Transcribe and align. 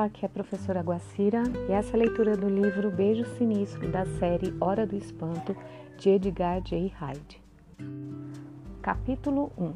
Olá, 0.00 0.06
aqui 0.06 0.24
é 0.24 0.28
a 0.28 0.30
professora 0.30 0.80
Guacira 0.80 1.42
e 1.68 1.72
essa 1.72 1.90
é 1.90 1.94
a 1.94 1.98
leitura 2.04 2.34
do 2.34 2.48
livro 2.48 2.90
Beijo 2.90 3.26
Sinistro 3.36 3.86
da 3.86 4.06
série 4.18 4.56
Hora 4.58 4.86
do 4.86 4.96
Espanto 4.96 5.54
de 5.98 6.08
Edgar 6.08 6.62
J. 6.62 6.90
Hyde. 6.98 7.42
Capítulo 8.80 9.52
1 9.58 9.74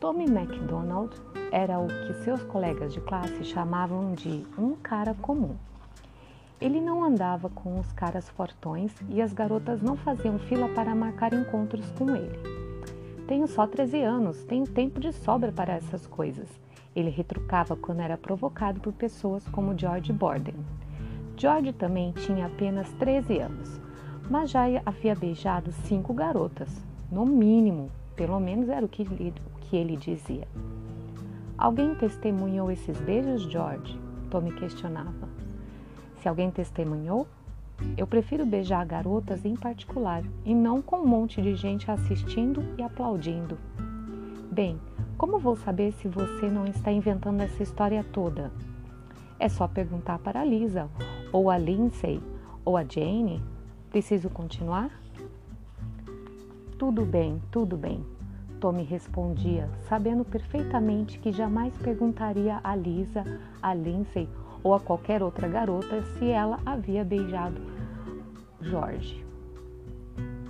Tommy 0.00 0.28
MacDonald 0.28 1.14
era 1.52 1.78
o 1.78 1.86
que 1.86 2.14
seus 2.24 2.42
colegas 2.42 2.92
de 2.92 3.00
classe 3.00 3.44
chamavam 3.44 4.12
de 4.12 4.44
um 4.58 4.74
cara 4.74 5.14
comum. 5.14 5.54
Ele 6.60 6.80
não 6.80 7.04
andava 7.04 7.48
com 7.48 7.78
os 7.78 7.92
caras 7.92 8.28
fortões 8.28 8.92
e 9.08 9.22
as 9.22 9.32
garotas 9.32 9.80
não 9.80 9.96
faziam 9.96 10.36
fila 10.36 10.68
para 10.70 10.96
marcar 10.96 11.32
encontros 11.32 11.88
com 11.92 12.16
ele. 12.16 12.40
Tenho 13.28 13.46
só 13.46 13.68
13 13.68 14.02
anos, 14.02 14.42
tenho 14.42 14.66
tempo 14.66 14.98
de 14.98 15.12
sobra 15.12 15.52
para 15.52 15.74
essas 15.74 16.08
coisas 16.08 16.48
ele 16.94 17.10
retrucava 17.10 17.76
quando 17.76 18.00
era 18.00 18.16
provocado 18.16 18.80
por 18.80 18.92
pessoas 18.92 19.46
como 19.48 19.78
George 19.78 20.12
Borden. 20.12 20.54
George 21.36 21.72
também 21.72 22.12
tinha 22.12 22.46
apenas 22.46 22.90
13 22.92 23.38
anos, 23.38 23.80
mas 24.30 24.50
já 24.50 24.64
havia 24.84 25.14
beijado 25.14 25.72
cinco 25.72 26.12
garotas, 26.12 26.84
no 27.10 27.26
mínimo, 27.26 27.90
pelo 28.14 28.38
menos 28.38 28.68
era 28.68 28.84
o 28.84 28.88
que 28.88 29.02
ele, 29.02 29.34
o 29.54 29.60
que 29.60 29.76
ele 29.76 29.96
dizia. 29.96 30.46
Alguém 31.56 31.94
testemunhou 31.94 32.70
esses 32.70 33.00
beijos, 33.00 33.42
George? 33.42 33.98
Tommy 34.30 34.52
questionava. 34.52 35.28
Se 36.20 36.28
alguém 36.28 36.50
testemunhou, 36.50 37.26
eu 37.96 38.06
prefiro 38.06 38.46
beijar 38.46 38.86
garotas 38.86 39.44
em 39.44 39.54
particular 39.54 40.22
e 40.44 40.54
não 40.54 40.80
com 40.80 41.00
um 41.00 41.06
monte 41.06 41.42
de 41.42 41.54
gente 41.54 41.90
assistindo 41.90 42.62
e 42.78 42.82
aplaudindo. 42.82 43.58
Bem, 44.50 44.78
como 45.22 45.38
vou 45.38 45.54
saber 45.54 45.92
se 45.92 46.08
você 46.08 46.50
não 46.50 46.66
está 46.66 46.90
inventando 46.90 47.42
essa 47.42 47.62
história 47.62 48.02
toda? 48.02 48.50
É 49.38 49.48
só 49.48 49.68
perguntar 49.68 50.18
para 50.18 50.40
a 50.40 50.44
Lisa, 50.44 50.90
ou 51.32 51.48
a 51.48 51.56
Lindsay, 51.56 52.20
ou 52.64 52.76
a 52.76 52.82
Jane. 52.82 53.40
Preciso 53.88 54.28
continuar? 54.28 54.90
Tudo 56.76 57.04
bem, 57.04 57.40
tudo 57.52 57.76
bem. 57.76 58.04
Tommy 58.58 58.82
respondia, 58.82 59.70
sabendo 59.88 60.24
perfeitamente 60.24 61.20
que 61.20 61.30
jamais 61.30 61.72
perguntaria 61.76 62.58
a 62.64 62.74
Lisa, 62.74 63.22
a 63.62 63.72
Lindsay 63.72 64.28
ou 64.60 64.74
a 64.74 64.80
qualquer 64.80 65.22
outra 65.22 65.46
garota 65.46 66.02
se 66.18 66.30
ela 66.30 66.58
havia 66.66 67.04
beijado 67.04 67.60
Jorge. 68.60 69.24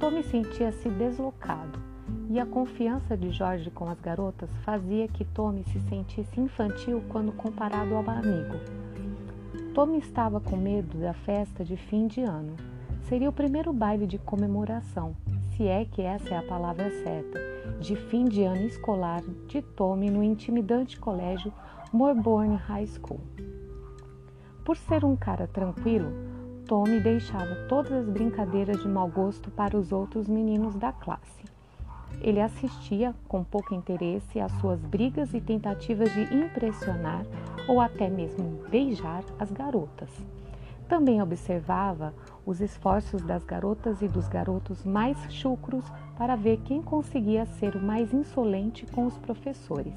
Tommy 0.01 0.23
sentia-se 0.23 0.89
deslocado 0.89 1.92
e 2.29 2.41
a 2.41 2.47
confiança 2.47 3.17
de 3.17 3.31
Jorge 3.31 3.71
com 3.71 3.89
as 3.89 4.01
garotas 4.01 4.51
fazia 4.65 5.09
que 5.09 5.25
Tommy 5.25 5.65
se 5.65 5.81
sentisse 5.81 6.41
infantil 6.41 7.03
quando 7.09 7.33
comparado 7.33 7.95
ao 7.95 8.09
amigo. 8.09 8.55
Tommy 9.75 9.99
estava 9.99 10.41
com 10.41 10.57
medo 10.57 10.99
da 10.99 11.13
festa 11.13 11.65
de 11.65 11.77
fim 11.77 12.07
de 12.07 12.21
ano. 12.21 12.57
Seria 13.03 13.29
o 13.29 13.33
primeiro 13.33 13.73
baile 13.73 14.07
de 14.07 14.19
comemoração, 14.19 15.15
se 15.57 15.67
é 15.67 15.85
que 15.85 16.03
essa 16.03 16.35
é 16.35 16.39
a 16.39 16.43
palavra 16.43 16.91
certa, 17.03 17.39
de 17.81 17.97
fim 17.97 18.25
de 18.25 18.43
ano 18.45 18.67
escolar 18.67 19.23
de 19.49 19.61
Tommy 19.61 20.11
no 20.11 20.23
intimidante 20.23 20.99
colégio 20.99 21.53
Morborne 21.93 22.57
High 22.57 22.87
School. 22.87 23.21
Por 24.65 24.77
ser 24.77 25.05
um 25.05 25.17
cara 25.17 25.47
tranquilo, 25.47 26.13
Tommy 26.67 27.01
deixava 27.01 27.55
todas 27.69 27.93
as 27.93 28.09
brincadeiras 28.09 28.81
de 28.81 28.89
mau 28.89 29.09
gosto 29.09 29.51
para 29.51 29.77
os 29.77 29.91
outros 29.91 30.29
meninos 30.29 30.75
da 30.77 30.93
classe. 30.93 31.42
Ele 32.23 32.41
assistia 32.41 33.13
com 33.27 33.43
pouco 33.43 33.75
interesse 33.75 34.39
às 34.39 34.53
suas 34.53 34.81
brigas 34.85 35.35
e 35.35 35.41
tentativas 35.41 36.13
de 36.15 36.23
impressionar 36.35 37.27
ou 37.67 37.81
até 37.81 38.09
mesmo 38.09 38.63
beijar 38.71 39.25
as 39.41 39.51
garotas. 39.51 40.09
Também 40.89 41.21
observava 41.21 42.15
os 42.47 42.61
esforços 42.61 43.23
das 43.23 43.45
garotas 43.45 44.03
e 44.03 44.09
dos 44.09 44.29
garotos 44.29 44.85
mais 44.85 45.17
chucros 45.33 45.85
para 46.17 46.37
ver 46.37 46.59
quem 46.65 46.81
conseguia 46.81 47.45
ser 47.45 47.75
o 47.75 47.83
mais 47.83 48.13
insolente 48.13 48.87
com 48.87 49.07
os 49.07 49.19
professores. 49.19 49.95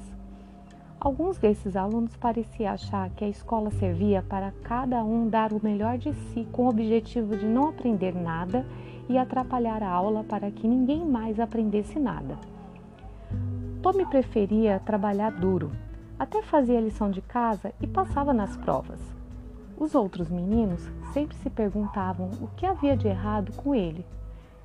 Alguns 0.98 1.38
desses 1.38 1.76
alunos 1.76 2.16
pareciam 2.16 2.72
achar 2.72 3.10
que 3.10 3.24
a 3.24 3.28
escola 3.28 3.70
servia 3.70 4.22
para 4.22 4.52
cada 4.64 5.04
um 5.04 5.28
dar 5.28 5.52
o 5.52 5.60
melhor 5.62 5.98
de 5.98 6.12
si 6.14 6.48
com 6.50 6.64
o 6.64 6.70
objetivo 6.70 7.36
de 7.36 7.46
não 7.46 7.68
aprender 7.68 8.14
nada 8.14 8.66
e 9.08 9.18
atrapalhar 9.18 9.82
a 9.82 9.90
aula 9.90 10.24
para 10.24 10.50
que 10.50 10.66
ninguém 10.66 11.04
mais 11.04 11.38
aprendesse 11.38 11.98
nada. 11.98 12.38
Tommy 13.82 14.04
preferia 14.06 14.80
trabalhar 14.84 15.30
duro, 15.30 15.70
até 16.18 16.42
fazia 16.42 16.80
lição 16.80 17.10
de 17.10 17.20
casa 17.20 17.72
e 17.80 17.86
passava 17.86 18.32
nas 18.32 18.56
provas. 18.56 19.00
Os 19.78 19.94
outros 19.94 20.30
meninos 20.30 20.80
sempre 21.12 21.36
se 21.36 21.50
perguntavam 21.50 22.30
o 22.40 22.48
que 22.56 22.64
havia 22.64 22.96
de 22.96 23.06
errado 23.06 23.52
com 23.52 23.74
ele. 23.74 24.04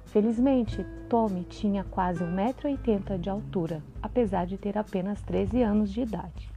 Felizmente, 0.06 0.85
Tommy 1.09 1.44
tinha 1.44 1.84
quase 1.84 2.24
1,80m 2.24 3.18
de 3.18 3.30
altura, 3.30 3.84
apesar 4.01 4.46
de 4.46 4.57
ter 4.57 4.78
apenas 4.78 5.22
13 5.22 5.62
anos 5.62 5.91
de 5.91 6.01
idade. 6.01 6.50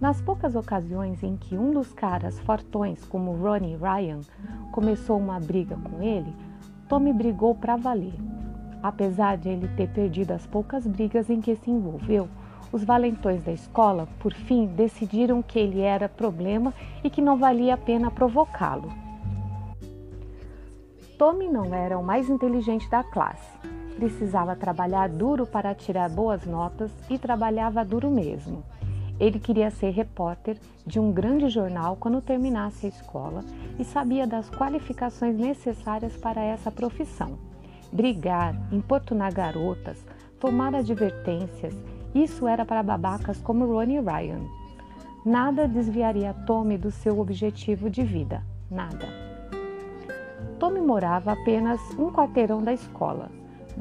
Nas 0.00 0.20
poucas 0.20 0.54
ocasiões 0.54 1.22
em 1.22 1.36
que 1.36 1.56
um 1.56 1.72
dos 1.72 1.92
caras 1.92 2.38
fortões, 2.40 3.04
como 3.06 3.32
Ronnie 3.32 3.76
Ryan, 3.76 4.20
começou 4.70 5.18
uma 5.18 5.40
briga 5.40 5.76
com 5.76 6.02
ele, 6.02 6.34
Tommy 6.88 7.12
brigou 7.12 7.54
para 7.54 7.76
valer. 7.76 8.14
Apesar 8.82 9.36
de 9.36 9.48
ele 9.48 9.68
ter 9.76 9.88
perdido 9.88 10.32
as 10.32 10.46
poucas 10.46 10.86
brigas 10.86 11.28
em 11.28 11.40
que 11.40 11.56
se 11.56 11.70
envolveu, 11.70 12.28
os 12.72 12.84
valentões 12.84 13.42
da 13.42 13.52
escola, 13.52 14.08
por 14.20 14.32
fim, 14.32 14.66
decidiram 14.66 15.42
que 15.42 15.58
ele 15.58 15.80
era 15.80 16.08
problema 16.08 16.72
e 17.02 17.10
que 17.10 17.22
não 17.22 17.36
valia 17.36 17.74
a 17.74 17.78
pena 17.78 18.10
provocá-lo. 18.10 18.92
Tommy 21.18 21.48
não 21.48 21.74
era 21.74 21.98
o 21.98 22.04
mais 22.04 22.28
inteligente 22.28 22.88
da 22.90 23.02
classe. 23.02 23.56
Precisava 23.96 24.54
trabalhar 24.54 25.08
duro 25.08 25.46
para 25.46 25.74
tirar 25.74 26.10
boas 26.10 26.44
notas 26.44 26.90
e 27.08 27.18
trabalhava 27.18 27.84
duro 27.84 28.10
mesmo. 28.10 28.62
Ele 29.18 29.38
queria 29.38 29.70
ser 29.70 29.90
repórter 29.90 30.58
de 30.86 31.00
um 31.00 31.10
grande 31.10 31.48
jornal 31.48 31.96
quando 31.96 32.20
terminasse 32.20 32.86
a 32.86 32.88
escola 32.88 33.42
e 33.78 33.84
sabia 33.84 34.26
das 34.26 34.50
qualificações 34.50 35.36
necessárias 35.36 36.16
para 36.16 36.42
essa 36.42 36.70
profissão. 36.70 37.38
Brigar, 37.90 38.54
importunar 38.70 39.32
garotas, 39.32 40.04
tomar 40.38 40.74
advertências, 40.74 41.74
isso 42.14 42.46
era 42.46 42.64
para 42.64 42.82
babacas 42.82 43.40
como 43.40 43.66
Ronnie 43.66 44.00
Ryan. 44.00 44.40
Nada 45.24 45.66
desviaria 45.66 46.34
Tommy 46.46 46.76
do 46.76 46.90
seu 46.90 47.18
objetivo 47.18 47.88
de 47.88 48.02
vida, 48.02 48.42
nada. 48.70 49.06
Tommy 50.58 50.80
morava 50.80 51.32
apenas 51.32 51.80
um 51.98 52.10
quarteirão 52.10 52.62
da 52.62 52.72
escola. 52.72 53.30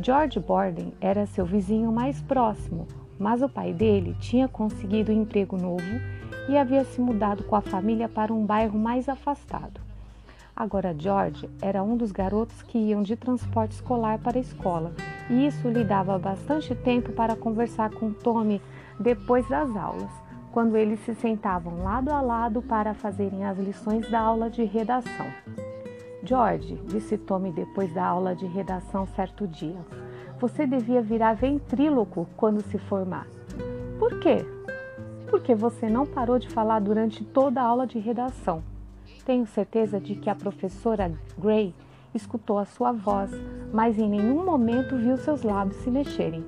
George 0.01 0.39
Borden 0.39 0.93
era 0.99 1.25
seu 1.25 1.45
vizinho 1.45 1.91
mais 1.91 2.21
próximo, 2.21 2.87
mas 3.19 3.41
o 3.41 3.49
pai 3.49 3.73
dele 3.73 4.15
tinha 4.19 4.47
conseguido 4.47 5.11
um 5.11 5.21
emprego 5.21 5.57
novo 5.57 5.83
e 6.47 6.57
havia 6.57 6.83
se 6.83 7.01
mudado 7.01 7.43
com 7.43 7.55
a 7.55 7.61
família 7.61 8.07
para 8.07 8.33
um 8.33 8.45
bairro 8.45 8.77
mais 8.77 9.09
afastado. 9.09 9.81
Agora, 10.55 10.95
George 10.97 11.49
era 11.61 11.83
um 11.83 11.97
dos 11.97 12.11
garotos 12.11 12.61
que 12.61 12.77
iam 12.77 13.03
de 13.03 13.15
transporte 13.15 13.73
escolar 13.73 14.19
para 14.19 14.37
a 14.37 14.41
escola 14.41 14.93
e 15.29 15.45
isso 15.45 15.67
lhe 15.67 15.83
dava 15.83 16.17
bastante 16.17 16.73
tempo 16.73 17.11
para 17.11 17.35
conversar 17.35 17.89
com 17.89 18.13
Tommy 18.13 18.61
depois 18.97 19.47
das 19.49 19.75
aulas, 19.75 20.09
quando 20.53 20.77
eles 20.77 20.99
se 21.01 21.13
sentavam 21.15 21.83
lado 21.83 22.09
a 22.09 22.21
lado 22.21 22.61
para 22.61 22.93
fazerem 22.93 23.43
as 23.43 23.57
lições 23.57 24.09
da 24.09 24.19
aula 24.19 24.49
de 24.49 24.63
redação. 24.63 25.25
George, 26.23 26.75
disse 26.85 27.17
Tommy 27.17 27.51
depois 27.51 27.93
da 27.93 28.05
aula 28.05 28.33
de 28.33 28.45
redação 28.45 29.05
certo 29.07 29.45
dia, 29.45 29.77
você 30.39 30.65
devia 30.65 31.01
virar 31.01 31.33
ventríloco 31.33 32.27
quando 32.35 32.61
se 32.61 32.77
formar. 32.77 33.27
Por 33.97 34.19
quê? 34.19 34.45
Porque 35.29 35.55
você 35.55 35.89
não 35.89 36.05
parou 36.05 36.37
de 36.37 36.49
falar 36.49 36.79
durante 36.79 37.23
toda 37.23 37.61
a 37.61 37.65
aula 37.65 37.87
de 37.87 37.99
redação. 37.99 38.63
Tenho 39.25 39.47
certeza 39.47 39.99
de 39.99 40.15
que 40.15 40.29
a 40.29 40.35
professora 40.35 41.11
Gray 41.37 41.73
escutou 42.13 42.57
a 42.57 42.65
sua 42.65 42.91
voz, 42.91 43.31
mas 43.73 43.97
em 43.97 44.09
nenhum 44.09 44.45
momento 44.45 44.95
viu 44.97 45.17
seus 45.17 45.41
lábios 45.41 45.77
se 45.77 45.89
mexerem. 45.89 46.45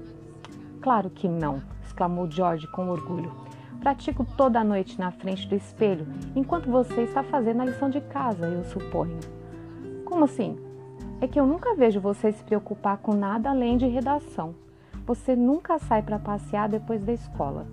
Claro 0.82 1.10
que 1.10 1.28
não, 1.28 1.62
exclamou 1.84 2.30
George 2.30 2.68
com 2.68 2.90
orgulho. 2.90 3.32
Pratico 3.80 4.26
toda 4.38 4.60
a 4.60 4.64
noite 4.64 5.00
na 5.00 5.12
frente 5.12 5.48
do 5.48 5.56
espelho, 5.56 6.08
enquanto 6.36 6.70
você 6.70 7.02
está 7.02 7.24
fazendo 7.24 7.62
a 7.62 7.66
lição 7.66 7.90
de 7.90 8.02
casa, 8.02 8.46
eu 8.48 8.64
suponho. 8.66 9.20
Como 10.06 10.26
assim? 10.26 10.67
É 11.20 11.28
que 11.28 11.40
eu 11.40 11.48
nunca 11.48 11.76
vejo 11.76 12.00
você 12.00 12.32
se 12.32 12.44
preocupar 12.44 12.98
com 12.98 13.14
nada 13.14 13.50
além 13.50 13.78
de 13.78 13.88
redação. 13.88 14.54
Você 15.06 15.36
nunca 15.36 15.80
sai 15.80 16.02
para 16.02 16.20
passear 16.20 16.70
depois 16.70 17.04
da 17.04 17.14
escola. 17.14 17.66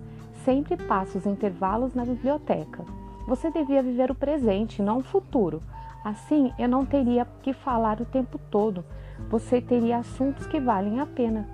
Sempre 0.43 0.77
passa 0.77 1.17
os 1.17 1.25
intervalos 1.25 1.93
na 1.93 2.05
biblioteca. 2.05 2.83
Você 3.27 3.51
devia 3.51 3.83
viver 3.83 4.09
o 4.09 4.15
presente, 4.15 4.81
não 4.81 4.99
o 4.99 5.03
futuro. 5.03 5.61
Assim, 6.03 6.53
eu 6.57 6.69
não 6.69 6.85
teria 6.85 7.25
que 7.41 7.53
falar 7.53 7.99
o 7.99 8.05
tempo 8.05 8.39
todo. 8.49 8.83
Você 9.29 9.59
teria 9.61 9.97
assuntos 9.97 10.45
que 10.47 10.59
valem 10.59 10.99
a 10.99 11.05
pena. 11.05 11.47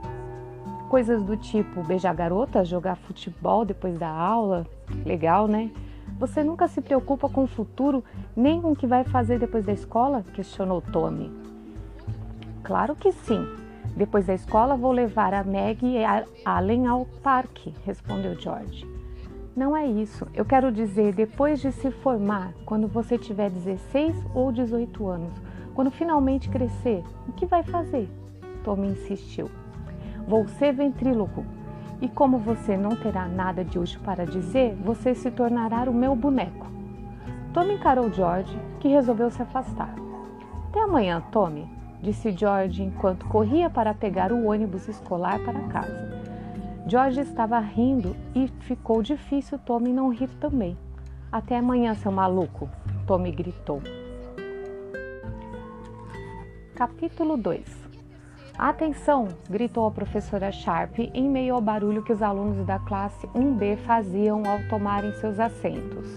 Coisas 0.90 1.24
do 1.24 1.38
tipo 1.38 1.84
beijar 1.84 2.14
garotas, 2.14 2.68
jogar 2.68 2.96
futebol 2.96 3.66
depois 3.66 3.98
da 3.98 4.10
aula. 4.10 4.68
Legal, 5.06 5.48
né? 5.48 5.72
Você 6.20 6.44
nunca 6.44 6.68
se 6.68 6.82
preocupa 6.82 7.30
com 7.30 7.44
o 7.44 7.48
futuro, 7.48 8.04
nem 8.36 8.62
com 8.62 8.74
o 8.74 8.76
que 8.76 8.86
vai 8.86 9.04
fazer 9.04 9.40
depois 9.40 9.66
da 9.66 9.72
escola? 9.72 10.24
questionou 10.34 10.82
Tommy. 10.82 11.50
Claro 12.63 12.96
que 12.96 13.12
sim. 13.12 13.46
Depois 13.96 14.28
da 14.28 14.34
escola 14.34 14.78
vou 14.78 14.92
levar 14.92 15.34
a 15.34 15.44
Meg 15.44 15.86
e 15.86 16.04
a 16.04 16.24
Allen 16.46 16.88
ao 16.88 17.06
parque, 17.22 17.74
respondeu 17.86 18.40
George. 18.40 18.88
Não 19.56 19.75
é 19.75 19.86
isso. 19.86 20.25
Eu 20.34 20.46
quero 20.46 20.72
dizer, 20.72 21.13
depois 21.13 21.60
de 21.60 21.72
se 21.74 21.92
formar, 21.92 22.54
quando 22.66 22.88
você 22.88 23.18
tiver 23.18 23.50
16 23.50 24.16
ou 24.34 24.52
18 24.52 25.08
anos, 25.08 25.34
quando 25.74 25.92
finalmente 25.92 26.50
crescer, 26.50 27.04
o 27.28 27.34
que 27.34 27.46
vai 27.46 27.63
fazer? 27.63 28.10
Tommy 28.63 28.88
insistiu. 28.88 29.50
Vou 30.28 30.48
ser 30.48 30.72
ventríloco. 30.72 31.44
E 32.02 32.08
como 32.08 32.40
você 32.40 32.78
não 32.78 32.96
terá 32.96 33.28
nada 33.28 33.63
de 33.63 33.78
útil 33.78 34.00
para 34.04 34.25
dizer, 34.25 34.74
você 34.75 35.13
se 35.13 35.30
tornará 35.30 35.90
o 35.90 35.94
meu 35.94 36.16
boneco. 36.16 36.68
Tommy 37.54 37.74
encarou 37.74 38.12
George, 38.12 38.58
que 38.80 38.88
resolveu 38.88 39.30
se 39.30 39.42
afastar. 39.42 39.94
Até 40.69 40.80
amanhã, 40.80 41.22
Tommy, 41.31 41.69
disse 42.01 42.31
George 42.31 42.83
enquanto 42.83 43.27
corria 43.27 43.69
para 43.69 43.94
pegar 43.94 44.31
o 44.31 44.48
ônibus 44.48 44.88
escolar 44.88 45.39
para 45.44 45.68
casa. 45.69 46.21
George 46.88 47.21
estava 47.21 47.59
rindo 47.59 48.15
e 48.36 48.48
ficou 48.62 49.03
difícil 49.03 49.59
Tommy 49.59 49.94
não 49.94 50.09
rir 50.09 50.30
também. 50.39 50.75
Até 51.31 51.57
amanhã, 51.57 51.94
seu 51.94 52.12
maluco, 52.12 52.69
Tommy 53.06 53.31
gritou. 53.31 53.81
Capítulo 56.75 57.38
2 57.38 57.81
Atenção! 58.57 59.30
gritou 59.50 59.88
a 59.88 59.92
professora 59.92 60.51
Sharp 60.51 61.00
em 61.00 61.30
meio 61.30 61.56
ao 61.56 61.62
barulho 61.62 62.03
que 62.03 62.12
os 62.12 62.21
alunos 62.21 62.65
da 62.65 62.80
classe 62.80 63.25
1B 63.27 63.77
faziam 63.77 64.44
ao 64.45 64.59
tomarem 64.68 65.13
seus 65.13 65.39
assentos. 65.39 66.07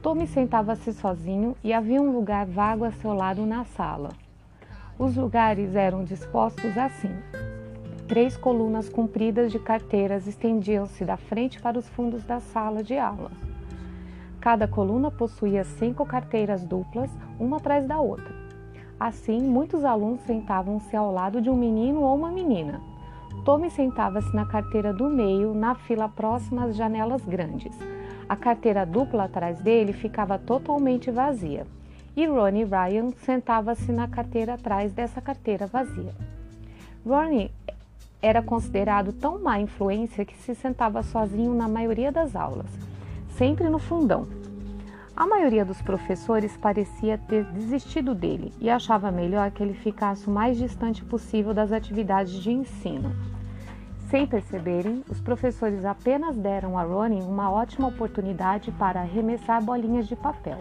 Tommy 0.00 0.26
sentava-se 0.26 0.92
sozinho 0.92 1.56
e 1.62 1.72
havia 1.72 2.00
um 2.00 2.12
lugar 2.12 2.46
vago 2.46 2.84
a 2.84 2.92
seu 2.92 3.12
lado 3.12 3.44
na 3.46 3.64
sala. 3.64 4.10
Os 4.96 5.16
lugares 5.16 5.74
eram 5.74 6.04
dispostos 6.04 6.78
assim. 6.78 7.10
Três 8.06 8.36
colunas 8.36 8.88
compridas 8.88 9.50
de 9.50 9.58
carteiras 9.58 10.28
estendiam-se 10.28 11.04
da 11.04 11.16
frente 11.16 11.60
para 11.60 11.76
os 11.76 11.88
fundos 11.88 12.22
da 12.22 12.38
sala 12.38 12.80
de 12.80 12.96
aula. 12.96 13.32
Cada 14.40 14.68
coluna 14.68 15.10
possuía 15.10 15.64
cinco 15.64 16.06
carteiras 16.06 16.64
duplas, 16.64 17.10
uma 17.40 17.56
atrás 17.56 17.88
da 17.88 17.98
outra. 17.98 18.32
Assim, 19.00 19.40
muitos 19.42 19.84
alunos 19.84 20.20
sentavam-se 20.20 20.94
ao 20.94 21.12
lado 21.12 21.42
de 21.42 21.50
um 21.50 21.56
menino 21.56 22.00
ou 22.02 22.14
uma 22.14 22.30
menina. 22.30 22.80
Tommy 23.44 23.70
sentava-se 23.70 24.32
na 24.32 24.46
carteira 24.46 24.92
do 24.92 25.10
meio, 25.10 25.52
na 25.52 25.74
fila 25.74 26.08
próxima 26.08 26.66
às 26.66 26.76
janelas 26.76 27.24
grandes. 27.24 27.76
A 28.28 28.36
carteira 28.36 28.86
dupla 28.86 29.24
atrás 29.24 29.58
dele 29.58 29.92
ficava 29.92 30.38
totalmente 30.38 31.10
vazia 31.10 31.66
e 32.16 32.26
Ronnie 32.26 32.64
Ryan 32.64 33.10
sentava-se 33.24 33.90
na 33.90 34.06
carteira 34.06 34.54
atrás 34.54 34.92
dessa 34.92 35.20
carteira 35.20 35.66
vazia. 35.66 36.12
Ronnie 37.04 37.50
era 38.22 38.40
considerado 38.42 39.12
tão 39.12 39.42
má 39.42 39.58
influência 39.60 40.24
que 40.24 40.36
se 40.36 40.54
sentava 40.54 41.02
sozinho 41.02 41.54
na 41.54 41.68
maioria 41.68 42.10
das 42.10 42.34
aulas, 42.34 42.70
sempre 43.36 43.68
no 43.68 43.78
fundão. 43.78 44.26
A 45.16 45.26
maioria 45.26 45.64
dos 45.64 45.80
professores 45.80 46.56
parecia 46.56 47.18
ter 47.18 47.44
desistido 47.44 48.14
dele 48.14 48.52
e 48.60 48.68
achava 48.68 49.12
melhor 49.12 49.50
que 49.50 49.62
ele 49.62 49.74
ficasse 49.74 50.26
o 50.26 50.30
mais 50.30 50.56
distante 50.56 51.04
possível 51.04 51.54
das 51.54 51.70
atividades 51.70 52.32
de 52.32 52.50
ensino. 52.50 53.14
Sem 54.08 54.26
perceberem, 54.26 55.04
os 55.08 55.20
professores 55.20 55.84
apenas 55.84 56.36
deram 56.36 56.78
a 56.78 56.82
Ronnie 56.82 57.22
uma 57.22 57.50
ótima 57.50 57.88
oportunidade 57.88 58.72
para 58.72 59.00
arremessar 59.00 59.62
bolinhas 59.62 60.08
de 60.08 60.16
papel. 60.16 60.58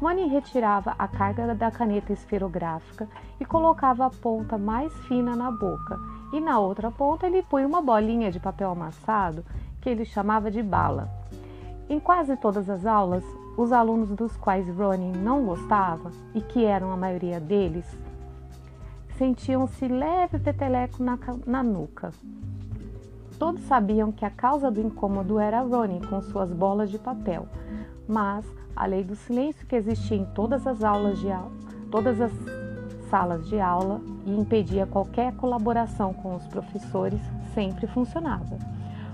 Manny 0.00 0.26
retirava 0.26 0.94
a 0.98 1.08
carga 1.08 1.54
da 1.54 1.70
caneta 1.70 2.12
esferográfica 2.12 3.08
e 3.40 3.44
colocava 3.46 4.04
a 4.04 4.10
ponta 4.10 4.58
mais 4.58 4.92
fina 5.06 5.34
na 5.34 5.50
boca, 5.50 5.98
e 6.32 6.40
na 6.40 6.58
outra 6.58 6.90
ponta 6.90 7.26
ele 7.26 7.42
punha 7.42 7.66
uma 7.66 7.80
bolinha 7.80 8.30
de 8.30 8.38
papel 8.38 8.70
amassado 8.70 9.42
que 9.80 9.88
ele 9.88 10.04
chamava 10.04 10.50
de 10.50 10.62
bala. 10.62 11.08
Em 11.88 11.98
quase 11.98 12.36
todas 12.36 12.68
as 12.68 12.84
aulas, 12.84 13.24
os 13.56 13.72
alunos 13.72 14.10
dos 14.10 14.36
quais 14.36 14.68
Ronnie 14.68 15.16
não 15.16 15.46
gostava, 15.46 16.10
e 16.34 16.42
que 16.42 16.62
eram 16.62 16.92
a 16.92 16.96
maioria 16.96 17.40
deles, 17.40 17.86
sentiam-se 19.16 19.88
leve 19.88 20.38
peteleco 20.38 21.02
na, 21.02 21.18
na 21.46 21.62
nuca. 21.62 22.12
Todos 23.38 23.62
sabiam 23.62 24.12
que 24.12 24.26
a 24.26 24.30
causa 24.30 24.70
do 24.70 24.80
incômodo 24.80 25.38
era 25.38 25.62
Ronnie 25.62 26.06
com 26.06 26.20
suas 26.20 26.52
bolas 26.52 26.90
de 26.90 26.98
papel, 26.98 27.46
mas 28.06 28.44
a 28.76 28.84
lei 28.86 29.02
do 29.02 29.16
silêncio 29.16 29.66
que 29.66 29.74
existia 29.74 30.18
em 30.18 30.26
todas 30.26 30.66
as 30.66 30.84
aulas 30.84 31.18
de 31.18 31.28
todas 31.90 32.20
as 32.20 32.32
salas 33.08 33.48
de 33.48 33.58
aula 33.58 34.00
e 34.26 34.38
impedia 34.38 34.86
qualquer 34.86 35.32
colaboração 35.36 36.12
com 36.12 36.34
os 36.36 36.46
professores 36.46 37.20
sempre 37.54 37.86
funcionava. 37.86 38.58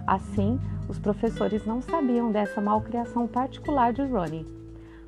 Assim, 0.06 0.58
os 0.88 0.98
professores 0.98 1.64
não 1.64 1.80
sabiam 1.80 2.32
dessa 2.32 2.60
malcriação 2.60 3.28
particular 3.28 3.92
de 3.92 4.02
Ronnie. 4.02 4.46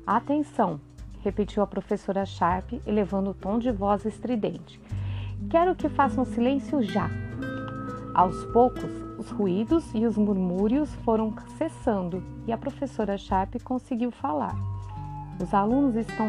Atenção, 0.07 0.79
repetiu 1.21 1.61
a 1.61 1.67
professora 1.67 2.25
Sharp, 2.25 2.73
elevando 2.85 3.31
o 3.31 3.33
tom 3.33 3.59
de 3.59 3.71
voz 3.71 4.05
estridente. 4.05 4.79
Quero 5.49 5.75
que 5.75 5.89
façam 5.89 6.23
silêncio 6.23 6.81
já. 6.81 7.09
Aos 8.15 8.45
poucos, 8.45 8.89
os 9.19 9.29
ruídos 9.29 9.93
e 9.93 10.05
os 10.05 10.17
murmúrios 10.17 10.89
foram 11.03 11.33
cessando 11.57 12.23
e 12.47 12.51
a 12.53 12.57
professora 12.57 13.17
Sharp 13.17 13.55
conseguiu 13.61 14.09
falar. 14.09 14.55
Os 15.43 15.53
alunos 15.53 15.97
estão, 15.97 16.27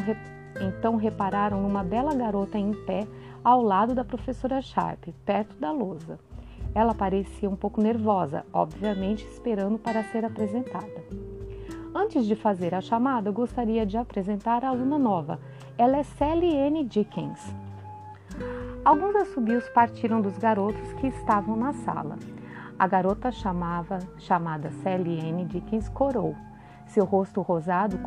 então 0.61 0.97
repararam 0.97 1.62
numa 1.62 1.85
bela 1.85 2.12
garota 2.12 2.59
em 2.59 2.73
pé 2.73 3.06
ao 3.44 3.62
lado 3.62 3.94
da 3.94 4.05
professora 4.05 4.61
Sharp, 4.61 5.05
perto 5.25 5.55
da 5.61 5.71
lousa. 5.71 6.19
Ela 6.75 6.93
parecia 6.93 7.49
um 7.49 7.55
pouco 7.55 7.81
nervosa, 7.81 8.44
obviamente 8.53 9.25
esperando 9.27 9.79
para 9.79 10.03
ser 10.03 10.25
apresentada. 10.25 11.05
Antes 11.94 12.27
de 12.27 12.35
fazer 12.35 12.75
a 12.75 12.81
chamada, 12.81 13.31
gostaria 13.31 13.87
de 13.87 13.97
apresentar 13.97 14.65
a 14.65 14.71
aluna 14.71 14.99
nova. 14.99 15.39
Ela 15.79 15.99
é 15.99 16.03
Sally 16.03 16.53
N. 16.53 16.82
Dickens. 16.82 17.55
Alguns 18.87 19.17
assobios 19.17 19.69
partiram 19.71 20.21
dos 20.21 20.38
garotos 20.38 20.93
que 20.93 21.08
estavam 21.08 21.56
na 21.56 21.72
sala. 21.72 22.17
A 22.79 22.87
garota 22.87 23.32
chamava, 23.32 23.99
chamada 24.17 24.70
N. 24.84 25.44
Dickens 25.44 25.89
corou. 25.89 26.37
Seu 26.87 27.05
rosto 27.05 27.43
rosado 27.43 27.99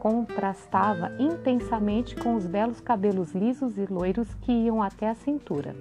contrastava 0.00 1.12
intensamente 1.18 2.16
com 2.16 2.34
os 2.34 2.46
belos 2.46 2.80
cabelos 2.80 3.34
lisos 3.34 3.76
e 3.76 3.84
loiros 3.84 4.32
que 4.36 4.50
iam 4.50 4.82
até 4.82 5.10
a 5.10 5.14
cintura. 5.14 5.76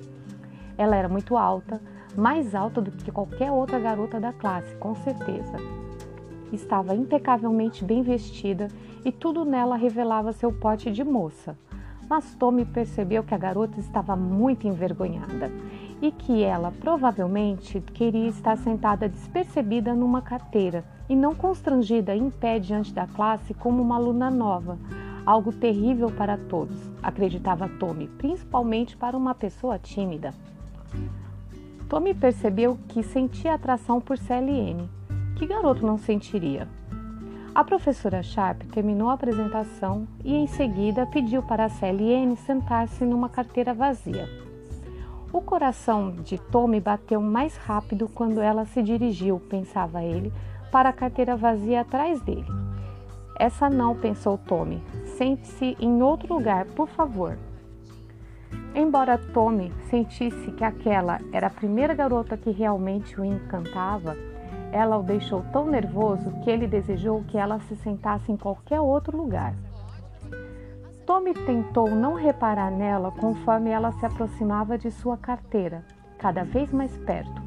Ela 0.77 0.97
era 0.97 1.07
muito 1.07 1.37
alta, 1.37 1.81
mais 2.13 2.53
alta 2.53 2.81
do 2.81 2.91
que 2.91 3.13
qualquer 3.13 3.49
outra 3.53 3.79
garota 3.79 4.19
da 4.19 4.33
classe, 4.33 4.75
com 4.75 4.93
certeza. 4.95 5.55
Estava 6.51 6.93
impecavelmente 6.93 7.85
bem 7.85 8.03
vestida 8.03 8.67
e 9.05 9.13
tudo 9.13 9.45
nela 9.45 9.77
revelava 9.77 10.33
seu 10.33 10.51
porte 10.51 10.91
de 10.91 11.05
moça. 11.05 11.57
Mas 12.09 12.35
Tommy 12.35 12.65
percebeu 12.65 13.23
que 13.23 13.33
a 13.33 13.37
garota 13.37 13.79
estava 13.79 14.15
muito 14.15 14.67
envergonhada 14.67 15.51
e 16.01 16.11
que 16.11 16.43
ela 16.43 16.71
provavelmente 16.79 17.79
queria 17.81 18.27
estar 18.27 18.57
sentada 18.57 19.09
despercebida 19.09 19.93
numa 19.93 20.21
carteira 20.21 20.83
e 21.09 21.15
não 21.15 21.33
constrangida 21.33 22.15
em 22.15 22.29
pé 22.29 22.59
diante 22.59 22.93
da 22.93 23.07
classe 23.07 23.53
como 23.53 23.81
uma 23.81 23.95
aluna 23.95 24.29
nova. 24.29 24.77
Algo 25.25 25.51
terrível 25.51 26.11
para 26.11 26.37
todos, 26.37 26.77
acreditava 27.01 27.67
Tommy, 27.67 28.07
principalmente 28.07 28.95
para 28.95 29.17
uma 29.17 29.33
pessoa 29.33 29.79
tímida. 29.79 30.33
Tommy 31.89 32.13
percebeu 32.13 32.77
que 32.87 33.01
sentia 33.01 33.53
atração 33.53 33.99
por 33.99 34.17
CLN. 34.17 34.87
Que 35.35 35.47
garoto 35.47 35.85
não 35.85 35.97
sentiria? 35.97 36.67
A 37.55 37.63
professora 37.63 38.21
Sharp 38.21 38.63
terminou 38.73 39.09
a 39.09 39.13
apresentação 39.13 40.05
e 40.25 40.35
em 40.35 40.45
seguida 40.45 41.05
pediu 41.05 41.41
para 41.41 41.63
a 41.63 41.69
CLN 41.69 42.35
sentar-se 42.35 43.05
numa 43.05 43.29
carteira 43.29 43.73
vazia. 43.73 44.27
O 45.31 45.39
coração 45.39 46.11
de 46.11 46.37
Tommy 46.37 46.81
bateu 46.81 47.21
mais 47.21 47.55
rápido 47.55 48.09
quando 48.09 48.41
ela 48.41 48.65
se 48.65 48.83
dirigiu, 48.83 49.39
pensava 49.39 50.03
ele, 50.03 50.33
para 50.69 50.89
a 50.89 50.93
carteira 50.93 51.37
vazia 51.37 51.79
atrás 51.79 52.19
dele. 52.19 52.45
Essa 53.39 53.69
não, 53.69 53.95
pensou 53.95 54.37
Tommy. 54.37 54.83
Sente-se 55.17 55.77
em 55.79 56.01
outro 56.01 56.33
lugar, 56.33 56.65
por 56.65 56.89
favor. 56.89 57.37
Embora 58.75 59.17
Tommy 59.17 59.71
sentisse 59.89 60.51
que 60.51 60.63
aquela 60.65 61.19
era 61.31 61.47
a 61.47 61.49
primeira 61.49 61.93
garota 61.93 62.35
que 62.35 62.51
realmente 62.51 63.17
o 63.19 63.23
encantava, 63.23 64.13
ela 64.75 64.97
o 64.97 65.03
deixou 65.03 65.41
tão 65.53 65.65
nervoso 65.67 66.29
que 66.43 66.49
ele 66.49 66.67
desejou 66.67 67.23
que 67.23 67.37
ela 67.37 67.61
se 67.61 67.77
sentasse 67.77 68.29
em 68.29 68.35
qualquer 68.35 68.81
outro 68.81 69.15
lugar. 69.15 69.55
Tommy 71.05 71.33
tentou 71.33 71.89
não 71.89 72.15
reparar 72.15 72.69
nela 72.69 73.09
conforme 73.09 73.69
ela 73.69 73.93
se 73.93 74.05
aproximava 74.05 74.77
de 74.77 74.91
sua 74.91 75.15
carteira, 75.15 75.81
cada 76.17 76.43
vez 76.43 76.73
mais 76.73 76.91
perto. 76.97 77.41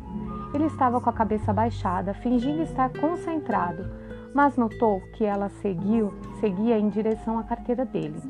Ele 0.54 0.64
estava 0.64 1.02
com 1.02 1.10
a 1.10 1.12
cabeça 1.12 1.52
baixada, 1.52 2.14
fingindo 2.14 2.62
estar 2.62 2.88
concentrado, 2.98 3.84
mas 4.32 4.56
notou 4.56 5.02
que 5.12 5.22
ela 5.22 5.50
seguiu, 5.50 6.14
seguia 6.40 6.78
em 6.78 6.88
direção 6.88 7.38
à 7.38 7.42
carteira 7.42 7.84
dele. 7.84 8.22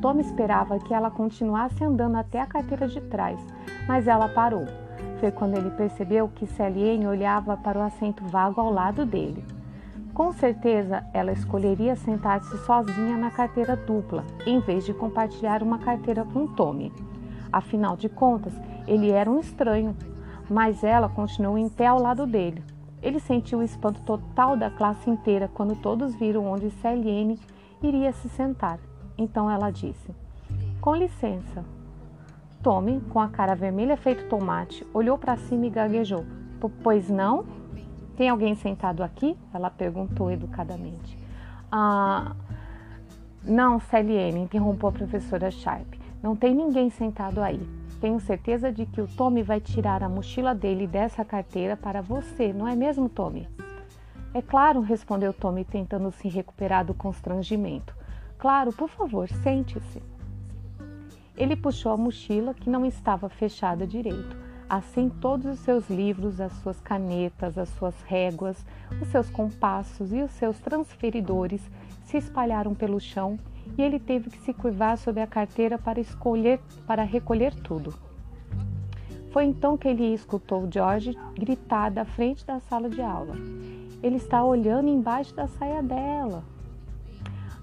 Tom 0.00 0.18
esperava 0.18 0.80
que 0.80 0.92
ela 0.92 1.12
continuasse 1.12 1.84
andando 1.84 2.16
até 2.16 2.40
a 2.40 2.46
carteira 2.46 2.88
de 2.88 3.00
trás, 3.02 3.38
mas 3.86 4.08
ela 4.08 4.28
parou. 4.28 4.66
Foi 5.20 5.30
quando 5.30 5.56
ele 5.56 5.70
percebeu 5.70 6.28
que 6.28 6.46
Celiane 6.46 7.06
olhava 7.06 7.56
para 7.56 7.78
o 7.78 7.82
assento 7.82 8.24
vago 8.24 8.60
ao 8.60 8.72
lado 8.72 9.04
dele. 9.04 9.44
Com 10.12 10.32
certeza, 10.32 11.04
ela 11.12 11.32
escolheria 11.32 11.96
sentar-se 11.96 12.56
sozinha 12.58 13.16
na 13.16 13.30
carteira 13.30 13.74
dupla, 13.74 14.24
em 14.46 14.60
vez 14.60 14.84
de 14.84 14.94
compartilhar 14.94 15.62
uma 15.62 15.78
carteira 15.78 16.24
com 16.24 16.46
Tommy. 16.46 16.92
Afinal 17.52 17.96
de 17.96 18.08
contas, 18.08 18.52
ele 18.86 19.10
era 19.10 19.30
um 19.30 19.40
estranho, 19.40 19.96
mas 20.48 20.84
ela 20.84 21.08
continuou 21.08 21.58
em 21.58 21.68
pé 21.68 21.86
ao 21.86 22.00
lado 22.00 22.26
dele. 22.26 22.62
Ele 23.02 23.18
sentiu 23.18 23.58
o 23.58 23.62
espanto 23.62 24.00
total 24.02 24.56
da 24.56 24.70
classe 24.70 25.10
inteira 25.10 25.50
quando 25.52 25.74
todos 25.74 26.14
viram 26.14 26.46
onde 26.46 26.70
Celiane 26.70 27.38
iria 27.82 28.12
se 28.12 28.28
sentar. 28.28 28.78
Então 29.18 29.50
ela 29.50 29.70
disse: 29.70 30.14
Com 30.80 30.94
licença. 30.94 31.64
Tommy, 32.64 32.98
com 33.10 33.20
a 33.20 33.28
cara 33.28 33.54
vermelha 33.54 33.94
feito 33.94 34.26
tomate, 34.26 34.86
olhou 34.94 35.18
para 35.18 35.36
cima 35.36 35.66
e 35.66 35.70
gaguejou. 35.70 36.24
Pois 36.82 37.10
não? 37.10 37.44
Tem 38.16 38.30
alguém 38.30 38.54
sentado 38.54 39.02
aqui? 39.02 39.36
Ela 39.52 39.68
perguntou 39.68 40.30
educadamente. 40.30 41.18
Ah, 41.70 42.34
não, 43.42 43.78
Celiene, 43.78 44.40
interrompeu 44.40 44.88
a 44.88 44.92
professora 44.92 45.50
Sharp. 45.50 45.92
Não 46.22 46.34
tem 46.34 46.54
ninguém 46.54 46.88
sentado 46.88 47.42
aí. 47.42 47.60
Tenho 48.00 48.18
certeza 48.18 48.72
de 48.72 48.86
que 48.86 49.02
o 49.02 49.06
Tommy 49.08 49.42
vai 49.42 49.60
tirar 49.60 50.02
a 50.02 50.08
mochila 50.08 50.54
dele 50.54 50.86
dessa 50.86 51.22
carteira 51.22 51.76
para 51.76 52.00
você, 52.00 52.50
não 52.50 52.66
é 52.66 52.74
mesmo, 52.74 53.10
Tommy? 53.10 53.46
É 54.32 54.40
claro, 54.40 54.80
respondeu 54.80 55.34
Tommy, 55.34 55.66
tentando 55.66 56.10
se 56.12 56.28
recuperar 56.28 56.82
do 56.82 56.94
constrangimento. 56.94 57.94
Claro, 58.38 58.72
por 58.72 58.88
favor, 58.88 59.28
sente-se. 59.28 60.13
Ele 61.36 61.56
puxou 61.56 61.92
a 61.92 61.96
mochila 61.96 62.54
que 62.54 62.70
não 62.70 62.86
estava 62.86 63.28
fechada 63.28 63.86
direito. 63.86 64.36
Assim, 64.68 65.08
todos 65.08 65.46
os 65.46 65.58
seus 65.60 65.90
livros, 65.90 66.40
as 66.40 66.52
suas 66.54 66.80
canetas, 66.80 67.58
as 67.58 67.68
suas 67.70 68.00
réguas, 68.02 68.64
os 69.00 69.08
seus 69.08 69.28
compassos 69.28 70.12
e 70.12 70.22
os 70.22 70.30
seus 70.30 70.58
transferidores 70.58 71.60
se 72.04 72.16
espalharam 72.16 72.74
pelo 72.74 73.00
chão 73.00 73.38
e 73.76 73.82
ele 73.82 73.98
teve 73.98 74.30
que 74.30 74.38
se 74.38 74.52
curvar 74.52 74.96
sobre 74.96 75.22
a 75.22 75.26
carteira 75.26 75.76
para 75.76 76.00
escolher, 76.00 76.60
para 76.86 77.02
recolher 77.02 77.54
tudo. 77.54 77.92
Foi 79.32 79.44
então 79.44 79.76
que 79.76 79.88
ele 79.88 80.14
escutou 80.14 80.70
George 80.70 81.18
gritar 81.34 81.90
da 81.90 82.04
frente 82.04 82.46
da 82.46 82.60
sala 82.60 82.88
de 82.88 83.02
aula. 83.02 83.34
Ele 84.02 84.16
está 84.16 84.44
olhando 84.44 84.88
embaixo 84.88 85.34
da 85.34 85.48
saia 85.48 85.82
dela. 85.82 86.44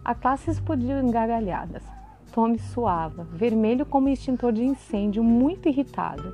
A 0.04 0.14
classe 0.14 0.52
explodiu 0.52 1.00
em 1.00 1.10
gargalhadas. 1.10 2.01
Tommy 2.32 2.60
suava, 2.60 3.24
vermelho 3.24 3.86
como 3.86 4.10
extintor 4.10 4.54
de 4.54 4.64
incêndio, 4.64 5.24
muito 5.24 5.68
irritado. 5.68 6.34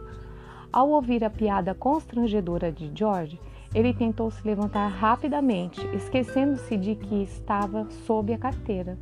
Ao 0.72 0.90
ouvir 0.90 1.24
a 1.24 1.30
piada 1.30 1.74
constrangedora 1.74 2.72
de 2.72 2.92
George, 2.94 3.40
ele 3.74 3.94
tentou 3.94 4.30
se 4.32 4.46
levantar 4.46 4.88
rapidamente, 4.88 5.86
esquecendo-se 5.96 6.78
de 6.78 6.96
que 6.96 7.24
estava 7.24 7.88
sob 8.06 8.34
a 8.34 8.38
carteira. 8.38 8.98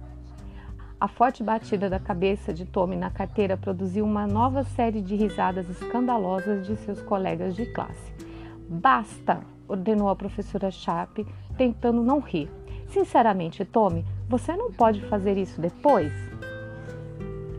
A 1.00 1.08
forte 1.08 1.44
batida 1.44 1.90
da 1.90 2.00
cabeça 2.00 2.54
de 2.54 2.66
Tommy 2.66 2.96
na 2.96 3.10
carteira 3.10 3.58
produziu 3.58 4.06
uma 4.06 4.26
nova 4.26 4.64
série 4.64 5.02
de 5.02 5.16
risadas 5.16 5.70
escandalosas 5.70 6.66
de 6.66 6.76
seus 6.78 7.02
colegas 7.02 7.56
de 7.56 7.66
classe. 7.66 8.14
Basta! 8.68 9.42
ordenou 9.68 10.10
a 10.10 10.16
professora 10.16 10.72
Sharp, 10.72 11.20
tentando 11.58 12.04
não 12.04 12.20
rir. 12.20 12.50
Sinceramente, 12.88 13.66
Tommy, 13.66 14.06
você 14.30 14.56
não 14.56 14.72
pode 14.72 15.02
fazer 15.02 15.38
isso 15.38 15.60
depois? 15.60 16.14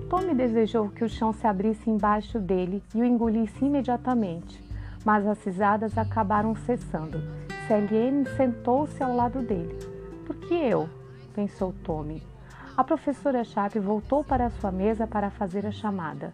Tommy 0.09 0.35
desejou 0.35 0.89
que 0.89 1.05
o 1.05 1.09
chão 1.09 1.33
se 1.33 1.49
abrisse 1.49 1.91
embaixo 1.91 2.39
dele 2.39 2.81
e 2.95 3.01
o 3.01 3.05
engolisse 3.05 3.65
imediatamente, 3.65 4.63
mas 5.05 5.27
as 5.27 5.43
risadas 5.43 5.99
acabaram 5.99 6.55
cessando. 6.55 7.21
Celiane 7.67 8.25
sentou-se 8.37 9.03
ao 9.03 9.17
lado 9.17 9.43
dele. 9.43 9.77
Por 10.25 10.37
que 10.37 10.55
eu? 10.55 10.89
pensou 11.35 11.75
Tommy. 11.83 12.23
A 12.77 12.85
professora 12.85 13.43
Sharp 13.43 13.75
voltou 13.77 14.23
para 14.23 14.51
sua 14.51 14.71
mesa 14.71 15.09
para 15.09 15.29
fazer 15.29 15.67
a 15.67 15.73
chamada. 15.73 16.33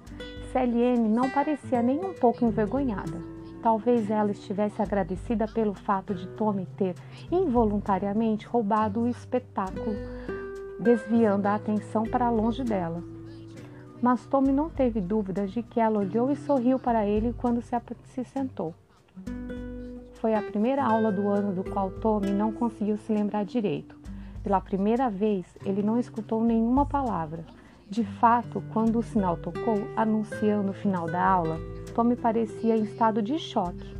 Celiane 0.52 1.09
não 1.09 1.31
parecia 1.31 1.81
nem 1.81 1.99
um 1.99 2.12
pouco 2.12 2.45
envergonhada. 2.45 3.23
Talvez 3.62 4.11
ela 4.11 4.33
estivesse 4.33 4.83
agradecida 4.83 5.47
pelo 5.49 5.73
fato 5.73 6.14
de 6.14 6.26
Tommy 6.29 6.67
ter 6.76 6.95
involuntariamente 7.31 8.47
roubado 8.47 9.00
o 9.00 9.09
espetáculo, 9.09 9.97
desviando 10.79 11.47
a 11.47 11.55
atenção 11.55 12.02
para 12.02 12.29
longe 12.29 12.64
dela. 12.64 13.12
Mas 14.03 14.27
Tommy 14.27 14.51
não 14.51 14.69
teve 14.69 15.01
dúvidas 15.01 15.53
de 15.53 15.63
que 15.63 15.79
ela 15.79 16.01
olhou 16.01 16.33
e 16.33 16.35
sorriu 16.35 16.77
para 16.77 17.07
ele 17.07 17.33
quando 17.39 17.63
se, 17.63 17.71
se 18.07 18.25
sentou. 18.25 18.75
Foi 20.15 20.35
a 20.35 20.43
primeira 20.43 20.85
aula 20.85 21.13
do 21.13 21.29
ano 21.29 21.53
do 21.53 21.71
qual 21.71 21.89
Tommy 21.89 22.33
não 22.33 22.53
conseguiu 22.53 22.97
se 22.97 23.13
lembrar 23.13 23.45
direito. 23.45 23.97
Pela 24.43 24.61
primeira 24.61 25.09
vez, 25.09 25.47
ele 25.65 25.85
não 25.85 26.01
escutou 26.01 26.43
nenhuma 26.43 26.85
palavra. 26.85 27.45
De 27.89 28.03
fato, 28.03 28.61
quando 28.73 28.99
o 28.99 29.03
sinal 29.05 29.37
tocou, 29.37 29.77
anunciando 29.97 30.73
o 30.73 30.75
final 30.75 31.07
da 31.07 31.25
aula, 31.25 31.57
Tommy 31.95 32.17
parecia 32.17 32.77
em 32.77 32.83
estado 32.83 33.23
de 33.23 33.39
choque. 33.39 33.97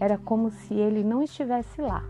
Era 0.00 0.18
como 0.18 0.50
se 0.50 0.74
ele 0.74 1.04
não 1.04 1.22
estivesse 1.22 1.80
lá. 1.80 2.02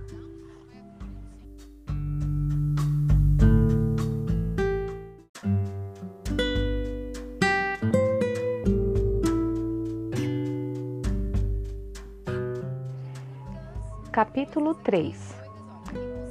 Capítulo 14.14 14.76
3 14.76 15.34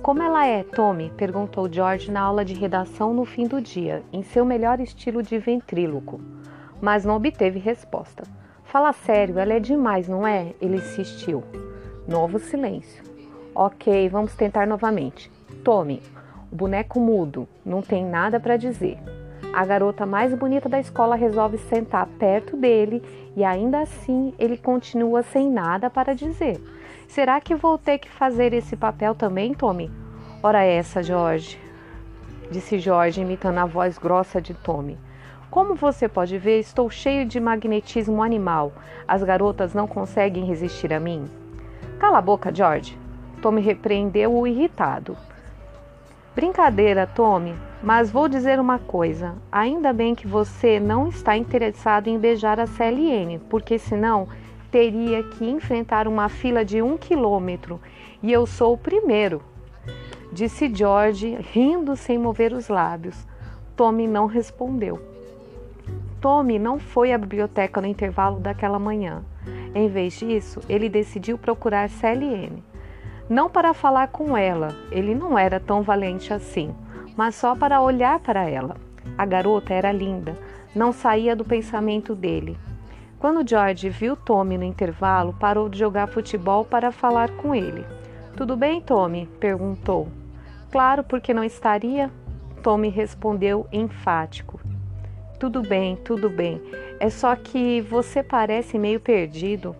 Como 0.02 0.24
ela 0.24 0.48
é, 0.48 0.64
Tommy? 0.64 1.12
perguntou 1.18 1.70
George 1.70 2.10
na 2.10 2.22
aula 2.22 2.46
de 2.46 2.54
redação 2.54 3.14
no 3.14 3.26
fim 3.26 3.46
do 3.46 3.60
dia, 3.60 4.02
em 4.14 4.24
seu 4.24 4.46
melhor 4.46 4.80
estilo 4.80 5.22
de 5.22 5.38
ventríloco, 5.38 6.22
mas 6.82 7.04
não 7.04 7.18
obteve 7.18 7.60
resposta. 7.60 8.24
Fala 8.64 8.94
sério, 8.94 9.38
ela 9.38 9.52
é 9.52 9.60
demais, 9.60 10.08
não 10.08 10.26
é? 10.26 10.54
Ele 10.62 10.78
insistiu. 10.78 11.44
Novo 12.08 12.40
silêncio. 12.40 13.04
Ok, 13.54 14.08
vamos 14.08 14.34
tentar 14.34 14.66
novamente. 14.66 15.30
Tome, 15.62 16.02
o 16.50 16.56
boneco 16.56 17.02
mudo, 17.02 17.50
não 17.66 17.82
tem 17.82 18.06
nada 18.06 18.40
para 18.40 18.56
dizer. 18.56 18.98
A 19.54 19.66
garota 19.66 20.06
mais 20.06 20.34
bonita 20.34 20.70
da 20.70 20.80
escola 20.80 21.18
resolve 21.18 21.58
sentar 21.58 22.08
perto 22.18 22.56
dele 22.56 23.04
e 23.36 23.44
ainda 23.44 23.82
assim 23.82 24.34
ele 24.40 24.56
continua 24.56 25.22
sem 25.22 25.52
nada 25.52 25.90
para 25.90 26.16
dizer. 26.16 26.62
Será 27.14 27.40
que 27.40 27.54
vou 27.54 27.78
ter 27.78 28.00
que 28.00 28.10
fazer 28.10 28.54
esse 28.54 28.76
papel 28.76 29.14
também, 29.14 29.54
Tommy? 29.54 29.92
Ora 30.42 30.64
essa, 30.64 31.04
Jorge, 31.04 31.60
disse 32.50 32.80
Jorge 32.80 33.22
imitando 33.22 33.60
a 33.60 33.68
voz 33.68 34.00
grossa 34.00 34.42
de 34.42 34.56
Tommy. 34.56 34.98
Como 35.52 35.76
você 35.76 36.10
pode 36.10 36.40
ver, 36.40 36.60
estou 36.60 36.90
cheio 36.90 37.24
de 37.24 37.40
magnetismo 37.40 38.24
animal. 38.24 38.74
As 39.08 39.22
garotas 39.22 39.76
não 39.76 39.86
conseguem 39.86 40.44
resistir 40.46 40.92
a 40.92 41.00
mim. 41.00 41.30
Cala 42.00 42.18
a 42.18 42.22
boca, 42.22 42.52
George. 42.52 42.98
Tommy 43.44 43.62
repreendeu 43.62 44.34
o 44.36 44.48
irritado. 44.48 45.16
Brincadeira, 46.34 47.06
Tommy, 47.06 47.54
mas 47.84 48.10
vou 48.10 48.28
dizer 48.28 48.60
uma 48.60 48.80
coisa. 48.80 49.36
Ainda 49.52 49.94
bem 49.94 50.16
que 50.16 50.26
você 50.26 50.80
não 50.80 51.10
está 51.10 51.38
interessado 51.38 52.08
em 52.08 52.18
beijar 52.18 52.60
a 52.60 52.66
CLN, 52.66 53.38
porque 53.52 53.78
senão 53.78 54.28
teria 54.74 55.22
que 55.22 55.46
enfrentar 55.46 56.08
uma 56.08 56.28
fila 56.28 56.66
de 56.66 56.82
um 56.82 56.98
quilômetro 56.98 57.80
e 58.24 58.32
eu 58.32 58.48
sou 58.48 58.74
o 58.74 58.78
primeiro. 58.78 59.40
Disse 60.32 60.68
George, 60.74 61.38
rindo 61.54 61.96
sem 61.96 62.18
mover 62.18 62.52
os 62.54 62.70
lábios. 62.70 63.28
Tommy 63.76 64.08
não 64.08 64.26
respondeu. 64.26 65.00
Tommy 66.20 66.58
não 66.58 66.80
foi 66.80 67.14
à 67.14 67.20
biblioteca 67.20 67.80
no 67.80 67.86
intervalo 67.86 68.40
daquela 68.40 68.80
manhã. 68.80 69.24
Em 69.76 69.88
vez 69.88 70.14
disso, 70.14 70.60
ele 70.68 70.90
decidiu 70.90 71.38
procurar 71.38 71.88
CLN. 71.88 72.64
Não 73.30 73.52
para 73.52 73.76
falar 73.76 74.08
com 74.08 74.36
ela, 74.36 74.76
ele 74.92 75.14
não 75.14 75.38
era 75.38 75.60
tão 75.60 75.84
valente 75.84 76.34
assim, 76.34 76.74
mas 77.16 77.36
só 77.36 77.56
para 77.56 77.80
olhar 77.80 78.20
para 78.22 78.50
ela. 78.50 78.76
A 79.16 79.24
garota 79.24 79.72
era 79.72 79.92
linda, 79.92 80.36
não 80.74 80.92
saía 80.92 81.36
do 81.36 81.46
pensamento 81.46 82.16
dele. 82.16 82.58
Quando 83.24 83.50
George 83.50 83.88
viu 83.90 84.18
Tommy 84.18 84.58
no 84.58 84.66
intervalo, 84.66 85.34
parou 85.40 85.70
de 85.70 85.80
jogar 85.80 86.08
futebol 86.08 86.66
para 86.66 86.92
falar 86.92 87.32
com 87.38 87.56
ele. 87.56 87.86
Tudo 88.36 88.58
bem, 88.58 88.82
Tommy? 88.82 89.30
perguntou. 89.40 90.10
Claro, 90.70 91.06
porque 91.06 91.34
não 91.34 91.42
estaria? 91.42 92.12
Tommy 92.62 92.90
respondeu 92.90 93.66
enfático. 93.72 94.60
Tudo 95.40 95.62
bem, 95.62 95.96
tudo 95.96 96.30
bem. 96.30 96.62
É 97.00 97.10
só 97.10 97.34
que 97.34 97.80
você 97.80 98.22
parece 98.22 98.78
meio 98.78 99.00
perdido. 99.00 99.74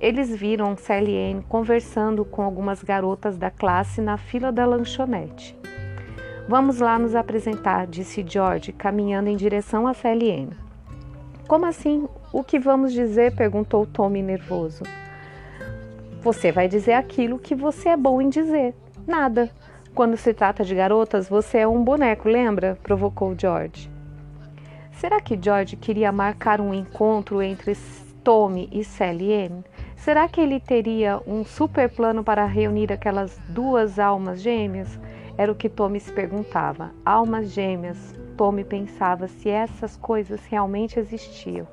eles 0.00 0.34
viram 0.34 0.70
Ann 0.70 1.42
conversando 1.46 2.24
com 2.24 2.40
algumas 2.40 2.82
garotas 2.82 3.36
da 3.36 3.50
classe 3.50 4.00
na 4.00 4.16
fila 4.16 4.50
da 4.50 4.64
lanchonete. 4.64 5.54
Vamos 6.48 6.80
lá 6.80 6.98
nos 6.98 7.14
apresentar, 7.14 7.86
disse 7.86 8.24
George, 8.26 8.72
caminhando 8.72 9.28
em 9.28 9.36
direção 9.36 9.86
a 9.86 9.90
Ann. 9.90 10.48
Como 11.46 11.66
assim? 11.66 12.08
O 12.34 12.42
que 12.42 12.58
vamos 12.58 12.92
dizer? 12.92 13.32
perguntou 13.36 13.86
Tommy 13.86 14.20
nervoso. 14.20 14.82
Você 16.20 16.50
vai 16.50 16.66
dizer 16.66 16.94
aquilo 16.94 17.38
que 17.38 17.54
você 17.54 17.90
é 17.90 17.96
bom 17.96 18.20
em 18.20 18.28
dizer. 18.28 18.74
Nada. 19.06 19.48
Quando 19.94 20.16
se 20.16 20.34
trata 20.34 20.64
de 20.64 20.74
garotas, 20.74 21.28
você 21.28 21.58
é 21.58 21.68
um 21.68 21.84
boneco, 21.84 22.28
lembra? 22.28 22.76
provocou 22.82 23.36
George. 23.38 23.88
Será 24.90 25.20
que 25.20 25.38
George 25.40 25.76
queria 25.76 26.10
marcar 26.10 26.60
um 26.60 26.74
encontro 26.74 27.40
entre 27.40 27.76
Tommy 28.24 28.68
e 28.72 28.82
Sally 28.82 29.32
Ann? 29.32 29.62
Será 29.94 30.26
que 30.26 30.40
ele 30.40 30.58
teria 30.58 31.20
um 31.28 31.44
super 31.44 31.88
plano 31.88 32.24
para 32.24 32.44
reunir 32.46 32.92
aquelas 32.92 33.38
duas 33.50 34.00
almas 34.00 34.42
gêmeas? 34.42 34.98
Era 35.38 35.52
o 35.52 35.54
que 35.54 35.68
Tommy 35.68 36.00
se 36.00 36.10
perguntava. 36.10 36.90
Almas 37.04 37.52
gêmeas. 37.52 38.12
Tommy 38.36 38.64
pensava 38.64 39.28
se 39.28 39.48
essas 39.48 39.96
coisas 39.96 40.44
realmente 40.46 40.98
existiam. 40.98 41.68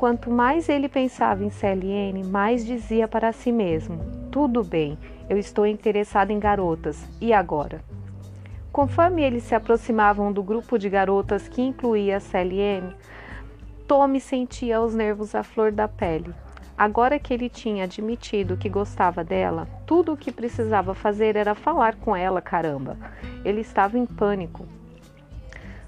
Quanto 0.00 0.30
mais 0.30 0.70
ele 0.70 0.88
pensava 0.88 1.44
em 1.44 1.50
Ann, 1.50 2.24
mais 2.30 2.64
dizia 2.64 3.06
para 3.06 3.32
si 3.32 3.52
mesmo: 3.52 4.00
Tudo 4.30 4.64
bem, 4.64 4.96
eu 5.28 5.36
estou 5.36 5.66
interessado 5.66 6.30
em 6.30 6.38
garotas. 6.38 7.06
E 7.20 7.34
agora? 7.34 7.84
Conforme 8.72 9.22
eles 9.22 9.42
se 9.42 9.54
aproximavam 9.54 10.32
do 10.32 10.42
grupo 10.42 10.78
de 10.78 10.88
garotas 10.88 11.48
que 11.48 11.60
incluía 11.60 12.18
Sally 12.18 12.62
Ann, 12.62 12.94
Tommy 13.86 14.22
sentia 14.22 14.80
os 14.80 14.94
nervos 14.94 15.34
à 15.34 15.42
flor 15.42 15.70
da 15.70 15.86
pele. 15.86 16.32
Agora 16.78 17.18
que 17.18 17.34
ele 17.34 17.50
tinha 17.50 17.84
admitido 17.84 18.56
que 18.56 18.70
gostava 18.70 19.22
dela, 19.22 19.68
tudo 19.84 20.14
o 20.14 20.16
que 20.16 20.32
precisava 20.32 20.94
fazer 20.94 21.36
era 21.36 21.54
falar 21.54 21.96
com 21.96 22.16
ela, 22.16 22.40
caramba. 22.40 22.96
Ele 23.44 23.60
estava 23.60 23.98
em 23.98 24.06
pânico. 24.06 24.66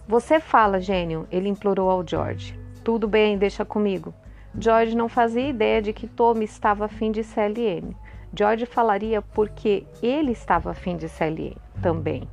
Você 0.07 0.39
fala, 0.39 0.83
gênio, 0.83 1.27
ele 1.31 1.49
implorou 1.49 1.89
ao 1.89 2.07
George. 2.07 2.61
Tudo 2.85 3.07
bem, 3.07 3.39
deixa 3.39 3.65
comigo. 3.65 4.13
George 4.59 4.97
não 4.97 5.09
fazia 5.09 5.49
ideia 5.49 5.81
de 5.81 5.93
que 5.93 6.07
Tommy 6.07 6.45
estava 6.45 6.85
afim 6.85 7.11
de 7.11 7.21
Ann. 7.21 7.95
George 8.35 8.67
falaria 8.67 9.23
porque 9.23 9.85
ele 10.03 10.33
estava 10.33 10.71
afim 10.71 10.97
de 10.97 11.07
Ann 11.07 11.55
também. 11.81 12.29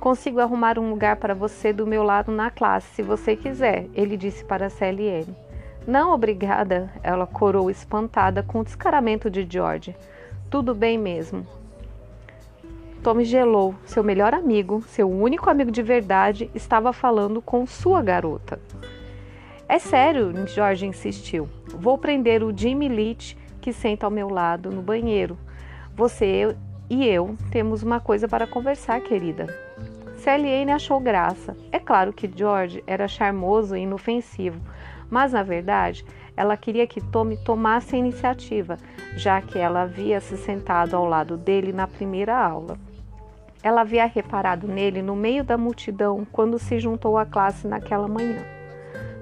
Consigo 0.00 0.40
arrumar 0.40 0.78
um 0.78 0.90
lugar 0.90 1.16
para 1.16 1.34
você 1.34 1.72
do 1.72 1.86
meu 1.86 2.02
lado 2.02 2.32
na 2.32 2.50
classe, 2.50 2.94
se 2.94 3.02
você 3.02 3.36
quiser, 3.36 3.86
ele 3.94 4.16
disse 4.16 4.44
para 4.44 4.66
Ann. 4.66 5.34
Não, 5.86 6.12
obrigada, 6.12 6.90
ela 7.02 7.26
corou 7.26 7.70
espantada 7.70 8.42
com 8.42 8.60
o 8.60 8.64
descaramento 8.64 9.30
de 9.30 9.46
George. 9.48 9.94
Tudo 10.50 10.74
bem 10.74 10.96
mesmo. 10.96 11.46
Tommy 13.02 13.24
gelou. 13.24 13.74
Seu 13.84 14.02
melhor 14.02 14.34
amigo, 14.34 14.82
seu 14.88 15.10
único 15.10 15.48
amigo 15.48 15.70
de 15.70 15.82
verdade, 15.82 16.50
estava 16.54 16.92
falando 16.92 17.40
com 17.40 17.66
sua 17.66 18.02
garota. 18.02 18.60
É 19.68 19.78
sério, 19.78 20.32
George 20.46 20.86
insistiu. 20.86 21.46
Vou 21.66 21.98
prender 21.98 22.42
o 22.42 22.56
Jimmy 22.56 22.88
Leach 22.88 23.36
que 23.60 23.70
senta 23.70 24.06
ao 24.06 24.10
meu 24.10 24.30
lado 24.30 24.70
no 24.70 24.80
banheiro. 24.80 25.36
Você 25.94 26.56
e 26.88 27.06
eu 27.06 27.36
temos 27.50 27.82
uma 27.82 28.00
coisa 28.00 28.26
para 28.26 28.46
conversar, 28.46 28.98
querida. 29.02 29.46
Anne 30.26 30.72
achou 30.72 30.98
graça. 30.98 31.54
É 31.70 31.78
claro 31.78 32.14
que 32.14 32.30
George 32.34 32.82
era 32.86 33.06
charmoso 33.06 33.76
e 33.76 33.80
inofensivo, 33.80 34.58
mas 35.10 35.32
na 35.32 35.42
verdade 35.42 36.04
ela 36.34 36.56
queria 36.56 36.86
que 36.86 37.00
Tommy 37.00 37.36
tomasse 37.36 37.94
a 37.94 37.98
iniciativa, 37.98 38.78
já 39.16 39.40
que 39.42 39.58
ela 39.58 39.82
havia 39.82 40.18
se 40.20 40.36
sentado 40.36 40.96
ao 40.96 41.04
lado 41.04 41.36
dele 41.36 41.72
na 41.72 41.86
primeira 41.86 42.38
aula. 42.38 42.78
Ela 43.62 43.82
havia 43.82 44.06
reparado 44.06 44.66
nele 44.66 45.02
no 45.02 45.16
meio 45.16 45.44
da 45.44 45.58
multidão 45.58 46.26
quando 46.30 46.58
se 46.58 46.78
juntou 46.78 47.18
à 47.18 47.26
classe 47.26 47.66
naquela 47.66 48.08
manhã. 48.08 48.57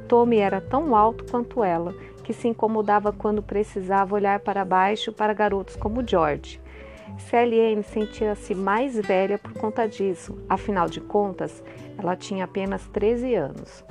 Tommy 0.09 0.39
era 0.39 0.61
tão 0.61 0.95
alto 0.95 1.25
quanto 1.31 1.63
ela, 1.63 1.95
que 2.23 2.33
se 2.33 2.49
incomodava 2.49 3.13
quando 3.13 3.43
precisava 3.43 4.15
olhar 4.15 4.41
para 4.41 4.65
baixo 4.65 5.13
para 5.13 5.33
garotos 5.33 5.77
como 5.77 6.07
George. 6.07 6.61
Ann 7.33 7.83
sentia-se 7.83 8.55
mais 8.55 8.97
velha 8.97 9.39
por 9.39 9.53
conta 9.53 9.87
disso, 9.87 10.37
afinal 10.49 10.89
de 10.89 11.01
contas, 11.01 11.63
ela 11.97 12.17
tinha 12.17 12.45
apenas 12.45 12.87
13 12.89 13.35
anos 13.35 13.85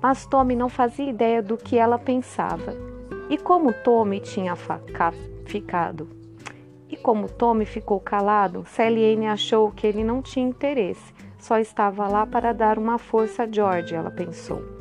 mas 0.00 0.26
Tommy 0.26 0.54
não 0.54 0.68
fazia 0.68 1.08
ideia 1.08 1.42
do 1.42 1.56
que 1.56 1.76
ela 1.76 1.98
pensava. 1.98 2.74
E 3.28 3.36
como 3.36 3.72
Tommy 3.72 4.20
tinha 4.20 4.54
ficado? 5.44 6.08
E 6.88 6.96
como 6.96 7.28
Tommy 7.28 7.66
ficou 7.66 8.00
calado, 8.00 8.64
Sally 8.66 9.26
achou 9.26 9.70
que 9.70 9.86
ele 9.86 10.02
não 10.02 10.22
tinha 10.22 10.48
interesse, 10.48 11.12
só 11.38 11.58
estava 11.58 12.08
lá 12.08 12.26
para 12.26 12.54
dar 12.54 12.78
uma 12.78 12.98
força 12.98 13.42
a 13.42 13.46
George, 13.50 13.94
ela 13.94 14.10
pensou. 14.10 14.77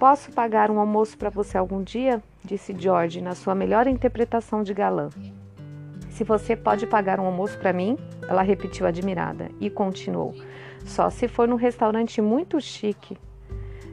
Posso 0.00 0.32
pagar 0.32 0.70
um 0.70 0.80
almoço 0.80 1.18
para 1.18 1.28
você 1.28 1.58
algum 1.58 1.82
dia? 1.82 2.22
disse 2.42 2.74
George 2.76 3.20
na 3.20 3.34
sua 3.34 3.54
melhor 3.54 3.86
interpretação 3.86 4.62
de 4.62 4.72
galã. 4.72 5.10
Se 6.08 6.24
você 6.24 6.56
pode 6.56 6.86
pagar 6.86 7.20
um 7.20 7.26
almoço 7.26 7.58
para 7.58 7.70
mim, 7.70 7.98
ela 8.26 8.40
repetiu 8.40 8.86
admirada 8.86 9.50
e 9.60 9.68
continuou. 9.68 10.34
Só 10.86 11.10
se 11.10 11.28
for 11.28 11.46
num 11.46 11.54
restaurante 11.54 12.22
muito 12.22 12.58
chique, 12.62 13.14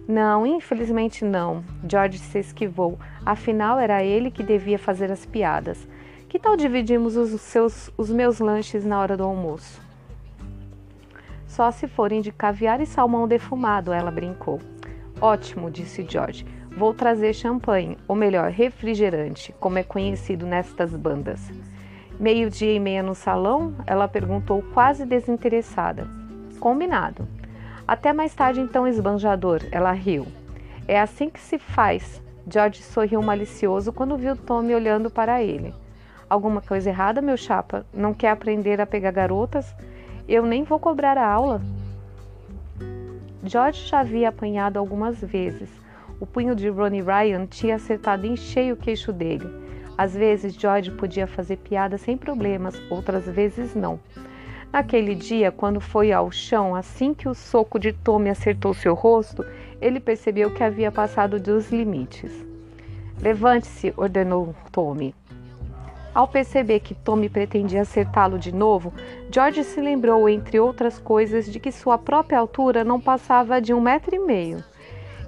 não, 0.08 0.48
infelizmente 0.48 1.26
não. 1.26 1.62
George 1.86 2.20
se 2.20 2.40
esquivou. 2.40 2.98
Afinal, 3.26 3.78
era 3.78 4.02
ele 4.02 4.32
que 4.32 4.44
devia 4.44 4.80
fazer 4.80 5.12
as 5.12 5.26
piadas. 5.26 5.86
Que 6.30 6.40
tal 6.40 6.56
dividirmos 6.56 7.18
os, 7.18 7.42
seus, 7.42 7.92
os 7.98 8.10
meus 8.10 8.40
lanches 8.40 8.86
na 8.86 8.98
hora 9.02 9.18
do 9.18 9.26
almoço? 9.26 9.82
Só 11.46 11.70
se 11.70 11.86
forem 11.86 12.22
de 12.22 12.32
caviar 12.32 12.80
e 12.80 12.86
salmão 12.86 13.28
defumado, 13.28 13.92
ela 13.92 14.10
brincou. 14.10 14.62
Ótimo, 15.20 15.72
disse 15.72 16.06
George. 16.08 16.46
Vou 16.78 16.94
trazer 16.94 17.34
champanhe, 17.34 17.98
ou 18.08 18.16
melhor, 18.16 18.52
refrigerante, 18.52 19.52
como 19.60 19.80
é 19.80 19.84
conhecido 19.84 20.46
nestas 20.46 20.96
bandas. 20.96 21.52
Meio-dia 22.20 22.74
e 22.74 22.80
meia 22.80 23.02
no 23.02 23.16
salão? 23.16 23.74
Ela 23.88 24.08
perguntou, 24.08 24.64
quase 24.74 25.06
desinteressada. 25.06 26.08
Combinado. 26.60 27.28
Até 27.88 28.14
mais 28.14 28.34
tarde, 28.36 28.60
então, 28.60 28.88
esbanjador, 28.88 29.62
ela 29.72 29.92
riu. 29.92 30.28
É 30.88 31.00
assim 31.00 31.30
que 31.30 31.40
se 31.40 31.58
faz. 31.58 32.22
George 32.48 32.84
sorriu 32.84 33.22
malicioso 33.24 33.92
quando 33.92 34.18
viu 34.18 34.36
Tommy 34.36 34.76
olhando 34.76 35.10
para 35.10 35.42
ele. 35.42 35.74
Alguma 36.30 36.62
coisa 36.62 36.90
errada, 36.90 37.22
meu 37.22 37.38
chapa? 37.38 37.86
Não 37.92 38.14
quer 38.14 38.30
aprender 38.30 38.80
a 38.80 38.86
pegar 38.86 39.12
garotas? 39.12 39.76
Eu 40.28 40.46
nem 40.46 40.64
vou 40.64 40.80
cobrar 40.80 41.18
a 41.18 41.28
aula. 41.28 41.62
George 43.44 43.88
já 43.88 44.00
havia 44.00 44.30
apanhado 44.30 44.80
algumas 44.80 45.22
vezes. 45.22 45.70
O 46.20 46.26
punho 46.26 46.56
de 46.56 46.68
Ronnie 46.70 47.02
Ryan 47.02 47.46
tinha 47.46 47.76
acertado 47.76 48.26
em 48.26 48.36
cheio 48.36 48.74
o 48.74 48.78
queixo 48.78 49.14
dele. 49.14 49.48
Às 49.98 50.16
vezes, 50.16 50.54
George 50.54 50.92
podia 50.92 51.28
fazer 51.28 51.58
piada 51.58 51.98
sem 51.98 52.18
problemas, 52.18 52.80
outras 52.90 53.26
vezes 53.26 53.76
não. 53.76 54.00
Naquele 54.72 55.16
dia, 55.16 55.52
quando 55.52 55.80
foi 55.80 56.12
ao 56.12 56.32
chão, 56.32 56.76
assim 56.76 57.14
que 57.14 57.30
o 57.30 57.34
soco 57.34 57.80
de 57.80 57.94
Tommy 57.94 58.30
acertou 58.30 58.74
seu 58.74 58.94
rosto, 58.94 59.46
ele 59.80 60.00
percebeu 60.00 60.54
que 60.54 60.64
havia 60.64 60.92
passado 60.92 61.40
dos 61.40 61.72
limites. 61.72 62.32
Levante-se, 63.22 63.94
ordenou 63.96 64.54
Tommy. 64.72 65.16
Ao 66.18 66.28
perceber 66.28 66.80
que 66.80 66.96
Tommy 66.96 67.30
pretendia 67.30 67.84
acertá-lo 67.84 68.40
de 68.40 68.52
novo, 68.52 68.92
George 69.32 69.64
se 69.64 69.80
lembrou, 69.80 70.28
entre 70.28 70.60
outras 70.60 70.98
coisas, 70.98 71.46
de 71.46 71.60
que 71.60 71.72
sua 71.72 71.96
própria 71.96 72.40
altura 72.40 72.84
não 72.84 73.00
passava 73.00 73.62
de 73.62 73.72
um 73.72 73.80
metro 73.80 74.16
e 74.16 74.18
meio. 74.18 74.64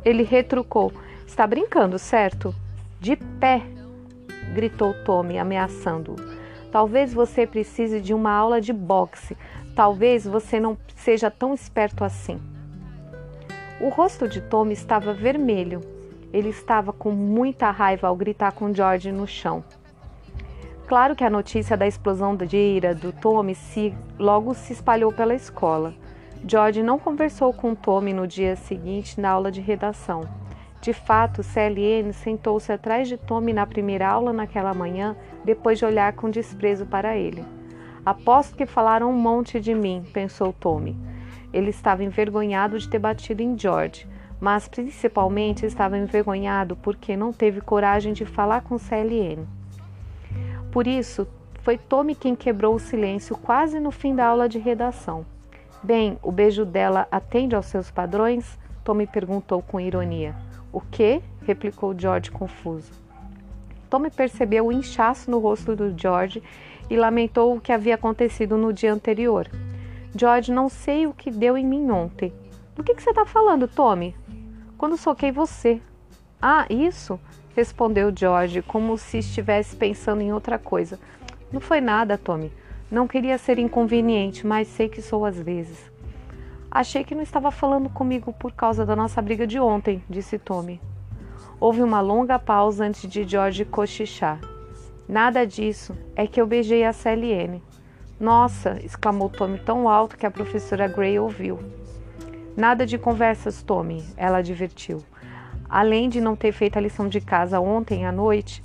Ele 0.04 0.24
retrucou: 0.24 0.92
Está 1.28 1.46
brincando, 1.46 2.00
certo? 2.00 2.56
De 3.00 3.16
pé! 3.16 3.62
gritou 4.56 4.96
Tommy, 5.06 5.38
ameaçando-o. 5.38 6.16
Talvez 6.72 7.14
você 7.14 7.46
precise 7.46 8.02
de 8.02 8.12
uma 8.12 8.32
aula 8.32 8.60
de 8.60 8.74
boxe. 8.74 9.38
Talvez 9.76 10.26
você 10.26 10.60
não 10.60 10.76
seja 10.96 11.30
tão 11.30 11.54
esperto 11.54 12.04
assim. 12.04 12.42
O 13.80 13.90
rosto 13.90 14.28
de 14.28 14.42
Tommy 14.42 14.74
estava 14.74 15.14
vermelho. 15.14 15.82
Ele 16.34 16.50
estava 16.50 16.92
com 16.92 17.12
muita 17.12 17.70
raiva 17.70 18.08
ao 18.08 18.16
gritar 18.16 18.54
com 18.54 18.74
George 18.74 19.12
no 19.12 19.28
chão. 19.28 19.64
Claro 20.90 21.16
que 21.16 21.24
a 21.24 21.30
notícia 21.30 21.78
da 21.78 21.86
explosão 21.86 22.36
de 22.36 22.58
ira 22.58 22.96
do 22.96 23.12
Tommy 23.12 23.54
se, 23.54 23.96
logo 24.18 24.56
se 24.56 24.74
espalhou 24.74 25.14
pela 25.14 25.36
escola. 25.36 25.94
George 26.44 26.82
não 26.82 26.98
conversou 26.98 27.54
com 27.54 27.76
Tommy 27.76 28.12
no 28.12 28.26
dia 28.26 28.56
seguinte 28.56 29.22
na 29.22 29.30
aula 29.30 29.52
de 29.52 29.62
redação. 29.62 30.28
De 30.82 30.92
fato, 30.92 31.44
CLN 31.44 32.12
sentou-se 32.12 32.72
atrás 32.72 33.08
de 33.08 33.18
Tommy 33.18 33.54
na 33.54 33.68
primeira 33.68 34.10
aula 34.10 34.34
naquela 34.34 34.74
manhã, 34.74 35.16
depois 35.46 35.78
de 35.78 35.86
olhar 35.86 36.14
com 36.14 36.28
desprezo 36.28 36.88
para 36.88 37.16
ele. 37.16 37.46
Aposto 38.04 38.58
que 38.58 38.66
falaram 38.66 39.12
um 39.12 39.22
monte 39.22 39.60
de 39.60 39.76
mim, 39.76 40.04
pensou 40.12 40.52
Tommy. 40.52 40.98
Ele 41.54 41.70
estava 41.70 42.04
envergonhado 42.04 42.80
de 42.80 42.90
ter 42.90 42.98
batido 42.98 43.44
em 43.44 43.56
George, 43.56 44.08
mas 44.42 44.68
principalmente 44.68 45.68
estava 45.68 46.00
envergonhado 46.00 46.76
porque 46.76 47.16
não 47.16 47.32
teve 47.32 47.62
coragem 47.62 48.12
de 48.12 48.26
falar 48.26 48.62
com 48.62 48.80
CLN. 48.80 49.59
Por 50.72 50.88
isso, 50.88 51.28
foi 51.62 51.78
Tommy 51.78 52.16
quem 52.16 52.36
quebrou 52.36 52.76
o 52.76 52.80
silêncio 52.80 53.38
quase 53.38 53.80
no 53.80 53.92
fim 53.92 54.16
da 54.16 54.26
aula 54.26 54.48
de 54.48 54.60
redação. 54.60 55.26
Bem, 55.82 56.18
o 56.22 56.32
beijo 56.32 56.66
dela 56.66 57.08
atende 57.12 57.56
aos 57.56 57.66
seus 57.66 57.90
padrões? 57.90 58.58
Tommy 58.84 59.08
perguntou 59.08 59.62
com 59.62 59.80
ironia. 59.80 60.36
O 60.72 60.82
quê? 60.82 61.22
replicou 61.46 61.98
George 61.98 62.30
confuso. 62.30 62.92
Tommy 63.90 64.12
percebeu 64.12 64.68
o 64.68 64.72
inchaço 64.72 65.32
no 65.32 65.40
rosto 65.40 65.76
do 65.76 65.98
George 65.98 66.44
e 66.90 66.96
lamentou 66.96 67.56
o 67.56 67.62
que 67.62 67.72
havia 67.72 67.96
acontecido 67.96 68.58
no 68.58 68.72
dia 68.72 68.94
anterior. 68.94 69.50
George, 70.16 70.52
não 70.52 70.70
sei 70.70 71.08
o 71.08 71.14
que 71.14 71.32
deu 71.32 71.58
em 71.58 71.66
mim 71.66 71.90
ontem. 71.90 72.34
Do 72.76 72.84
que, 72.84 72.94
que 72.94 73.02
você 73.02 73.10
está 73.10 73.26
falando, 73.26 73.68
Tommy? 73.68 74.16
Quando 74.78 74.98
soquei 74.98 75.32
você. 75.32 75.82
Ah, 76.42 76.66
isso? 76.70 77.20
Respondeu 77.60 78.10
George, 78.16 78.62
como 78.62 78.98
se 78.98 79.18
estivesse 79.18 79.76
pensando 79.76 80.22
em 80.22 80.32
outra 80.32 80.58
coisa. 80.58 80.98
Não 81.52 81.60
foi 81.60 81.82
nada, 81.82 82.18
Tommy. 82.18 82.54
Não 82.90 83.06
queria 83.06 83.38
ser 83.38 83.60
inconveniente, 83.60 84.48
mas 84.48 84.70
sei 84.70 84.88
que 84.88 85.02
sou 85.02 85.26
às 85.26 85.38
vezes. 85.38 85.92
Achei 86.72 87.04
que 87.04 87.14
não 87.14 87.22
estava 87.22 87.52
falando 87.52 87.90
comigo 87.90 88.32
por 88.32 88.54
causa 88.54 88.86
da 88.86 88.96
nossa 88.96 89.22
briga 89.22 89.46
de 89.46 89.60
ontem, 89.60 90.02
disse 90.10 90.40
Tommy. 90.40 90.80
Houve 91.60 91.84
uma 91.84 92.00
longa 92.00 92.40
pausa 92.40 92.86
antes 92.86 93.10
de 93.10 93.28
George 93.28 93.66
cochichar. 93.66 94.40
Nada 95.08 95.46
disso, 95.46 95.98
é 96.16 96.26
que 96.26 96.40
eu 96.40 96.48
beijei 96.48 96.86
a 96.86 96.94
CLN. 96.94 97.62
Nossa! 98.18 98.80
exclamou 98.86 99.30
Tommy 99.30 99.60
tão 99.60 99.90
alto 99.90 100.18
que 100.18 100.26
a 100.26 100.32
professora 100.32 100.88
Gray 100.88 101.20
ouviu. 101.20 101.60
Nada 102.56 102.86
de 102.86 102.98
conversas, 102.98 103.62
Tommy, 103.62 104.02
ela 104.16 104.38
advertiu. 104.38 105.04
Além 105.70 106.10
de 106.10 106.20
não 106.20 106.36
ter 106.36 106.52
feito 106.52 106.78
a 106.78 106.82
lição 106.82 107.08
de 107.08 107.22
casa 107.22 107.60
ontem 107.60 108.04
à 108.04 108.12
noite 108.12 108.64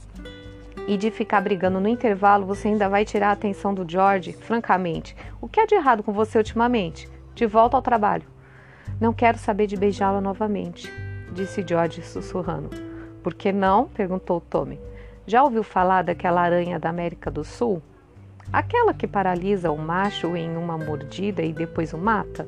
e 0.88 0.96
de 0.96 1.10
ficar 1.10 1.42
brigando 1.42 1.78
no 1.78 1.88
intervalo, 1.88 2.46
você 2.46 2.68
ainda 2.68 2.88
vai 2.88 3.04
tirar 3.04 3.28
a 3.28 3.32
atenção 3.32 3.74
do 3.74 3.84
George? 3.86 4.32
Francamente, 4.32 5.14
o 5.38 5.46
que 5.46 5.60
há 5.60 5.66
de 5.66 5.74
errado 5.74 6.02
com 6.02 6.12
você 6.12 6.38
ultimamente? 6.38 7.08
De 7.34 7.44
volta 7.44 7.76
ao 7.76 7.82
trabalho. 7.82 8.26
Não 8.98 9.12
quero 9.12 9.36
saber 9.36 9.66
de 9.66 9.76
beijá-la 9.76 10.20
novamente, 10.20 10.90
disse 11.32 11.64
George 11.66 12.00
sussurrando. 12.02 12.70
Por 13.22 13.34
que 13.34 13.52
não? 13.52 13.86
perguntou 13.88 14.40
Tommy. 14.40 14.80
Já 15.26 15.42
ouviu 15.42 15.62
falar 15.62 16.02
daquela 16.02 16.40
aranha 16.40 16.78
da 16.78 16.88
América 16.88 17.30
do 17.30 17.44
Sul? 17.44 17.82
Aquela 18.52 18.94
que 18.94 19.06
paralisa 19.06 19.70
o 19.70 19.76
macho 19.76 20.36
em 20.36 20.56
uma 20.56 20.78
mordida 20.78 21.42
e 21.42 21.52
depois 21.52 21.92
o 21.92 21.98
mata? 21.98 22.46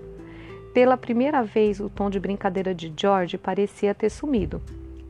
Pela 0.76 0.98
primeira 0.98 1.42
vez, 1.42 1.80
o 1.80 1.88
tom 1.88 2.10
de 2.10 2.20
brincadeira 2.20 2.74
de 2.74 2.92
George 2.94 3.38
parecia 3.38 3.94
ter 3.94 4.10
sumido. 4.10 4.60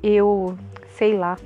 Eu, 0.00 0.57
sei 0.90 1.18
lá. 1.18 1.37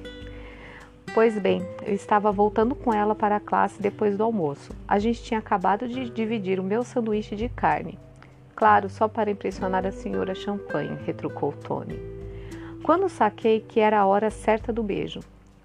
Pois 1.14 1.38
bem, 1.38 1.66
eu 1.86 1.94
estava 1.94 2.30
voltando 2.30 2.74
com 2.74 2.92
ela 2.92 3.14
para 3.14 3.36
a 3.36 3.40
classe 3.40 3.80
depois 3.80 4.18
do 4.18 4.22
almoço. 4.22 4.76
A 4.86 4.98
gente 4.98 5.22
tinha 5.22 5.40
acabado 5.40 5.88
de 5.88 6.10
dividir 6.10 6.60
o 6.60 6.62
meu 6.62 6.84
sanduíche 6.84 7.34
de 7.34 7.48
carne. 7.48 7.98
Claro, 8.54 8.90
só 8.90 9.08
para 9.08 9.30
impressionar 9.30 9.86
a 9.86 9.90
senhora 9.90 10.34
Champagne, 10.34 10.98
retrucou 11.06 11.52
Tony. 11.52 11.98
Quando 12.82 13.08
saquei 13.08 13.60
que 13.66 13.80
era 13.80 14.00
a 14.00 14.06
hora 14.06 14.30
certa 14.30 14.70
do 14.70 14.82
beijo. 14.82 15.20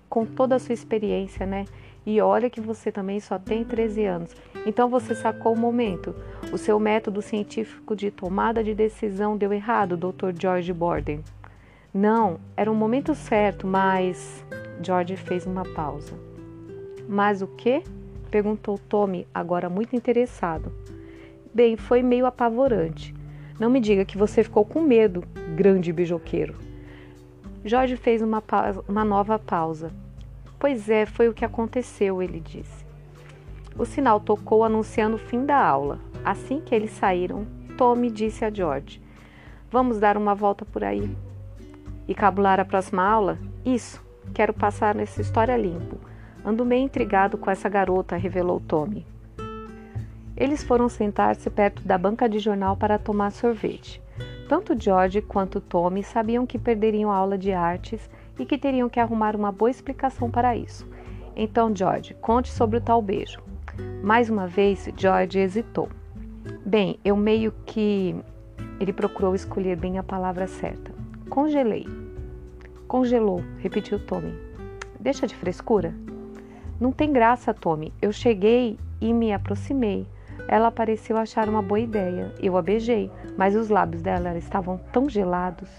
Com 0.08 0.26
toda 0.26 0.56
a 0.56 0.60
sua 0.60 0.72
experiência, 0.72 1.46
né? 1.46 1.66
E 2.06 2.22
olha 2.22 2.50
que 2.50 2.62
você 2.62 2.92
também 2.92 3.20
só 3.20 3.40
tem 3.40 3.64
13 3.64 4.06
anos. 4.06 4.36
Então 4.66 4.90
você 4.90 5.16
sacou 5.16 5.54
o 5.54 5.58
momento. 5.58 6.16
O 6.52 6.58
seu 6.58 6.80
método 6.80 7.22
científico 7.22 7.96
de 7.96 8.12
tomada 8.12 8.64
de 8.64 8.76
decisão 8.76 9.36
deu 9.36 9.52
errado, 9.52 9.98
Dr. 9.98 10.32
George 10.40 10.72
Borden. 10.72 11.24
Não, 11.94 12.40
era 12.56 12.72
o 12.72 12.76
momento 12.76 13.16
certo, 13.16 13.66
mas. 13.66 14.46
George 14.82 15.16
fez 15.16 15.46
uma 15.46 15.64
pausa. 15.64 16.14
Mas 17.08 17.42
o 17.42 17.48
quê? 17.48 17.82
perguntou 18.30 18.78
Tommy, 18.78 19.26
agora 19.34 19.70
muito 19.70 19.96
interessado. 19.96 20.72
Bem, 21.54 21.78
foi 21.78 22.04
meio 22.04 22.26
apavorante. 22.26 23.16
Não 23.58 23.70
me 23.70 23.80
diga 23.80 24.04
que 24.04 24.18
você 24.18 24.44
ficou 24.44 24.66
com 24.66 24.82
medo, 24.82 25.24
grande 25.56 25.94
beijoqueiro. 25.94 26.56
Jorge 27.64 27.96
fez 27.96 28.22
uma, 28.22 28.44
uma 28.88 29.06
nova 29.06 29.40
pausa. 29.40 29.90
Pois 30.60 30.90
é, 30.90 31.06
foi 31.06 31.28
o 31.28 31.34
que 31.34 31.46
aconteceu, 31.46 32.22
ele 32.22 32.40
disse. 32.40 32.86
O 33.78 33.86
sinal 33.86 34.20
tocou 34.20 34.64
anunciando 34.64 35.16
o 35.16 35.20
fim 35.20 35.46
da 35.46 35.58
aula. 35.58 36.00
Assim 36.24 36.62
que 36.62 36.74
eles 36.74 36.92
saíram, 36.92 37.46
Tommy 37.78 38.10
disse 38.10 38.46
a 38.46 38.50
George: 38.50 39.02
Vamos 39.70 40.00
dar 40.00 40.18
uma 40.18 40.34
volta 40.34 40.64
por 40.64 40.84
aí. 40.84 41.16
E 42.08 42.16
cabular 42.16 42.60
a 42.60 42.66
próxima 42.66 43.04
aula? 43.04 43.38
Isso, 43.66 44.02
quero 44.34 44.54
passar 44.54 44.96
nessa 44.96 45.22
história 45.22 45.58
limpo. 45.58 45.98
Ando 46.46 46.64
meio 46.64 46.84
intrigado 46.84 47.38
com 47.38 47.52
essa 47.52 47.68
garota, 47.68 48.16
revelou 48.16 48.62
Tommy. 48.62 49.06
Eles 50.38 50.64
foram 50.64 50.88
sentar-se 50.88 51.50
perto 51.50 51.82
da 51.86 51.98
banca 51.98 52.30
de 52.30 52.40
jornal 52.40 52.78
para 52.78 53.00
tomar 53.00 53.32
sorvete. 53.32 54.02
Tanto 54.48 54.80
George 54.80 55.22
quanto 55.22 55.60
Tommy 55.60 56.04
sabiam 56.04 56.46
que 56.46 56.60
perderiam 56.60 57.12
a 57.12 57.16
aula 57.16 57.38
de 57.38 57.52
artes 57.52 58.10
e 58.40 58.46
que 58.46 58.58
teriam 58.58 58.90
que 58.90 59.00
arrumar 59.00 59.36
uma 59.36 59.52
boa 59.52 59.70
explicação 59.70 60.30
para 60.30 60.56
isso. 60.56 60.88
Então, 61.36 61.76
George, 61.76 62.14
conte 62.16 62.52
sobre 62.52 62.78
o 62.78 62.82
tal 62.82 63.02
beijo. 63.02 63.40
Mais 64.02 64.30
uma 64.30 64.48
vez, 64.48 64.90
George 64.96 65.40
hesitou. 65.40 65.90
Bem, 66.66 67.00
eu 67.04 67.16
meio 67.16 67.52
que. 67.66 68.16
Ele 68.80 68.94
procurou 68.94 69.36
escolher 69.36 69.78
bem 69.78 69.98
a 69.98 70.04
palavra 70.04 70.48
certa. 70.48 70.92
Congelei. 71.30 71.88
Congelou, 72.88 73.42
repetiu 73.60 74.00
Tommy. 74.06 74.34
Deixa 75.00 75.26
de 75.26 75.36
frescura. 75.36 75.94
Não 76.80 76.92
tem 76.92 77.12
graça, 77.12 77.54
Tommy. 77.54 77.94
Eu 78.02 78.12
cheguei 78.12 78.78
e 79.02 79.14
me 79.14 79.34
aproximei. 79.34 80.08
Ela 80.48 80.72
pareceu 80.72 81.18
achar 81.18 81.50
uma 81.50 81.62
boa 81.62 81.80
ideia. 81.80 82.34
Eu 82.40 82.58
a 82.58 82.62
beijei, 82.62 83.10
mas 83.38 83.56
os 83.56 83.70
lábios 83.70 84.02
dela 84.02 84.38
estavam 84.38 84.78
tão 84.92 85.10
gelados. 85.10 85.70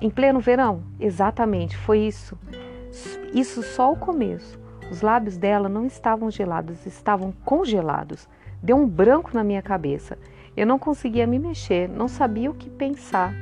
Em 0.00 0.10
pleno 0.10 0.40
verão? 0.40 0.82
Exatamente, 0.98 1.76
foi 1.76 2.00
isso. 2.00 2.38
Isso 3.32 3.62
só 3.62 3.92
o 3.92 3.96
começo. 3.96 4.60
Os 4.90 5.00
lábios 5.00 5.38
dela 5.38 5.68
não 5.68 5.86
estavam 5.86 6.30
gelados, 6.30 6.84
estavam 6.84 7.32
congelados. 7.44 8.28
Deu 8.62 8.76
um 8.76 8.86
branco 8.86 9.30
na 9.32 9.42
minha 9.42 9.62
cabeça. 9.62 10.18
Eu 10.56 10.66
não 10.66 10.78
conseguia 10.78 11.26
me 11.26 11.38
mexer, 11.38 11.88
não 11.88 12.08
sabia 12.08 12.50
o 12.50 12.54
que 12.54 12.68
pensar. 12.68 13.34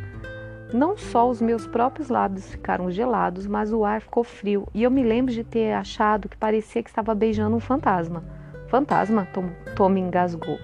Não 0.72 0.96
só 0.96 1.28
os 1.28 1.42
meus 1.42 1.66
próprios 1.66 2.08
lábios 2.08 2.48
ficaram 2.48 2.90
gelados, 2.90 3.46
mas 3.46 3.72
o 3.72 3.84
ar 3.84 4.00
ficou 4.00 4.22
frio. 4.22 4.68
E 4.72 4.84
eu 4.84 4.90
me 4.90 5.02
lembro 5.02 5.32
de 5.32 5.42
ter 5.42 5.72
achado 5.72 6.28
que 6.28 6.36
parecia 6.36 6.82
que 6.82 6.88
estava 6.88 7.12
beijando 7.12 7.56
um 7.56 7.60
fantasma. 7.60 8.22
Fantasma? 8.68 9.26
Tom, 9.34 9.50
Tom 9.74 9.96
engasgou. 9.96 10.58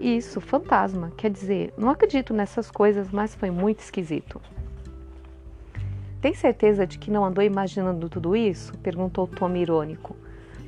Isso, 0.00 0.40
fantasma. 0.40 1.12
Quer 1.16 1.30
dizer, 1.30 1.74
não 1.76 1.90
acredito 1.90 2.32
nessas 2.32 2.70
coisas, 2.70 3.10
mas 3.10 3.34
foi 3.34 3.50
muito 3.50 3.80
esquisito. 3.80 4.40
Tem 6.22 6.32
certeza 6.34 6.86
de 6.86 6.98
que 7.00 7.10
não 7.10 7.24
andou 7.24 7.42
imaginando 7.42 8.08
tudo 8.08 8.36
isso? 8.36 8.78
perguntou 8.78 9.26
Tom 9.26 9.56
irônico. 9.56 10.16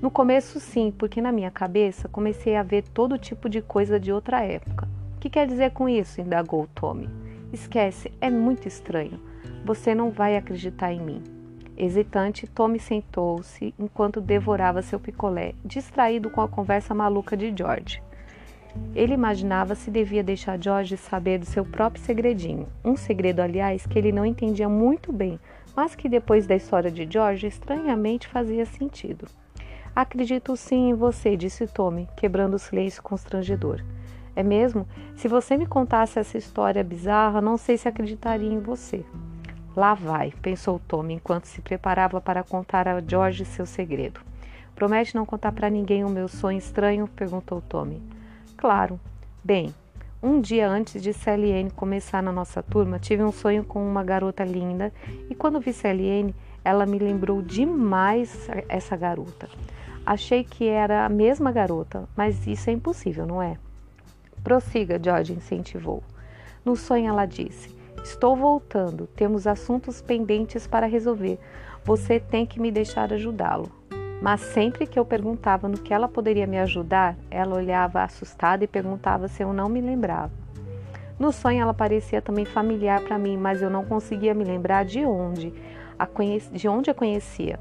No 0.03 0.11
começo, 0.11 0.59
sim, 0.59 0.93
porque 0.99 1.23
na 1.23 1.31
minha 1.31 1.51
cabeça 1.51 2.09
comecei 2.09 2.57
a 2.57 2.65
ver 2.65 2.83
todo 2.83 3.17
tipo 3.17 3.49
de 3.49 3.63
coisa 3.63 4.01
de 4.01 4.11
outra 4.13 4.43
época. 4.43 4.89
O 5.17 5.21
que 5.21 5.31
quer 5.31 5.47
dizer 5.47 5.71
com 5.71 5.89
isso? 5.89 6.21
indagou 6.21 6.67
Tommy. 6.75 7.09
Esquece, 7.53 8.11
é 8.21 8.29
muito 8.29 8.67
estranho. 8.67 9.21
Você 9.65 9.95
não 9.95 10.11
vai 10.11 10.37
acreditar 10.37 10.93
em 10.93 11.01
mim. 11.01 11.23
Hesitante, 11.77 12.49
Tommy 12.49 12.81
sentou-se 12.81 13.73
enquanto 13.79 14.21
devorava 14.21 14.83
seu 14.83 14.99
picolé, 14.99 15.55
distraído 15.65 16.31
com 16.31 16.41
a 16.41 16.49
conversa 16.49 16.93
maluca 16.93 17.37
de 17.37 17.55
George. 17.57 18.03
Ele 18.95 19.15
imaginava 19.15 19.75
se 19.75 19.91
devia 19.91 20.23
deixar 20.23 20.63
George 20.63 20.97
saber 20.97 21.39
do 21.39 21.47
seu 21.47 21.65
próprio 21.65 22.03
segredinho. 22.03 22.69
Um 22.85 22.97
segredo, 22.97 23.41
aliás, 23.41 23.87
que 23.87 23.99
ele 23.99 24.13
não 24.13 24.25
entendia 24.25 24.69
muito 24.69 25.13
bem, 25.13 25.39
mas 25.75 25.95
que 25.95 26.09
depois 26.09 26.47
da 26.47 26.55
história 26.55 26.91
de 26.91 27.07
George 27.11 27.47
estranhamente 27.47 28.29
fazia 28.29 28.65
sentido. 28.65 29.27
Acredito 29.95 30.57
sim 30.57 30.91
em 30.91 30.95
você, 30.95 31.37
disse 31.37 31.67
Tommy, 31.67 32.09
quebrando 32.17 32.55
o 32.55 32.59
silêncio 32.59 33.03
constrangedor. 33.03 33.81
É 34.37 34.43
mesmo? 34.43 34.89
Se 35.17 35.29
você 35.29 35.57
me 35.57 35.67
contasse 35.67 36.19
essa 36.19 36.37
história 36.37 36.83
bizarra, 36.83 37.41
não 37.41 37.57
sei 37.57 37.77
se 37.77 37.89
acreditaria 37.89 38.53
em 38.53 38.59
você. 38.59 39.05
Lá 39.77 39.95
vai, 39.95 40.33
pensou 40.43 40.81
Tommy 40.87 41.15
enquanto 41.15 41.47
se 41.47 41.61
preparava 41.61 42.21
para 42.21 42.43
contar 42.43 42.87
a 42.89 43.01
George 43.01 43.45
seu 43.45 43.67
segredo. 43.67 44.21
Promete 44.75 45.15
não 45.15 45.25
contar 45.25 45.53
para 45.53 45.71
ninguém 45.71 46.05
o 46.05 46.09
meu 46.09 46.29
sonho 46.29 46.59
estranho? 46.59 47.09
perguntou 47.09 47.61
Tommy. 47.61 48.03
Claro. 48.65 48.99
Bem, 49.45 49.75
um 50.23 50.41
dia 50.41 50.67
antes 50.67 51.03
de 51.03 51.13
CLN 51.13 51.69
começar 51.71 52.23
na 52.23 52.33
nossa 52.33 52.63
turma, 52.63 52.99
tive 52.99 53.23
um 53.23 53.31
sonho 53.31 53.63
com 53.63 53.87
uma 53.87 54.03
garota 54.03 54.43
linda 54.43 54.91
e 55.29 55.35
quando 55.35 55.61
vi 55.61 55.71
CLN, 55.71 56.35
ela 56.65 56.87
me 56.87 56.99
lembrou 56.99 57.43
demais 57.43 58.49
essa 58.67 58.97
garota. 58.97 59.51
Achei 60.07 60.43
que 60.43 60.67
era 60.67 61.05
a 61.05 61.11
mesma 61.11 61.53
garota, 61.53 62.09
mas 62.17 62.47
isso 62.47 62.71
é 62.71 62.73
impossível, 62.73 63.27
não 63.27 63.43
é? 63.43 63.59
Prossiga, 64.43 64.99
George 64.99 65.35
incentivou. 65.35 66.03
No 66.65 66.75
sonho 66.75 67.11
ela 67.11 67.27
disse: 67.27 67.69
Estou 68.03 68.35
voltando. 68.35 69.07
Temos 69.09 69.47
assuntos 69.47 70.01
pendentes 70.01 70.67
para 70.67 70.87
resolver. 70.87 71.39
Você 71.85 72.19
tem 72.19 72.47
que 72.47 72.59
me 72.59 72.73
deixar 72.73 73.13
ajudá-lo. 73.13 73.71
Mas 74.25 74.41
sempre 74.41 74.87
que 74.87 74.99
eu 74.99 75.05
perguntava 75.05 75.69
no 75.69 75.77
que 75.77 75.93
ela 75.93 76.09
poderia 76.09 76.47
me 76.47 76.59
ajudar, 76.59 77.15
ela 77.31 77.57
olhava 77.57 78.03
assustada 78.03 78.65
e 78.65 78.67
perguntava 78.67 79.29
se 79.29 79.43
eu 79.43 79.53
não 79.53 79.69
me 79.69 79.83
lembrava. 79.83 80.33
No 81.19 81.31
sonho 81.31 81.61
ela 81.61 81.75
parecia 81.75 82.23
também 82.23 82.47
familiar 82.47 83.03
para 83.03 83.19
mim, 83.19 83.37
mas 83.37 83.61
eu 83.61 83.69
não 83.69 83.85
conseguia 83.85 84.33
me 84.33 84.43
lembrar 84.43 84.83
de 84.87 85.05
onde, 85.05 85.53
a 85.99 86.09
de 86.51 86.67
onde 86.67 86.89
a 86.89 86.95
conhecia. 86.95 87.61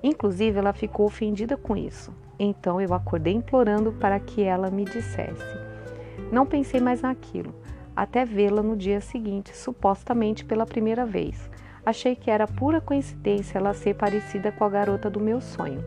Inclusive, 0.00 0.56
ela 0.56 0.72
ficou 0.72 1.06
ofendida 1.06 1.56
com 1.56 1.76
isso. 1.76 2.14
Então 2.38 2.80
eu 2.80 2.94
acordei 2.94 3.34
implorando 3.34 3.90
para 3.90 4.20
que 4.20 4.44
ela 4.44 4.70
me 4.70 4.84
dissesse. 4.84 5.58
Não 6.30 6.46
pensei 6.46 6.80
mais 6.80 7.02
naquilo, 7.02 7.52
até 7.96 8.24
vê-la 8.24 8.62
no 8.62 8.76
dia 8.76 9.00
seguinte, 9.00 9.56
supostamente 9.56 10.44
pela 10.44 10.66
primeira 10.66 11.04
vez. 11.04 11.50
Achei 11.86 12.16
que 12.16 12.32
era 12.32 12.48
pura 12.48 12.80
coincidência 12.80 13.58
ela 13.58 13.72
ser 13.72 13.94
parecida 13.94 14.50
com 14.50 14.64
a 14.64 14.68
garota 14.68 15.08
do 15.08 15.20
meu 15.20 15.40
sonho. 15.40 15.84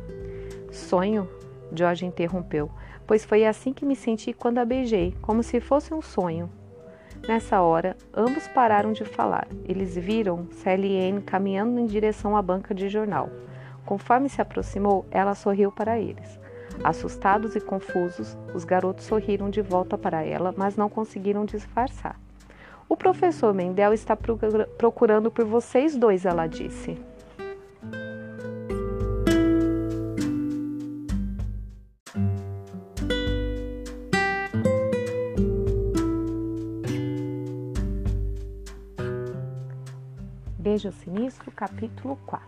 Sonho? 0.72 1.30
George 1.74 2.06
interrompeu, 2.06 2.72
pois 3.06 3.26
foi 3.26 3.46
assim 3.46 3.74
que 3.74 3.86
me 3.86 3.98
senti 3.98 4.32
quando 4.32 4.60
a 4.60 4.66
beijei, 4.66 5.14
como 5.22 5.44
se 5.44 5.60
fosse 5.60 5.94
um 5.94 6.02
sonho. 6.02 6.50
Nessa 7.28 7.60
hora, 7.62 7.98
ambos 8.14 8.48
pararam 8.48 8.94
de 8.94 9.04
falar. 9.04 9.46
Eles 9.66 9.94
viram 9.98 10.48
Ann 10.66 11.22
caminhando 11.22 11.78
em 11.82 11.86
direção 11.86 12.38
à 12.38 12.42
banca 12.42 12.74
de 12.74 12.88
jornal. 12.88 13.30
Conforme 13.86 14.30
se 14.30 14.42
aproximou, 14.42 15.06
ela 15.12 15.36
sorriu 15.36 15.70
para 15.70 16.00
eles. 16.00 16.40
Assustados 16.82 17.58
e 17.58 17.60
confusos, 17.60 18.38
os 18.56 18.64
garotos 18.64 19.04
sorriram 19.04 19.50
de 19.50 19.62
volta 19.62 19.98
para 19.98 20.24
ela, 20.24 20.54
mas 20.56 20.78
não 20.78 20.88
conseguiram 20.88 21.44
disfarçar. 21.44 22.18
O 22.90 22.98
professor 22.98 23.54
Mendel 23.54 23.94
está 23.94 24.18
procurando 24.18 25.30
por 25.30 25.46
vocês 25.46 25.96
dois, 25.96 26.26
ela 26.26 26.48
disse. 26.48 26.98
Beijo 40.58 40.92
Sinistro, 40.92 41.52
capítulo 41.52 42.18
4 42.26 42.48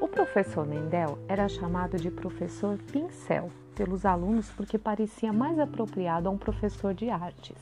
O 0.00 0.08
professor 0.08 0.66
Mendel 0.66 1.18
era 1.28 1.48
chamado 1.48 1.96
de 1.96 2.10
professor 2.10 2.76
pincel 2.92 3.48
pelos 3.76 4.04
alunos 4.04 4.50
porque 4.50 4.76
parecia 4.76 5.32
mais 5.32 5.56
apropriado 5.58 6.28
a 6.28 6.32
um 6.32 6.36
professor 6.36 6.92
de 6.92 7.08
artes. 7.08 7.56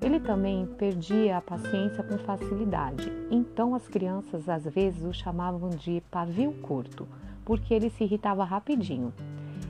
Ele 0.00 0.20
também 0.20 0.66
perdia 0.66 1.38
a 1.38 1.40
paciência 1.40 2.02
com 2.02 2.18
facilidade, 2.18 3.10
então 3.30 3.74
as 3.74 3.86
crianças 3.88 4.48
às 4.48 4.64
vezes 4.64 5.04
o 5.04 5.12
chamavam 5.12 5.70
de 5.70 6.02
pavio 6.10 6.52
curto, 6.62 7.08
porque 7.44 7.72
ele 7.72 7.90
se 7.90 8.04
irritava 8.04 8.44
rapidinho. 8.44 9.12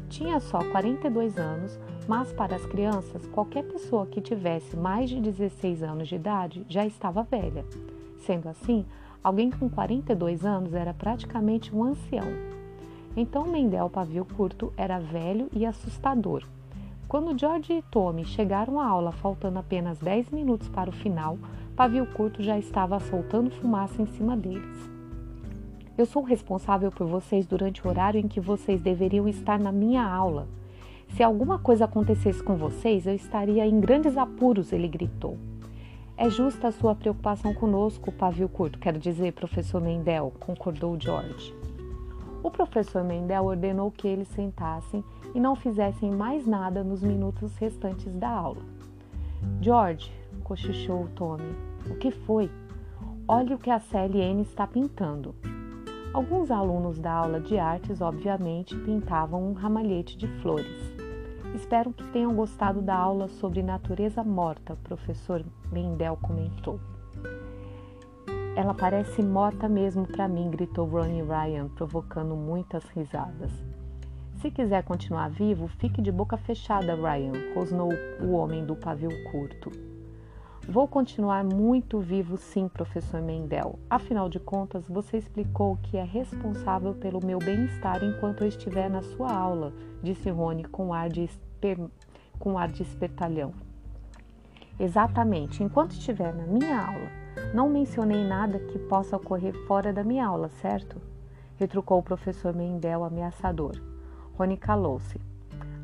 Tinha 0.08 0.38
só 0.40 0.58
42 0.70 1.38
anos, 1.38 1.78
mas 2.06 2.32
para 2.32 2.56
as 2.56 2.66
crianças, 2.66 3.26
qualquer 3.26 3.64
pessoa 3.64 4.06
que 4.06 4.20
tivesse 4.20 4.76
mais 4.76 5.08
de 5.10 5.20
16 5.20 5.82
anos 5.82 6.08
de 6.08 6.16
idade 6.16 6.64
já 6.68 6.84
estava 6.86 7.22
velha. 7.22 7.64
Sendo 8.18 8.48
assim, 8.48 8.84
alguém 9.22 9.50
com 9.50 9.68
42 9.68 10.44
anos 10.44 10.74
era 10.74 10.94
praticamente 10.94 11.74
um 11.74 11.84
ancião. 11.84 12.28
Então 13.16 13.46
Mendel 13.46 13.88
Pavio 13.88 14.24
Curto 14.24 14.72
era 14.76 14.98
velho 14.98 15.48
e 15.52 15.64
assustador, 15.64 16.44
quando 17.14 17.38
George 17.38 17.72
e 17.72 17.80
Tommy 17.80 18.24
chegaram 18.24 18.80
à 18.80 18.88
aula 18.88 19.12
faltando 19.12 19.56
apenas 19.56 20.00
10 20.00 20.30
minutos 20.30 20.68
para 20.68 20.90
o 20.90 20.92
final, 20.92 21.38
Pavio 21.76 22.04
Curto 22.06 22.42
já 22.42 22.58
estava 22.58 22.98
soltando 22.98 23.52
fumaça 23.52 24.02
em 24.02 24.06
cima 24.06 24.36
deles. 24.36 24.90
Eu 25.96 26.06
sou 26.06 26.24
responsável 26.24 26.90
por 26.90 27.06
vocês 27.06 27.46
durante 27.46 27.86
o 27.86 27.88
horário 27.88 28.18
em 28.18 28.26
que 28.26 28.40
vocês 28.40 28.80
deveriam 28.80 29.28
estar 29.28 29.60
na 29.60 29.70
minha 29.70 30.04
aula. 30.04 30.48
Se 31.10 31.22
alguma 31.22 31.56
coisa 31.56 31.84
acontecesse 31.84 32.42
com 32.42 32.56
vocês, 32.56 33.06
eu 33.06 33.14
estaria 33.14 33.64
em 33.64 33.78
grandes 33.78 34.16
apuros, 34.16 34.72
ele 34.72 34.88
gritou. 34.88 35.38
É 36.16 36.28
justa 36.28 36.66
a 36.66 36.72
sua 36.72 36.96
preocupação 36.96 37.54
conosco, 37.54 38.10
Pavio 38.10 38.48
Curto, 38.48 38.80
quero 38.80 38.98
dizer, 38.98 39.34
professor 39.34 39.80
Mendel, 39.80 40.32
concordou 40.40 41.00
George. 41.00 41.54
O 42.42 42.50
professor 42.50 43.04
Mendel 43.04 43.44
ordenou 43.44 43.92
que 43.92 44.08
eles 44.08 44.26
sentassem 44.26 45.04
e 45.34 45.40
não 45.40 45.56
fizessem 45.56 46.10
mais 46.10 46.46
nada 46.46 46.84
nos 46.84 47.02
minutos 47.02 47.56
restantes 47.56 48.14
da 48.14 48.30
aula. 48.30 48.62
George, 49.60 50.12
cochichou 50.44 51.08
Tommy, 51.14 51.54
o 51.90 51.96
que 51.96 52.10
foi? 52.10 52.50
Olhe 53.26 53.54
o 53.54 53.58
que 53.58 53.70
a 53.70 53.80
CLN 53.80 54.42
está 54.42 54.66
pintando. 54.66 55.34
Alguns 56.12 56.50
alunos 56.50 56.98
da 56.98 57.12
aula 57.12 57.40
de 57.40 57.58
artes, 57.58 58.00
obviamente, 58.00 58.76
pintavam 58.76 59.50
um 59.50 59.52
ramalhete 59.52 60.16
de 60.16 60.28
flores. 60.40 60.94
Espero 61.54 61.92
que 61.92 62.04
tenham 62.08 62.34
gostado 62.34 62.80
da 62.80 62.94
aula 62.94 63.28
sobre 63.28 63.62
natureza 63.62 64.22
morta, 64.22 64.76
professor 64.84 65.44
Mendel 65.72 66.16
comentou. 66.20 66.78
Ela 68.56 68.74
parece 68.74 69.22
morta 69.22 69.68
mesmo 69.68 70.06
para 70.06 70.28
mim, 70.28 70.50
gritou 70.50 70.86
Ronnie 70.86 71.22
Ryan, 71.22 71.68
provocando 71.68 72.36
muitas 72.36 72.84
risadas. 72.84 73.50
Se 74.44 74.50
quiser 74.50 74.84
continuar 74.84 75.30
vivo, 75.30 75.66
fique 75.68 76.02
de 76.02 76.12
boca 76.12 76.36
fechada, 76.36 76.94
Ryan, 76.94 77.32
rosnou 77.54 77.88
o 78.20 78.32
homem 78.32 78.62
do 78.62 78.76
pavio 78.76 79.08
curto. 79.30 79.72
Vou 80.68 80.86
continuar 80.86 81.42
muito 81.42 81.98
vivo, 81.98 82.36
sim, 82.36 82.68
professor 82.68 83.22
Mendel. 83.22 83.78
Afinal 83.88 84.28
de 84.28 84.38
contas, 84.38 84.86
você 84.86 85.16
explicou 85.16 85.78
que 85.84 85.96
é 85.96 86.04
responsável 86.04 86.92
pelo 86.92 87.24
meu 87.24 87.38
bem-estar 87.38 88.04
enquanto 88.04 88.42
eu 88.42 88.48
estiver 88.48 88.90
na 88.90 89.00
sua 89.00 89.32
aula, 89.32 89.72
disse 90.02 90.28
Rony 90.28 90.64
com 90.64 90.92
ar 90.92 91.08
de, 91.08 91.24
esper... 91.24 91.78
com 92.38 92.58
ar 92.58 92.70
de 92.70 92.82
espertalhão. 92.82 93.54
Exatamente, 94.78 95.62
enquanto 95.62 95.92
estiver 95.92 96.34
na 96.34 96.46
minha 96.46 96.78
aula. 96.86 97.08
Não 97.54 97.70
mencionei 97.70 98.22
nada 98.22 98.58
que 98.58 98.78
possa 98.78 99.16
ocorrer 99.16 99.54
fora 99.66 99.90
da 99.90 100.04
minha 100.04 100.26
aula, 100.26 100.50
certo? 100.50 101.00
retrucou 101.56 101.98
o 101.98 102.02
professor 102.02 102.54
Mendel 102.54 103.04
ameaçador. 103.04 103.93
Rony 104.38 104.56
calou-se. 104.56 105.20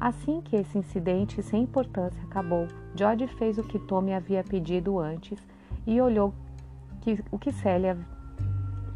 Assim 0.01 0.41
que 0.41 0.57
esse 0.57 0.79
incidente 0.79 1.43
sem 1.43 1.65
importância 1.65 2.23
acabou, 2.25 2.67
George 2.95 3.27
fez 3.27 3.59
o 3.59 3.63
que 3.63 3.79
Tommy 3.79 4.15
havia 4.15 4.43
pedido 4.43 4.99
antes 4.99 5.39
e 5.87 6.01
olhou 6.01 6.35
que, 7.01 7.23
o 7.31 7.39
que 7.39 7.53
Célia 7.53 7.99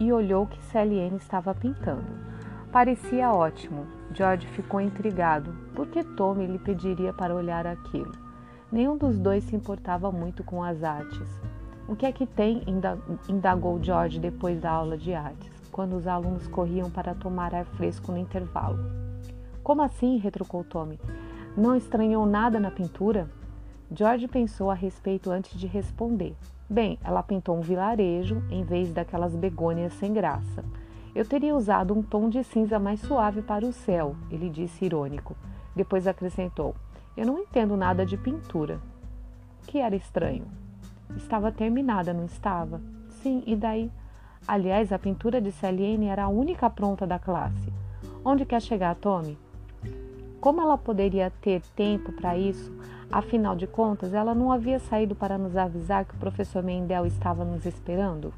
e 0.00 0.12
olhou 0.12 0.46
que 0.46 0.62
Celiene 0.64 1.16
estava 1.16 1.54
pintando. 1.54 2.06
Parecia 2.72 3.32
ótimo. 3.32 3.86
George 4.12 4.46
ficou 4.48 4.80
intrigado. 4.80 5.54
Por 5.74 5.86
que 5.86 6.02
Tommy 6.02 6.46
lhe 6.46 6.58
pediria 6.58 7.12
para 7.12 7.34
olhar 7.34 7.66
aquilo? 7.66 8.12
Nenhum 8.72 8.96
dos 8.96 9.18
dois 9.18 9.44
se 9.44 9.54
importava 9.54 10.10
muito 10.10 10.42
com 10.42 10.62
as 10.62 10.82
artes. 10.82 11.28
O 11.86 11.94
que 11.94 12.06
é 12.06 12.12
que 12.12 12.26
tem? 12.26 12.62
indagou 13.28 13.82
George 13.82 14.18
depois 14.18 14.60
da 14.60 14.70
aula 14.70 14.96
de 14.96 15.14
artes, 15.14 15.52
quando 15.70 15.94
os 15.96 16.06
alunos 16.06 16.48
corriam 16.48 16.90
para 16.90 17.14
tomar 17.14 17.54
ar 17.54 17.66
fresco 17.66 18.10
no 18.10 18.18
intervalo. 18.18 19.03
Como 19.64 19.80
assim? 19.80 20.18
retrucou 20.18 20.62
Tommy. 20.62 21.00
Não 21.56 21.74
estranhou 21.74 22.26
nada 22.26 22.60
na 22.60 22.70
pintura? 22.70 23.30
George 23.90 24.28
pensou 24.28 24.70
a 24.70 24.74
respeito 24.74 25.30
antes 25.30 25.58
de 25.58 25.66
responder. 25.66 26.36
Bem, 26.68 26.98
ela 27.02 27.22
pintou 27.22 27.56
um 27.56 27.62
vilarejo 27.62 28.42
em 28.50 28.62
vez 28.62 28.92
daquelas 28.92 29.34
begônias 29.34 29.94
sem 29.94 30.12
graça. 30.12 30.62
Eu 31.14 31.24
teria 31.24 31.56
usado 31.56 31.96
um 31.96 32.02
tom 32.02 32.28
de 32.28 32.44
cinza 32.44 32.78
mais 32.78 33.00
suave 33.00 33.40
para 33.40 33.64
o 33.64 33.72
céu, 33.72 34.14
ele 34.30 34.50
disse 34.50 34.84
irônico. 34.84 35.34
Depois 35.74 36.06
acrescentou: 36.06 36.74
Eu 37.16 37.24
não 37.24 37.38
entendo 37.38 37.74
nada 37.74 38.04
de 38.04 38.18
pintura. 38.18 38.78
Que 39.66 39.78
era 39.78 39.96
estranho. 39.96 40.44
Estava 41.16 41.50
terminada, 41.50 42.12
não 42.12 42.26
estava? 42.26 42.82
Sim, 43.22 43.42
e 43.46 43.56
daí? 43.56 43.90
Aliás, 44.46 44.92
a 44.92 44.98
pintura 44.98 45.40
de 45.40 45.50
Celiene 45.50 46.08
era 46.08 46.24
a 46.24 46.28
única 46.28 46.68
pronta 46.68 47.06
da 47.06 47.18
classe. 47.18 47.72
Onde 48.22 48.44
quer 48.44 48.60
chegar, 48.60 48.94
Tommy? 48.96 49.38
Como 50.44 50.60
ela 50.60 50.76
poderia 50.76 51.32
ter 51.40 51.62
tempo 51.74 52.12
para 52.12 52.36
isso? 52.36 52.70
Afinal 53.10 53.56
de 53.56 53.66
contas, 53.66 54.12
ela 54.12 54.34
não 54.34 54.52
havia 54.52 54.78
saído 54.78 55.14
para 55.14 55.38
nos 55.38 55.56
avisar 55.56 56.04
que 56.04 56.14
o 56.14 56.18
professor 56.18 56.62
Mendel 56.62 57.06
estava 57.06 57.46
nos 57.46 57.64
esperando? 57.64 58.30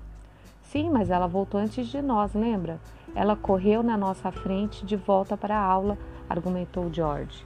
Sim, 0.63 0.89
mas 0.89 1.11
ela 1.11 1.27
voltou 1.27 1.59
antes 1.59 1.89
de 1.89 2.01
nós, 2.01 2.33
lembra? 2.33 2.79
Ela 3.13 3.35
correu 3.35 3.83
na 3.83 3.97
nossa 3.97 4.31
frente 4.31 4.87
de 4.87 4.95
volta 4.95 5.37
para 5.37 5.59
a 5.59 5.61
aula, 5.61 5.99
argumentou 6.31 6.95
George. 6.95 7.45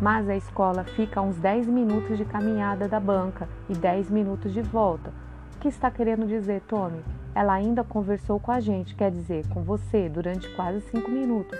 Mas 0.00 0.28
a 0.28 0.36
escola 0.36 0.84
fica 0.84 1.18
a 1.18 1.24
uns 1.24 1.36
10 1.38 1.66
minutos 1.66 2.16
de 2.16 2.24
caminhada 2.24 2.86
da 2.86 3.00
banca 3.00 3.48
e 3.68 3.72
10 3.72 4.12
minutos 4.12 4.54
de 4.54 4.62
volta. 4.62 5.12
O 5.56 5.58
que 5.58 5.66
está 5.66 5.90
querendo 5.90 6.24
dizer, 6.24 6.60
Tommy? 6.68 7.02
Ela 7.34 7.54
ainda 7.54 7.82
conversou 7.82 8.38
com 8.38 8.52
a 8.52 8.60
gente, 8.60 8.94
quer 8.94 9.10
dizer, 9.10 9.44
com 9.48 9.64
você, 9.64 10.08
durante 10.08 10.48
quase 10.54 10.82
cinco 10.82 11.10
minutos. 11.10 11.58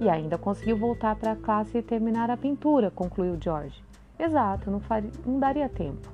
E 0.00 0.08
ainda 0.08 0.36
conseguiu 0.36 0.76
voltar 0.76 1.16
para 1.16 1.32
a 1.32 1.36
classe 1.36 1.78
e 1.78 1.82
terminar 1.82 2.30
a 2.30 2.36
pintura, 2.36 2.90
concluiu 2.90 3.38
George. 3.40 3.82
Exato, 4.18 4.70
não, 4.70 4.80
faria, 4.80 5.10
não 5.24 5.38
daria 5.38 5.68
tempo. 5.68 6.08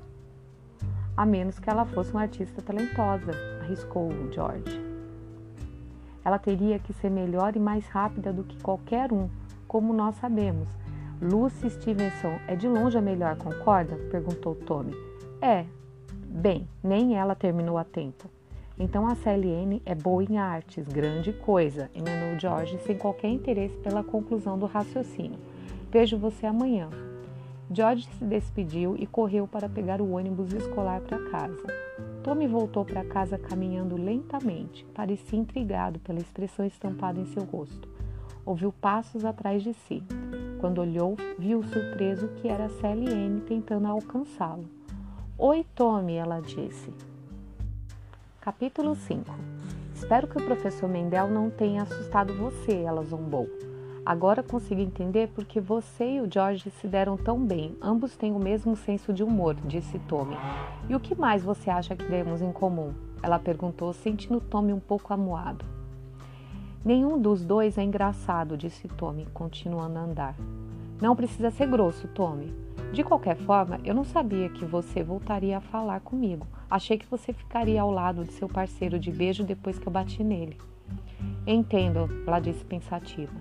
a 1.16 1.26
menos 1.26 1.58
que 1.58 1.68
ela 1.68 1.84
fosse 1.84 2.10
uma 2.12 2.22
artista 2.22 2.62
talentosa, 2.62 3.32
arriscou 3.60 4.10
George. 4.32 4.80
Ela 6.24 6.38
teria 6.38 6.78
que 6.78 6.92
ser 6.92 7.10
melhor 7.10 7.54
e 7.56 7.60
mais 7.60 7.86
rápida 7.88 8.32
do 8.32 8.44
que 8.44 8.60
qualquer 8.62 9.12
um, 9.12 9.28
como 9.66 9.92
nós 9.92 10.14
sabemos. 10.16 10.68
Lucy 11.20 11.70
Stevenson 11.70 12.38
é 12.48 12.56
de 12.56 12.66
longe 12.66 12.96
a 12.96 13.00
melhor, 13.00 13.36
concorda? 13.36 13.96
perguntou 14.10 14.54
Tommy. 14.54 14.94
É. 15.40 15.66
Bem, 16.26 16.66
nem 16.82 17.16
ela 17.16 17.34
terminou 17.34 17.76
a 17.76 17.84
tempo. 17.84 18.28
Então 18.82 19.06
a 19.06 19.14
CLN 19.14 19.80
é 19.86 19.94
boa 19.94 20.24
em 20.24 20.38
artes, 20.38 20.84
grande 20.88 21.32
coisa, 21.32 21.88
emendou 21.94 22.36
George 22.36 22.76
sem 22.78 22.98
qualquer 22.98 23.28
interesse 23.28 23.76
pela 23.76 24.02
conclusão 24.02 24.58
do 24.58 24.66
raciocínio. 24.66 25.38
Vejo 25.88 26.18
você 26.18 26.46
amanhã. 26.46 26.90
George 27.70 28.08
se 28.18 28.24
despediu 28.24 28.96
e 28.98 29.06
correu 29.06 29.46
para 29.46 29.68
pegar 29.68 30.00
o 30.00 30.10
ônibus 30.14 30.52
escolar 30.52 31.00
para 31.00 31.30
casa. 31.30 31.64
Tommy 32.24 32.48
voltou 32.48 32.84
para 32.84 33.04
casa 33.04 33.38
caminhando 33.38 33.96
lentamente. 33.96 34.84
Parecia 34.92 35.38
intrigado 35.38 36.00
pela 36.00 36.18
expressão 36.18 36.66
estampada 36.66 37.20
em 37.20 37.26
seu 37.26 37.44
rosto. 37.44 37.88
Ouviu 38.44 38.72
passos 38.72 39.24
atrás 39.24 39.62
de 39.62 39.74
si. 39.74 40.02
Quando 40.58 40.80
olhou, 40.80 41.16
viu 41.38 41.62
surpreso 41.62 42.26
que 42.40 42.48
era 42.48 42.68
CLN 42.68 43.42
tentando 43.42 43.86
alcançá-lo. 43.86 44.64
Oi, 45.38 45.64
Tommy, 45.72 46.14
ela 46.14 46.40
disse. 46.40 47.11
Capítulo 48.42 48.96
5 48.96 49.32
Espero 49.94 50.26
que 50.26 50.36
o 50.36 50.44
professor 50.44 50.88
Mendel 50.88 51.30
não 51.30 51.48
tenha 51.48 51.84
assustado 51.84 52.34
você, 52.34 52.72
ela 52.72 53.04
zombou. 53.04 53.48
Agora 54.04 54.42
consigo 54.42 54.80
entender 54.80 55.28
porque 55.28 55.60
você 55.60 56.14
e 56.14 56.20
o 56.20 56.28
George 56.28 56.68
se 56.68 56.88
deram 56.88 57.16
tão 57.16 57.38
bem. 57.38 57.76
Ambos 57.80 58.16
têm 58.16 58.32
o 58.32 58.40
mesmo 58.40 58.74
senso 58.74 59.12
de 59.12 59.22
humor, 59.22 59.54
disse 59.64 59.96
Tommy. 60.08 60.36
E 60.88 60.96
o 60.96 60.98
que 60.98 61.14
mais 61.14 61.44
você 61.44 61.70
acha 61.70 61.94
que 61.94 62.04
temos 62.04 62.42
em 62.42 62.50
comum? 62.50 62.92
Ela 63.22 63.38
perguntou, 63.38 63.92
sentindo 63.92 64.40
Tommy 64.40 64.72
um 64.72 64.80
pouco 64.80 65.14
amuado. 65.14 65.64
Nenhum 66.84 67.20
dos 67.20 67.44
dois 67.44 67.78
é 67.78 67.84
engraçado, 67.84 68.56
disse 68.56 68.88
Tommy, 68.88 69.24
continuando 69.32 70.00
a 70.00 70.02
andar. 70.02 70.34
Não 71.00 71.14
precisa 71.14 71.52
ser 71.52 71.68
grosso, 71.68 72.08
Tommy. 72.08 72.52
De 72.92 73.04
qualquer 73.04 73.36
forma, 73.36 73.78
eu 73.84 73.94
não 73.94 74.02
sabia 74.02 74.48
que 74.48 74.64
você 74.64 75.00
voltaria 75.04 75.58
a 75.58 75.60
falar 75.60 76.00
comigo. 76.00 76.44
Achei 76.72 76.96
que 76.96 77.04
você 77.04 77.34
ficaria 77.34 77.82
ao 77.82 77.90
lado 77.90 78.24
de 78.24 78.32
seu 78.32 78.48
parceiro 78.48 78.98
de 78.98 79.12
beijo 79.12 79.44
depois 79.44 79.78
que 79.78 79.86
eu 79.86 79.92
bati 79.92 80.24
nele. 80.24 80.56
Entendo, 81.46 82.08
ela 82.26 82.40
disse 82.40 82.64
pensativa. 82.64 83.34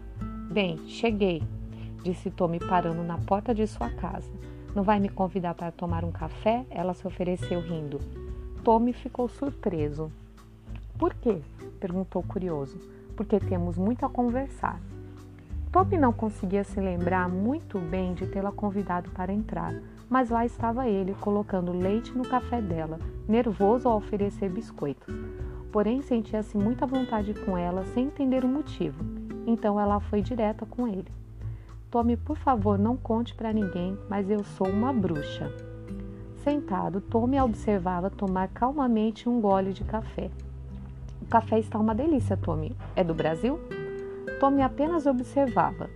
Bem, 0.52 0.78
cheguei, 0.86 1.42
disse 2.04 2.30
Tommy 2.30 2.60
parando 2.60 3.02
na 3.04 3.18
porta 3.20 3.56
de 3.56 3.66
sua 3.66 3.90
casa. 3.90 4.30
Não 4.76 4.84
vai 4.84 5.00
me 5.00 5.08
convidar 5.08 5.54
para 5.54 5.72
tomar 5.72 6.04
um 6.04 6.12
café? 6.12 6.66
Ela 6.70 6.94
se 6.94 7.08
ofereceu 7.08 7.62
rindo. 7.62 8.00
Tommy 8.66 8.92
ficou 8.92 9.30
surpreso. 9.30 10.12
Por 11.00 11.14
quê? 11.14 11.42
perguntou 11.80 12.22
curioso. 12.24 12.78
Porque 13.16 13.40
temos 13.40 13.78
muito 13.78 14.06
a 14.06 14.10
conversar. 14.10 14.78
Tommy 15.72 15.98
não 15.98 16.12
conseguia 16.12 16.66
se 16.66 16.82
lembrar 16.82 17.30
muito 17.30 17.80
bem 17.80 18.14
de 18.14 18.28
tê-la 18.28 18.52
convidado 18.52 19.10
para 19.12 19.32
entrar, 19.32 19.74
mas 20.12 20.30
lá 20.30 20.46
estava 20.46 20.90
ele 20.90 21.16
colocando 21.22 21.72
leite 21.72 22.12
no 22.12 22.28
café 22.28 22.62
dela, 22.62 23.00
nervoso 23.26 23.88
ao 23.88 23.96
oferecer 23.96 24.50
biscoitos. 24.50 25.16
Porém, 25.72 26.02
sentia-se 26.02 26.58
muita 26.58 26.86
vontade 26.86 27.34
com 27.34 27.58
ela 27.58 27.86
sem 27.94 28.08
entender 28.08 28.44
o 28.44 28.48
motivo. 28.50 29.02
Então 29.48 29.80
ela 29.80 30.02
foi 30.02 30.22
direta 30.22 30.66
com 30.66 30.86
ele. 30.86 31.08
Tome, 31.90 32.18
por 32.18 32.38
favor, 32.38 32.78
não 32.78 32.98
conte 32.98 33.34
para 33.34 33.54
ninguém, 33.54 33.98
mas 34.10 34.30
eu 34.30 34.44
sou 34.44 34.68
uma 34.68 34.92
bruxa. 34.92 35.50
Sentado, 36.44 37.00
Tommy 37.00 37.38
a 37.38 37.46
observava 37.46 38.10
tomar 38.10 38.50
calmamente 38.50 39.30
um 39.30 39.40
gole 39.40 39.72
de 39.72 39.86
café. 39.86 40.30
O 41.22 41.26
café 41.28 41.58
está 41.58 41.80
uma 41.80 41.96
delícia, 41.96 42.36
Tommy. 42.36 42.76
É 42.98 43.04
do 43.04 43.14
Brasil? 43.14 43.58
Tommy 44.42 44.62
apenas 44.62 45.06
observava. 45.06 45.90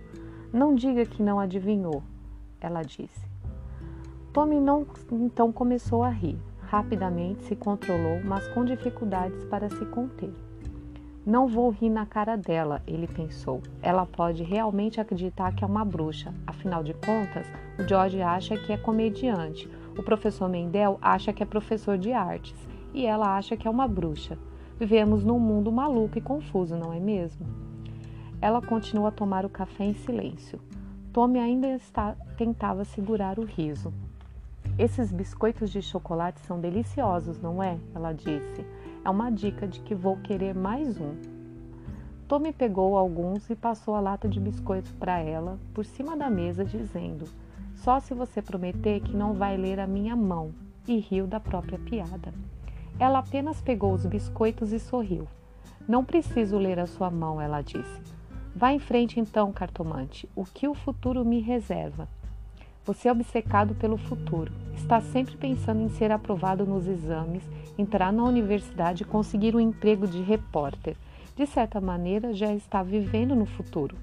Não 0.50 0.74
diga 0.74 1.04
que 1.04 1.22
não 1.22 1.38
adivinhou, 1.38 2.02
ela 2.58 2.82
disse. 2.82 3.25
Tommy 4.36 4.60
não 4.60 4.86
então 5.10 5.50
começou 5.50 6.02
a 6.02 6.10
rir. 6.10 6.36
Rapidamente 6.60 7.44
se 7.44 7.56
controlou, 7.56 8.20
mas 8.22 8.46
com 8.48 8.66
dificuldades 8.66 9.42
para 9.44 9.70
se 9.70 9.82
conter. 9.86 10.30
Não 11.24 11.48
vou 11.48 11.70
rir 11.70 11.88
na 11.88 12.04
cara 12.04 12.36
dela, 12.36 12.82
ele 12.86 13.06
pensou. 13.06 13.62
Ela 13.80 14.04
pode 14.04 14.42
realmente 14.42 15.00
acreditar 15.00 15.54
que 15.54 15.64
é 15.64 15.66
uma 15.66 15.86
bruxa. 15.86 16.34
Afinal 16.46 16.84
de 16.84 16.92
contas, 16.92 17.46
o 17.78 17.88
George 17.88 18.20
acha 18.20 18.58
que 18.58 18.74
é 18.74 18.76
comediante, 18.76 19.70
o 19.96 20.02
professor 20.02 20.50
Mendel 20.50 20.98
acha 21.00 21.32
que 21.32 21.42
é 21.42 21.46
professor 21.46 21.96
de 21.96 22.12
artes 22.12 22.54
e 22.92 23.06
ela 23.06 23.38
acha 23.38 23.56
que 23.56 23.66
é 23.66 23.70
uma 23.70 23.88
bruxa. 23.88 24.36
Vivemos 24.78 25.24
num 25.24 25.38
mundo 25.38 25.72
maluco 25.72 26.18
e 26.18 26.20
confuso, 26.20 26.76
não 26.76 26.92
é 26.92 27.00
mesmo? 27.00 27.46
Ela 28.38 28.60
continuou 28.60 29.06
a 29.06 29.10
tomar 29.10 29.46
o 29.46 29.48
café 29.48 29.84
em 29.84 29.94
silêncio. 29.94 30.60
Tommy 31.10 31.38
ainda 31.38 31.68
está, 31.68 32.14
tentava 32.36 32.84
segurar 32.84 33.38
o 33.38 33.46
riso. 33.46 33.94
Esses 34.78 35.10
biscoitos 35.10 35.70
de 35.70 35.80
chocolate 35.80 36.38
são 36.40 36.60
deliciosos, 36.60 37.40
não 37.40 37.62
é? 37.62 37.78
Ela 37.94 38.12
disse 38.12 38.64
é 39.06 39.08
uma 39.08 39.30
dica 39.30 39.68
de 39.68 39.80
que 39.80 39.94
vou 39.94 40.16
querer 40.16 40.52
mais 40.52 41.00
um. 41.00 41.14
Tommy 42.26 42.52
pegou 42.52 42.98
alguns 42.98 43.48
e 43.48 43.54
passou 43.54 43.94
a 43.94 44.00
lata 44.00 44.28
de 44.28 44.40
biscoitos 44.40 44.90
para 44.94 45.20
ela 45.20 45.60
por 45.72 45.84
cima 45.84 46.16
da 46.16 46.28
mesa, 46.28 46.64
dizendo: 46.64 47.24
Só 47.76 48.00
se 48.00 48.12
você 48.12 48.42
prometer 48.42 49.00
que 49.00 49.16
não 49.16 49.32
vai 49.32 49.56
ler 49.56 49.78
a 49.78 49.86
minha 49.86 50.16
mão, 50.16 50.52
e 50.88 50.98
riu 50.98 51.26
da 51.26 51.38
própria 51.38 51.78
piada. 51.78 52.34
Ela 52.98 53.20
apenas 53.20 53.60
pegou 53.60 53.92
os 53.92 54.04
biscoitos 54.04 54.72
e 54.72 54.80
sorriu. 54.80 55.28
Não 55.86 56.04
preciso 56.04 56.58
ler 56.58 56.80
a 56.80 56.86
sua 56.86 57.10
mão, 57.10 57.40
ela 57.40 57.62
disse. 57.62 58.02
Vá 58.54 58.72
em 58.72 58.78
frente 58.80 59.20
então, 59.20 59.52
cartomante. 59.52 60.28
O 60.34 60.44
que 60.44 60.66
o 60.66 60.74
futuro 60.74 61.24
me 61.24 61.40
reserva? 61.40 62.08
Você 62.86 63.08
é 63.08 63.12
obcecado 63.12 63.74
pelo 63.74 63.96
futuro. 63.96 64.52
Está 64.76 65.00
sempre 65.00 65.36
pensando 65.36 65.80
em 65.80 65.88
ser 65.88 66.12
aprovado 66.12 66.64
nos 66.64 66.86
exames, 66.86 67.42
entrar 67.76 68.12
na 68.12 68.22
universidade 68.22 69.02
e 69.02 69.06
conseguir 69.06 69.56
um 69.56 69.60
emprego 69.60 70.06
de 70.06 70.22
repórter. 70.22 70.96
De 71.34 71.44
certa 71.46 71.80
maneira, 71.80 72.32
já 72.32 72.54
está 72.54 72.84
vivendo 72.84 73.34
no 73.34 73.44
futuro. 73.44 73.96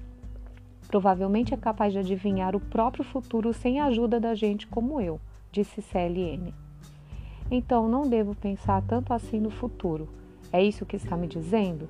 Provavelmente 0.86 1.54
é 1.54 1.56
capaz 1.56 1.94
de 1.94 1.98
adivinhar 1.98 2.54
o 2.54 2.60
próprio 2.60 3.02
futuro 3.02 3.54
sem 3.54 3.80
a 3.80 3.86
ajuda 3.86 4.20
da 4.20 4.34
gente 4.34 4.66
como 4.66 5.00
eu, 5.00 5.18
disse 5.50 5.80
CLN. 5.80 6.52
Então 7.50 7.88
não 7.88 8.02
devo 8.02 8.34
pensar 8.34 8.82
tanto 8.82 9.14
assim 9.14 9.40
no 9.40 9.50
futuro. 9.50 10.10
É 10.52 10.62
isso 10.62 10.84
que 10.84 10.96
está 10.96 11.16
me 11.16 11.26
dizendo? 11.26 11.88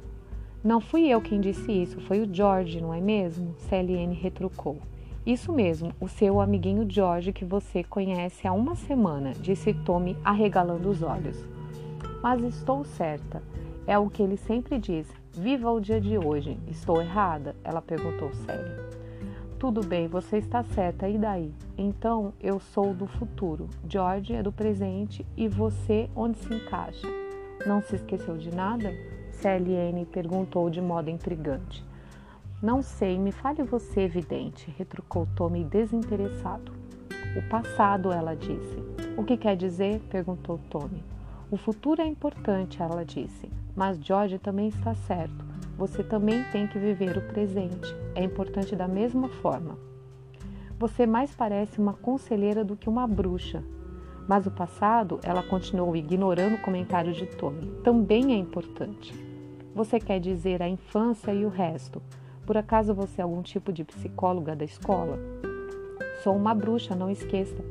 Não 0.63 0.81
fui 0.81 1.09
eu 1.09 1.21
quem 1.21 1.41
disse 1.41 1.73
isso, 1.73 2.01
foi 2.03 2.21
o 2.21 2.33
George, 2.33 2.81
não 2.81 2.95
é 2.95 3.01
mesmo? 3.01 3.53
CLN 3.69 4.15
retrucou. 4.15 4.79
Isso 5.27 5.51
mesmo, 5.53 5.91
o 5.99 6.07
seu 6.07 6.39
amiguinho 6.39 6.85
George 6.87 7.33
que 7.33 7.47
você 7.47 7.83
conhece 7.83 8.47
há 8.47 8.53
uma 8.53 8.75
semana, 8.75 9.33
disse 9.33 9.73
Tommy, 9.73 10.17
arregalando 10.23 10.91
os 10.91 11.03
olhos. 11.03 11.43
Mas 12.23 12.43
estou 12.43 12.85
certa. 12.85 13.43
É 13.87 13.99
o 13.99 14.11
que 14.11 14.23
ele 14.23 14.37
sempre 14.37 14.79
diz. 14.79 15.09
Viva 15.33 15.71
o 15.71 15.81
dia 15.81 16.01
de 16.01 16.19
hoje. 16.19 16.59
Estou 16.69 17.01
errada? 17.01 17.57
Ela 17.65 17.81
perguntou 17.81 18.33
séria. 18.47 18.85
Tudo 19.59 19.81
bem, 19.83 20.09
você 20.09 20.37
está 20.37 20.63
certa, 20.63 21.09
e 21.09 21.17
daí? 21.17 21.55
Então 21.79 22.35
eu 22.39 22.61
sou 22.61 22.93
do 22.93 23.07
futuro, 23.07 23.71
George 23.89 24.35
é 24.35 24.43
do 24.43 24.53
presente 24.53 25.25
e 25.35 25.49
você 25.49 26.11
onde 26.15 26.37
se 26.37 26.53
encaixa? 26.53 27.09
Não 27.67 27.81
se 27.81 27.97
esqueceu 27.97 28.37
de 28.37 28.55
nada? 28.55 28.93
CLN 29.33 30.05
perguntou 30.05 30.69
de 30.69 30.83
modo 30.83 31.09
intrigante. 31.09 31.83
Não 32.65 32.81
sei, 32.81 33.19
me 33.19 33.31
fale 33.31 33.63
você, 33.63 34.01
evidente, 34.01 34.75
retrucou 34.79 35.29
Tommy 35.37 35.63
desinteressado. 35.63 36.73
O 37.37 37.47
passado, 37.51 38.11
ela 38.11 38.35
disse. 38.35 38.83
O 39.19 39.23
que 39.23 39.37
quer 39.37 39.55
dizer? 39.55 40.01
perguntou 40.09 40.59
Tommy. 40.71 41.05
O 41.51 41.59
futuro 41.59 42.01
é 42.01 42.07
importante, 42.07 42.83
ela 42.83 43.05
disse, 43.05 43.51
mas 43.77 43.99
George 43.99 44.39
também 44.39 44.69
está 44.69 44.95
certo. 44.95 45.45
Você 45.77 46.03
também 46.03 46.43
tem 46.45 46.67
que 46.67 46.79
viver 46.79 47.19
o 47.19 47.29
presente. 47.35 47.95
É 48.15 48.25
importante 48.25 48.75
da 48.75 48.89
mesma 48.89 49.29
forma. 49.29 49.77
Você 50.79 51.05
mais 51.05 51.35
parece 51.35 51.79
uma 51.79 51.93
conselheira 51.93 52.65
do 52.65 52.77
que 52.77 52.89
uma 52.89 53.07
bruxa. 53.07 53.63
Mas 54.27 54.47
o 54.47 54.51
passado, 54.51 55.21
ela 55.23 55.43
continuou 55.43 55.95
ignorando 55.95 56.55
o 56.55 56.63
comentário 56.63 57.13
de 57.13 57.27
Tommy, 57.27 57.67
também 57.85 58.33
é 58.33 58.37
importante. 58.37 59.13
Você 59.75 60.01
quer 60.01 60.19
dizer 60.19 60.63
a 60.63 60.69
infância 60.69 61.31
e 61.31 61.45
o 61.45 61.51
resto. 61.51 62.01
Por 62.47 62.59
acaso 62.59 62.93
você 62.93 63.21
é 63.21 63.25
algum 63.25 63.41
tipo 63.41 63.73
de 63.73 63.85
psicóloga 63.85 64.55
da 64.55 64.65
escola? 64.65 65.19
Sou 66.23 66.37
uma 66.37 66.55
bruxa, 66.55 66.95
não 66.95 67.11
esqueça. 67.11 67.65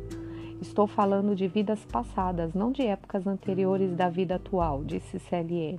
Estou 0.59 0.88
falando 0.88 1.36
de 1.36 1.47
vidas 1.47 1.86
passadas, 1.86 2.53
não 2.53 2.71
de 2.71 2.82
épocas 2.82 3.28
anteriores 3.28 3.95
da 3.95 4.09
vida 4.09 4.36
atual, 4.36 4.84
disse 4.84 5.19
CLN. 5.19 5.78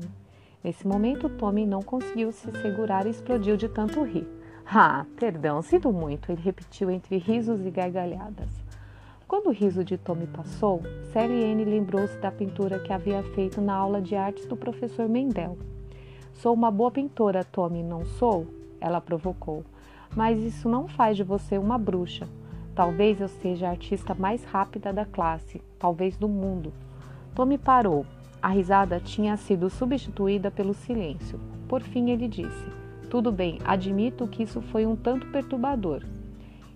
Nesse 0.63 0.87
momento, 0.87 1.29
Tommy 1.29 1.67
não 1.67 1.83
conseguiu 1.83 2.31
se 2.31 2.51
segurar 2.63 3.07
e 3.07 3.11
explodiu 3.11 3.57
de 3.57 3.69
tanto 3.69 4.03
rir. 4.03 4.29
Ah, 4.65 5.05
perdão, 5.17 5.61
sinto 5.61 5.93
muito, 5.93 6.31
ele 6.31 6.41
repetiu 6.41 6.91
entre 6.91 7.19
risos 7.19 7.67
e 7.67 7.71
gargalhadas. 7.71 8.49
Quando 9.27 9.49
o 9.49 9.53
riso 9.53 9.83
de 9.83 9.99
Tommy 9.99 10.27
passou, 10.27 10.83
Anne 11.15 11.65
lembrou-se 11.65 12.17
da 12.19 12.31
pintura 12.31 12.79
que 12.79 12.93
havia 12.93 13.23
feito 13.35 13.61
na 13.61 13.75
aula 13.75 14.01
de 14.01 14.15
artes 14.15 14.47
do 14.47 14.57
professor 14.57 15.09
Mendel. 15.09 15.59
Sou 16.35 16.55
uma 16.55 16.71
boa 16.71 16.91
pintora, 16.91 17.43
Tommy, 17.45 17.83
não 17.83 18.05
sou? 18.05 18.47
Ela 18.85 19.01
provocou. 19.01 19.65
Mas 20.15 20.39
isso 20.43 20.69
não 20.69 20.87
faz 20.87 21.17
de 21.17 21.25
você 21.25 21.57
uma 21.57 21.79
bruxa. 21.79 22.29
Talvez 22.75 23.19
eu 23.19 23.29
seja 23.29 23.67
a 23.67 23.71
artista 23.71 24.15
mais 24.15 24.45
rápida 24.45 24.93
da 24.93 25.07
classe, 25.07 25.63
talvez 25.79 26.19
do 26.19 26.29
mundo. 26.29 26.71
Tommy 27.35 27.57
parou. 27.57 28.05
A 28.43 28.49
risada 28.49 29.01
tinha 29.01 29.39
sido 29.39 29.71
substituída 29.71 30.51
pelo 30.51 30.75
silêncio. 30.75 31.41
Por 31.67 31.81
fim, 31.81 32.11
ele 32.11 32.29
disse: 32.29 32.67
Tudo 33.09 33.33
bem, 33.33 33.59
admito 33.65 34.29
que 34.29 34.43
isso 34.43 34.61
foi 34.61 34.85
um 34.85 34.95
tanto 34.95 35.27
perturbador. 35.29 36.03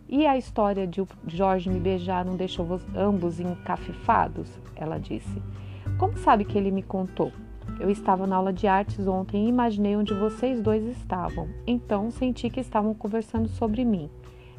E 0.08 0.26
a 0.26 0.38
história 0.38 0.86
de 0.86 1.04
Jorge 1.26 1.68
me 1.68 1.78
beijar 1.78 2.24
não 2.24 2.36
deixou 2.36 2.80
ambos 2.96 3.38
encafifados? 3.38 4.48
Ela 4.74 4.98
disse. 4.98 5.42
Como 5.98 6.16
sabe 6.16 6.46
que 6.46 6.56
ele 6.56 6.70
me 6.70 6.82
contou? 6.82 7.30
Eu 7.80 7.90
estava 7.90 8.26
na 8.26 8.36
aula 8.36 8.52
de 8.52 8.66
artes 8.66 9.06
ontem 9.06 9.46
e 9.46 9.48
imaginei 9.48 9.96
onde 9.96 10.12
vocês 10.12 10.60
dois 10.60 10.84
estavam. 10.84 11.48
Então 11.66 12.10
senti 12.10 12.50
que 12.50 12.60
estavam 12.60 12.92
conversando 12.92 13.48
sobre 13.48 13.84
mim. 13.84 14.10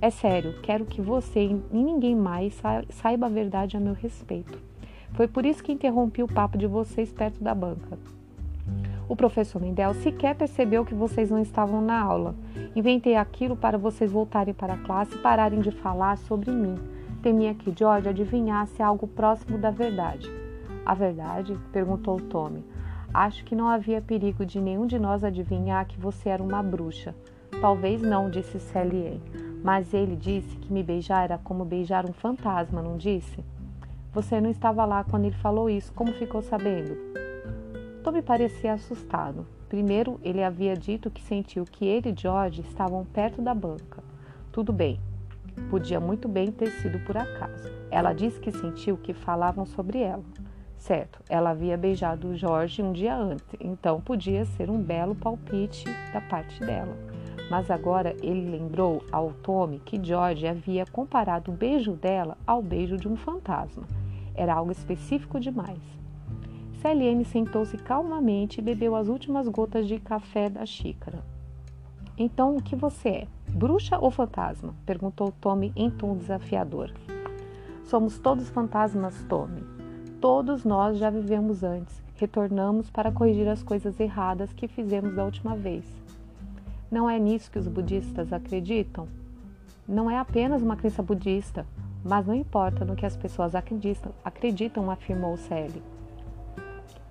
É 0.01 0.09
sério, 0.09 0.55
quero 0.61 0.86
que 0.86 1.01
você 1.01 1.43
e 1.43 1.61
ninguém 1.72 2.15
mais 2.15 2.61
saiba 2.89 3.26
a 3.26 3.30
verdade 3.30 3.76
a 3.76 3.80
meu 3.80 3.93
respeito. 3.93 4.57
Foi 5.13 5.28
por 5.28 5.45
isso 5.45 5.61
que 5.61 5.74
interrompi 5.74 6.24
o 6.24 6.28
papo 6.28 6.57
de 6.57 6.67
vocês 6.67 7.11
perto 7.11 7.43
da 7.43 7.53
banca. 7.53 7.97
O 9.09 9.15
professor 9.15 9.59
Mendel 9.59 9.93
sequer 9.95 10.36
percebeu 10.36 10.86
que 10.86 10.93
vocês 10.93 11.30
não 11.32 11.39
estavam 11.39 11.82
na 11.82 11.99
aula. 11.99 12.36
Inventei 12.76 13.15
aquilo 13.15 13.57
para 13.57 13.78
vocês 13.78 14.11
voltarem 14.11 14.53
para 14.53 14.76
a 14.76 14.78
classe 14.78 15.15
e 15.15 15.20
pararem 15.20 15.59
de 15.59 15.72
falar 15.72 16.17
sobre 16.17 16.51
mim. 16.51 16.76
Temia 17.22 17.53
que 17.53 17.74
George 17.76 18.07
adivinhasse 18.07 18.82
algo 18.82 19.07
próximo 19.07 19.57
da 19.57 19.72
verdade. 19.72 20.32
A 20.86 20.93
verdade? 20.93 21.57
perguntou 21.74 22.22
Tommy. 22.22 22.63
Acho 23.14 23.43
que 23.43 23.55
não 23.55 23.68
havia 23.68 24.01
perigo 24.01 24.45
de 24.45 24.62
nenhum 24.62 24.86
de 24.86 24.99
nós 24.99 25.24
adivinhar 25.24 25.88
que 25.88 25.99
você 25.99 26.30
era 26.30 26.43
uma 26.43 26.62
bruxa. 26.62 27.16
Talvez 27.60 28.01
não, 28.01 28.30
disse 28.30 28.60
Sally 28.60 29.20
Mas 29.64 29.93
ele 29.93 30.16
disse 30.16 30.55
que 30.57 30.72
me 30.72 30.84
beijar 30.84 31.24
era 31.24 31.38
como 31.38 31.66
beijar 31.66 32.05
um 32.05 32.14
fantasma, 32.14 32.82
não 32.82 32.97
disse? 32.97 33.43
Você 34.14 34.39
não 34.39 34.49
estava 34.49 34.86
lá 34.86 35.03
quando 35.03 35.26
ele 35.26 35.36
falou 35.36 35.70
isso. 35.70 35.91
Como 35.93 36.14
ficou 36.14 36.41
sabendo? 36.41 36.95
Tommy 38.03 38.22
parecia 38.22 38.74
assustado. 38.74 39.45
Primeiro, 39.68 40.20
ele 40.24 40.43
havia 40.43 40.76
dito 40.76 41.12
que 41.12 41.22
sentiu 41.22 41.64
que 41.66 41.86
ele 41.86 42.10
e 42.10 42.16
George 42.20 42.62
estavam 42.62 43.05
perto 43.05 43.41
da 43.41 43.53
banca. 43.53 44.03
Tudo 44.51 44.72
bem. 44.72 44.99
Podia 45.70 45.99
muito 45.99 46.28
bem 46.28 46.51
ter 46.51 46.72
sido 46.72 46.99
por 46.99 47.18
acaso. 47.18 47.70
Ela 47.91 48.14
disse 48.14 48.39
que 48.39 48.51
sentiu 48.51 48.97
que 48.97 49.14
falavam 49.14 49.66
sobre 49.66 49.99
ela. 49.99 50.24
Certo, 50.80 51.22
ela 51.30 51.50
havia 51.50 51.78
beijado 51.78 52.36
Jorge 52.36 52.82
um 52.82 52.94
dia 52.94 53.16
antes, 53.16 53.46
então 53.60 54.00
podia 54.00 54.46
ser 54.46 54.70
um 54.70 54.82
belo 54.82 55.14
palpite 55.14 55.84
da 56.14 56.22
parte 56.22 56.60
dela. 56.62 56.98
Mas 57.52 57.70
agora 57.70 58.16
ele 58.24 58.50
lembrou 58.50 59.04
ao 59.12 59.34
Tommy 59.34 59.80
que 59.80 60.02
George 60.02 60.48
havia 60.48 60.86
comparado 60.86 61.52
o 61.52 61.54
beijo 61.54 61.92
dela 61.92 62.38
ao 62.48 62.62
beijo 62.62 62.96
de 62.96 63.10
um 63.10 63.18
fantasma. 63.18 63.84
Era 64.34 64.54
algo 64.54 64.72
específico 64.72 65.38
demais. 65.38 65.82
Celiane 66.82 67.26
sentou-se 67.26 67.78
calmamente 67.78 68.60
e 68.60 68.64
bebeu 68.64 68.96
as 68.96 69.10
últimas 69.10 69.50
gotas 69.50 69.86
de 69.86 70.00
café 70.00 70.50
da 70.50 70.66
xícara. 70.66 71.20
Então, 72.18 72.56
o 72.56 72.62
que 72.62 72.76
você 72.76 73.10
é? 73.10 73.28
Bruxa 73.50 73.98
ou 74.00 74.10
fantasma? 74.10 74.74
perguntou 74.86 75.34
Tommy 75.42 75.74
em 75.76 75.90
tom 75.90 76.16
desafiador. 76.16 76.94
Somos 77.84 78.18
todos 78.18 78.50
fantasmas, 78.50 79.26
Tommy. 79.28 79.79
Todos 80.22 80.65
nós 80.65 80.97
já 80.97 81.09
vivemos 81.09 81.63
antes, 81.63 82.03
retornamos 82.17 82.89
para 82.89 83.09
corrigir 83.09 83.47
as 83.47 83.63
coisas 83.63 83.97
erradas 84.01 84.51
que 84.51 84.67
fizemos 84.67 85.15
da 85.15 85.24
última 85.24 85.55
vez. 85.55 85.86
Não 86.91 87.09
é 87.09 87.17
nisso 87.17 87.49
que 87.49 87.57
os 87.57 87.70
budistas 87.70 88.34
acreditam? 88.34 89.07
Não 89.88 90.11
é 90.11 90.20
apenas 90.20 90.61
uma 90.61 90.76
crença 90.76 91.01
budista, 91.01 91.65
mas 92.03 92.28
não 92.28 92.36
importa 92.36 92.84
no 92.84 92.97
que 92.97 93.05
as 93.05 93.15
pessoas 93.15 93.55
acreditam, 93.55 94.11
acreditam 94.22 94.91
afirmou 94.91 95.38
Sally. 95.38 95.82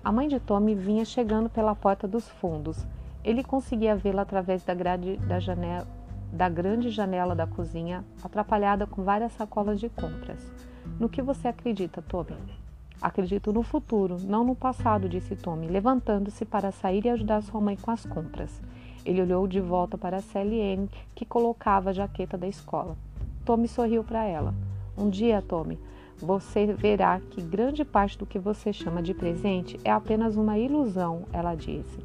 A 0.03 0.11
mãe 0.11 0.27
de 0.27 0.39
Tommy 0.39 0.75
vinha 0.75 1.03
chegando 1.03 1.49
pela 1.49 1.73
porta 1.73 2.07
dos 2.07 2.29
fundos. 2.29 2.85
Ele 3.23 3.43
conseguia 3.43 3.95
vê-la 3.95 4.21
através 4.21 4.63
da, 4.63 4.75
grade, 4.75 5.17
da, 5.17 5.39
janela, 5.39 5.87
da 6.31 6.47
grande 6.47 6.91
janela 6.91 7.35
da 7.35 7.47
cozinha, 7.47 8.05
atrapalhada 8.23 8.85
com 8.85 9.01
várias 9.01 9.31
sacolas 9.31 9.79
de 9.79 9.89
compras. 9.89 10.51
No 10.99 11.09
que 11.09 11.23
você 11.23 11.47
acredita, 11.47 12.03
Tommy? 12.03 12.68
Acredito 13.01 13.53
no 13.53 13.63
futuro, 13.63 14.17
não 14.21 14.43
no 14.43 14.53
passado, 14.53 15.07
disse 15.07 15.35
Tommy, 15.35 15.67
levantando-se 15.67 16.43
para 16.43 16.71
sair 16.71 17.05
e 17.05 17.09
ajudar 17.09 17.41
sua 17.41 17.61
mãe 17.61 17.77
com 17.77 17.91
as 17.91 18.05
compras. 18.05 18.61
Ele 19.05 19.21
olhou 19.21 19.47
de 19.47 19.61
volta 19.61 19.97
para 19.97 20.21
Sally 20.21 20.89
que 21.15 21.23
colocava 21.25 21.91
a 21.91 21.93
jaqueta 21.93 22.37
da 22.37 22.47
escola. 22.47 22.97
Tommy 23.45 23.69
sorriu 23.69 24.03
para 24.03 24.25
ela. 24.25 24.53
Um 24.97 25.09
dia, 25.09 25.41
Tommy, 25.41 25.79
você 26.17 26.73
verá 26.73 27.21
que 27.31 27.41
grande 27.41 27.85
parte 27.85 28.17
do 28.17 28.25
que 28.25 28.37
você 28.37 28.73
chama 28.73 29.01
de 29.01 29.13
presente 29.13 29.79
é 29.85 29.91
apenas 29.91 30.35
uma 30.35 30.59
ilusão, 30.59 31.23
ela 31.31 31.55
disse. 31.55 31.97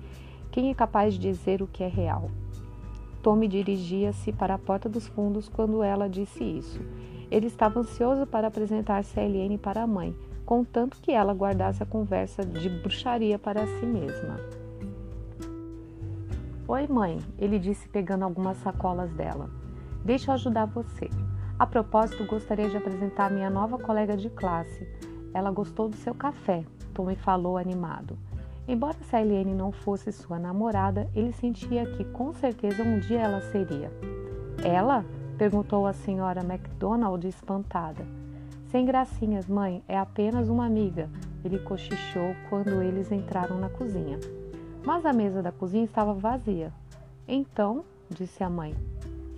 Quem 0.52 0.70
é 0.70 0.74
capaz 0.74 1.14
de 1.14 1.20
dizer 1.20 1.60
o 1.60 1.66
que 1.66 1.82
é 1.82 1.88
real? 1.88 2.30
Tommy 3.20 3.48
dirigia-se 3.48 4.32
para 4.32 4.54
a 4.54 4.58
porta 4.58 4.88
dos 4.88 5.08
fundos 5.08 5.48
quando 5.48 5.82
ela 5.82 6.08
disse 6.08 6.44
isso. 6.44 6.80
Ele 7.28 7.48
estava 7.48 7.80
ansioso 7.80 8.24
para 8.24 8.46
apresentar 8.46 9.02
Sally 9.02 9.58
para 9.58 9.82
a 9.82 9.86
mãe, 9.86 10.14
contanto 10.44 10.98
que 11.00 11.12
ela 11.12 11.32
guardasse 11.32 11.82
a 11.82 11.86
conversa 11.86 12.44
de 12.44 12.68
bruxaria 12.68 13.38
para 13.38 13.66
si 13.66 13.86
mesma. 13.86 14.38
Oi, 16.66 16.86
mãe, 16.88 17.18
ele 17.38 17.58
disse 17.58 17.88
pegando 17.88 18.24
algumas 18.24 18.56
sacolas 18.58 19.12
dela. 19.12 19.50
Deixa 20.04 20.30
eu 20.30 20.34
ajudar 20.34 20.66
você. 20.66 21.10
A 21.58 21.66
propósito, 21.66 22.24
gostaria 22.26 22.68
de 22.68 22.76
apresentar 22.76 23.30
minha 23.30 23.50
nova 23.50 23.78
colega 23.78 24.16
de 24.16 24.30
classe. 24.30 24.88
Ela 25.32 25.50
gostou 25.50 25.88
do 25.88 25.96
seu 25.96 26.14
café, 26.14 26.64
Tommy 26.92 27.16
falou 27.16 27.58
animado. 27.58 28.16
Embora 28.66 28.96
Sailene 29.10 29.54
não 29.54 29.70
fosse 29.70 30.10
sua 30.10 30.38
namorada, 30.38 31.10
ele 31.14 31.32
sentia 31.32 31.84
que 31.84 32.04
com 32.04 32.32
certeza 32.32 32.82
um 32.82 32.98
dia 32.98 33.20
ela 33.20 33.40
seria. 33.40 33.90
Ela? 34.64 35.04
perguntou 35.36 35.86
a 35.86 35.92
senhora 35.92 36.42
MacDonald 36.42 37.26
espantada. 37.26 38.06
Sem 38.74 38.84
gracinhas, 38.84 39.46
mãe, 39.46 39.84
é 39.86 39.96
apenas 39.96 40.48
uma 40.48 40.66
amiga, 40.66 41.08
ele 41.44 41.60
cochichou 41.60 42.34
quando 42.50 42.82
eles 42.82 43.12
entraram 43.12 43.56
na 43.56 43.68
cozinha. 43.68 44.18
Mas 44.84 45.06
a 45.06 45.12
mesa 45.12 45.40
da 45.40 45.52
cozinha 45.52 45.84
estava 45.84 46.12
vazia. 46.12 46.72
Então, 47.28 47.84
disse 48.10 48.42
a 48.42 48.50
mãe, 48.50 48.74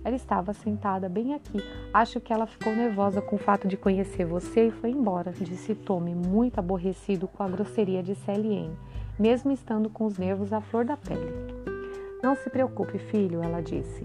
ela 0.03 0.15
estava 0.15 0.53
sentada 0.53 1.07
bem 1.07 1.35
aqui. 1.35 1.59
Acho 1.93 2.19
que 2.19 2.33
ela 2.33 2.47
ficou 2.47 2.75
nervosa 2.75 3.21
com 3.21 3.35
o 3.35 3.39
fato 3.39 3.67
de 3.67 3.77
conhecer 3.77 4.25
você 4.25 4.69
e 4.69 4.71
foi 4.71 4.89
embora, 4.89 5.31
disse 5.31 5.75
Tommy, 5.75 6.15
muito 6.15 6.57
aborrecido 6.57 7.27
com 7.27 7.43
a 7.43 7.47
grosseria 7.47 8.01
de 8.01 8.15
Sally 8.15 8.71
mesmo 9.19 9.51
estando 9.51 9.87
com 9.87 10.07
os 10.07 10.17
nervos 10.17 10.51
à 10.51 10.61
flor 10.61 10.83
da 10.83 10.97
pele. 10.97 11.31
Não 12.23 12.35
se 12.35 12.49
preocupe, 12.49 12.97
filho, 12.97 13.43
ela 13.43 13.61
disse. 13.61 14.01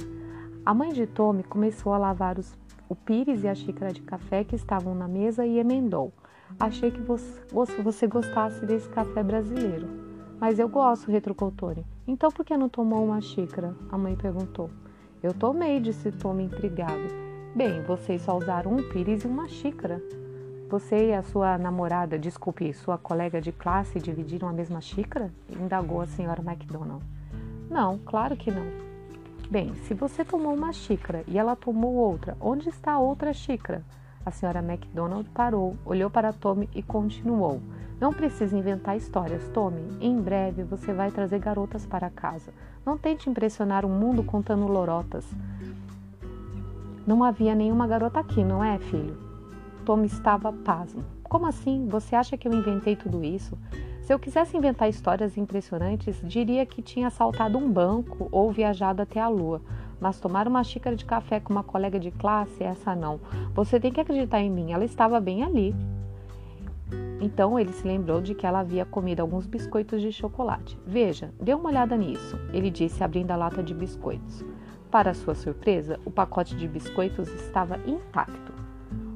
A 0.65 0.75
mãe 0.75 0.93
de 0.93 1.07
Tommy 1.07 1.43
começou 1.43 1.95
a 1.95 1.99
lavar 1.99 2.39
os 2.39 2.55
o 2.93 2.97
pires 2.97 3.43
e 3.43 3.49
a 3.49 3.55
xícara 3.55 3.91
de 3.91 4.03
café 4.03 4.45
que 4.45 4.55
estavam 4.55 4.95
na 4.95 5.09
mesa 5.09 5.47
e 5.47 5.59
emendou. 5.59 6.13
Achei 6.61 6.91
que 6.91 7.01
você 7.01 8.07
gostasse 8.07 8.67
desse 8.67 8.87
café 8.91 9.23
brasileiro. 9.23 9.89
Mas 10.39 10.59
eu 10.59 10.69
gosto, 10.69 11.11
retrucou 11.11 11.51
Tony. 11.51 11.87
Então 12.07 12.31
por 12.31 12.45
que 12.45 12.55
não 12.55 12.69
tomou 12.69 13.03
uma 13.03 13.23
xícara? 13.23 13.75
A 13.91 13.97
mãe 13.97 14.15
perguntou. 14.15 14.69
Eu 15.23 15.33
tomei, 15.33 15.81
disse 15.81 16.13
Tommy 16.13 16.45
intrigado. 16.45 17.09
Bem, 17.55 17.83
vocês 17.85 18.21
só 18.21 18.37
usaram 18.37 18.75
um 18.75 18.83
pires 18.91 19.25
e 19.25 19.27
uma 19.27 19.49
xícara. 19.49 20.03
Você 20.69 21.09
e 21.09 21.15
a 21.15 21.23
sua 21.23 21.57
namorada, 21.57 22.19
desculpe, 22.19 22.75
sua 22.75 22.99
colega 22.99 23.41
de 23.41 23.53
classe 23.53 23.99
dividiram 23.99 24.49
a 24.49 24.53
mesma 24.53 24.83
xícara? 24.83 25.33
Indagou 25.49 26.03
a 26.03 26.07
senhora 26.07 26.43
MacDonald. 26.43 27.03
Não, 27.71 27.99
claro 28.05 28.37
que 28.37 28.51
não. 28.51 28.92
Bem, 29.53 29.75
se 29.87 29.93
você 29.93 30.25
tomou 30.25 30.55
uma 30.55 30.73
xícara 30.73 31.25
e 31.29 31.39
ela 31.39 31.55
tomou 31.55 31.93
outra, 31.93 32.35
onde 32.41 32.71
está 32.71 32.93
a 32.93 32.99
outra 32.99 33.35
xícara? 33.35 33.85
A 34.25 34.31
senhora 34.31 34.63
MacDonald 34.63 35.29
parou, 35.29 35.77
olhou 35.85 36.09
para 36.09 36.33
Tommy 36.33 36.71
e 36.75 36.83
continuou. 36.83 37.61
Não 38.01 38.15
precisa 38.15 38.57
inventar 38.57 38.97
histórias, 38.97 39.47
Tommy. 39.51 39.83
Em 40.01 40.19
breve 40.19 40.63
você 40.63 40.95
vai 40.95 41.11
trazer 41.11 41.39
garotas 41.39 41.85
para 41.85 42.09
casa. 42.09 42.51
Não 42.83 42.97
tente 42.97 43.29
impressionar 43.29 43.85
o 43.85 43.91
mundo 43.91 44.25
contando 44.25 44.67
lorotas. 44.67 45.27
Não 47.07 47.23
havia 47.23 47.55
nenhuma 47.55 47.87
garota 47.87 48.21
aqui, 48.21 48.43
não 48.43 48.65
é, 48.65 48.79
filho? 48.79 49.19
Tommy 49.85 50.07
estava 50.07 50.51
pasmo. 50.51 51.05
Como 51.23 51.45
assim? 51.45 51.87
Você 51.91 52.17
acha 52.17 52.39
que 52.39 52.49
eu 52.49 52.55
inventei 52.55 52.97
tudo 52.97 53.23
isso? 53.23 53.59
Se 54.13 54.15
eu 54.15 54.21
quisesse 54.21 54.55
inventar 54.55 54.91
histórias 54.91 55.39
impressionantes, 55.39 56.21
diria 56.23 56.67
que 56.67 56.83
tinha 56.83 57.07
assaltado 57.07 57.57
um 57.57 57.73
banco 57.73 58.29
ou 58.31 58.53
viajado 58.53 59.01
até 59.01 59.19
a 59.19 59.27
lua. 59.27 59.63
mas 59.99 60.21
tomar 60.21 60.47
uma 60.47 60.63
xícara 60.63 60.95
de 60.95 61.07
café 61.07 61.41
com 61.41 61.51
uma 61.51 61.63
colega 61.63 61.99
de 61.99 62.11
classe, 62.11 62.63
essa 62.63 62.95
não. 62.95 63.19
Você 63.55 63.81
tem 63.81 63.91
que 63.91 64.03
acreditar 64.03 64.39
em 64.43 64.51
mim, 64.51 64.71
ela 64.71 64.85
estava 64.85 65.19
bem 65.19 65.43
ali. 65.43 65.75
Então 67.23 67.59
ele 67.59 67.73
se 67.73 67.89
lembrou 67.89 68.21
de 68.21 68.35
que 68.35 68.47
ela 68.47 68.61
havia 68.61 68.85
comido 68.85 69.21
alguns 69.21 69.47
biscoitos 69.47 70.03
de 70.03 70.13
chocolate. 70.13 70.79
Veja, 70.87 71.33
dê 71.41 71.55
uma 71.55 71.71
olhada 71.71 71.97
nisso, 71.97 72.39
ele 72.53 72.69
disse, 72.69 73.03
abrindo 73.03 73.31
a 73.31 73.37
lata 73.37 73.63
de 73.63 73.73
biscoitos. 73.73 74.45
Para 74.91 75.15
sua 75.15 75.35
surpresa, 75.35 75.99
o 76.05 76.11
pacote 76.11 76.55
de 76.55 76.69
biscoitos 76.69 77.29
estava 77.29 77.81
intacto. 77.87 78.53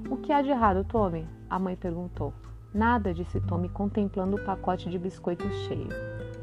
O 0.09 0.17
que 0.17 0.33
há 0.33 0.41
de 0.41 0.49
errado, 0.49 0.85
Tommy? 0.85 1.29
A 1.51 1.59
mãe 1.59 1.77
perguntou. 1.77 2.33
Nada, 2.77 3.15
disse 3.15 3.41
Tommy, 3.41 3.71
contemplando 3.71 4.37
o 4.37 4.45
pacote 4.45 4.91
de 4.91 4.99
biscoitos 4.99 5.51
cheio. 5.67 5.89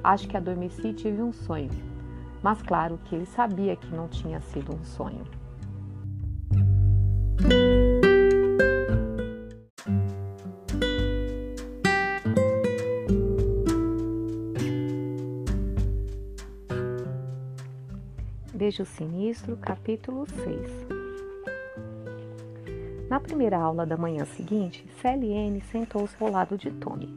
Acho 0.03 0.27
que 0.27 0.35
adormeci 0.35 0.87
e 0.87 0.93
tive 0.93 1.21
um 1.21 1.31
sonho. 1.31 1.69
Mas 2.41 2.59
claro 2.63 2.99
que 3.05 3.13
ele 3.13 3.27
sabia 3.27 3.75
que 3.75 3.95
não 3.95 4.07
tinha 4.07 4.41
sido 4.41 4.73
um 4.73 4.83
sonho. 4.83 5.23
Beijo 18.55 18.85
Sinistro, 18.85 19.55
capítulo 19.57 20.25
6 20.25 20.87
na 20.87 20.92
primeira 23.23 23.57
aula 23.57 23.85
da 23.85 23.97
manhã 23.97 24.25
seguinte, 24.25 24.85
Celiene 25.01 25.61
sentou-se 25.61 26.15
ao 26.19 26.29
lado 26.29 26.57
de 26.57 26.69
Tommy. 26.69 27.15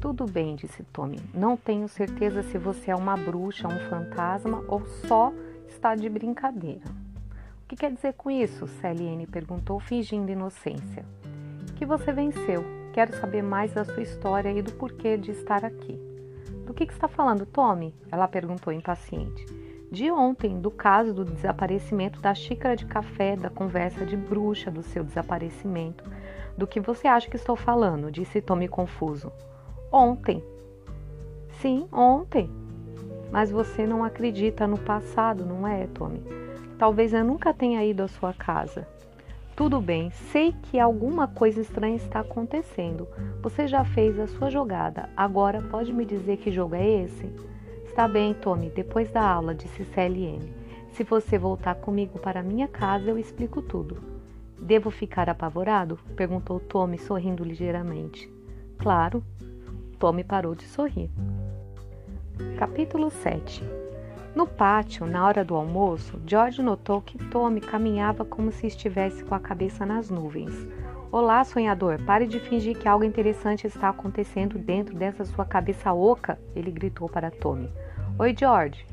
Tudo 0.00 0.24
bem, 0.24 0.56
disse 0.56 0.82
Tommy. 0.84 1.20
Não 1.34 1.56
tenho 1.56 1.88
certeza 1.88 2.42
se 2.42 2.56
você 2.56 2.90
é 2.90 2.96
uma 2.96 3.16
bruxa, 3.16 3.68
um 3.68 3.78
fantasma 3.90 4.64
ou 4.68 4.86
só 5.06 5.32
está 5.68 5.94
de 5.94 6.08
brincadeira. 6.08 6.84
O 7.64 7.68
que 7.68 7.76
quer 7.76 7.92
dizer 7.92 8.14
com 8.14 8.30
isso? 8.30 8.66
Celiene 8.66 9.26
perguntou, 9.26 9.80
fingindo 9.80 10.30
inocência. 10.30 11.04
Que 11.76 11.84
você 11.84 12.12
venceu. 12.12 12.64
Quero 12.92 13.14
saber 13.16 13.42
mais 13.42 13.72
da 13.72 13.84
sua 13.84 14.02
história 14.02 14.50
e 14.50 14.62
do 14.62 14.72
porquê 14.72 15.16
de 15.16 15.30
estar 15.30 15.64
aqui. 15.64 15.98
Do 16.66 16.74
que, 16.74 16.86
que 16.86 16.92
está 16.92 17.08
falando, 17.08 17.46
Tommy? 17.46 17.94
Ela 18.10 18.28
perguntou 18.28 18.72
impaciente 18.72 19.61
de 19.92 20.10
ontem, 20.10 20.58
do 20.58 20.70
caso 20.70 21.12
do 21.12 21.22
desaparecimento 21.22 22.18
da 22.18 22.34
xícara 22.34 22.74
de 22.74 22.86
café, 22.86 23.36
da 23.36 23.50
conversa 23.50 24.06
de 24.06 24.16
bruxa, 24.16 24.70
do 24.70 24.82
seu 24.82 25.04
desaparecimento. 25.04 26.02
Do 26.56 26.66
que 26.66 26.80
você 26.80 27.06
acha 27.06 27.28
que 27.28 27.36
estou 27.36 27.54
falando? 27.54 28.10
disse 28.10 28.40
Tommy 28.40 28.68
confuso. 28.68 29.30
Ontem. 29.92 30.42
Sim, 31.60 31.86
ontem. 31.92 32.50
Mas 33.30 33.50
você 33.50 33.86
não 33.86 34.02
acredita 34.02 34.66
no 34.66 34.78
passado, 34.78 35.44
não 35.44 35.68
é, 35.68 35.86
Tommy? 35.88 36.22
Talvez 36.78 37.12
eu 37.12 37.22
nunca 37.22 37.52
tenha 37.52 37.84
ido 37.84 38.02
à 38.02 38.08
sua 38.08 38.32
casa. 38.32 38.88
Tudo 39.54 39.78
bem, 39.78 40.10
sei 40.10 40.54
que 40.62 40.80
alguma 40.80 41.28
coisa 41.28 41.60
estranha 41.60 41.96
está 41.96 42.20
acontecendo. 42.20 43.06
Você 43.42 43.66
já 43.66 43.84
fez 43.84 44.18
a 44.18 44.26
sua 44.26 44.48
jogada. 44.48 45.10
Agora 45.14 45.60
pode 45.60 45.92
me 45.92 46.06
dizer 46.06 46.38
que 46.38 46.50
jogo 46.50 46.74
é 46.76 47.02
esse? 47.02 47.51
Está 47.92 48.08
bem, 48.08 48.32
Tommy, 48.32 48.70
depois 48.70 49.12
da 49.12 49.20
aula, 49.20 49.54
disse 49.54 49.84
CLN. 49.84 50.50
Se 50.92 51.04
você 51.04 51.36
voltar 51.36 51.74
comigo 51.74 52.18
para 52.18 52.42
minha 52.42 52.66
casa, 52.66 53.10
eu 53.10 53.18
explico 53.18 53.60
tudo. 53.60 54.02
Devo 54.58 54.90
ficar 54.90 55.28
apavorado? 55.28 55.98
perguntou 56.16 56.58
Tommy, 56.58 56.96
sorrindo 56.96 57.44
ligeiramente. 57.44 58.32
Claro. 58.78 59.22
Tommy 59.98 60.24
parou 60.24 60.54
de 60.54 60.64
sorrir. 60.64 61.10
Capítulo 62.56 63.10
7 63.10 63.62
No 64.34 64.46
pátio, 64.46 65.04
na 65.04 65.26
hora 65.26 65.44
do 65.44 65.54
almoço, 65.54 66.18
George 66.26 66.62
notou 66.62 67.02
que 67.02 67.18
Tommy 67.18 67.60
caminhava 67.60 68.24
como 68.24 68.50
se 68.50 68.68
estivesse 68.68 69.22
com 69.22 69.34
a 69.34 69.38
cabeça 69.38 69.84
nas 69.84 70.08
nuvens. 70.08 70.66
Olá, 71.12 71.44
sonhador, 71.44 72.00
pare 72.06 72.26
de 72.26 72.40
fingir 72.40 72.74
que 72.74 72.88
algo 72.88 73.04
interessante 73.04 73.66
está 73.66 73.90
acontecendo 73.90 74.58
dentro 74.58 74.94
dessa 74.94 75.26
sua 75.26 75.44
cabeça 75.44 75.92
oca, 75.92 76.40
ele 76.56 76.70
gritou 76.70 77.06
para 77.06 77.30
Tommy. 77.30 77.70
Oi, 78.18 78.34
George. 78.34 78.86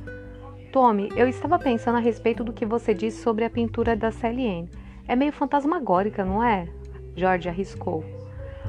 Tommy, 0.69 1.07
eu 1.15 1.29
estava 1.29 1.57
pensando 1.57 1.95
a 1.95 2.01
respeito 2.01 2.43
do 2.43 2.51
que 2.51 2.65
você 2.65 2.93
disse 2.93 3.23
sobre 3.23 3.45
a 3.45 3.49
pintura 3.49 3.95
da 3.95 4.11
Celiane. 4.11 4.69
É 5.07 5.15
meio 5.15 5.31
fantasmagórica, 5.31 6.25
não 6.25 6.43
é? 6.43 6.67
George 7.15 7.47
arriscou. 7.47 8.03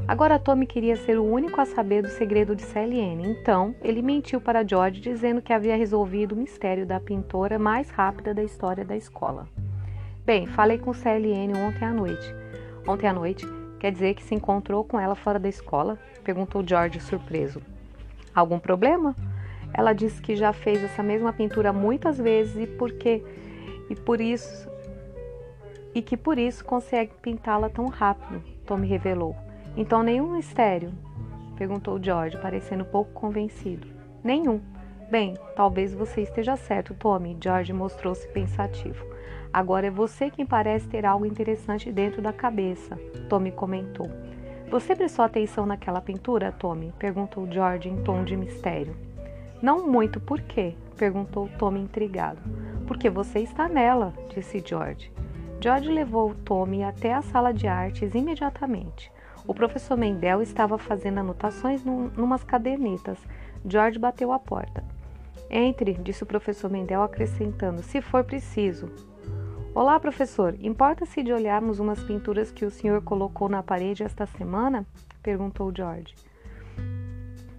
Agora 0.06 0.38
Tommy 0.38 0.64
queria 0.64 0.94
ser 0.94 1.18
o 1.18 1.24
único 1.24 1.60
a 1.60 1.66
saber 1.66 2.02
do 2.02 2.08
segredo 2.08 2.54
de 2.54 2.62
Celiane, 2.62 3.26
então 3.26 3.74
ele 3.82 4.00
mentiu 4.00 4.40
para 4.40 4.64
George 4.64 5.00
dizendo 5.00 5.42
que 5.42 5.52
havia 5.52 5.76
resolvido 5.76 6.36
o 6.36 6.38
mistério 6.38 6.86
da 6.86 7.00
pintora 7.00 7.58
mais 7.58 7.90
rápida 7.90 8.32
da 8.32 8.44
história 8.44 8.84
da 8.84 8.96
escola. 8.96 9.48
Bem, 10.24 10.46
falei 10.46 10.78
com 10.78 10.94
Celiane 10.94 11.54
ontem 11.58 11.84
à 11.84 11.92
noite. 11.92 12.39
Ontem 12.86 13.06
à 13.06 13.12
noite? 13.12 13.46
Quer 13.78 13.92
dizer 13.92 14.14
que 14.14 14.22
se 14.22 14.34
encontrou 14.34 14.84
com 14.84 14.98
ela 14.98 15.14
fora 15.14 15.38
da 15.38 15.48
escola? 15.48 15.98
Perguntou 16.22 16.66
George 16.66 17.00
surpreso. 17.00 17.62
Algum 18.34 18.58
problema? 18.58 19.14
Ela 19.72 19.92
disse 19.92 20.20
que 20.20 20.36
já 20.36 20.52
fez 20.52 20.82
essa 20.82 21.02
mesma 21.02 21.32
pintura 21.32 21.72
muitas 21.72 22.18
vezes 22.18 22.56
e 22.56 22.66
porque 22.66 23.24
e 23.88 23.94
por 23.94 24.20
isso 24.20 24.68
e 25.94 26.00
que 26.02 26.16
por 26.16 26.38
isso 26.38 26.64
consegue 26.64 27.12
pintá-la 27.20 27.68
tão 27.68 27.86
rápido, 27.86 28.42
Tommy 28.64 28.86
revelou. 28.86 29.34
Então 29.76 30.02
nenhum 30.02 30.32
mistério? 30.32 30.92
perguntou 31.56 32.02
George, 32.02 32.38
parecendo 32.38 32.84
pouco 32.84 33.12
convencido. 33.12 33.86
Nenhum. 34.22 34.60
Bem, 35.10 35.36
talvez 35.56 35.92
você 35.92 36.22
esteja 36.22 36.56
certo, 36.56 36.94
Tommy. 36.94 37.36
George 37.40 37.72
mostrou-se 37.72 38.26
pensativo. 38.28 39.09
Agora 39.52 39.88
é 39.88 39.90
você 39.90 40.30
quem 40.30 40.46
parece 40.46 40.86
ter 40.88 41.04
algo 41.04 41.26
interessante 41.26 41.90
dentro 41.90 42.22
da 42.22 42.32
cabeça, 42.32 42.96
Tommy 43.28 43.50
comentou. 43.50 44.08
Você 44.70 44.94
prestou 44.94 45.24
atenção 45.24 45.66
naquela 45.66 46.00
pintura, 46.00 46.52
Tommy? 46.52 46.92
perguntou 46.96 47.50
George 47.50 47.88
em 47.88 47.96
tom 48.04 48.22
de 48.22 48.36
mistério. 48.36 48.96
Não 49.60 49.84
muito, 49.88 50.20
por 50.20 50.40
quê? 50.40 50.74
perguntou 50.96 51.48
Tommy 51.58 51.80
intrigado. 51.80 52.40
Porque 52.86 53.10
você 53.10 53.40
está 53.40 53.68
nela, 53.68 54.14
disse 54.32 54.62
George. 54.64 55.10
George 55.60 55.90
levou 55.90 56.34
Tommy 56.44 56.84
até 56.84 57.12
a 57.12 57.20
sala 57.20 57.52
de 57.52 57.66
artes 57.66 58.14
imediatamente. 58.14 59.10
O 59.46 59.52
professor 59.52 59.96
Mendel 59.96 60.40
estava 60.40 60.78
fazendo 60.78 61.18
anotações 61.18 61.84
num, 61.84 62.08
numas 62.16 62.44
cadernetas. 62.44 63.18
George 63.66 63.98
bateu 63.98 64.32
a 64.32 64.38
porta. 64.38 64.84
Entre, 65.50 65.94
disse 65.94 66.22
o 66.22 66.26
professor 66.26 66.70
Mendel, 66.70 67.02
acrescentando, 67.02 67.82
se 67.82 68.00
for 68.00 68.22
preciso. 68.22 69.09
Olá, 69.72 70.00
professor. 70.00 70.56
Importa-se 70.60 71.22
de 71.22 71.32
olharmos 71.32 71.78
umas 71.78 72.02
pinturas 72.02 72.50
que 72.50 72.64
o 72.64 72.70
senhor 72.72 73.00
colocou 73.02 73.48
na 73.48 73.62
parede 73.62 74.02
esta 74.02 74.26
semana? 74.26 74.84
perguntou 75.22 75.72
George. 75.72 76.12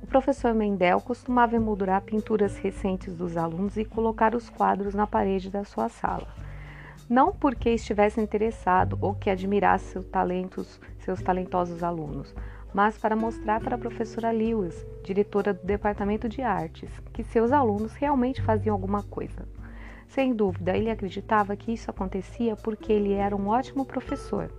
O 0.04 0.08
professor 0.08 0.54
Mendel 0.54 1.00
costumava 1.00 1.56
emoldurar 1.56 2.02
pinturas 2.02 2.58
recentes 2.58 3.16
dos 3.16 3.38
alunos 3.38 3.78
e 3.78 3.86
colocar 3.86 4.36
os 4.36 4.50
quadros 4.50 4.94
na 4.94 5.08
parede 5.08 5.50
da 5.50 5.64
sua 5.64 5.88
sala. 5.88 6.28
Não 7.10 7.32
porque 7.32 7.70
estivesse 7.70 8.20
interessado 8.20 8.98
ou 9.00 9.16
que 9.16 9.30
admirasse 9.30 9.86
seus 9.86 10.06
talentos, 10.06 10.82
seus 11.00 11.22
talentosos 11.22 11.82
alunos, 11.82 12.36
mas 12.74 12.98
para 12.98 13.16
mostrar 13.16 13.62
para 13.62 13.76
a 13.76 13.80
professora 13.80 14.32
Lewis, 14.32 14.86
diretora 15.02 15.54
do 15.54 15.66
departamento 15.66 16.28
de 16.28 16.42
artes, 16.42 16.92
que 17.14 17.24
seus 17.24 17.54
alunos 17.54 17.94
realmente 17.94 18.42
faziam 18.42 18.76
alguma 18.76 19.02
coisa. 19.02 19.61
Sem 20.14 20.34
dúvida, 20.34 20.76
ele 20.76 20.90
acreditava 20.90 21.56
que 21.56 21.72
isso 21.72 21.90
acontecia 21.90 22.54
porque 22.58 22.92
ele 22.92 23.14
era 23.14 23.34
um 23.34 23.48
ótimo 23.48 23.86
professor. 23.86 24.52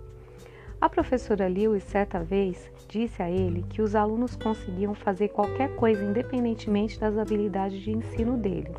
A 0.80 0.88
professora 0.88 1.46
Lewis, 1.46 1.84
certa 1.84 2.20
vez, 2.20 2.70
disse 2.88 3.22
a 3.22 3.30
ele 3.30 3.62
que 3.68 3.82
os 3.82 3.94
alunos 3.94 4.34
conseguiam 4.34 4.94
fazer 4.94 5.28
qualquer 5.28 5.76
coisa 5.76 6.02
independentemente 6.02 6.98
das 6.98 7.18
habilidades 7.18 7.78
de 7.80 7.90
ensino 7.90 8.38
dele. 8.38 8.74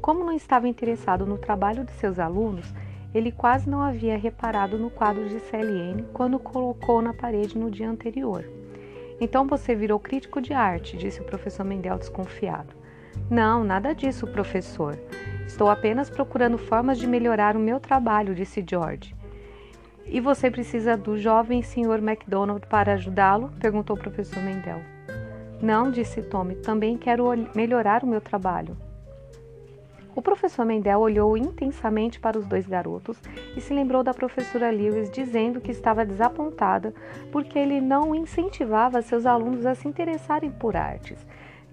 Como 0.00 0.24
não 0.24 0.32
estava 0.32 0.66
interessado 0.66 1.26
no 1.26 1.36
trabalho 1.36 1.84
de 1.84 1.92
seus 1.92 2.18
alunos, 2.18 2.72
ele 3.14 3.30
quase 3.30 3.68
não 3.68 3.82
havia 3.82 4.16
reparado 4.16 4.78
no 4.78 4.88
quadro 4.88 5.28
de 5.28 5.38
CLN 5.40 6.04
quando 6.14 6.38
colocou 6.38 7.02
na 7.02 7.12
parede 7.12 7.58
no 7.58 7.70
dia 7.70 7.90
anterior. 7.90 8.48
Então 9.20 9.46
você 9.46 9.74
virou 9.74 10.00
crítico 10.00 10.40
de 10.40 10.54
arte, 10.54 10.96
disse 10.96 11.20
o 11.20 11.24
professor 11.24 11.64
Mendel 11.64 11.98
desconfiado. 11.98 12.74
Não, 13.28 13.62
nada 13.62 13.94
disso, 13.94 14.26
professor. 14.26 14.98
Estou 15.48 15.70
apenas 15.70 16.10
procurando 16.10 16.58
formas 16.58 16.98
de 16.98 17.06
melhorar 17.06 17.56
o 17.56 17.58
meu 17.58 17.80
trabalho, 17.80 18.34
disse 18.34 18.62
George. 18.68 19.16
E 20.04 20.20
você 20.20 20.50
precisa 20.50 20.94
do 20.94 21.16
jovem 21.16 21.62
Sr. 21.62 22.02
MacDonald 22.02 22.66
para 22.66 22.92
ajudá-lo? 22.92 23.50
perguntou 23.58 23.96
o 23.96 23.98
professor 23.98 24.42
Mendel. 24.42 24.80
Não, 25.60 25.90
disse 25.90 26.20
Tommy, 26.20 26.54
também 26.56 26.98
quero 26.98 27.24
melhorar 27.54 28.04
o 28.04 28.06
meu 28.06 28.20
trabalho. 28.20 28.76
O 30.14 30.20
professor 30.20 30.66
Mendel 30.66 31.00
olhou 31.00 31.34
intensamente 31.34 32.20
para 32.20 32.38
os 32.38 32.46
dois 32.46 32.66
garotos 32.66 33.18
e 33.56 33.60
se 33.60 33.72
lembrou 33.72 34.04
da 34.04 34.12
professora 34.12 34.70
Lewis 34.70 35.10
dizendo 35.10 35.62
que 35.62 35.70
estava 35.70 36.04
desapontada 36.04 36.92
porque 37.32 37.58
ele 37.58 37.80
não 37.80 38.14
incentivava 38.14 39.00
seus 39.00 39.24
alunos 39.24 39.64
a 39.64 39.74
se 39.74 39.88
interessarem 39.88 40.50
por 40.50 40.76
artes. 40.76 41.26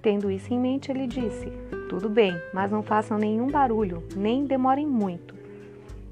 Tendo 0.06 0.30
isso 0.30 0.54
em 0.54 0.60
mente, 0.60 0.92
ele 0.92 1.08
disse: 1.08 1.52
Tudo 1.90 2.08
bem, 2.08 2.40
mas 2.54 2.70
não 2.70 2.84
façam 2.84 3.18
nenhum 3.18 3.50
barulho, 3.50 4.04
nem 4.16 4.46
demorem 4.46 4.86
muito. 4.86 5.34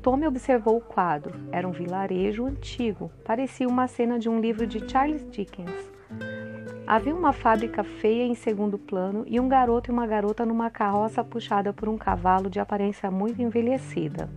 Tommy 0.01 0.25
observou 0.25 0.77
o 0.77 0.81
quadro. 0.81 1.35
Era 1.51 1.67
um 1.67 1.71
vilarejo 1.71 2.43
antigo. 2.43 3.11
Parecia 3.23 3.67
uma 3.67 3.87
cena 3.87 4.17
de 4.17 4.27
um 4.27 4.39
livro 4.39 4.65
de 4.65 4.89
Charles 4.89 5.23
Dickens. 5.29 5.69
Havia 6.87 7.13
uma 7.13 7.31
fábrica 7.31 7.83
feia 7.83 8.23
em 8.23 8.33
segundo 8.33 8.79
plano 8.79 9.25
e 9.27 9.39
um 9.39 9.47
garoto 9.47 9.91
e 9.91 9.93
uma 9.93 10.07
garota 10.07 10.43
numa 10.43 10.71
carroça 10.71 11.23
puxada 11.23 11.71
por 11.71 11.87
um 11.87 11.95
cavalo 11.95 12.49
de 12.49 12.59
aparência 12.59 13.11
muito 13.11 13.43
envelhecida. 13.43 14.27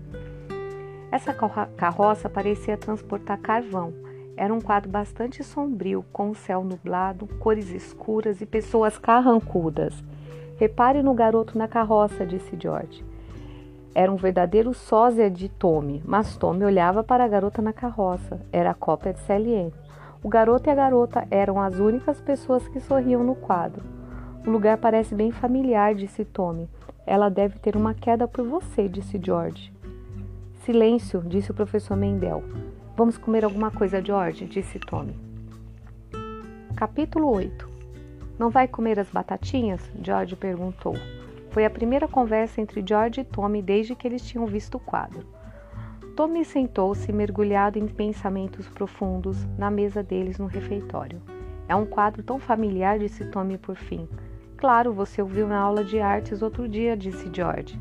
Essa 1.11 1.33
carroça 1.33 2.29
parecia 2.29 2.77
transportar 2.77 3.41
carvão. 3.41 4.06
Era 4.37 4.53
um 4.53 4.61
quadro 4.61 4.91
bastante 4.91 5.43
sombrio, 5.43 6.05
com 6.13 6.31
o 6.31 6.35
céu 6.35 6.63
nublado, 6.63 7.27
cores 7.39 7.71
escuras 7.71 8.41
e 8.41 8.47
pessoas 8.47 8.99
carrancudas. 8.99 10.05
Repare 10.59 11.03
no 11.03 11.15
garoto 11.15 11.57
na 11.57 11.67
carroça, 11.67 12.27
disse 12.27 12.55
George. 12.61 13.05
Era 13.95 14.13
um 14.13 14.17
verdadeiro 14.17 14.75
sósia 14.75 15.31
de 15.31 15.49
Tommy, 15.49 16.03
mas 16.05 16.37
Tommy 16.37 16.65
olhava 16.65 17.03
para 17.03 17.25
a 17.25 17.29
garota 17.29 17.63
na 17.63 17.73
carroça. 17.73 18.39
Era 18.53 18.73
a 18.73 18.75
cópia 18.75 19.15
de 19.15 19.21
Celiene. 19.21 19.73
O 20.23 20.29
garoto 20.29 20.69
e 20.69 20.71
a 20.71 20.75
garota 20.75 21.27
eram 21.31 21.59
as 21.59 21.79
únicas 21.79 22.21
pessoas 22.21 22.69
que 22.69 22.79
sorriam 22.79 23.25
no 23.25 23.35
quadro. 23.35 23.83
O 24.47 24.51
lugar 24.51 24.77
parece 24.77 25.15
bem 25.15 25.31
familiar, 25.33 25.95
disse 25.95 26.27
Tommy. 26.27 26.69
Ela 27.07 27.31
deve 27.31 27.59
ter 27.59 27.75
uma 27.75 27.95
queda 27.95 28.29
por 28.29 28.47
você, 28.47 28.87
disse 28.87 29.19
George. 29.23 29.73
Silêncio, 30.65 31.23
disse 31.23 31.51
o 31.51 31.55
professor 31.55 31.97
Mendel. 31.97 32.43
Vamos 32.97 33.19
comer 33.19 33.45
alguma 33.45 33.71
coisa, 33.71 34.03
George, 34.03 34.47
disse 34.47 34.79
Tommy. 34.79 35.15
Capítulo 36.75 37.31
8 37.31 37.69
Não 38.39 38.49
vai 38.49 38.67
comer 38.67 38.99
as 38.99 39.11
batatinhas? 39.11 39.83
George 40.03 40.35
perguntou. 40.35 40.95
Foi 41.51 41.67
a 41.67 41.71
primeira 41.71 42.09
conversa 42.09 42.59
entre 42.59 42.83
George 42.83 43.21
e 43.21 43.25
Tommy 43.25 43.61
desde 43.61 43.95
que 43.95 44.09
eles 44.09 44.27
tinham 44.27 44.47
visto 44.47 44.77
o 44.77 44.81
quadro. 44.81 45.27
Tommy 46.17 46.43
sentou-se, 46.43 47.13
mergulhado 47.13 47.79
em 47.79 47.87
pensamentos 47.87 48.67
profundos, 48.67 49.45
na 49.59 49.71
mesa 49.71 50.03
deles 50.03 50.39
no 50.39 50.47
refeitório. 50.47 51.21
É 51.69 51.77
um 51.77 51.85
quadro 51.85 52.23
tão 52.23 52.39
familiar, 52.39 52.99
disse 52.99 53.27
Tommy 53.27 53.59
por 53.59 53.77
fim. 53.77 54.09
Claro, 54.57 54.95
você 54.95 55.21
ouviu 55.21 55.47
na 55.47 55.59
aula 55.59 55.85
de 55.85 56.01
artes 56.01 56.41
outro 56.41 56.67
dia, 56.67 56.97
disse 56.97 57.29
George. 57.31 57.79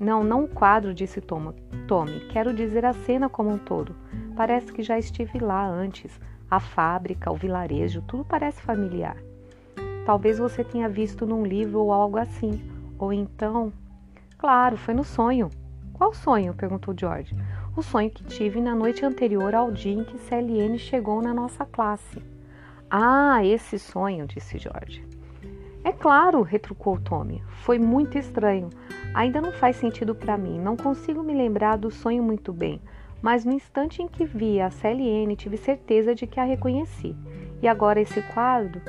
Não, 0.00 0.24
não 0.24 0.44
o 0.44 0.48
quadro, 0.48 0.94
disse 0.94 1.20
Tom. 1.20 1.52
Tommy. 1.86 2.20
Quero 2.30 2.54
dizer 2.54 2.86
a 2.86 2.94
cena 2.94 3.28
como 3.28 3.50
um 3.50 3.58
todo. 3.58 3.94
Parece 4.36 4.72
que 4.72 4.82
já 4.82 4.98
estive 4.98 5.38
lá 5.38 5.66
antes. 5.66 6.20
A 6.48 6.60
fábrica, 6.60 7.32
o 7.32 7.36
vilarejo, 7.36 8.02
tudo 8.02 8.24
parece 8.24 8.62
familiar. 8.62 9.16
Talvez 10.04 10.38
você 10.38 10.62
tenha 10.62 10.88
visto 10.88 11.26
num 11.26 11.44
livro 11.44 11.80
ou 11.80 11.92
algo 11.92 12.18
assim. 12.18 12.62
Ou 12.98 13.12
então. 13.12 13.72
Claro, 14.38 14.76
foi 14.76 14.94
no 14.94 15.02
sonho. 15.02 15.50
Qual 15.92 16.14
sonho? 16.14 16.54
perguntou 16.54 16.94
George 16.96 17.34
o 17.76 17.82
sonho 17.82 18.10
que 18.10 18.24
tive 18.24 18.58
na 18.58 18.74
noite 18.74 19.04
anterior 19.04 19.54
ao 19.54 19.70
dia 19.70 19.92
em 19.92 20.02
que 20.02 20.16
CLN 20.16 20.78
chegou 20.78 21.20
na 21.20 21.34
nossa 21.34 21.66
classe. 21.66 22.22
Ah, 22.90 23.44
esse 23.44 23.78
sonho, 23.78 24.26
disse 24.26 24.56
George. 24.56 25.04
É 25.84 25.92
claro, 25.92 26.40
retrucou 26.40 26.98
Tommy. 26.98 27.42
Foi 27.64 27.78
muito 27.78 28.16
estranho. 28.16 28.70
Ainda 29.12 29.42
não 29.42 29.52
faz 29.52 29.76
sentido 29.76 30.14
para 30.14 30.38
mim. 30.38 30.58
Não 30.58 30.74
consigo 30.74 31.22
me 31.22 31.34
lembrar 31.34 31.76
do 31.76 31.90
sonho 31.90 32.22
muito 32.22 32.50
bem. 32.50 32.80
Mas 33.22 33.44
no 33.44 33.52
instante 33.52 34.02
em 34.02 34.08
que 34.08 34.24
vi 34.24 34.60
a 34.60 34.70
CLN, 34.70 35.34
tive 35.36 35.56
certeza 35.56 36.14
de 36.14 36.26
que 36.26 36.38
a 36.38 36.44
reconheci. 36.44 37.16
E 37.62 37.68
agora 37.68 38.00
esse 38.00 38.20
quadro? 38.22 38.80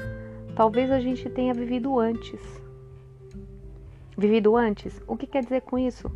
Talvez 0.55 0.91
a 0.91 0.99
gente 0.99 1.29
tenha 1.29 1.53
vivido 1.53 1.99
antes. 1.99 2.41
Vivido 4.17 4.55
antes? 4.55 5.01
O 5.07 5.15
que 5.15 5.27
quer 5.27 5.43
dizer 5.43 5.61
com 5.61 5.77
isso? 5.77 6.11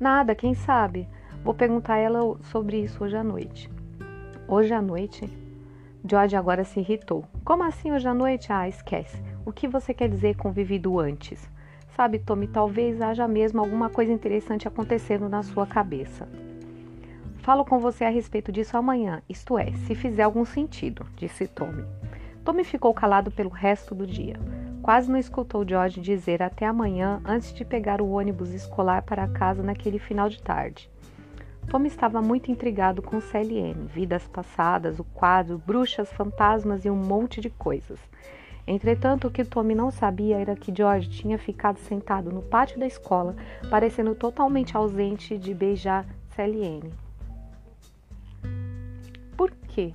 Nada, 0.00 0.34
quem 0.34 0.54
sabe? 0.54 1.08
Vou 1.44 1.54
perguntar 1.54 1.94
a 1.94 1.98
ela 1.98 2.36
sobre 2.44 2.82
isso 2.82 3.04
hoje 3.04 3.16
à 3.16 3.22
noite. 3.22 3.70
Hoje 4.48 4.72
à 4.72 4.82
noite? 4.82 5.28
George 6.08 6.36
agora 6.36 6.64
se 6.64 6.80
irritou. 6.80 7.24
Como 7.44 7.62
assim 7.62 7.92
hoje 7.92 8.08
à 8.08 8.14
noite? 8.14 8.52
Ah, 8.52 8.68
esquece. 8.68 9.22
O 9.44 9.52
que 9.52 9.68
você 9.68 9.92
quer 9.92 10.08
dizer 10.08 10.36
com 10.36 10.52
vivido 10.52 10.98
antes? 10.98 11.48
Sabe, 11.96 12.18
Tommy, 12.18 12.46
talvez 12.46 13.00
haja 13.00 13.26
mesmo 13.26 13.60
alguma 13.60 13.88
coisa 13.88 14.12
interessante 14.12 14.68
acontecendo 14.68 15.28
na 15.28 15.42
sua 15.42 15.66
cabeça. 15.66 16.28
Falo 17.46 17.64
com 17.64 17.78
você 17.78 18.02
a 18.02 18.10
respeito 18.10 18.50
disso 18.50 18.76
amanhã, 18.76 19.22
isto 19.28 19.56
é, 19.56 19.70
se 19.70 19.94
fizer 19.94 20.24
algum 20.24 20.44
sentido, 20.44 21.06
disse 21.14 21.46
Tommy. 21.46 21.84
Tommy 22.44 22.64
ficou 22.64 22.92
calado 22.92 23.30
pelo 23.30 23.50
resto 23.50 23.94
do 23.94 24.04
dia. 24.04 24.34
Quase 24.82 25.08
não 25.08 25.16
escutou 25.16 25.64
George 25.64 26.00
dizer 26.00 26.42
até 26.42 26.66
amanhã 26.66 27.22
antes 27.24 27.54
de 27.54 27.64
pegar 27.64 28.02
o 28.02 28.10
ônibus 28.10 28.50
escolar 28.50 29.02
para 29.02 29.28
casa 29.28 29.62
naquele 29.62 30.00
final 30.00 30.28
de 30.28 30.42
tarde. 30.42 30.90
Tommy 31.70 31.86
estava 31.86 32.20
muito 32.20 32.50
intrigado 32.50 33.00
com 33.00 33.20
CLN, 33.20 33.86
vidas 33.86 34.26
passadas, 34.26 34.98
o 34.98 35.04
quadro, 35.04 35.56
bruxas, 35.56 36.12
fantasmas 36.12 36.84
e 36.84 36.90
um 36.90 36.96
monte 36.96 37.40
de 37.40 37.48
coisas. 37.48 38.00
Entretanto, 38.66 39.28
o 39.28 39.30
que 39.30 39.44
Tommy 39.44 39.76
não 39.76 39.92
sabia 39.92 40.36
era 40.36 40.56
que 40.56 40.74
George 40.76 41.08
tinha 41.10 41.38
ficado 41.38 41.78
sentado 41.78 42.32
no 42.32 42.42
pátio 42.42 42.80
da 42.80 42.88
escola, 42.88 43.36
parecendo 43.70 44.16
totalmente 44.16 44.76
ausente 44.76 45.38
de 45.38 45.54
beijar 45.54 46.04
CLN. 46.34 47.05
Por 49.36 49.50
quê? 49.68 49.92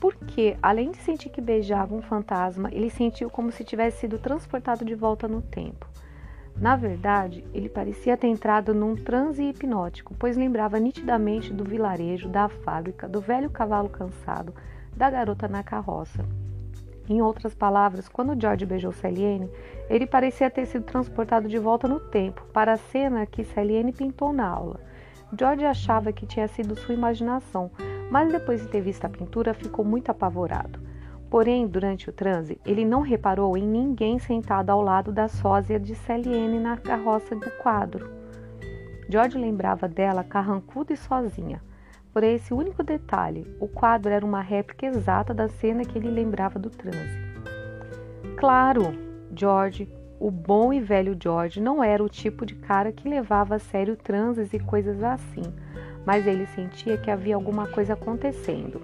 Porque, 0.00 0.56
além 0.62 0.90
de 0.90 0.98
sentir 0.98 1.28
que 1.30 1.40
beijava 1.40 1.94
um 1.94 2.02
fantasma, 2.02 2.68
ele 2.72 2.90
sentiu 2.90 3.28
como 3.28 3.50
se 3.50 3.64
tivesse 3.64 4.00
sido 4.00 4.18
transportado 4.18 4.84
de 4.84 4.94
volta 4.94 5.26
no 5.26 5.42
tempo. 5.42 5.86
Na 6.56 6.74
verdade, 6.74 7.44
ele 7.54 7.68
parecia 7.68 8.16
ter 8.16 8.26
entrado 8.26 8.74
num 8.74 8.96
transe 8.96 9.42
hipnótico, 9.44 10.14
pois 10.18 10.36
lembrava 10.36 10.78
nitidamente 10.78 11.52
do 11.52 11.64
vilarejo, 11.64 12.28
da 12.28 12.48
fábrica, 12.48 13.08
do 13.08 13.20
velho 13.20 13.48
cavalo 13.48 13.88
cansado, 13.88 14.52
da 14.96 15.08
garota 15.08 15.46
na 15.46 15.62
carroça. 15.62 16.24
Em 17.08 17.22
outras 17.22 17.54
palavras, 17.54 18.08
quando 18.08 18.38
George 18.38 18.66
beijou 18.66 18.92
Celiene, 18.92 19.48
ele 19.88 20.06
parecia 20.06 20.50
ter 20.50 20.66
sido 20.66 20.84
transportado 20.84 21.48
de 21.48 21.58
volta 21.58 21.88
no 21.88 22.00
tempo, 22.00 22.44
para 22.52 22.72
a 22.72 22.76
cena 22.76 23.24
que 23.24 23.44
Celiene 23.44 23.92
pintou 23.92 24.32
na 24.32 24.46
aula. 24.46 24.80
George 25.36 25.64
achava 25.64 26.12
que 26.12 26.26
tinha 26.26 26.48
sido 26.48 26.78
sua 26.78 26.94
imaginação, 26.94 27.70
mas 28.10 28.30
depois 28.32 28.62
de 28.62 28.68
ter 28.68 28.80
visto 28.80 29.04
a 29.04 29.08
pintura 29.08 29.52
ficou 29.52 29.84
muito 29.84 30.10
apavorado. 30.10 30.80
Porém, 31.30 31.66
durante 31.66 32.08
o 32.08 32.12
transe, 32.12 32.58
ele 32.64 32.84
não 32.84 33.02
reparou 33.02 33.56
em 33.56 33.66
ninguém 33.66 34.18
sentado 34.18 34.70
ao 34.70 34.80
lado 34.80 35.12
da 35.12 35.28
sósia 35.28 35.78
de 35.78 35.94
Celiene 35.94 36.58
na 36.58 36.76
carroça 36.78 37.36
do 37.36 37.50
quadro. 37.62 38.10
George 39.10 39.36
lembrava 39.36 39.86
dela 39.86 40.24
carrancuda 40.24 40.94
e 40.94 40.96
sozinha. 40.96 41.62
Por 42.12 42.24
esse 42.24 42.54
único 42.54 42.82
detalhe, 42.82 43.46
o 43.60 43.68
quadro 43.68 44.10
era 44.10 44.24
uma 44.24 44.40
réplica 44.40 44.86
exata 44.86 45.34
da 45.34 45.48
cena 45.48 45.84
que 45.84 45.98
ele 45.98 46.10
lembrava 46.10 46.58
do 46.58 46.70
transe. 46.70 47.28
Claro, 48.36 48.94
George, 49.34 49.88
o 50.20 50.30
bom 50.30 50.72
e 50.72 50.80
velho 50.80 51.16
George, 51.20 51.60
não 51.60 51.82
era 51.82 52.02
o 52.02 52.08
tipo 52.08 52.44
de 52.44 52.54
cara 52.54 52.92
que 52.92 53.08
levava 53.08 53.54
a 53.54 53.58
sério 53.58 53.96
transes 53.96 54.52
e 54.52 54.58
coisas 54.58 55.02
assim, 55.02 55.42
mas 56.04 56.26
ele 56.26 56.46
sentia 56.46 56.98
que 56.98 57.10
havia 57.10 57.34
alguma 57.34 57.68
coisa 57.68 57.94
acontecendo. 57.94 58.80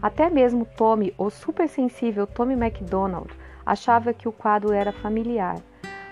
Até 0.00 0.28
mesmo 0.28 0.66
Tommy, 0.76 1.14
o 1.16 1.30
supersensível 1.30 2.26
Tommy 2.26 2.56
MacDonald, 2.56 3.32
achava 3.64 4.12
que 4.12 4.28
o 4.28 4.32
quadro 4.32 4.72
era 4.72 4.92
familiar. 4.92 5.56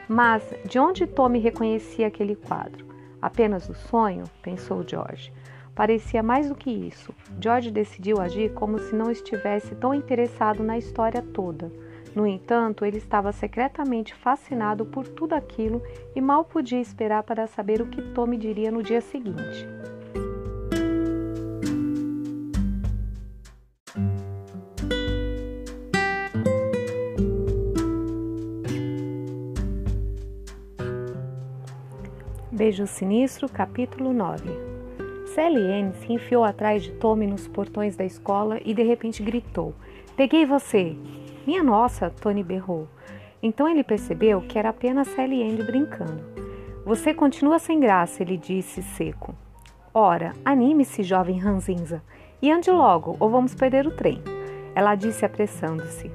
Mas 0.09 0.43
de 0.65 0.79
onde 0.79 1.07
Tommy 1.07 1.39
reconhecia 1.39 2.07
aquele 2.07 2.37
quadro? 2.37 2.87
Apenas 3.21 3.69
o 3.69 3.75
sonho? 3.75 4.25
pensou 4.43 4.87
George. 4.87 5.33
Parecia 5.75 6.23
mais 6.23 6.49
do 6.49 6.55
que 6.55 6.71
isso. 6.71 7.15
George 7.41 7.71
decidiu 7.71 8.21
agir 8.21 8.53
como 8.55 8.79
se 8.79 8.95
não 8.95 9.11
estivesse 9.11 9.75
tão 9.75 9.95
interessado 9.95 10.63
na 10.63 10.79
história 10.79 11.23
toda. 11.23 11.71
No 12.15 12.27
entanto, 12.27 12.85
ele 12.85 12.99
estava 12.99 13.33
secretamente 13.33 14.15
fascinado 14.15 14.85
por 14.85 15.07
tudo 15.07 15.35
aquilo 15.35 15.83
e 16.15 16.21
mal 16.21 16.45
podia 16.45 16.81
esperar 16.81 17.23
para 17.23 17.47
saber 17.47 17.81
o 17.81 17.87
que 17.87 18.03
Tommy 18.13 18.37
diria 18.37 18.71
no 18.71 18.83
dia 18.83 19.01
seguinte. 19.01 19.67
Beijo 32.51 32.87
Sinistro, 32.87 33.49
capítulo 33.49 34.13
9 34.13 34.71
CLN 35.35 35.95
se 35.95 36.13
enfiou 36.13 36.45
atrás 36.45 36.83
de 36.83 36.93
Tommy 36.93 37.27
nos 37.27 37.47
portões 37.47 37.97
da 37.97 38.05
escola 38.05 38.61
e 38.65 38.75
de 38.75 38.83
repente 38.83 39.23
gritou: 39.23 39.75
Peguei 40.17 40.45
você! 40.45 40.97
Minha 41.47 41.63
nossa! 41.63 42.11
Tony 42.11 42.43
berrou. 42.43 42.89
Então 43.43 43.69
ele 43.69 43.83
percebeu 43.83 44.41
que 44.43 44.59
era 44.59 44.69
apenas 44.69 45.09
CLN 45.09 45.63
brincando. 45.65 46.23
Você 46.85 47.15
continua 47.15 47.59
sem 47.59 47.79
graça, 47.79 48.23
ele 48.23 48.37
disse 48.37 48.83
seco. 48.83 49.35
Ora, 49.93 50.33
anime-se, 50.45 51.03
jovem 51.03 51.39
ranzinza, 51.39 52.03
e 52.41 52.51
ande 52.51 52.71
logo, 52.71 53.17
ou 53.19 53.29
vamos 53.29 53.55
perder 53.55 53.87
o 53.87 53.91
trem. 53.91 54.23
Ela 54.75 54.95
disse 54.95 55.25
apressando-se. 55.25 56.11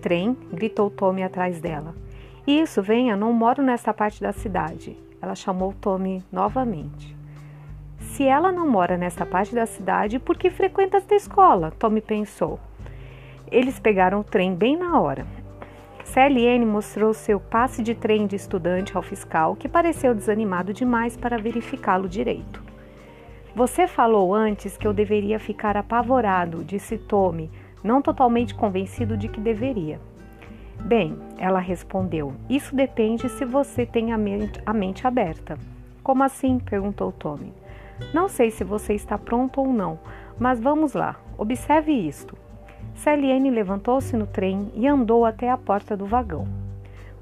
Trem? 0.00 0.36
gritou 0.52 0.90
Tommy 0.90 1.22
atrás 1.22 1.60
dela. 1.60 1.94
Isso, 2.46 2.82
venha, 2.82 3.16
não 3.16 3.32
moro 3.32 3.62
nesta 3.62 3.92
parte 3.92 4.20
da 4.20 4.32
cidade. 4.32 4.96
Ela 5.20 5.34
chamou 5.34 5.74
Tommy 5.80 6.24
novamente. 6.32 7.16
Se 7.98 8.24
ela 8.24 8.50
não 8.50 8.68
mora 8.68 8.96
nesta 8.96 9.26
parte 9.26 9.54
da 9.54 9.66
cidade, 9.66 10.18
por 10.18 10.36
que 10.36 10.50
frequenta 10.50 10.96
esta 10.96 11.14
escola? 11.14 11.70
Tommy 11.78 12.00
pensou. 12.00 12.58
Eles 13.50 13.80
pegaram 13.80 14.20
o 14.20 14.24
trem 14.24 14.54
bem 14.54 14.76
na 14.76 15.00
hora. 15.00 15.26
CLN 16.04 16.64
mostrou 16.64 17.12
seu 17.12 17.38
passe 17.38 17.82
de 17.82 17.94
trem 17.94 18.26
de 18.26 18.36
estudante 18.36 18.96
ao 18.96 19.02
fiscal, 19.02 19.56
que 19.56 19.68
pareceu 19.68 20.14
desanimado 20.14 20.72
demais 20.72 21.16
para 21.16 21.38
verificá-lo 21.38 22.08
direito. 22.08 22.62
Você 23.54 23.86
falou 23.88 24.34
antes 24.34 24.76
que 24.76 24.86
eu 24.86 24.92
deveria 24.92 25.38
ficar 25.38 25.76
apavorado, 25.76 26.64
disse 26.64 26.96
Tommy, 26.96 27.50
não 27.82 28.00
totalmente 28.00 28.54
convencido 28.54 29.16
de 29.16 29.28
que 29.28 29.40
deveria. 29.40 30.00
Bem, 30.80 31.16
ela 31.36 31.58
respondeu, 31.58 32.32
isso 32.48 32.74
depende 32.74 33.28
se 33.28 33.44
você 33.44 33.84
tem 33.84 34.12
a 34.12 34.18
mente, 34.18 34.60
a 34.64 34.72
mente 34.72 35.06
aberta. 35.06 35.58
Como 36.02 36.22
assim? 36.22 36.58
perguntou 36.58 37.12
Tommy. 37.12 37.52
Não 38.14 38.28
sei 38.28 38.50
se 38.50 38.64
você 38.64 38.94
está 38.94 39.18
pronto 39.18 39.60
ou 39.60 39.72
não, 39.72 39.98
mas 40.38 40.60
vamos 40.60 40.94
lá, 40.94 41.16
observe 41.36 41.92
isto. 41.92 42.36
Celiene 43.00 43.50
levantou-se 43.50 44.14
no 44.14 44.26
trem 44.26 44.70
e 44.74 44.86
andou 44.86 45.24
até 45.24 45.50
a 45.50 45.56
porta 45.56 45.96
do 45.96 46.04
vagão. 46.04 46.46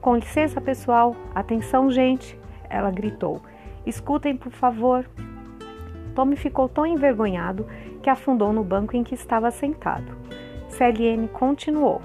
Com 0.00 0.16
licença, 0.16 0.60
pessoal, 0.60 1.14
atenção, 1.32 1.88
gente, 1.88 2.36
ela 2.68 2.90
gritou. 2.90 3.40
Escutem, 3.86 4.36
por 4.36 4.50
favor. 4.50 5.08
Tommy 6.16 6.34
ficou 6.34 6.68
tão 6.68 6.84
envergonhado 6.84 7.64
que 8.02 8.10
afundou 8.10 8.52
no 8.52 8.64
banco 8.64 8.96
em 8.96 9.04
que 9.04 9.14
estava 9.14 9.52
sentado. 9.52 10.16
Celiene 10.68 11.28
continuou. 11.28 12.02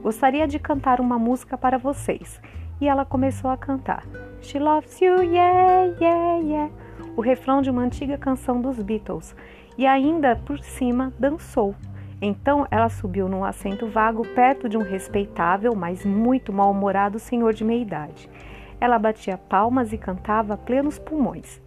Gostaria 0.00 0.46
de 0.46 0.60
cantar 0.60 1.00
uma 1.00 1.18
música 1.18 1.58
para 1.58 1.76
vocês. 1.76 2.40
E 2.80 2.86
ela 2.86 3.04
começou 3.04 3.50
a 3.50 3.56
cantar. 3.56 4.04
She 4.40 4.60
loves 4.60 5.00
you, 5.00 5.20
yeah, 5.20 5.92
yeah, 6.00 6.36
yeah. 6.36 6.72
O 7.16 7.20
refrão 7.20 7.60
de 7.60 7.70
uma 7.70 7.82
antiga 7.82 8.16
canção 8.16 8.60
dos 8.60 8.80
Beatles. 8.80 9.34
E 9.76 9.84
ainda 9.84 10.36
por 10.36 10.60
cima 10.60 11.12
dançou. 11.18 11.74
Então 12.26 12.66
ela 12.70 12.88
subiu 12.88 13.28
num 13.28 13.44
assento 13.44 13.86
vago 13.86 14.26
perto 14.28 14.66
de 14.66 14.78
um 14.78 14.82
respeitável, 14.82 15.74
mas 15.74 16.06
muito 16.06 16.54
mal-humorado 16.54 17.18
senhor 17.18 17.52
de 17.52 17.62
meia 17.62 17.82
idade. 17.82 18.30
Ela 18.80 18.98
batia 18.98 19.36
palmas 19.36 19.92
e 19.92 19.98
cantava 19.98 20.54
a 20.54 20.56
plenos 20.56 20.98
pulmões. 20.98 21.60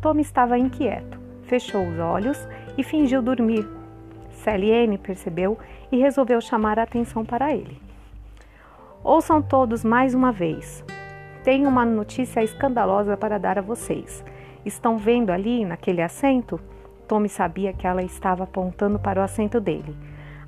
Tom 0.00 0.18
estava 0.18 0.58
inquieto, 0.58 1.16
fechou 1.44 1.86
os 1.86 1.96
olhos 2.00 2.48
e 2.76 2.82
fingiu 2.82 3.22
dormir. 3.22 3.64
Celiene 4.30 4.98
percebeu 4.98 5.56
e 5.92 5.96
resolveu 5.96 6.40
chamar 6.40 6.80
a 6.80 6.82
atenção 6.82 7.24
para 7.24 7.54
ele. 7.54 7.80
Ouçam 9.04 9.40
todos 9.40 9.84
mais 9.84 10.12
uma 10.12 10.32
vez. 10.32 10.84
Tenho 11.44 11.68
uma 11.68 11.84
notícia 11.86 12.42
escandalosa 12.42 13.16
para 13.16 13.38
dar 13.38 13.60
a 13.60 13.62
vocês. 13.62 14.24
Estão 14.64 14.98
vendo 14.98 15.30
ali, 15.30 15.64
naquele 15.64 16.02
assento? 16.02 16.58
Tommy 17.12 17.28
sabia 17.28 17.74
que 17.74 17.86
ela 17.86 18.02
estava 18.02 18.44
apontando 18.44 18.98
para 18.98 19.20
o 19.20 19.22
assento 19.22 19.60
dele. 19.60 19.94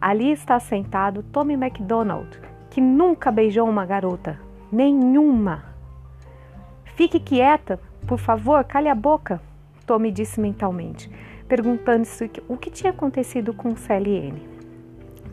Ali 0.01 0.33
está 0.33 0.59
sentado 0.59 1.23
Tommy 1.23 1.59
MacDonald, 1.59 2.41
que 2.71 2.81
nunca 2.81 3.31
beijou 3.31 3.69
uma 3.69 3.85
garota. 3.85 4.41
Nenhuma. 4.73 5.63
Fique 6.97 7.21
quieta, 7.21 7.79
por 8.07 8.19
favor, 8.19 8.65
cale 8.65 8.89
a 8.89 8.95
boca, 8.95 9.43
Tommy 9.85 10.11
disse 10.11 10.41
mentalmente, 10.41 11.11
perguntando-se 11.47 12.31
o 12.49 12.57
que 12.57 12.71
tinha 12.71 12.93
acontecido 12.93 13.53
com 13.53 13.77
CLN. 13.77 14.41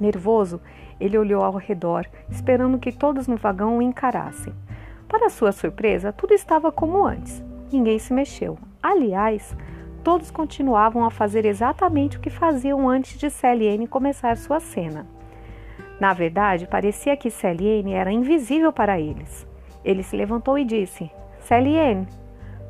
Nervoso, 0.02 0.60
ele 1.00 1.18
olhou 1.18 1.46
ao 1.46 1.56
redor, 1.56 2.06
esperando 2.30 2.78
que 2.78 2.92
todos 2.92 3.26
no 3.26 3.38
vagão 3.38 3.78
o 3.78 3.82
encarassem. 3.82 4.54
Para 5.08 5.30
sua 5.30 5.54
surpresa, 5.54 6.12
tudo 6.12 6.34
estava 6.34 6.74
como 6.74 7.06
antes. 7.06 7.42
Ninguém 7.72 7.98
se 8.00 8.12
mexeu. 8.12 8.58
Aliás, 8.84 9.56
todos 10.04 10.32
continuavam 10.32 11.06
a 11.06 11.12
fazer 11.12 11.46
exatamente 11.46 12.18
o 12.18 12.20
que 12.20 12.30
faziam 12.30 12.90
antes 12.90 13.18
de 13.18 13.30
CLN 13.30 13.88
começar 13.88 14.38
sua 14.38 14.60
cena. 14.60 15.06
Na 16.00 16.14
verdade, 16.14 16.68
parecia 16.68 17.16
que 17.16 17.30
CLN 17.30 17.94
era 17.94 18.12
invisível 18.12 18.74
para 18.74 19.00
eles. 19.00 19.48
Ele 19.84 20.04
se 20.04 20.16
levantou 20.16 20.58
e 20.58 20.66
disse: 20.66 21.12
CLN. 21.48 22.08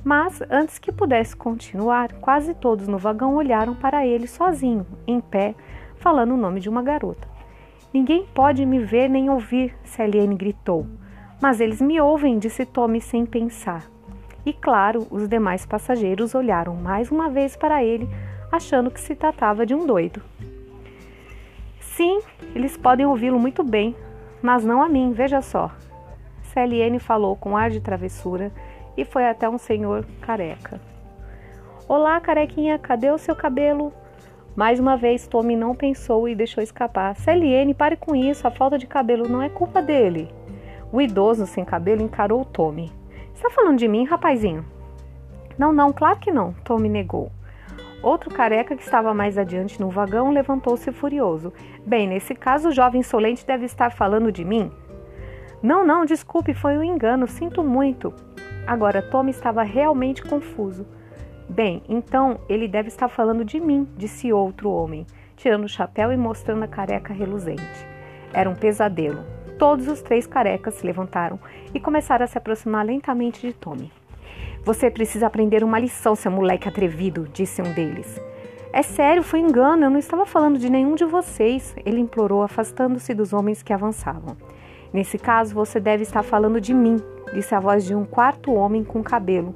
Mas, 0.04 0.42
antes 0.50 0.80
que 0.80 0.92
pudesse 0.92 1.36
continuar, 1.36 2.12
quase 2.14 2.54
todos 2.56 2.88
no 2.88 2.98
vagão 2.98 3.36
olharam 3.36 3.76
para 3.76 4.06
ele 4.06 4.28
sozinho, 4.28 4.86
em 5.06 5.22
pé, 5.22 5.54
falando 5.98 6.34
o 6.34 6.38
nome 6.38 6.60
de 6.60 6.68
uma 6.68 6.82
garota. 6.82 7.28
Ninguém 7.94 8.26
pode 8.34 8.66
me 8.66 8.80
ver 8.80 9.10
nem 9.10 9.30
ouvir, 9.30 9.76
Celiane 9.84 10.36
gritou. 10.36 10.88
Mas 11.42 11.60
eles 11.60 11.82
me 11.82 12.00
ouvem, 12.00 12.40
disse 12.40 12.66
Tommy 12.66 13.02
sem 13.02 13.26
pensar. 13.26 13.91
E 14.46 14.52
claro, 14.54 15.08
os 15.12 15.28
demais 15.28 15.66
passageiros 15.66 16.34
olharam 16.34 16.76
mais 16.76 17.12
uma 17.12 17.30
vez 17.30 17.56
para 17.56 17.84
ele, 17.84 18.10
achando 18.52 18.90
que 18.90 19.00
se 19.00 19.16
tratava 19.16 19.66
de 19.66 19.76
um 19.76 19.86
doido. 19.86 20.22
Sim, 21.80 22.22
eles 22.56 22.76
podem 22.76 23.06
ouvi-lo 23.06 23.40
muito 23.40 23.64
bem, 23.64 23.96
mas 24.42 24.66
não 24.66 24.82
a 24.82 24.90
mim, 24.90 25.12
veja 25.12 25.42
só. 25.42 25.70
Celiane 26.42 27.00
falou 27.00 27.36
com 27.36 27.56
ar 27.56 27.70
de 27.70 27.80
travessura 27.80 28.52
e 28.98 29.06
foi 29.06 29.28
até 29.28 29.48
um 29.48 29.58
senhor 29.58 30.06
careca. 30.22 30.82
Olá, 31.88 32.20
carequinha, 32.20 32.80
cadê 32.80 33.12
o 33.12 33.18
seu 33.18 33.36
cabelo? 33.36 33.94
Mais 34.56 34.80
uma 34.80 34.98
vez, 34.98 35.28
Tommy 35.28 35.56
não 35.56 35.76
pensou 35.76 36.28
e 36.28 36.36
deixou 36.36 36.64
escapar. 36.64 37.16
Celiene, 37.16 37.74
pare 37.74 37.96
com 37.96 38.16
isso, 38.16 38.48
a 38.48 38.52
falta 38.52 38.78
de 38.78 38.88
cabelo 38.88 39.30
não 39.30 39.42
é 39.42 39.50
culpa 39.50 39.82
dele. 39.82 40.34
O 40.92 41.00
idoso 41.00 41.46
sem 41.46 41.64
cabelo 41.64 42.02
encarou 42.02 42.44
Tommy. 42.44 42.92
Está 43.42 43.50
falando 43.50 43.80
de 43.80 43.88
mim, 43.88 44.06
rapazinho? 44.06 44.64
Não, 45.58 45.74
não, 45.74 45.92
claro 45.92 46.20
que 46.20 46.32
não, 46.32 46.54
Tommy 46.64 46.88
negou. 46.88 47.32
Outro 48.04 48.30
careca 48.30 48.76
que 48.76 48.84
estava 48.84 49.16
mais 49.16 49.36
adiante 49.36 49.82
no 49.82 49.90
vagão 49.90 50.30
levantou-se 50.30 50.92
furioso. 50.92 51.52
Bem, 51.84 52.08
nesse 52.08 52.36
caso, 52.36 52.70
o 52.70 52.72
jovem 52.72 53.00
insolente 53.00 53.44
deve 53.44 53.66
estar 53.66 53.90
falando 53.90 54.32
de 54.32 54.46
mim. 54.46 54.72
Não, 55.60 55.84
não, 55.84 56.06
desculpe, 56.06 56.54
foi 56.54 56.78
um 56.78 56.84
engano, 56.84 57.28
sinto 57.28 57.64
muito. 57.64 58.14
Agora, 58.68 59.02
Tommy 59.02 59.32
estava 59.32 59.64
realmente 59.64 60.22
confuso. 60.22 60.86
Bem, 61.50 61.82
então 61.90 62.42
ele 62.48 62.68
deve 62.68 62.90
estar 62.90 63.08
falando 63.08 63.44
de 63.44 63.60
mim, 63.60 63.90
disse 63.98 64.32
outro 64.32 64.70
homem, 64.70 65.04
tirando 65.36 65.64
o 65.64 65.68
chapéu 65.68 66.14
e 66.14 66.16
mostrando 66.16 66.62
a 66.62 66.68
careca 66.68 67.12
reluzente. 67.12 67.88
Era 68.32 68.48
um 68.48 68.56
pesadelo. 68.56 69.41
Todos 69.62 69.88
os 69.88 70.02
três 70.02 70.26
carecas 70.26 70.74
se 70.74 70.84
levantaram 70.84 71.40
e 71.72 71.80
começaram 71.80 72.24
a 72.24 72.28
se 72.28 72.36
aproximar 72.36 72.84
lentamente 72.84 73.46
de 73.46 73.54
Tommy. 73.54 73.92
Você 74.66 74.90
precisa 74.90 75.28
aprender 75.28 75.64
uma 75.64 75.78
lição, 75.78 76.16
seu 76.16 76.32
moleque 76.32 76.68
atrevido, 76.68 77.28
disse 77.32 77.62
um 77.62 77.72
deles. 77.72 78.20
É 78.74 78.82
sério, 78.82 79.22
foi 79.22 79.40
engano, 79.40 79.84
eu 79.84 79.92
não 79.92 80.00
estava 80.00 80.26
falando 80.26 80.58
de 80.58 80.68
nenhum 80.68 80.96
de 80.96 81.06
vocês, 81.06 81.76
ele 81.86 82.00
implorou, 82.00 82.42
afastando-se 82.42 83.14
dos 83.14 83.34
homens 83.34 83.62
que 83.62 83.72
avançavam. 83.72 84.36
Nesse 84.92 85.20
caso, 85.20 85.54
você 85.54 85.80
deve 85.80 86.02
estar 86.02 86.24
falando 86.24 86.60
de 86.60 86.74
mim, 86.74 86.98
disse 87.32 87.54
a 87.54 87.60
voz 87.60 87.86
de 87.86 87.94
um 87.94 88.04
quarto 88.04 88.52
homem 88.52 88.84
com 88.84 89.04
cabelo 89.04 89.54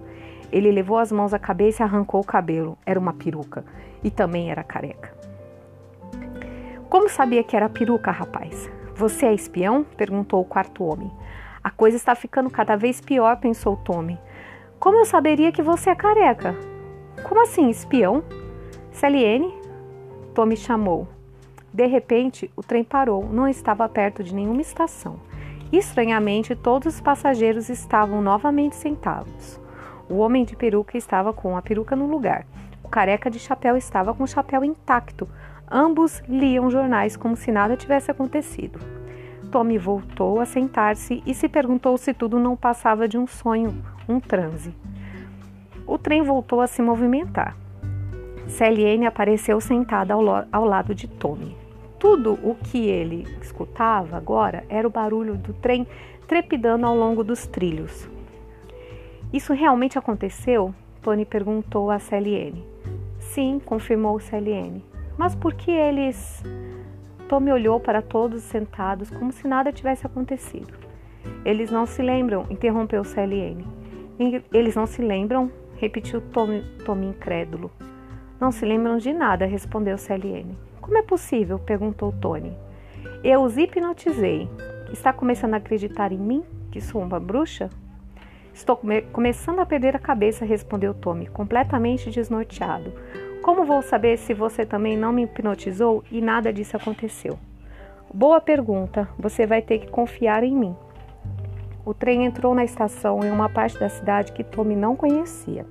ele 0.52 0.72
levou 0.72 0.98
as 0.98 1.12
mãos 1.12 1.34
à 1.34 1.40
cabeça 1.40 1.82
e 1.82 1.84
arrancou 1.84 2.22
o 2.22 2.26
cabelo. 2.26 2.78
Era 2.86 2.98
uma 2.98 3.12
peruca. 3.12 3.66
E 4.04 4.10
também 4.10 4.50
era 4.50 4.64
careca. 4.64 5.14
Como 6.90 7.10
sabia 7.10 7.44
que 7.44 7.58
era 7.58 7.68
peruca, 7.68 8.12
rapaz? 8.12 8.70
Você 8.96 9.26
é 9.26 9.34
espião? 9.34 9.86
perguntou 9.98 10.40
o 10.40 10.46
quarto 10.46 10.82
homem. 10.86 11.12
A 11.62 11.70
coisa 11.70 11.98
está 11.98 12.16
ficando 12.16 12.50
cada 12.50 12.78
vez 12.78 13.02
pior, 13.02 13.36
pensou 13.38 13.76
Tommy. 13.76 14.18
Como 14.80 14.98
eu 14.98 15.04
saberia 15.04 15.52
que 15.52 15.62
você 15.62 15.90
é 15.90 15.96
careca? 15.96 16.56
Como 17.22 17.44
assim, 17.44 17.70
espião? 17.70 18.24
Celiene? 18.94 19.54
Tommy 20.34 20.56
chamou. 20.56 21.10
De 21.74 21.86
repente, 21.86 22.50
o 22.56 22.64
trem 22.64 22.86
parou, 22.86 23.28
não 23.28 23.50
estava 23.50 23.90
perto 23.90 24.24
de 24.24 24.34
nenhuma 24.34 24.62
estação. 24.62 25.20
Estranhamente, 25.74 26.56
todos 26.56 26.96
os 26.96 27.02
passageiros 27.02 27.68
estavam 27.68 28.22
novamente 28.22 28.78
sentados. 28.78 29.60
O 30.10 30.20
homem 30.20 30.46
de 30.46 30.56
peruca 30.56 30.98
estava 30.98 31.34
com 31.34 31.58
a 31.58 31.62
peruca 31.62 31.98
no 31.98 32.08
lugar. 32.08 32.46
O 32.82 32.88
careca 32.88 33.30
de 33.30 33.40
chapéu 33.40 33.76
estava 33.76 34.14
com 34.14 34.24
o 34.24 34.28
chapéu 34.28 34.64
intacto. 34.64 35.28
Ambos 35.70 36.22
liam 36.28 36.70
jornais 36.70 37.18
como 37.18 37.36
se 37.36 37.52
nada 37.52 37.76
tivesse 37.76 38.12
acontecido. 38.12 38.80
Tommy 39.52 39.78
voltou 39.78 40.40
a 40.40 40.46
sentar-se 40.46 41.24
e 41.26 41.34
se 41.34 41.48
perguntou 41.48 41.98
se 41.98 42.14
tudo 42.14 42.40
não 42.40 42.56
passava 42.56 43.08
de 43.08 43.18
um 43.18 43.26
sonho, 43.26 43.84
um 44.08 44.20
transe. 44.20 44.76
O 45.88 45.98
trem 45.98 46.22
voltou 46.22 46.62
a 46.62 46.68
se 46.68 46.82
movimentar. 46.82 47.56
Celiane 48.48 49.06
apareceu 49.06 49.60
sentada 49.60 50.14
ao, 50.14 50.22
ao 50.52 50.66
lado 50.66 50.94
de 50.94 51.08
Tommy. 51.08 51.56
Tudo 52.00 52.34
o 52.44 52.56
que 52.56 52.88
ele 52.88 53.26
escutava 53.42 54.18
agora 54.18 54.64
era 54.70 54.88
o 54.88 54.92
barulho 54.92 55.36
do 55.36 55.54
trem 55.54 55.88
trepidando 56.28 56.86
ao 56.86 56.96
longo 56.96 57.24
dos 57.24 57.48
trilhos. 57.48 58.08
Isso 59.34 59.54
realmente 59.54 59.98
aconteceu? 59.98 60.74
Tony 61.02 61.26
perguntou 61.26 61.90
a 61.90 62.00
CLN. 62.00 62.64
Sim, 63.20 63.60
confirmou 63.64 64.20
CLN. 64.20 64.84
Mas 65.18 65.36
por 65.36 65.54
que 65.54 65.72
eles. 65.72 66.44
Tommy 67.28 67.52
olhou 67.52 67.80
para 67.80 68.02
todos 68.02 68.44
sentados 68.44 69.10
como 69.10 69.32
se 69.32 69.48
nada 69.48 69.72
tivesse 69.72 70.06
acontecido. 70.06 70.74
Eles 71.44 71.72
não 71.72 71.86
se 71.86 72.02
lembram, 72.02 72.46
interrompeu 72.50 73.04
CLN. 73.04 73.66
Eles 74.54 74.76
não 74.76 74.86
se 74.86 75.02
lembram? 75.02 75.52
repetiu 75.76 76.22
Tommy, 76.22 76.64
Tommy 76.86 77.08
incrédulo. 77.08 77.72
Não 78.40 78.52
se 78.52 78.66
lembram 78.66 78.98
de 78.98 79.12
nada, 79.14 79.46
respondeu 79.46 79.98
CLN. 79.98 80.58
Como 80.82 80.98
é 80.98 81.02
possível? 81.02 81.58
perguntou 81.58 82.14
Tony. 82.22 82.56
Eu 83.24 83.42
os 83.42 83.58
hipnotizei. 83.58 84.48
Está 84.94 85.12
começando 85.12 85.56
a 85.56 85.58
acreditar 85.58 86.12
em 86.12 86.18
mim, 86.18 86.44
que 86.72 86.80
sou 86.80 87.02
uma 87.02 87.20
bruxa? 87.20 87.70
Estou 88.54 88.78
come 88.78 89.02
começando 89.02 89.60
a 89.60 89.66
perder 89.66 89.96
a 89.96 90.00
cabeça, 90.00 90.46
respondeu 90.46 90.94
Tommy, 90.94 91.28
completamente 91.28 92.10
desnorteado. 92.10 92.94
Como 93.46 93.64
vou 93.64 93.84
saber 93.84 94.18
se 94.18 94.34
você 94.34 94.66
também 94.66 94.98
não 94.98 95.14
me 95.14 95.22
hipnotizou 95.22 96.04
e 96.10 96.20
nada 96.20 96.52
disso 96.52 96.76
aconteceu? 96.76 97.38
Boa 98.12 98.42
pergunta. 98.42 99.08
Você 99.20 99.46
vai 99.46 99.62
ter 99.62 99.78
que 99.78 99.88
confiar 99.88 100.44
em 100.44 100.56
mim. 100.56 100.76
O 101.86 101.94
trem 101.94 102.26
entrou 102.26 102.56
na 102.56 102.64
estação 102.64 103.24
em 103.24 103.30
uma 103.30 103.48
parte 103.48 103.78
da 103.78 103.88
cidade 103.88 104.32
que 104.32 104.44
Tommy 104.44 104.76
não 104.76 104.96
conhecia. 104.96 105.64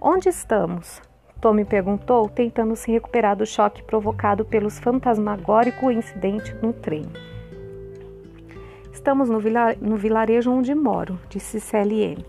Onde 0.00 0.28
estamos? 0.28 1.00
Tommy 1.40 1.64
perguntou, 1.64 2.28
tentando 2.28 2.74
se 2.74 2.90
recuperar 2.90 3.36
do 3.36 3.46
choque 3.46 3.84
provocado 3.84 4.44
pelos 4.44 4.80
fantasmagórico 4.80 5.88
incidente 5.92 6.52
no 6.60 6.72
trem. 6.72 7.04
Estamos 8.92 9.30
no, 9.30 9.38
no 9.80 9.96
vilarejo 9.96 10.50
onde 10.50 10.74
moro, 10.74 11.16
disse 11.28 11.60
CLN. 11.60 12.26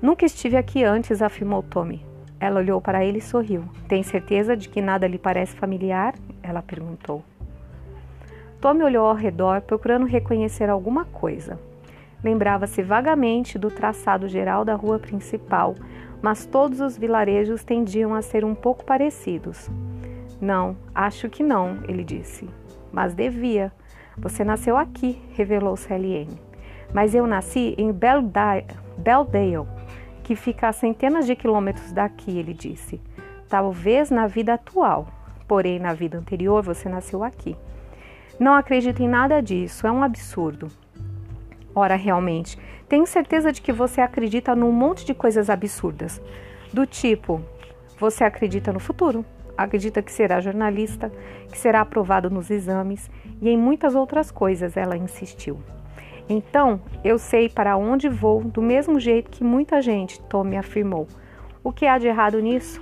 Nunca 0.00 0.24
estive 0.24 0.56
aqui 0.56 0.84
antes, 0.84 1.20
afirmou 1.20 1.64
Tommy. 1.64 2.09
Ela 2.40 2.60
olhou 2.60 2.80
para 2.80 3.04
ele 3.04 3.18
e 3.18 3.22
sorriu. 3.22 3.64
Tem 3.86 4.02
certeza 4.02 4.56
de 4.56 4.68
que 4.68 4.80
nada 4.80 5.06
lhe 5.06 5.18
parece 5.18 5.54
familiar? 5.54 6.14
Ela 6.42 6.62
perguntou. 6.62 7.22
Tommy 8.60 8.82
olhou 8.82 9.06
ao 9.06 9.14
redor, 9.14 9.60
procurando 9.60 10.06
reconhecer 10.06 10.70
alguma 10.70 11.04
coisa. 11.04 11.58
Lembrava-se 12.24 12.82
vagamente 12.82 13.58
do 13.58 13.70
traçado 13.70 14.26
geral 14.26 14.64
da 14.64 14.74
rua 14.74 14.98
principal, 14.98 15.74
mas 16.22 16.46
todos 16.46 16.80
os 16.80 16.96
vilarejos 16.96 17.62
tendiam 17.64 18.14
a 18.14 18.22
ser 18.22 18.44
um 18.44 18.54
pouco 18.54 18.84
parecidos. 18.84 19.70
Não, 20.40 20.76
acho 20.94 21.28
que 21.28 21.42
não, 21.42 21.78
ele 21.86 22.02
disse. 22.02 22.48
Mas 22.92 23.14
devia. 23.14 23.72
Você 24.16 24.44
nasceu 24.44 24.76
aqui, 24.76 25.20
revelou 25.32 25.76
CLN. 25.76 26.28
Mas 26.92 27.14
eu 27.14 27.26
nasci 27.26 27.74
em 27.78 27.92
Beldale, 27.92 28.66
que 30.30 30.36
fica 30.36 30.68
a 30.68 30.72
centenas 30.72 31.26
de 31.26 31.34
quilômetros 31.34 31.90
daqui, 31.90 32.38
ele 32.38 32.54
disse. 32.54 33.00
Talvez 33.48 34.12
na 34.12 34.28
vida 34.28 34.54
atual, 34.54 35.08
porém 35.48 35.80
na 35.80 35.92
vida 35.92 36.16
anterior 36.16 36.62
você 36.62 36.88
nasceu 36.88 37.24
aqui. 37.24 37.56
Não 38.38 38.54
acredito 38.54 39.02
em 39.02 39.08
nada 39.08 39.42
disso, 39.42 39.88
é 39.88 39.90
um 39.90 40.04
absurdo. 40.04 40.68
Ora, 41.74 41.96
realmente, 41.96 42.56
tenho 42.88 43.08
certeza 43.08 43.50
de 43.50 43.60
que 43.60 43.72
você 43.72 44.00
acredita 44.00 44.54
num 44.54 44.70
monte 44.70 45.04
de 45.04 45.14
coisas 45.14 45.50
absurdas. 45.50 46.22
Do 46.72 46.86
tipo, 46.86 47.40
você 47.98 48.22
acredita 48.22 48.72
no 48.72 48.78
futuro, 48.78 49.24
acredita 49.58 50.00
que 50.00 50.12
será 50.12 50.40
jornalista, 50.40 51.10
que 51.50 51.58
será 51.58 51.80
aprovado 51.80 52.30
nos 52.30 52.52
exames 52.52 53.10
e 53.42 53.48
em 53.48 53.58
muitas 53.58 53.96
outras 53.96 54.30
coisas, 54.30 54.76
ela 54.76 54.96
insistiu. 54.96 55.60
Então, 56.32 56.80
eu 57.02 57.18
sei 57.18 57.48
para 57.48 57.76
onde 57.76 58.08
vou 58.08 58.44
do 58.44 58.62
mesmo 58.62 59.00
jeito 59.00 59.28
que 59.28 59.42
muita 59.42 59.82
gente, 59.82 60.20
Tommy 60.22 60.56
afirmou. 60.56 61.08
O 61.62 61.72
que 61.72 61.84
há 61.84 61.98
de 61.98 62.06
errado 62.06 62.40
nisso? 62.40 62.80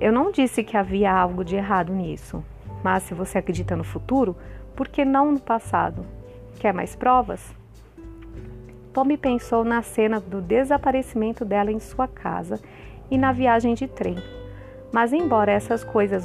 Eu 0.00 0.10
não 0.10 0.32
disse 0.32 0.64
que 0.64 0.78
havia 0.78 1.12
algo 1.12 1.44
de 1.44 1.56
errado 1.56 1.92
nisso, 1.92 2.42
mas 2.82 3.02
se 3.02 3.12
você 3.12 3.36
acredita 3.36 3.76
no 3.76 3.84
futuro, 3.84 4.34
por 4.74 4.88
que 4.88 5.04
não 5.04 5.30
no 5.30 5.38
passado? 5.38 6.06
Quer 6.58 6.72
mais 6.72 6.96
provas? 6.96 7.54
Tommy 8.94 9.18
pensou 9.18 9.62
na 9.62 9.82
cena 9.82 10.18
do 10.18 10.40
desaparecimento 10.40 11.44
dela 11.44 11.70
em 11.70 11.78
sua 11.78 12.08
casa 12.08 12.58
e 13.10 13.18
na 13.18 13.30
viagem 13.30 13.74
de 13.74 13.86
trem. 13.86 14.16
Mas, 14.90 15.12
embora 15.12 15.52
essas 15.52 15.84
coisas 15.84 16.24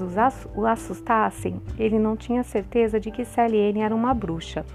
o 0.56 0.66
assustassem, 0.66 1.62
ele 1.78 2.00
não 2.00 2.16
tinha 2.16 2.44
certeza 2.44 2.98
de 2.98 3.12
que 3.12 3.26
Celiene 3.26 3.82
era 3.82 3.94
uma 3.94 4.14
bruxa. 4.14 4.66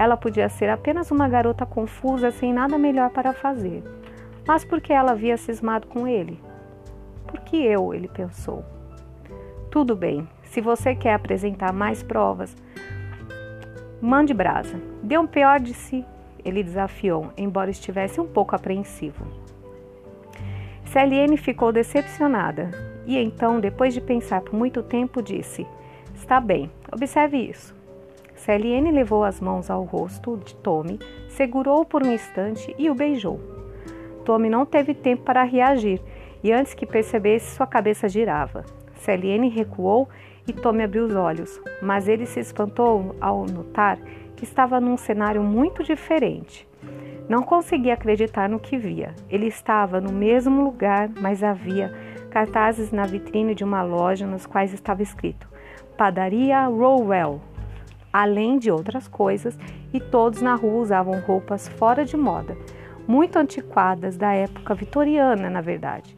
Ela 0.00 0.16
podia 0.16 0.48
ser 0.48 0.70
apenas 0.70 1.10
uma 1.10 1.28
garota 1.28 1.66
confusa 1.66 2.30
sem 2.30 2.54
nada 2.54 2.78
melhor 2.78 3.10
para 3.10 3.34
fazer. 3.34 3.82
Mas 4.46 4.64
por 4.64 4.80
que 4.80 4.94
ela 4.94 5.12
havia 5.12 5.36
cismado 5.36 5.86
com 5.86 6.08
ele? 6.08 6.40
Por 7.26 7.40
que 7.40 7.62
eu? 7.62 7.92
ele 7.92 8.08
pensou. 8.08 8.64
Tudo 9.70 9.94
bem, 9.94 10.26
se 10.44 10.62
você 10.62 10.94
quer 10.94 11.12
apresentar 11.12 11.72
mais 11.72 12.02
provas, 12.02 12.56
Mande 14.00 14.32
brasa. 14.32 14.80
Dê 15.02 15.18
um 15.18 15.26
pior 15.26 15.60
de 15.60 15.74
si, 15.74 16.06
ele 16.42 16.62
desafiou, 16.62 17.30
embora 17.36 17.70
estivesse 17.70 18.18
um 18.18 18.26
pouco 18.26 18.56
apreensivo. 18.56 19.26
Celiene 20.86 21.36
ficou 21.36 21.70
decepcionada 21.70 22.70
e 23.06 23.18
então, 23.18 23.60
depois 23.60 23.92
de 23.92 24.00
pensar 24.00 24.40
por 24.40 24.54
muito 24.54 24.82
tempo, 24.82 25.22
disse: 25.22 25.66
Está 26.14 26.40
bem, 26.40 26.70
observe 26.90 27.36
isso. 27.36 27.78
Celiene 28.40 28.90
levou 28.90 29.22
as 29.22 29.38
mãos 29.38 29.68
ao 29.68 29.84
rosto 29.84 30.38
de 30.38 30.54
Tommy, 30.54 30.98
segurou-o 31.28 31.84
por 31.84 32.02
um 32.02 32.10
instante 32.10 32.74
e 32.78 32.88
o 32.88 32.94
beijou. 32.94 33.38
Tommy 34.24 34.48
não 34.48 34.64
teve 34.64 34.94
tempo 34.94 35.24
para 35.24 35.42
reagir 35.42 36.00
e, 36.42 36.50
antes 36.50 36.72
que 36.72 36.86
percebesse, 36.86 37.54
sua 37.54 37.66
cabeça 37.66 38.08
girava. 38.08 38.64
Celiene 38.94 39.50
recuou 39.50 40.08
e 40.48 40.54
Tommy 40.54 40.84
abriu 40.84 41.04
os 41.04 41.14
olhos, 41.14 41.60
mas 41.82 42.08
ele 42.08 42.24
se 42.24 42.40
espantou 42.40 43.14
ao 43.20 43.44
notar 43.44 43.98
que 44.34 44.44
estava 44.44 44.80
num 44.80 44.96
cenário 44.96 45.42
muito 45.42 45.84
diferente. 45.84 46.66
Não 47.28 47.42
conseguia 47.42 47.92
acreditar 47.92 48.48
no 48.48 48.58
que 48.58 48.78
via. 48.78 49.14
Ele 49.28 49.48
estava 49.48 50.00
no 50.00 50.12
mesmo 50.12 50.64
lugar, 50.64 51.10
mas 51.20 51.42
havia 51.42 51.92
cartazes 52.30 52.90
na 52.90 53.04
vitrine 53.04 53.54
de 53.54 53.64
uma 53.64 53.82
loja 53.82 54.26
nos 54.26 54.46
quais 54.46 54.72
estava 54.72 55.02
escrito 55.02 55.46
Padaria 56.00 56.64
Rowell, 56.64 57.42
além 58.12 58.58
de 58.58 58.70
outras 58.70 59.06
coisas, 59.08 59.58
e 59.92 60.00
todos 60.00 60.40
na 60.40 60.54
rua 60.54 60.82
usavam 60.82 61.20
roupas 61.20 61.68
fora 61.68 62.04
de 62.04 62.16
moda, 62.16 62.56
muito 63.06 63.36
antiquadas 63.36 64.16
da 64.16 64.32
época 64.32 64.74
vitoriana, 64.74 65.50
na 65.50 65.60
verdade. 65.60 66.16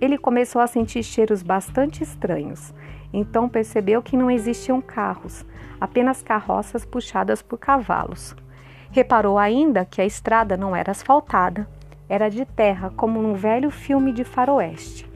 Ele 0.00 0.16
começou 0.16 0.62
a 0.62 0.66
sentir 0.66 1.02
cheiros 1.02 1.42
bastante 1.42 2.02
estranhos. 2.02 2.72
Então 3.12 3.48
percebeu 3.48 4.02
que 4.02 4.16
não 4.16 4.30
existiam 4.30 4.80
carros, 4.80 5.44
apenas 5.80 6.22
carroças 6.22 6.84
puxadas 6.84 7.42
por 7.42 7.58
cavalos. 7.58 8.34
Reparou 8.90 9.38
ainda 9.38 9.84
que 9.84 10.00
a 10.00 10.06
estrada 10.06 10.56
não 10.56 10.74
era 10.74 10.92
asfaltada, 10.92 11.68
era 12.08 12.28
de 12.28 12.44
terra, 12.44 12.92
como 12.96 13.20
num 13.20 13.34
velho 13.34 13.70
filme 13.70 14.12
de 14.12 14.24
faroeste. 14.24 15.08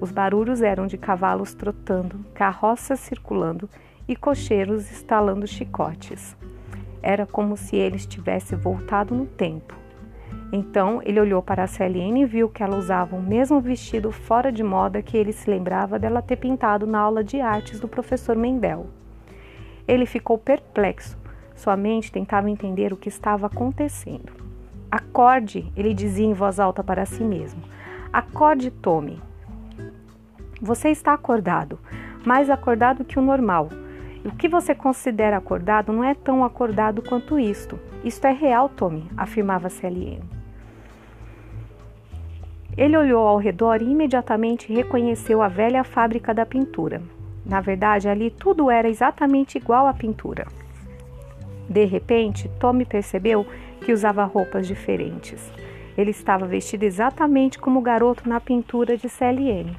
Os 0.00 0.10
barulhos 0.10 0.62
eram 0.62 0.86
de 0.86 0.96
cavalos 0.96 1.54
trotando, 1.54 2.24
carroças 2.34 2.98
circulando 3.00 3.68
e 4.12 4.16
cocheiros 4.16 4.90
estalando 4.90 5.46
chicotes. 5.46 6.36
Era 7.02 7.26
como 7.26 7.56
se 7.56 7.76
ele 7.76 7.96
estivesse 7.96 8.54
voltado 8.54 9.14
no 9.14 9.26
tempo. 9.26 9.74
Então 10.52 11.00
ele 11.02 11.18
olhou 11.18 11.42
para 11.42 11.64
a 11.64 11.66
Celine 11.66 12.22
e 12.22 12.26
viu 12.26 12.48
que 12.48 12.62
ela 12.62 12.76
usava 12.76 13.16
o 13.16 13.22
mesmo 13.22 13.58
vestido 13.58 14.12
fora 14.12 14.52
de 14.52 14.62
moda 14.62 15.00
que 15.00 15.16
ele 15.16 15.32
se 15.32 15.48
lembrava 15.50 15.98
dela 15.98 16.20
ter 16.20 16.36
pintado 16.36 16.86
na 16.86 16.98
aula 17.00 17.24
de 17.24 17.40
artes 17.40 17.80
do 17.80 17.88
professor 17.88 18.36
Mendel. 18.36 18.86
Ele 19.88 20.04
ficou 20.04 20.36
perplexo. 20.36 21.16
Sua 21.54 21.76
mente 21.76 22.12
tentava 22.12 22.50
entender 22.50 22.92
o 22.92 22.96
que 22.96 23.08
estava 23.08 23.46
acontecendo. 23.46 24.32
Acorde, 24.90 25.72
ele 25.74 25.94
dizia 25.94 26.26
em 26.26 26.34
voz 26.34 26.60
alta 26.60 26.84
para 26.84 27.06
si 27.06 27.24
mesmo. 27.24 27.62
Acorde, 28.12 28.70
Tommy. 28.70 29.18
Você 30.60 30.90
está 30.90 31.14
acordado, 31.14 31.78
mais 32.26 32.50
acordado 32.50 33.04
que 33.04 33.18
o 33.18 33.22
normal. 33.22 33.70
O 34.24 34.30
que 34.30 34.48
você 34.48 34.72
considera 34.72 35.36
acordado 35.36 35.92
não 35.92 36.04
é 36.04 36.14
tão 36.14 36.44
acordado 36.44 37.02
quanto 37.02 37.40
isto. 37.40 37.78
Isto 38.04 38.26
é 38.26 38.32
real, 38.32 38.68
Tommy, 38.68 39.10
afirmava 39.16 39.68
Celiene. 39.68 40.22
Ele 42.76 42.96
olhou 42.96 43.26
ao 43.26 43.36
redor 43.36 43.82
e 43.82 43.90
imediatamente 43.90 44.72
reconheceu 44.72 45.42
a 45.42 45.48
velha 45.48 45.82
fábrica 45.82 46.32
da 46.32 46.46
pintura. 46.46 47.02
Na 47.44 47.60
verdade, 47.60 48.08
ali 48.08 48.30
tudo 48.30 48.70
era 48.70 48.88
exatamente 48.88 49.58
igual 49.58 49.88
à 49.88 49.92
pintura. 49.92 50.46
De 51.68 51.84
repente, 51.84 52.48
Tommy 52.60 52.84
percebeu 52.84 53.44
que 53.80 53.92
usava 53.92 54.24
roupas 54.24 54.68
diferentes. 54.68 55.52
Ele 55.98 56.12
estava 56.12 56.46
vestido 56.46 56.84
exatamente 56.84 57.58
como 57.58 57.80
o 57.80 57.82
garoto 57.82 58.28
na 58.28 58.40
pintura 58.40 58.96
de 58.96 59.08
CLN, 59.08 59.76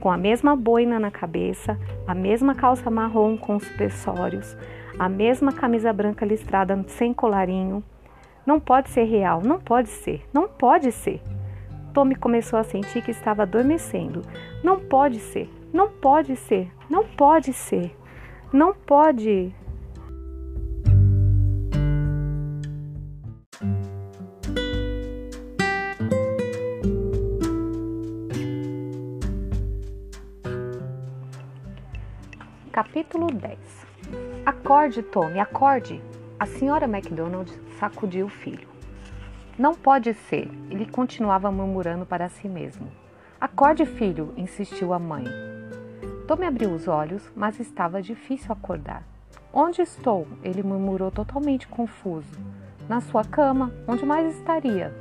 com 0.00 0.10
a 0.10 0.16
mesma 0.16 0.54
boina 0.54 0.98
na 0.98 1.10
cabeça, 1.10 1.78
a 2.06 2.14
mesma 2.14 2.54
calça 2.54 2.90
marrom 2.90 3.36
com 3.36 3.58
suspensórios, 3.58 4.56
a 4.98 5.08
mesma 5.08 5.52
camisa 5.52 5.92
branca 5.92 6.24
listrada 6.24 6.82
sem 6.88 7.12
colarinho. 7.12 7.82
Não 8.46 8.60
pode 8.60 8.90
ser 8.90 9.04
real, 9.04 9.42
não 9.42 9.58
pode 9.58 9.88
ser, 9.88 10.22
não 10.32 10.48
pode 10.48 10.92
ser. 10.92 11.20
Tommy 11.92 12.14
começou 12.14 12.58
a 12.58 12.64
sentir 12.64 13.02
que 13.02 13.10
estava 13.10 13.42
adormecendo. 13.42 14.22
Não 14.62 14.78
pode 14.78 15.18
ser, 15.18 15.50
não 15.72 15.88
pode 15.88 16.36
ser, 16.36 16.70
não 16.88 17.04
pode 17.04 17.52
ser, 17.52 17.96
não 18.52 18.74
pode. 18.74 19.52
Capítulo 32.76 33.28
10 33.28 33.58
Acorde, 34.44 35.02
Tommy, 35.02 35.40
acorde! 35.40 35.98
A 36.38 36.44
senhora 36.44 36.86
MacDonald 36.86 37.50
sacudiu 37.80 38.26
o 38.26 38.28
filho. 38.28 38.68
Não 39.58 39.74
pode 39.74 40.12
ser, 40.12 40.50
ele 40.70 40.84
continuava 40.84 41.50
murmurando 41.50 42.04
para 42.04 42.28
si 42.28 42.46
mesmo. 42.46 42.92
Acorde, 43.40 43.86
filho, 43.86 44.34
insistiu 44.36 44.92
a 44.92 44.98
mãe. 44.98 45.24
Tommy 46.28 46.44
abriu 46.44 46.70
os 46.70 46.86
olhos, 46.86 47.32
mas 47.34 47.58
estava 47.58 48.02
difícil 48.02 48.52
acordar. 48.52 49.04
Onde 49.50 49.80
estou? 49.80 50.28
Ele 50.42 50.62
murmurou 50.62 51.10
totalmente 51.10 51.66
confuso. 51.66 52.38
Na 52.86 53.00
sua 53.00 53.24
cama, 53.24 53.72
onde 53.88 54.04
mais 54.04 54.36
estaria? 54.36 54.94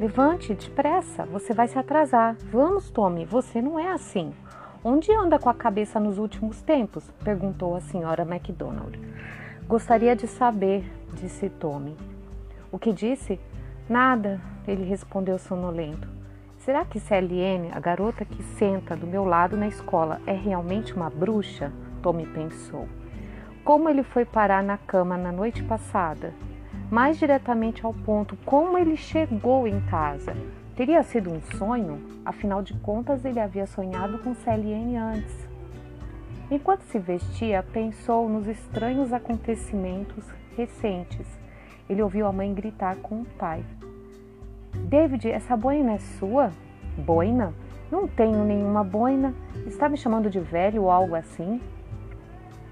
Levante, 0.00 0.52
depressa, 0.52 1.24
você 1.26 1.54
vai 1.54 1.68
se 1.68 1.78
atrasar. 1.78 2.36
Vamos, 2.50 2.90
Tommy, 2.90 3.24
você 3.24 3.62
não 3.62 3.78
é 3.78 3.92
assim. 3.92 4.34
Onde 4.86 5.10
anda 5.14 5.38
com 5.38 5.48
a 5.48 5.54
cabeça 5.54 5.98
nos 5.98 6.18
últimos 6.18 6.60
tempos? 6.60 7.10
perguntou 7.24 7.74
a 7.74 7.80
senhora 7.80 8.22
MacDonald. 8.22 9.00
Gostaria 9.66 10.14
de 10.14 10.26
saber, 10.26 10.84
disse 11.14 11.48
Tommy. 11.48 11.96
O 12.70 12.78
que 12.78 12.92
disse? 12.92 13.40
Nada, 13.88 14.38
ele 14.68 14.84
respondeu 14.84 15.38
sonolento. 15.38 16.06
Será 16.58 16.84
que 16.84 17.00
Celiene, 17.00 17.70
a 17.72 17.80
garota 17.80 18.26
que 18.26 18.42
senta 18.42 18.94
do 18.94 19.06
meu 19.06 19.24
lado 19.24 19.56
na 19.56 19.66
escola, 19.66 20.20
é 20.26 20.34
realmente 20.34 20.92
uma 20.92 21.08
bruxa? 21.08 21.72
Tommy 22.02 22.26
pensou. 22.26 22.86
Como 23.64 23.88
ele 23.88 24.02
foi 24.02 24.26
parar 24.26 24.62
na 24.62 24.76
cama 24.76 25.16
na 25.16 25.32
noite 25.32 25.62
passada? 25.62 26.34
Mais 26.90 27.18
diretamente 27.18 27.86
ao 27.86 27.94
ponto, 27.94 28.36
como 28.44 28.76
ele 28.76 28.98
chegou 28.98 29.66
em 29.66 29.80
casa? 29.86 30.36
Teria 30.76 31.04
sido 31.04 31.30
um 31.30 31.40
sonho? 31.56 32.00
Afinal 32.24 32.60
de 32.60 32.74
contas, 32.74 33.24
ele 33.24 33.38
havia 33.38 33.64
sonhado 33.64 34.18
com 34.18 34.34
Celiene 34.34 34.96
antes. 34.96 35.48
Enquanto 36.50 36.82
se 36.82 36.98
vestia, 36.98 37.62
pensou 37.62 38.28
nos 38.28 38.48
estranhos 38.48 39.12
acontecimentos 39.12 40.24
recentes. 40.56 41.26
Ele 41.88 42.02
ouviu 42.02 42.26
a 42.26 42.32
mãe 42.32 42.52
gritar 42.52 42.96
com 42.96 43.20
o 43.20 43.24
pai. 43.24 43.64
David, 44.88 45.30
essa 45.30 45.56
boina 45.56 45.92
é 45.92 45.98
sua? 45.98 46.50
Boina? 46.98 47.54
Não 47.88 48.08
tenho 48.08 48.44
nenhuma 48.44 48.82
boina. 48.82 49.32
Está 49.66 49.88
me 49.88 49.96
chamando 49.96 50.28
de 50.28 50.40
velho 50.40 50.82
ou 50.82 50.90
algo 50.90 51.14
assim? 51.14 51.60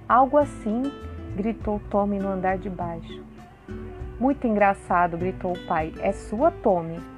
Algo 0.08 0.38
assim, 0.38 0.82
gritou 1.36 1.80
Tommy 1.88 2.18
no 2.18 2.28
andar 2.28 2.58
de 2.58 2.68
baixo. 2.68 3.22
Muito 4.18 4.44
engraçado, 4.44 5.16
gritou 5.16 5.52
o 5.52 5.66
pai. 5.66 5.92
É 6.00 6.10
sua, 6.10 6.50
Tommy? 6.50 7.11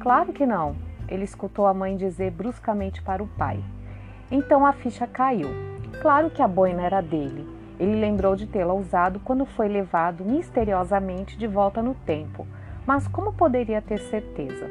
Claro 0.00 0.32
que 0.32 0.46
não, 0.46 0.74
ele 1.08 1.24
escutou 1.24 1.66
a 1.66 1.74
mãe 1.74 1.94
dizer 1.94 2.30
bruscamente 2.30 3.02
para 3.02 3.22
o 3.22 3.26
pai. 3.26 3.62
Então 4.30 4.64
a 4.64 4.72
ficha 4.72 5.06
caiu. 5.06 5.50
Claro 6.00 6.30
que 6.30 6.40
a 6.40 6.48
boina 6.48 6.82
era 6.82 7.02
dele. 7.02 7.46
Ele 7.78 8.00
lembrou 8.00 8.34
de 8.34 8.46
tê-la 8.46 8.72
usado 8.72 9.20
quando 9.20 9.44
foi 9.44 9.68
levado 9.68 10.24
misteriosamente 10.24 11.36
de 11.36 11.46
volta 11.46 11.82
no 11.82 11.94
tempo. 11.94 12.46
Mas 12.86 13.06
como 13.06 13.32
poderia 13.34 13.82
ter 13.82 13.98
certeza? 13.98 14.66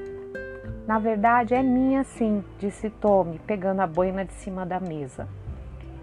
Na 0.87 0.97
verdade, 0.97 1.53
é 1.53 1.61
minha 1.61 2.03
sim, 2.03 2.43
disse 2.57 2.89
Tommy, 2.89 3.37
pegando 3.45 3.81
a 3.81 3.87
boina 3.87 4.25
de 4.25 4.33
cima 4.33 4.65
da 4.65 4.79
mesa. 4.79 5.27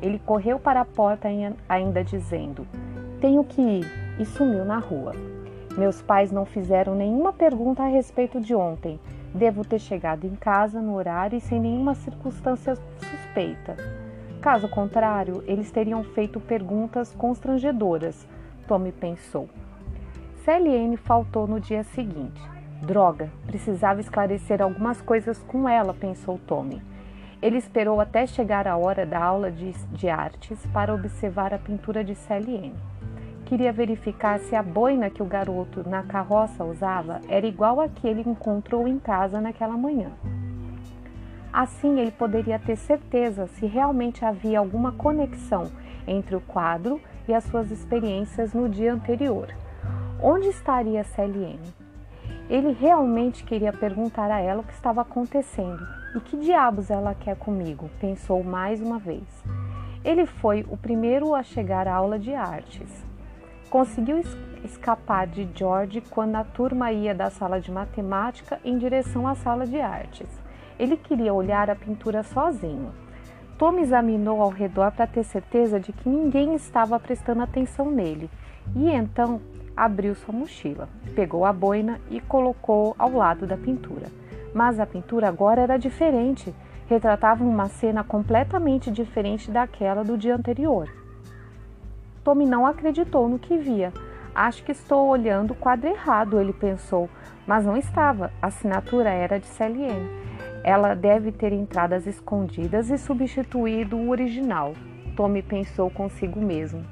Ele 0.00 0.20
correu 0.20 0.60
para 0.60 0.82
a 0.82 0.84
porta 0.84 1.28
ainda 1.68 2.04
dizendo: 2.04 2.64
Tenho 3.20 3.42
que 3.42 3.60
ir, 3.60 3.86
e 4.20 4.24
sumiu 4.24 4.64
na 4.64 4.78
rua. 4.78 5.12
Meus 5.76 6.00
pais 6.00 6.30
não 6.30 6.46
fizeram 6.46 6.94
nenhuma 6.94 7.32
pergunta 7.32 7.82
a 7.82 7.88
respeito 7.88 8.40
de 8.40 8.54
ontem. 8.54 8.98
Devo 9.36 9.66
ter 9.66 9.78
chegado 9.78 10.26
em 10.26 10.34
casa 10.34 10.80
no 10.80 10.94
horário 10.94 11.36
e 11.36 11.40
sem 11.42 11.60
nenhuma 11.60 11.94
circunstância 11.94 12.74
suspeita. 12.74 13.76
Caso 14.40 14.66
contrário, 14.66 15.44
eles 15.46 15.70
teriam 15.70 16.02
feito 16.02 16.40
perguntas 16.40 17.14
constrangedoras, 17.14 18.26
Tommy 18.66 18.92
pensou. 18.92 19.46
Celiane 20.42 20.96
faltou 20.96 21.46
no 21.46 21.60
dia 21.60 21.84
seguinte. 21.84 22.40
Droga, 22.80 23.28
precisava 23.46 24.00
esclarecer 24.00 24.62
algumas 24.62 25.02
coisas 25.02 25.42
com 25.42 25.68
ela, 25.68 25.92
pensou 25.92 26.40
Tommy. 26.46 26.80
Ele 27.42 27.58
esperou 27.58 28.00
até 28.00 28.26
chegar 28.26 28.66
a 28.66 28.78
hora 28.78 29.04
da 29.04 29.22
aula 29.22 29.50
de, 29.50 29.72
de 29.92 30.08
artes 30.08 30.64
para 30.72 30.94
observar 30.94 31.52
a 31.52 31.58
pintura 31.58 32.02
de 32.02 32.14
Celiane. 32.14 32.74
Queria 33.46 33.72
verificar 33.72 34.40
se 34.40 34.56
a 34.56 34.62
boina 34.62 35.08
que 35.08 35.22
o 35.22 35.26
garoto 35.26 35.88
na 35.88 36.02
carroça 36.02 36.64
usava 36.64 37.20
era 37.28 37.46
igual 37.46 37.80
a 37.80 37.88
que 37.88 38.06
ele 38.06 38.28
encontrou 38.28 38.88
em 38.88 38.98
casa 38.98 39.40
naquela 39.40 39.76
manhã. 39.76 40.10
Assim, 41.52 42.00
ele 42.00 42.10
poderia 42.10 42.58
ter 42.58 42.74
certeza 42.74 43.46
se 43.46 43.64
realmente 43.64 44.24
havia 44.24 44.58
alguma 44.58 44.90
conexão 44.90 45.70
entre 46.08 46.34
o 46.34 46.40
quadro 46.40 47.00
e 47.28 47.32
as 47.32 47.44
suas 47.44 47.70
experiências 47.70 48.52
no 48.52 48.68
dia 48.68 48.92
anterior. 48.92 49.54
Onde 50.20 50.48
estaria 50.48 51.04
Celiene? 51.04 51.72
Ele 52.50 52.72
realmente 52.72 53.44
queria 53.44 53.72
perguntar 53.72 54.28
a 54.28 54.40
ela 54.40 54.62
o 54.62 54.64
que 54.64 54.72
estava 54.72 55.02
acontecendo. 55.02 55.86
E 56.16 56.20
que 56.20 56.36
diabos 56.36 56.90
ela 56.90 57.14
quer 57.14 57.36
comigo? 57.36 57.88
pensou 58.00 58.42
mais 58.42 58.82
uma 58.82 58.98
vez. 58.98 59.24
Ele 60.04 60.26
foi 60.26 60.66
o 60.68 60.76
primeiro 60.76 61.32
a 61.32 61.44
chegar 61.44 61.86
à 61.86 61.94
aula 61.94 62.18
de 62.18 62.34
artes. 62.34 63.05
Conseguiu 63.76 64.22
escapar 64.64 65.26
de 65.26 65.46
George 65.54 66.00
quando 66.08 66.36
a 66.36 66.42
turma 66.42 66.92
ia 66.92 67.14
da 67.14 67.28
sala 67.28 67.60
de 67.60 67.70
matemática 67.70 68.58
em 68.64 68.78
direção 68.78 69.28
à 69.28 69.34
sala 69.34 69.66
de 69.66 69.78
artes. 69.78 70.26
Ele 70.78 70.96
queria 70.96 71.34
olhar 71.34 71.68
a 71.68 71.76
pintura 71.76 72.22
sozinho. 72.22 72.90
Tom 73.58 73.78
examinou 73.78 74.40
ao 74.40 74.48
redor 74.48 74.92
para 74.92 75.06
ter 75.06 75.24
certeza 75.24 75.78
de 75.78 75.92
que 75.92 76.08
ninguém 76.08 76.54
estava 76.54 76.98
prestando 76.98 77.42
atenção 77.42 77.90
nele 77.90 78.30
e 78.74 78.88
então 78.88 79.42
abriu 79.76 80.14
sua 80.14 80.32
mochila, 80.32 80.88
pegou 81.14 81.44
a 81.44 81.52
boina 81.52 82.00
e 82.10 82.18
colocou 82.18 82.96
ao 82.98 83.12
lado 83.12 83.46
da 83.46 83.58
pintura. 83.58 84.06
Mas 84.54 84.80
a 84.80 84.86
pintura 84.86 85.28
agora 85.28 85.60
era 85.60 85.76
diferente, 85.76 86.54
retratava 86.88 87.44
uma 87.44 87.68
cena 87.68 88.02
completamente 88.02 88.90
diferente 88.90 89.50
daquela 89.50 90.02
do 90.02 90.16
dia 90.16 90.34
anterior. 90.34 90.88
Tommy 92.26 92.44
não 92.44 92.66
acreditou 92.66 93.28
no 93.28 93.38
que 93.38 93.56
via. 93.56 93.92
Acho 94.34 94.64
que 94.64 94.72
estou 94.72 95.06
olhando 95.06 95.52
o 95.52 95.54
quadro 95.54 95.88
errado, 95.88 96.40
ele 96.40 96.52
pensou, 96.52 97.08
mas 97.46 97.64
não 97.64 97.76
estava. 97.76 98.32
A 98.42 98.48
assinatura 98.48 99.10
era 99.10 99.38
de 99.38 99.46
Celiene. 99.46 100.10
Ela 100.64 100.94
deve 100.94 101.30
ter 101.30 101.52
entradas 101.52 102.04
escondidas 102.04 102.90
e 102.90 102.98
substituído 102.98 103.96
o 103.96 104.10
original. 104.10 104.72
Tommy 105.14 105.40
pensou 105.40 105.88
consigo 105.88 106.40
mesmo. 106.40 106.84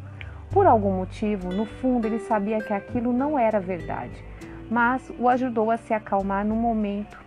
Por 0.52 0.68
algum 0.68 0.92
motivo, 0.98 1.52
no 1.52 1.66
fundo, 1.66 2.06
ele 2.06 2.20
sabia 2.20 2.60
que 2.60 2.72
aquilo 2.72 3.12
não 3.12 3.36
era 3.36 3.58
verdade, 3.58 4.24
mas 4.70 5.12
o 5.18 5.28
ajudou 5.28 5.68
a 5.68 5.76
se 5.76 5.92
acalmar 5.92 6.46
no 6.46 6.54
momento. 6.54 7.18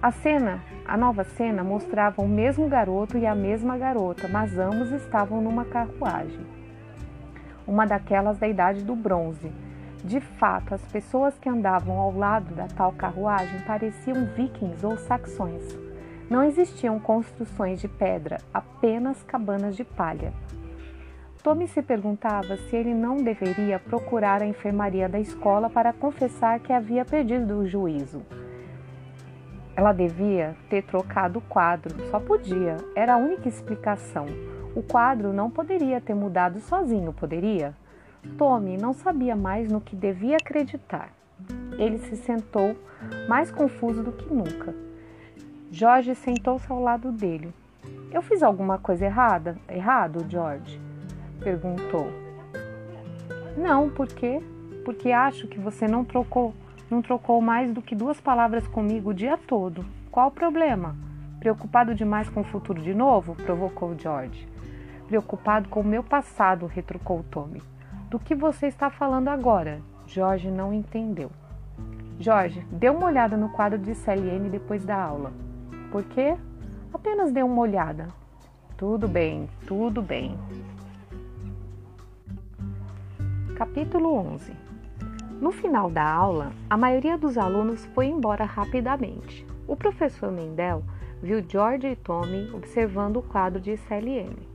A 0.00 0.12
cena, 0.12 0.62
a 0.86 0.96
nova 0.96 1.24
cena, 1.24 1.64
mostrava 1.64 2.22
o 2.22 2.28
mesmo 2.28 2.68
garoto 2.68 3.18
e 3.18 3.26
a 3.26 3.34
mesma 3.34 3.76
garota, 3.76 4.28
mas 4.28 4.56
ambos 4.56 4.92
estavam 4.92 5.40
numa 5.40 5.64
carruagem 5.64 6.61
uma 7.66 7.86
daquelas 7.86 8.38
da 8.38 8.48
idade 8.48 8.82
do 8.82 8.94
bronze. 8.94 9.52
De 10.04 10.20
fato, 10.20 10.74
as 10.74 10.82
pessoas 10.86 11.38
que 11.38 11.48
andavam 11.48 11.98
ao 11.98 12.12
lado 12.12 12.54
da 12.54 12.66
tal 12.66 12.92
carruagem 12.92 13.60
pareciam 13.60 14.26
vikings 14.36 14.84
ou 14.84 14.96
saxões. 14.96 15.62
Não 16.28 16.42
existiam 16.42 16.98
construções 16.98 17.80
de 17.80 17.88
pedra, 17.88 18.38
apenas 18.52 19.22
cabanas 19.22 19.76
de 19.76 19.84
palha. 19.84 20.32
Tommy 21.42 21.66
se 21.68 21.82
perguntava 21.82 22.56
se 22.56 22.76
ele 22.76 22.94
não 22.94 23.16
deveria 23.16 23.78
procurar 23.78 24.42
a 24.42 24.46
enfermaria 24.46 25.08
da 25.08 25.18
escola 25.18 25.68
para 25.68 25.92
confessar 25.92 26.60
que 26.60 26.72
havia 26.72 27.04
perdido 27.04 27.58
o 27.58 27.66
juízo. 27.66 28.22
Ela 29.74 29.92
devia 29.92 30.54
ter 30.68 30.82
trocado 30.82 31.38
o 31.38 31.42
quadro, 31.42 31.94
só 32.10 32.20
podia, 32.20 32.76
era 32.94 33.14
a 33.14 33.16
única 33.16 33.48
explicação. 33.48 34.26
O 34.74 34.82
quadro 34.82 35.34
não 35.34 35.50
poderia 35.50 36.00
ter 36.00 36.14
mudado 36.14 36.58
sozinho, 36.60 37.12
poderia? 37.12 37.74
Tommy 38.38 38.78
não 38.78 38.94
sabia 38.94 39.36
mais 39.36 39.70
no 39.70 39.82
que 39.82 39.94
devia 39.94 40.36
acreditar. 40.36 41.12
Ele 41.76 41.98
se 41.98 42.16
sentou 42.16 42.74
mais 43.28 43.50
confuso 43.50 44.02
do 44.02 44.12
que 44.12 44.32
nunca. 44.32 44.74
Jorge 45.70 46.14
sentou-se 46.14 46.70
ao 46.72 46.80
lado 46.80 47.12
dele. 47.12 47.52
Eu 48.10 48.22
fiz 48.22 48.42
alguma 48.42 48.78
coisa 48.78 49.04
errada? 49.04 49.58
Errado, 49.68 50.24
George? 50.26 50.80
perguntou. 51.40 52.06
Não, 53.54 53.90
por 53.90 54.06
quê? 54.06 54.40
Porque 54.86 55.12
acho 55.12 55.48
que 55.48 55.60
você 55.60 55.86
não 55.86 56.02
trocou, 56.02 56.54
não 56.90 57.02
trocou 57.02 57.42
mais 57.42 57.70
do 57.72 57.82
que 57.82 57.94
duas 57.94 58.18
palavras 58.18 58.66
comigo 58.66 59.10
o 59.10 59.14
dia 59.14 59.36
todo. 59.36 59.84
Qual 60.10 60.28
o 60.28 60.32
problema? 60.32 60.96
Preocupado 61.38 61.94
demais 61.94 62.30
com 62.30 62.40
o 62.40 62.44
futuro 62.44 62.80
de 62.80 62.94
novo? 62.94 63.34
provocou 63.34 63.94
George 63.98 64.51
preocupado 65.12 65.68
com 65.68 65.80
o 65.80 65.84
meu 65.84 66.02
passado, 66.02 66.64
retrucou 66.64 67.22
Tommy. 67.30 67.62
Do 68.08 68.18
que 68.18 68.34
você 68.34 68.66
está 68.66 68.88
falando 68.88 69.28
agora? 69.28 69.82
Jorge 70.06 70.50
não 70.50 70.72
entendeu. 70.72 71.30
Jorge, 72.18 72.66
dê 72.72 72.88
uma 72.88 73.08
olhada 73.08 73.36
no 73.36 73.50
quadro 73.50 73.78
de 73.78 73.94
CLN 73.94 74.48
depois 74.48 74.86
da 74.86 74.96
aula. 74.96 75.30
Por 75.90 76.02
quê? 76.04 76.34
Apenas 76.94 77.30
dê 77.30 77.42
uma 77.42 77.60
olhada. 77.60 78.08
Tudo 78.74 79.06
bem, 79.06 79.50
tudo 79.66 80.00
bem. 80.00 80.34
Capítulo 83.54 84.14
11 84.14 84.50
No 85.42 85.52
final 85.52 85.90
da 85.90 86.10
aula, 86.10 86.52
a 86.70 86.76
maioria 86.78 87.18
dos 87.18 87.36
alunos 87.36 87.84
foi 87.94 88.06
embora 88.06 88.46
rapidamente. 88.46 89.46
O 89.68 89.76
professor 89.76 90.32
Mendel 90.32 90.82
viu 91.22 91.44
George 91.46 91.86
e 91.86 91.96
Tommy 91.96 92.50
observando 92.54 93.18
o 93.18 93.22
quadro 93.22 93.60
de 93.60 93.76
CLM. 93.76 94.51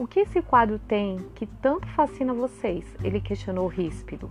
O 0.00 0.06
que 0.06 0.20
esse 0.20 0.40
quadro 0.40 0.78
tem 0.78 1.18
que 1.34 1.44
tanto 1.44 1.86
fascina 1.88 2.32
vocês? 2.32 2.86
Ele 3.04 3.20
questionou 3.20 3.66
ríspido. 3.66 4.30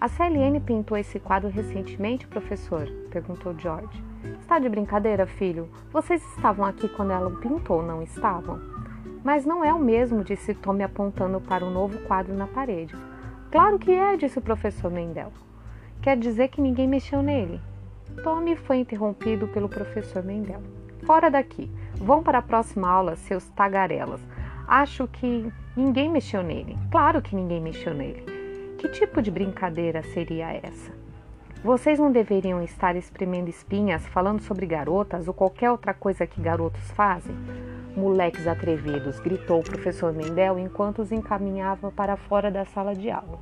A 0.00 0.08
CLN 0.08 0.58
pintou 0.58 0.98
esse 0.98 1.20
quadro 1.20 1.48
recentemente, 1.48 2.26
professor? 2.26 2.84
perguntou 3.08 3.56
George. 3.56 4.02
Está 4.40 4.58
de 4.58 4.68
brincadeira, 4.68 5.24
filho? 5.24 5.68
Vocês 5.92 6.20
estavam 6.34 6.66
aqui 6.66 6.88
quando 6.88 7.12
ela 7.12 7.30
pintou, 7.30 7.80
não 7.80 8.02
estavam? 8.02 8.60
Mas 9.22 9.46
não 9.46 9.64
é 9.64 9.72
o 9.72 9.78
mesmo, 9.78 10.24
disse 10.24 10.52
Tommy 10.52 10.82
apontando 10.82 11.40
para 11.40 11.64
um 11.64 11.70
novo 11.70 11.96
quadro 12.00 12.34
na 12.34 12.48
parede. 12.48 12.96
Claro 13.52 13.78
que 13.78 13.92
é, 13.92 14.16
disse 14.16 14.40
o 14.40 14.42
professor 14.42 14.90
Mendel. 14.90 15.32
Quer 16.02 16.16
dizer 16.16 16.48
que 16.48 16.60
ninguém 16.60 16.88
mexeu 16.88 17.22
nele. 17.22 17.60
Tommy 18.24 18.56
foi 18.56 18.78
interrompido 18.78 19.46
pelo 19.46 19.68
professor 19.68 20.24
Mendel. 20.24 20.60
Fora 21.06 21.30
daqui. 21.30 21.70
Vão 21.94 22.20
para 22.20 22.38
a 22.38 22.42
próxima 22.42 22.90
aula, 22.90 23.14
seus 23.14 23.48
tagarelas. 23.50 24.20
Acho 24.68 25.08
que 25.08 25.50
ninguém 25.74 26.10
mexeu 26.10 26.42
nele. 26.42 26.76
Claro 26.90 27.22
que 27.22 27.34
ninguém 27.34 27.58
mexeu 27.58 27.94
nele. 27.94 28.22
Que 28.76 28.86
tipo 28.90 29.22
de 29.22 29.30
brincadeira 29.30 30.02
seria 30.02 30.52
essa? 30.52 30.92
Vocês 31.64 31.98
não 31.98 32.12
deveriam 32.12 32.62
estar 32.62 32.94
espremendo 32.94 33.48
espinhas, 33.48 34.06
falando 34.08 34.42
sobre 34.42 34.66
garotas 34.66 35.26
ou 35.26 35.32
qualquer 35.32 35.70
outra 35.70 35.94
coisa 35.94 36.26
que 36.26 36.38
garotos 36.42 36.90
fazem? 36.90 37.34
Moleques 37.96 38.46
atrevidos, 38.46 39.18
gritou 39.18 39.60
o 39.60 39.64
professor 39.64 40.12
Mendel 40.12 40.58
enquanto 40.58 41.00
os 41.00 41.12
encaminhava 41.12 41.90
para 41.90 42.18
fora 42.18 42.50
da 42.50 42.66
sala 42.66 42.94
de 42.94 43.10
aula. 43.10 43.38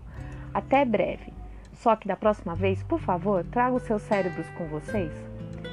Até 0.55 0.85
breve. 0.85 1.33
Só 1.72 1.97
que 1.97 2.07
da 2.07 2.14
próxima 2.14 2.55
vez, 2.55 2.85
por 2.85 3.01
favor, 3.01 3.45
traga 3.51 3.74
os 3.74 3.83
seus 3.83 4.03
cérebros 4.03 4.49
com 4.51 4.66
vocês. 4.66 5.11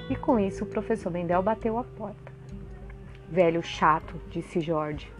E 0.10 0.16
com 0.16 0.40
isso, 0.40 0.64
o 0.64 0.68
professor 0.68 1.12
Mendel 1.12 1.44
bateu 1.44 1.78
a 1.78 1.84
porta. 1.84 2.34
Velho 3.30 3.62
chato, 3.62 4.20
disse 4.32 4.60
Jorge. 4.60 5.13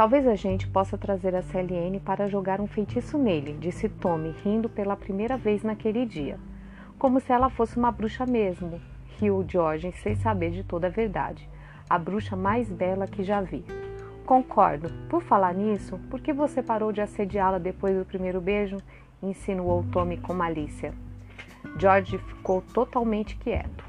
Talvez 0.00 0.26
a 0.26 0.34
gente 0.34 0.66
possa 0.66 0.96
trazer 0.96 1.34
a 1.34 1.42
CLN 1.42 2.00
para 2.00 2.26
jogar 2.26 2.58
um 2.58 2.66
feitiço 2.66 3.18
nele, 3.18 3.52
disse 3.60 3.86
Tommy, 3.86 4.34
rindo 4.42 4.66
pela 4.66 4.96
primeira 4.96 5.36
vez 5.36 5.62
naquele 5.62 6.06
dia. 6.06 6.40
Como 6.98 7.20
se 7.20 7.30
ela 7.30 7.50
fosse 7.50 7.76
uma 7.76 7.92
bruxa 7.92 8.24
mesmo, 8.24 8.80
riu 9.18 9.44
George, 9.46 9.92
sem 10.02 10.16
saber 10.16 10.52
de 10.52 10.64
toda 10.64 10.86
a 10.86 10.90
verdade 10.90 11.46
a 11.86 11.98
bruxa 11.98 12.34
mais 12.34 12.72
bela 12.72 13.06
que 13.06 13.22
já 13.22 13.42
vi. 13.42 13.62
Concordo. 14.24 14.90
Por 15.10 15.22
falar 15.22 15.52
nisso, 15.52 16.00
por 16.08 16.18
que 16.18 16.32
você 16.32 16.62
parou 16.62 16.92
de 16.92 17.02
assediá-la 17.02 17.58
depois 17.58 17.94
do 17.94 18.06
primeiro 18.06 18.40
beijo? 18.40 18.78
insinuou 19.22 19.84
Tommy 19.92 20.16
com 20.16 20.32
malícia. 20.32 20.94
George 21.78 22.16
ficou 22.16 22.62
totalmente 22.62 23.36
quieto. 23.36 23.84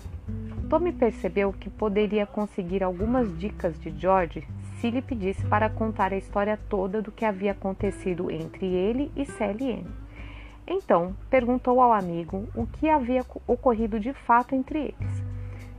Tommy 0.70 0.92
percebeu 0.92 1.54
que 1.54 1.70
poderia 1.70 2.26
conseguir 2.26 2.84
algumas 2.84 3.34
dicas 3.40 3.80
de 3.80 3.98
George 3.98 4.46
se 4.82 4.90
lhe 4.90 5.02
pedisse 5.02 5.46
para 5.46 5.70
contar 5.70 6.12
a 6.12 6.18
história 6.18 6.60
toda 6.68 7.04
do 7.04 7.12
que 7.12 7.24
havia 7.24 7.52
acontecido 7.52 8.32
entre 8.32 8.66
ele 8.66 9.12
e 9.16 9.28
Sally 9.28 9.86
Então, 10.68 11.16
perguntou 11.30 11.80
ao 11.80 11.94
amigo 11.94 12.50
o 12.56 12.66
que 12.66 12.90
havia 12.90 13.24
ocorrido 13.46 14.00
de 14.00 14.12
fato 14.12 14.56
entre 14.56 14.80
eles. 14.80 15.24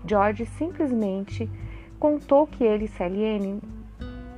George 0.06 0.46
simplesmente 0.46 1.50
contou 1.98 2.46
que 2.46 2.62
ele 2.62 2.84
e 2.84 2.88
Celiene 2.88 3.60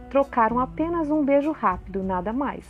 trocaram 0.08 0.58
apenas 0.58 1.10
um 1.10 1.22
beijo 1.22 1.52
rápido, 1.52 2.02
nada 2.02 2.32
mais. 2.32 2.64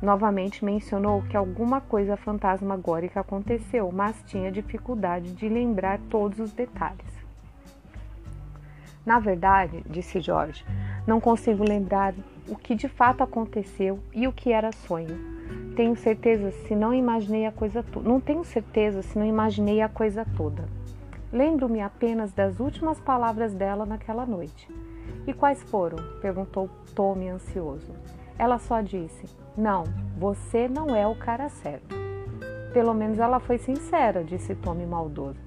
Novamente 0.00 0.64
mencionou 0.64 1.22
que 1.22 1.36
alguma 1.36 1.80
coisa 1.80 2.16
fantasmagórica 2.16 3.20
aconteceu, 3.20 3.90
mas 3.92 4.22
tinha 4.26 4.50
dificuldade 4.50 5.32
de 5.32 5.46
lembrar 5.48 5.98
todos 6.08 6.38
os 6.38 6.52
detalhes. 6.52 7.18
Na 9.04 9.18
verdade, 9.18 9.82
disse 9.88 10.20
Jorge, 10.20 10.64
não 11.08 11.22
consigo 11.22 11.64
lembrar 11.66 12.14
o 12.46 12.54
que 12.54 12.74
de 12.74 12.86
fato 12.86 13.22
aconteceu 13.22 13.98
e 14.12 14.28
o 14.28 14.32
que 14.32 14.52
era 14.52 14.70
sonho. 14.70 15.18
Tenho 15.74 15.96
certeza 15.96 16.50
se 16.50 16.76
não 16.76 16.92
imaginei 16.92 17.46
a 17.46 17.50
coisa 17.50 17.82
toda. 17.82 18.06
Não 18.06 18.20
tenho 18.20 18.44
certeza 18.44 19.00
se 19.00 19.18
não 19.18 19.24
imaginei 19.24 19.80
a 19.80 19.88
coisa 19.88 20.26
toda. 20.36 20.68
Lembro-me 21.32 21.80
apenas 21.80 22.30
das 22.32 22.60
últimas 22.60 23.00
palavras 23.00 23.54
dela 23.54 23.86
naquela 23.86 24.26
noite. 24.26 24.68
E 25.26 25.32
quais 25.32 25.62
foram? 25.62 25.96
perguntou 26.20 26.68
Tommy 26.94 27.30
ansioso. 27.30 27.90
Ela 28.38 28.58
só 28.58 28.82
disse: 28.82 29.24
Não, 29.56 29.84
você 30.18 30.68
não 30.68 30.94
é 30.94 31.06
o 31.06 31.16
cara 31.16 31.48
certo. 31.48 31.96
Pelo 32.74 32.92
menos 32.92 33.18
ela 33.18 33.40
foi 33.40 33.56
sincera, 33.56 34.22
disse 34.22 34.54
Tommy 34.54 34.84
maldoso. 34.84 35.40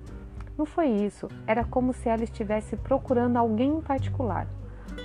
Não 0.58 0.66
foi 0.66 0.88
isso, 0.88 1.28
era 1.46 1.64
como 1.64 1.94
se 1.94 2.10
ela 2.10 2.24
estivesse 2.24 2.76
procurando 2.78 3.38
alguém 3.38 3.78
em 3.78 3.82
particular. 3.82 4.48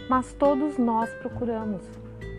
Mas 0.09 0.33
todos 0.33 0.79
nós 0.79 1.13
procuramos. 1.15 1.83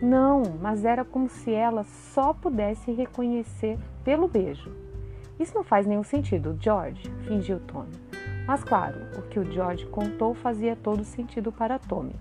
Não, 0.01 0.43
mas 0.61 0.85
era 0.85 1.03
como 1.03 1.27
se 1.27 1.51
ela 1.51 1.83
só 1.83 2.33
pudesse 2.33 2.91
reconhecer 2.91 3.79
pelo 4.03 4.27
beijo. 4.27 4.71
Isso 5.39 5.55
não 5.55 5.63
faz 5.63 5.85
nenhum 5.85 6.03
sentido, 6.03 6.57
George, 6.59 7.11
fingiu 7.27 7.59
Tommy. 7.59 7.91
Mas 8.47 8.63
claro, 8.63 8.95
o 9.17 9.23
que 9.23 9.39
o 9.39 9.51
George 9.51 9.85
contou 9.87 10.33
fazia 10.33 10.75
todo 10.75 11.03
sentido 11.03 11.51
para 11.51 11.77
Tommy. 11.77 12.15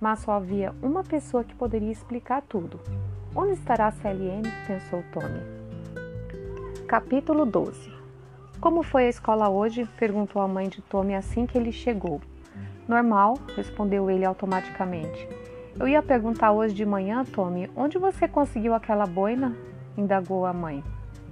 Mas 0.00 0.20
só 0.20 0.32
havia 0.32 0.72
uma 0.80 1.02
pessoa 1.02 1.42
que 1.42 1.54
poderia 1.54 1.90
explicar 1.90 2.42
tudo. 2.42 2.78
Onde 3.34 3.52
estará 3.52 3.88
a 3.88 3.92
CLN? 3.92 4.42
pensou 4.66 5.02
Tommy. 5.12 5.40
Capítulo 6.86 7.44
12 7.44 7.92
Como 8.60 8.82
foi 8.82 9.06
a 9.06 9.10
escola 9.10 9.48
hoje? 9.48 9.86
perguntou 9.98 10.40
a 10.40 10.48
mãe 10.48 10.68
de 10.68 10.80
Tommy 10.80 11.14
assim 11.14 11.44
que 11.44 11.58
ele 11.58 11.72
chegou. 11.72 12.20
Normal, 12.88 13.34
respondeu 13.54 14.10
ele 14.10 14.24
automaticamente. 14.24 15.28
Eu 15.78 15.86
ia 15.86 16.02
perguntar 16.02 16.52
hoje 16.52 16.74
de 16.74 16.86
manhã, 16.86 17.22
Tommy, 17.22 17.70
onde 17.76 17.98
você 17.98 18.26
conseguiu 18.26 18.72
aquela 18.72 19.04
boina? 19.04 19.54
indagou 19.94 20.46
a 20.46 20.54
mãe. 20.54 20.82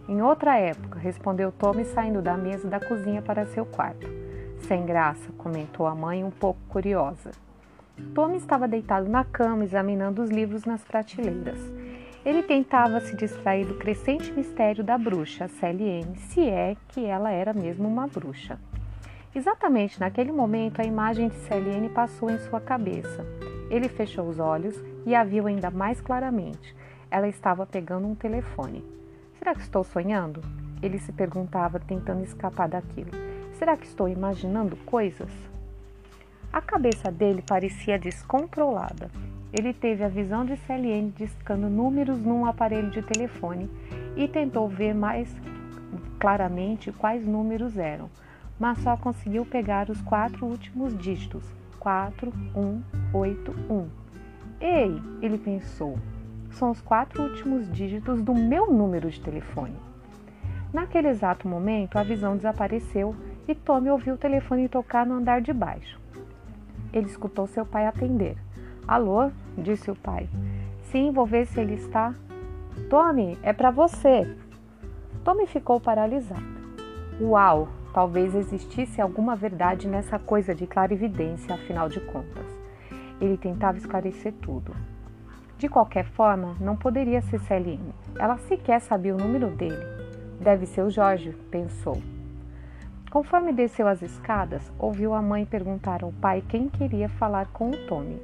Em 0.07 0.21
outra 0.21 0.59
época, 0.59 0.99
respondeu 0.99 1.51
Tommy 1.51 1.85
saindo 1.87 2.21
da 2.21 2.37
mesa 2.37 2.69
da 2.69 2.79
cozinha 2.79 3.23
para 3.23 3.47
seu 3.47 3.65
quarto. 3.65 4.07
Sem 4.69 4.85
graça, 4.85 5.33
comentou 5.39 5.87
a 5.87 5.95
mãe, 5.95 6.23
um 6.23 6.31
pouco 6.31 6.61
curiosa. 6.69 7.31
Tommy 8.15 8.37
estava 8.37 8.69
deitado 8.69 9.09
na 9.09 9.25
cama, 9.25 9.65
examinando 9.65 10.23
os 10.23 10.31
livros 10.31 10.67
nas 10.67 10.85
prateleiras. 10.85 11.59
Ele 12.25 12.43
tentava 12.43 13.01
se 13.01 13.17
distrair 13.17 13.65
do 13.65 13.75
crescente 13.75 14.31
mistério 14.33 14.85
da 14.85 14.99
bruxa, 14.99 15.49
N, 15.63 16.17
se 16.17 16.47
é 16.47 16.77
que 16.89 17.05
ela 17.05 17.31
era 17.31 17.55
mesmo 17.55 17.89
uma 17.89 18.07
bruxa. 18.07 18.59
Exatamente 19.37 20.01
naquele 20.01 20.33
momento, 20.33 20.81
a 20.81 20.85
imagem 20.85 21.29
de 21.29 21.69
N 21.69 21.91
passou 21.91 22.31
em 22.31 22.39
sua 22.39 22.59
cabeça. 22.59 23.23
Ele 23.69 23.87
fechou 23.87 24.27
os 24.27 24.39
olhos 24.39 24.83
e 25.05 25.15
a 25.15 25.23
viu 25.25 25.47
ainda 25.47 25.71
mais 25.71 26.01
claramente. 26.01 26.75
Ela 27.11 27.29
estava 27.29 27.67
pegando 27.67 28.07
um 28.07 28.15
telefone. 28.15 28.83
Será 29.39 29.55
que 29.55 29.61
estou 29.61 29.85
sonhando? 29.85 30.41
Ele 30.83 30.99
se 30.99 31.13
perguntava, 31.13 31.79
tentando 31.79 32.25
escapar 32.25 32.67
daquilo. 32.67 33.11
Será 33.59 33.77
que 33.77 33.85
estou 33.85 34.09
imaginando 34.09 34.75
coisas? 34.87 35.31
A 36.51 36.63
cabeça 36.63 37.13
dele 37.13 37.45
parecia 37.47 37.99
descontrolada. 37.99 39.11
Ele 39.53 39.75
teve 39.75 40.03
a 40.03 40.09
visão 40.09 40.47
de 40.47 40.57
CLN 40.57 41.13
discando 41.15 41.69
números 41.69 42.19
num 42.21 42.47
aparelho 42.47 42.89
de 42.91 43.03
telefone 43.03 43.69
e 44.17 44.27
tentou 44.27 44.67
ver 44.67 44.95
mais 44.95 45.29
claramente 46.19 46.91
quais 46.91 47.27
números 47.27 47.77
eram, 47.77 48.09
mas 48.59 48.79
só 48.79 48.97
conseguiu 48.97 49.45
pegar 49.45 49.91
os 49.91 50.01
quatro 50.03 50.47
últimos 50.47 50.97
dígitos: 50.97 51.45
4181. 51.79 53.89
Ei, 54.61 55.03
ele 55.21 55.39
pensou, 55.39 55.99
são 56.51 56.71
os 56.71 56.81
quatro 56.81 57.23
últimos 57.23 57.71
dígitos 57.71 58.23
do 58.23 58.35
meu 58.35 58.73
número 58.73 59.11
de 59.11 59.21
telefone. 59.21 59.77
Naquele 60.73 61.09
exato 61.09 61.47
momento, 61.47 61.97
a 61.97 62.03
visão 62.03 62.37
desapareceu 62.37 63.15
e 63.47 63.55
Tommy 63.55 63.91
ouviu 63.91 64.15
o 64.15 64.19
telefone 64.19 64.69
tocar 64.69 65.07
no 65.07 65.15
andar 65.15 65.41
de 65.41 65.53
baixo. 65.53 66.01
Ele 66.93 67.07
escutou 67.07 67.47
seu 67.47 67.65
pai 67.65 67.87
atender. 67.87 68.37
Alô? 68.87 69.31
disse 69.57 69.91
o 69.91 69.95
pai. 69.95 70.29
Sim, 70.85 71.13
vou 71.13 71.27
ver 71.27 71.47
se 71.47 71.61
ele 71.61 71.75
está. 71.75 72.15
Tommy, 72.89 73.39
é 73.43 73.53
para 73.53 73.71
você. 73.71 74.37
Tommy 75.25 75.47
ficou 75.47 75.81
paralisado. 75.81 76.45
Uau! 77.21 77.69
Talvez 77.97 78.35
existisse 78.35 79.01
alguma 79.01 79.35
verdade 79.35 79.89
nessa 79.89 80.19
coisa 80.19 80.55
de 80.55 80.67
clarividência, 80.67 81.55
afinal 81.55 81.89
de 81.89 81.99
contas. 81.99 82.45
Ele 83.19 83.39
tentava 83.39 83.79
esclarecer 83.79 84.35
tudo. 84.35 84.77
De 85.57 85.67
qualquer 85.67 86.05
forma, 86.05 86.55
não 86.61 86.77
poderia 86.77 87.23
ser 87.23 87.41
Celine. 87.41 87.95
Ela 88.19 88.37
sequer 88.37 88.83
sabia 88.83 89.15
o 89.15 89.19
número 89.19 89.49
dele. 89.49 89.83
Deve 90.39 90.67
ser 90.67 90.83
o 90.83 90.91
Jorge, 90.91 91.35
pensou. 91.51 91.97
Conforme 93.11 93.51
desceu 93.51 93.89
as 93.89 94.03
escadas, 94.03 94.71
ouviu 94.79 95.15
a 95.15 95.23
mãe 95.23 95.47
perguntar 95.47 96.05
ao 96.05 96.13
pai 96.13 96.45
quem 96.47 96.69
queria 96.69 97.09
falar 97.09 97.47
com 97.47 97.71
o 97.71 97.87
Tony. 97.87 98.21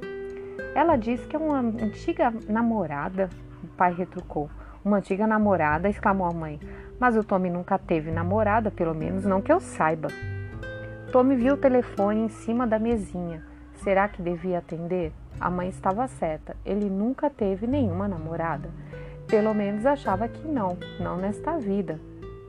Ela 0.75 0.97
disse 0.97 1.25
que 1.25 1.35
é 1.35 1.39
uma 1.39 1.57
antiga 1.57 2.31
namorada, 2.47 3.27
o 3.63 3.67
pai 3.69 3.91
retrucou. 3.91 4.51
Uma 4.85 4.97
antiga 4.97 5.25
namorada, 5.25 5.89
exclamou 5.89 6.27
a 6.27 6.31
mãe. 6.31 6.59
Mas 6.99 7.15
o 7.17 7.23
Tommy 7.23 7.49
nunca 7.49 7.77
teve 7.77 8.11
namorada, 8.11 8.71
pelo 8.71 8.93
menos 8.93 9.25
não 9.25 9.41
que 9.41 9.51
eu 9.51 9.59
saiba. 9.59 10.07
Tommy 11.11 11.35
viu 11.35 11.55
o 11.55 11.57
telefone 11.57 12.21
em 12.21 12.29
cima 12.29 12.65
da 12.65 12.79
mesinha. 12.79 13.43
Será 13.83 14.07
que 14.07 14.21
devia 14.21 14.59
atender? 14.59 15.11
A 15.39 15.49
mãe 15.49 15.69
estava 15.69 16.07
certa. 16.07 16.55
Ele 16.65 16.89
nunca 16.89 17.29
teve 17.29 17.67
nenhuma 17.67 18.07
namorada. 18.07 18.69
Pelo 19.27 19.53
menos 19.53 19.85
achava 19.85 20.27
que 20.27 20.47
não, 20.47 20.77
não 20.99 21.17
nesta 21.17 21.57
vida. 21.57 21.99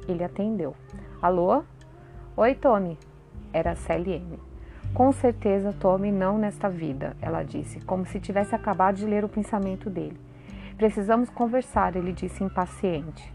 Ele 0.08 0.22
atendeu. 0.22 0.74
Alô? 1.20 1.62
Oi, 2.36 2.54
Tommy. 2.54 2.98
Era 3.52 3.72
a 3.72 3.76
CLM. 3.76 4.38
Com 4.94 5.10
certeza, 5.10 5.72
Tommy, 5.72 6.12
não 6.12 6.38
nesta 6.38 6.68
vida, 6.68 7.16
ela 7.20 7.42
disse, 7.42 7.80
como 7.80 8.06
se 8.06 8.20
tivesse 8.20 8.54
acabado 8.54 8.94
de 8.94 9.04
ler 9.04 9.24
o 9.24 9.28
pensamento 9.28 9.90
dele. 9.90 10.16
Precisamos 10.76 11.28
conversar, 11.28 11.96
ele 11.96 12.12
disse 12.12 12.44
impaciente. 12.44 13.34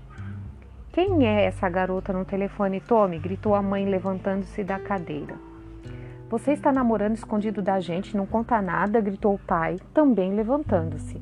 Quem 0.92 1.28
é 1.28 1.46
essa 1.46 1.70
garota 1.70 2.12
no 2.12 2.26
telefone, 2.26 2.82
Tommy? 2.82 3.20
gritou 3.20 3.54
a 3.54 3.62
mãe, 3.62 3.86
levantando-se 3.86 4.64
da 4.64 4.80
cadeira. 4.80 5.36
Você 6.30 6.52
está 6.52 6.72
namorando 6.72 7.16
escondido 7.16 7.62
da 7.62 7.80
gente, 7.80 8.18
não 8.18 8.26
conta 8.26 8.60
nada, 8.60 9.00
gritou 9.00 9.36
o 9.36 9.40
pai, 9.40 9.78
também 9.94 10.34
levantando-se. 10.34 11.22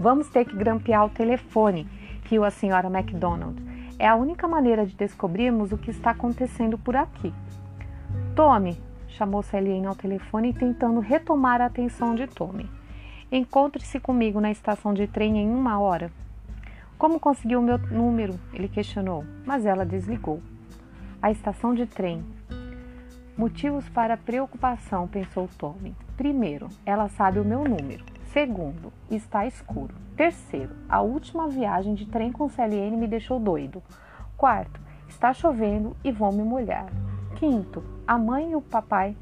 Vamos 0.00 0.28
ter 0.30 0.46
que 0.46 0.56
grampear 0.56 1.04
o 1.04 1.10
telefone, 1.10 1.86
riu 2.24 2.44
a 2.44 2.50
senhora 2.50 2.88
MacDonald. 2.88 3.62
É 3.98 4.08
a 4.08 4.16
única 4.16 4.48
maneira 4.48 4.86
de 4.86 4.96
descobrirmos 4.96 5.70
o 5.70 5.78
que 5.78 5.90
está 5.90 6.10
acontecendo 6.10 6.78
por 6.78 6.96
aqui. 6.96 7.32
Tommy, 8.34 8.80
chamou 9.06 9.42
Celine 9.42 9.86
ao 9.86 9.94
telefone, 9.94 10.54
tentando 10.54 10.98
retomar 10.98 11.60
a 11.60 11.66
atenção 11.66 12.14
de 12.14 12.26
Tommy. 12.26 12.68
Encontre-se 13.30 14.00
comigo 14.00 14.40
na 14.40 14.50
estação 14.50 14.94
de 14.94 15.06
trem 15.06 15.38
em 15.38 15.50
uma 15.50 15.78
hora. 15.78 16.10
Como 17.02 17.18
conseguiu 17.18 17.58
o 17.58 17.62
meu 17.64 17.78
número? 17.78 18.38
Ele 18.54 18.68
questionou, 18.68 19.24
mas 19.44 19.66
ela 19.66 19.84
desligou. 19.84 20.40
A 21.20 21.32
estação 21.32 21.74
de 21.74 21.84
trem, 21.84 22.24
Motivos 23.36 23.88
para 23.88 24.16
preocupação, 24.16 25.08
pensou 25.08 25.48
Tommy. 25.58 25.96
Primeiro, 26.16 26.68
ela 26.86 27.08
sabe 27.08 27.40
o 27.40 27.44
meu 27.44 27.64
número. 27.64 28.04
Segundo, 28.26 28.92
está 29.10 29.44
escuro. 29.44 29.92
Terceiro, 30.16 30.76
a 30.88 31.00
última 31.00 31.48
viagem 31.48 31.92
de 31.92 32.06
trem 32.06 32.30
com 32.30 32.48
CLN 32.48 32.96
me 32.96 33.08
deixou 33.08 33.40
doido. 33.40 33.82
Quarto, 34.36 34.80
está 35.08 35.32
chovendo 35.32 35.96
e 36.04 36.12
vou 36.12 36.32
me 36.32 36.44
molhar. 36.44 36.86
Quinto, 37.34 37.82
a 38.06 38.16
mãe 38.16 38.52
e 38.52 38.54
o 38.54 38.62
papai 38.62 39.16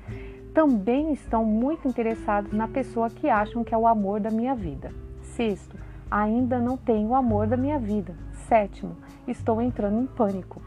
também 0.52 1.14
estão 1.14 1.46
muito 1.46 1.88
interessados 1.88 2.52
na 2.52 2.68
pessoa 2.68 3.08
que 3.08 3.30
acham 3.30 3.64
que 3.64 3.74
é 3.74 3.78
o 3.78 3.86
amor 3.86 4.20
da 4.20 4.30
minha 4.30 4.54
vida. 4.54 4.92
Sexto, 5.22 5.78
ainda 6.10 6.58
não 6.58 6.76
tenho 6.76 7.08
o 7.08 7.14
amor 7.14 7.46
da 7.46 7.56
minha 7.56 7.78
vida. 7.78 8.14
Sétimo, 8.48 8.96
estou 9.28 9.62
entrando 9.62 10.00
em 10.00 10.06
pânico. 10.06 10.60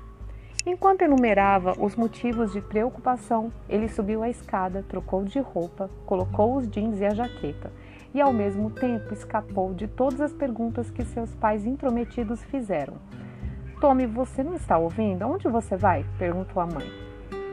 Enquanto 0.65 1.01
enumerava 1.01 1.73
os 1.77 1.93
motivos 1.95 2.53
de 2.53 2.61
preocupação, 2.61 3.51
ele 3.67 3.89
subiu 3.89 4.23
a 4.23 4.29
escada, 4.29 4.85
trocou 4.87 5.25
de 5.25 5.39
roupa, 5.39 5.89
colocou 6.05 6.55
os 6.55 6.69
jeans 6.69 7.01
e 7.01 7.05
a 7.05 7.13
jaqueta, 7.13 7.69
e 8.13 8.21
ao 8.21 8.31
mesmo 8.31 8.69
tempo 8.69 9.13
escapou 9.13 9.73
de 9.73 9.87
todas 9.89 10.21
as 10.21 10.31
perguntas 10.31 10.89
que 10.89 11.03
seus 11.03 11.35
pais 11.35 11.65
intrometidos 11.65 12.41
fizeram. 12.45 12.93
Tommy, 13.81 14.05
você 14.05 14.41
não 14.41 14.53
está 14.53 14.77
ouvindo? 14.77 15.27
Onde 15.27 15.49
você 15.49 15.75
vai? 15.75 16.05
perguntou 16.17 16.63
a 16.63 16.65
mãe. 16.65 16.89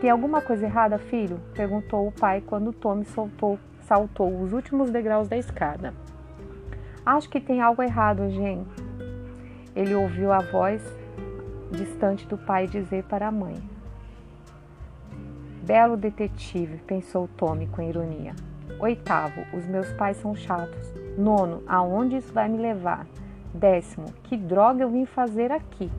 Tem 0.00 0.08
alguma 0.08 0.40
coisa 0.40 0.66
errada, 0.66 0.96
filho? 0.96 1.40
perguntou 1.52 2.06
o 2.06 2.12
pai 2.12 2.40
quando 2.40 2.72
Tommy 2.72 3.04
soltou, 3.04 3.58
saltou 3.80 4.40
os 4.40 4.52
últimos 4.52 4.88
degraus 4.90 5.28
da 5.28 5.36
escada. 5.36 5.92
Acho 7.04 7.28
que 7.28 7.40
tem 7.40 7.60
algo 7.60 7.82
errado, 7.82 8.30
Jen. 8.30 8.66
Ele 9.74 9.94
ouviu 9.94 10.32
a 10.32 10.40
voz 10.40 10.82
distante 11.70 12.26
do 12.26 12.36
pai 12.36 12.66
dizer 12.66 13.04
para 13.04 13.28
a 13.28 13.32
mãe. 13.32 13.56
Belo 15.62 15.96
detetive, 15.96 16.78
pensou 16.78 17.28
Tommy 17.36 17.66
com 17.68 17.82
ironia. 17.82 18.34
Oitavo, 18.78 19.42
os 19.52 19.66
meus 19.66 19.92
pais 19.92 20.16
são 20.16 20.34
chatos. 20.34 20.92
Nono, 21.16 21.62
aonde 21.66 22.16
isso 22.16 22.32
vai 22.32 22.48
me 22.48 22.58
levar? 22.58 23.06
Décimo, 23.54 24.06
que 24.24 24.36
droga 24.36 24.82
eu 24.82 24.90
vim 24.90 25.04
fazer 25.04 25.52
aqui? 25.52 25.90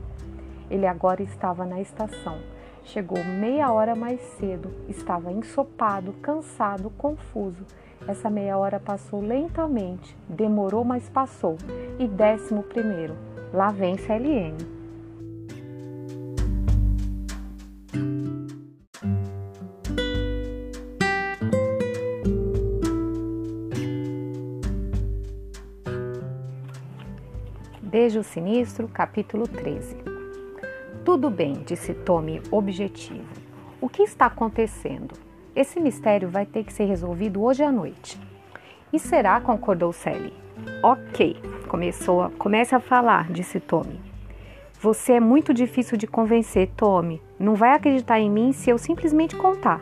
Ele 0.70 0.86
agora 0.86 1.22
estava 1.22 1.64
na 1.64 1.80
estação. 1.80 2.38
Chegou 2.84 3.22
meia 3.24 3.70
hora 3.70 3.94
mais 3.94 4.20
cedo. 4.38 4.74
Estava 4.88 5.30
ensopado, 5.30 6.12
cansado, 6.14 6.90
confuso. 6.90 7.64
Essa 8.06 8.28
meia 8.28 8.58
hora 8.58 8.80
passou 8.80 9.20
lentamente. 9.20 10.16
Demorou, 10.28 10.84
mas 10.84 11.08
passou. 11.08 11.56
E 11.98 12.06
décimo 12.06 12.62
primeiro. 12.62 13.16
Lá 13.52 13.70
vem 13.70 13.96
CLN. 13.96 14.56
Beijo 27.80 28.22
Sinistro, 28.22 28.88
capítulo 28.88 29.46
13. 29.46 29.96
Tudo 31.04 31.28
bem, 31.28 31.62
disse 31.64 31.92
Tommy, 31.92 32.40
objetivo. 32.50 33.28
O 33.80 33.88
que 33.88 34.02
está 34.02 34.26
acontecendo? 34.26 35.31
Esse 35.54 35.78
mistério 35.78 36.30
vai 36.30 36.46
ter 36.46 36.64
que 36.64 36.72
ser 36.72 36.84
resolvido 36.84 37.42
hoje 37.42 37.62
à 37.62 37.70
noite. 37.70 38.18
E 38.90 38.98
será? 38.98 39.38
concordou 39.38 39.92
Sally. 39.92 40.32
Ok, 40.82 41.36
começou 41.68 42.30
comece 42.38 42.74
a 42.74 42.80
falar, 42.80 43.30
disse 43.30 43.60
Tommy. 43.60 44.00
Você 44.80 45.12
é 45.12 45.20
muito 45.20 45.52
difícil 45.52 45.98
de 45.98 46.06
convencer, 46.06 46.70
Tommy. 46.74 47.20
Não 47.38 47.54
vai 47.54 47.74
acreditar 47.74 48.18
em 48.18 48.30
mim 48.30 48.52
se 48.52 48.70
eu 48.70 48.78
simplesmente 48.78 49.36
contar. 49.36 49.80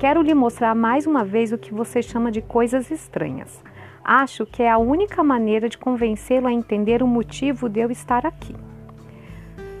Quero 0.00 0.22
lhe 0.22 0.34
mostrar 0.34 0.74
mais 0.74 1.06
uma 1.06 1.22
vez 1.22 1.52
o 1.52 1.58
que 1.58 1.72
você 1.72 2.02
chama 2.02 2.32
de 2.32 2.40
coisas 2.40 2.90
estranhas. 2.90 3.62
Acho 4.02 4.46
que 4.46 4.62
é 4.62 4.70
a 4.70 4.78
única 4.78 5.22
maneira 5.22 5.68
de 5.68 5.76
convencê-lo 5.76 6.46
a 6.46 6.52
entender 6.52 7.02
o 7.02 7.06
motivo 7.06 7.68
de 7.68 7.80
eu 7.80 7.90
estar 7.90 8.26
aqui. 8.26 8.54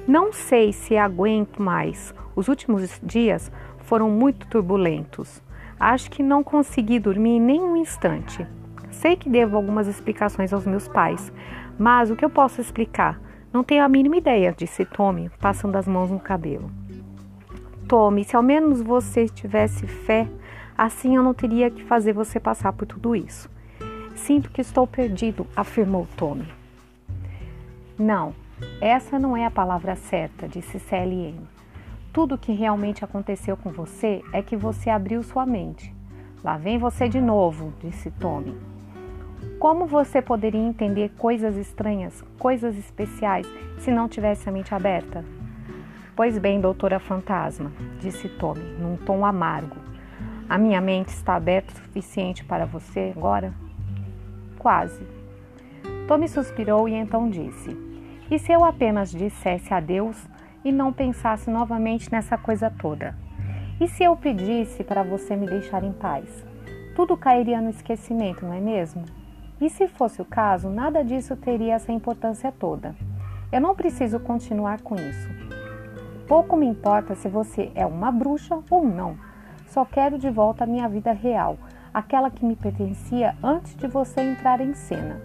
Não 0.06 0.32
sei 0.32 0.72
se 0.72 0.96
aguento 0.96 1.60
mais. 1.60 2.14
Os 2.36 2.48
últimos 2.48 3.00
dias 3.02 3.50
foram 3.86 4.10
muito 4.10 4.46
turbulentos. 4.46 5.42
Acho 5.78 6.10
que 6.10 6.22
não 6.22 6.42
consegui 6.42 6.98
dormir 6.98 7.40
nem 7.40 7.60
um 7.60 7.76
instante. 7.76 8.46
Sei 8.90 9.16
que 9.16 9.28
devo 9.28 9.56
algumas 9.56 9.86
explicações 9.86 10.52
aos 10.52 10.66
meus 10.66 10.88
pais, 10.88 11.32
mas 11.78 12.10
o 12.10 12.16
que 12.16 12.24
eu 12.24 12.30
posso 12.30 12.60
explicar? 12.60 13.20
Não 13.52 13.62
tenho 13.62 13.84
a 13.84 13.88
mínima 13.88 14.16
ideia, 14.16 14.54
disse 14.56 14.84
Tommy, 14.84 15.30
passando 15.40 15.76
as 15.76 15.86
mãos 15.86 16.10
no 16.10 16.18
cabelo. 16.18 16.70
Tommy, 17.88 18.24
se 18.24 18.34
ao 18.34 18.42
menos 18.42 18.82
você 18.82 19.28
tivesse 19.28 19.86
fé, 19.86 20.28
assim 20.76 21.16
eu 21.16 21.22
não 21.22 21.32
teria 21.32 21.70
que 21.70 21.84
fazer 21.84 22.12
você 22.12 22.40
passar 22.40 22.72
por 22.72 22.86
tudo 22.86 23.14
isso. 23.14 23.48
Sinto 24.14 24.50
que 24.50 24.60
estou 24.60 24.86
perdido, 24.86 25.46
afirmou 25.54 26.08
Tommy. 26.16 26.48
Não, 27.98 28.34
essa 28.80 29.18
não 29.18 29.36
é 29.36 29.46
a 29.46 29.50
palavra 29.50 29.94
certa, 29.94 30.48
disse 30.48 30.80
CLN. 30.80 31.55
Tudo 32.16 32.36
o 32.36 32.38
que 32.38 32.50
realmente 32.50 33.04
aconteceu 33.04 33.58
com 33.58 33.70
você 33.70 34.22
é 34.32 34.40
que 34.40 34.56
você 34.56 34.88
abriu 34.88 35.22
sua 35.22 35.44
mente. 35.44 35.94
Lá 36.42 36.56
vem 36.56 36.78
você 36.78 37.10
de 37.10 37.20
novo, 37.20 37.74
disse 37.78 38.10
Tommy. 38.10 38.56
Como 39.58 39.84
você 39.84 40.22
poderia 40.22 40.58
entender 40.58 41.10
coisas 41.18 41.58
estranhas, 41.58 42.24
coisas 42.38 42.74
especiais, 42.78 43.46
se 43.80 43.90
não 43.90 44.08
tivesse 44.08 44.48
a 44.48 44.52
mente 44.52 44.74
aberta? 44.74 45.22
Pois 46.16 46.38
bem, 46.38 46.58
doutora 46.58 46.98
Fantasma, 46.98 47.70
disse 48.00 48.30
Tommy, 48.30 48.64
num 48.80 48.96
tom 48.96 49.22
amargo. 49.22 49.76
A 50.48 50.56
minha 50.56 50.80
mente 50.80 51.08
está 51.08 51.34
aberta 51.34 51.74
o 51.74 51.76
suficiente 51.84 52.42
para 52.46 52.64
você 52.64 53.12
agora? 53.14 53.52
Quase. 54.58 55.06
Tommy 56.08 56.28
suspirou 56.28 56.88
e 56.88 56.94
então 56.94 57.28
disse: 57.28 57.76
E 58.30 58.38
se 58.38 58.52
eu 58.52 58.64
apenas 58.64 59.10
dissesse 59.10 59.74
adeus 59.74 60.26
e 60.66 60.72
não 60.72 60.92
pensasse 60.92 61.48
novamente 61.48 62.10
nessa 62.10 62.36
coisa 62.36 62.68
toda? 62.68 63.14
E 63.80 63.86
se 63.86 64.02
eu 64.02 64.16
pedisse 64.16 64.82
para 64.82 65.04
você 65.04 65.36
me 65.36 65.46
deixar 65.46 65.84
em 65.84 65.92
paz? 65.92 66.44
Tudo 66.96 67.16
cairia 67.16 67.60
no 67.60 67.70
esquecimento, 67.70 68.44
não 68.44 68.52
é 68.52 68.58
mesmo? 68.58 69.04
E 69.60 69.70
se 69.70 69.86
fosse 69.86 70.20
o 70.20 70.24
caso, 70.24 70.68
nada 70.68 71.04
disso 71.04 71.36
teria 71.36 71.74
essa 71.74 71.92
importância 71.92 72.50
toda. 72.50 72.96
Eu 73.52 73.60
não 73.60 73.76
preciso 73.76 74.18
continuar 74.18 74.80
com 74.80 74.96
isso. 74.96 75.28
Pouco 76.26 76.56
me 76.56 76.66
importa 76.66 77.14
se 77.14 77.28
você 77.28 77.70
é 77.76 77.86
uma 77.86 78.10
bruxa 78.10 78.58
ou 78.68 78.84
não. 78.84 79.16
Só 79.68 79.84
quero 79.84 80.18
de 80.18 80.30
volta 80.30 80.64
a 80.64 80.66
minha 80.66 80.88
vida 80.88 81.12
real, 81.12 81.56
aquela 81.94 82.28
que 82.28 82.44
me 82.44 82.56
pertencia 82.56 83.36
antes 83.40 83.76
de 83.76 83.86
você 83.86 84.20
entrar 84.20 84.60
em 84.60 84.74
cena. 84.74 85.20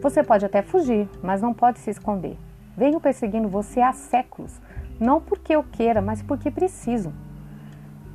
Você 0.00 0.22
pode 0.22 0.46
até 0.46 0.62
fugir, 0.62 1.06
mas 1.22 1.42
não 1.42 1.52
pode 1.52 1.78
se 1.78 1.90
esconder. 1.90 2.38
Venho 2.80 2.98
perseguindo 2.98 3.46
você 3.46 3.82
há 3.82 3.92
séculos, 3.92 4.58
não 4.98 5.20
porque 5.20 5.54
eu 5.54 5.62
queira, 5.62 6.00
mas 6.00 6.22
porque 6.22 6.50
preciso. 6.50 7.12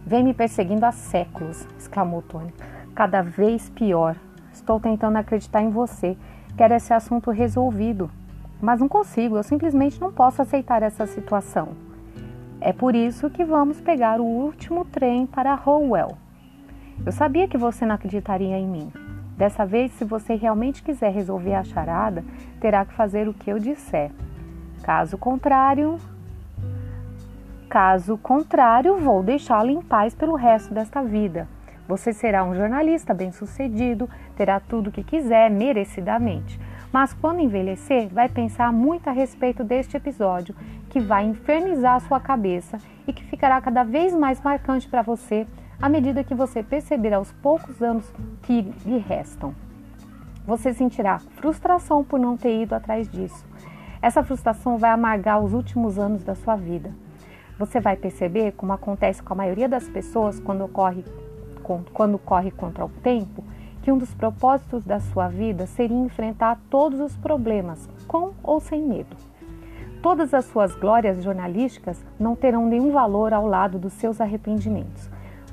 Vem 0.03 0.23
me 0.23 0.33
perseguindo 0.33 0.87
há 0.87 0.91
séculos, 0.91 1.67
exclamou 1.77 2.23
Tony. 2.23 2.51
Cada 2.95 3.21
vez 3.21 3.69
pior. 3.69 4.15
Estou 4.51 4.79
tentando 4.79 5.19
acreditar 5.19 5.61
em 5.61 5.69
você. 5.69 6.17
Quero 6.57 6.73
esse 6.73 6.91
assunto 6.91 7.29
resolvido, 7.29 8.09
mas 8.59 8.79
não 8.79 8.87
consigo, 8.87 9.37
eu 9.37 9.43
simplesmente 9.43 10.01
não 10.01 10.11
posso 10.11 10.41
aceitar 10.41 10.81
essa 10.81 11.05
situação. 11.05 11.73
É 12.59 12.73
por 12.73 12.95
isso 12.95 13.29
que 13.29 13.45
vamos 13.45 13.79
pegar 13.79 14.19
o 14.19 14.25
último 14.25 14.83
trem 14.83 15.27
para 15.27 15.61
Howell. 15.63 16.17
Eu 17.05 17.11
sabia 17.11 17.47
que 17.47 17.55
você 17.55 17.85
não 17.85 17.93
acreditaria 17.93 18.57
em 18.57 18.67
mim. 18.67 18.91
Dessa 19.37 19.63
vez, 19.63 19.91
se 19.91 20.03
você 20.03 20.33
realmente 20.33 20.81
quiser 20.81 21.13
resolver 21.13 21.53
a 21.53 21.63
charada, 21.63 22.25
terá 22.59 22.83
que 22.83 22.95
fazer 22.95 23.27
o 23.27 23.33
que 23.33 23.51
eu 23.51 23.59
disser. 23.59 24.09
Caso 24.85 25.17
contrário, 25.17 25.99
caso 27.67 28.19
contrário, 28.19 28.99
vou 28.99 29.23
deixá-lo 29.23 29.71
em 29.71 29.81
paz 29.81 30.13
pelo 30.13 30.35
resto 30.35 30.75
desta 30.75 31.01
vida. 31.01 31.47
Você 31.87 32.13
será 32.13 32.43
um 32.43 32.53
jornalista 32.53 33.11
bem-sucedido, 33.11 34.07
terá 34.35 34.59
tudo 34.59 34.91
o 34.91 34.91
que 34.91 35.03
quiser 35.03 35.49
merecidamente. 35.49 36.61
Mas 36.93 37.13
quando 37.13 37.39
envelhecer, 37.39 38.09
vai 38.09 38.29
pensar 38.29 38.71
muito 38.71 39.07
a 39.07 39.11
respeito 39.11 39.63
deste 39.63 39.97
episódio, 39.97 40.53
que 40.91 40.99
vai 40.99 41.25
infernizar 41.25 41.99
sua 42.01 42.19
cabeça 42.19 42.77
e 43.07 43.11
que 43.11 43.23
ficará 43.23 43.59
cada 43.59 43.81
vez 43.81 44.13
mais 44.13 44.39
marcante 44.39 44.87
para 44.87 45.01
você 45.01 45.47
à 45.81 45.89
medida 45.89 46.23
que 46.23 46.35
você 46.35 46.61
perceber 46.61 47.11
aos 47.11 47.31
poucos 47.31 47.81
anos 47.81 48.05
que 48.43 48.61
lhe 48.61 48.99
restam. 48.99 49.55
Você 50.45 50.75
sentirá 50.75 51.17
frustração 51.17 52.03
por 52.03 52.19
não 52.19 52.37
ter 52.37 52.61
ido 52.61 52.75
atrás 52.75 53.09
disso. 53.09 53.43
Essa 54.05 54.21
frustração 54.21 54.77
vai 54.77 54.91
amargar 54.91 55.43
os 55.43 55.51
últimos 55.51 55.97
anos 55.97 56.23
da 56.23 56.35
sua 56.35 56.55
vida. 56.55 56.91
Você 57.57 57.79
vai 57.79 57.95
perceber, 57.95 58.51
como 58.51 58.71
acontece 58.71 59.23
com 59.23 59.33
a 59.33 59.35
maioria 59.35 59.67
das 59.67 59.89
pessoas 59.89 60.39
quando 60.39 60.63
ocorre 60.63 61.03
quando 61.91 62.19
corre 62.19 62.51
contra 62.51 62.85
o 62.85 62.89
tempo, 63.01 63.43
que 63.81 63.91
um 63.91 63.97
dos 63.97 64.13
propósitos 64.13 64.85
da 64.85 64.99
sua 64.99 65.27
vida 65.27 65.65
seria 65.65 65.97
enfrentar 65.97 66.59
todos 66.69 66.99
os 66.99 67.17
problemas, 67.17 67.89
com 68.07 68.33
ou 68.43 68.59
sem 68.59 68.79
medo. 68.83 69.17
Todas 70.03 70.35
as 70.35 70.45
suas 70.45 70.75
glórias 70.75 71.23
jornalísticas 71.23 72.05
não 72.19 72.35
terão 72.35 72.67
nenhum 72.67 72.91
valor 72.91 73.33
ao 73.33 73.47
lado 73.47 73.79
dos 73.79 73.93
seus 73.93 74.21
arrependimentos, 74.21 75.09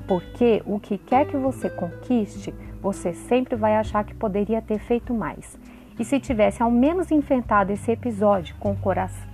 porque 0.07 0.61
o 0.67 0.79
que 0.79 0.99
quer 0.99 1.25
que 1.25 1.37
você 1.37 1.71
conquiste, 1.71 2.53
você 2.79 3.13
sempre 3.13 3.55
vai 3.55 3.75
achar 3.75 4.03
que 4.03 4.13
poderia 4.13 4.61
ter 4.61 4.77
feito 4.77 5.11
mais. 5.11 5.57
E 5.99 6.03
se 6.03 6.19
tivesse 6.19 6.61
ao 6.61 6.71
menos 6.71 7.11
enfrentado 7.11 7.71
esse 7.71 7.91
episódio 7.91 8.55
com, 8.59 8.75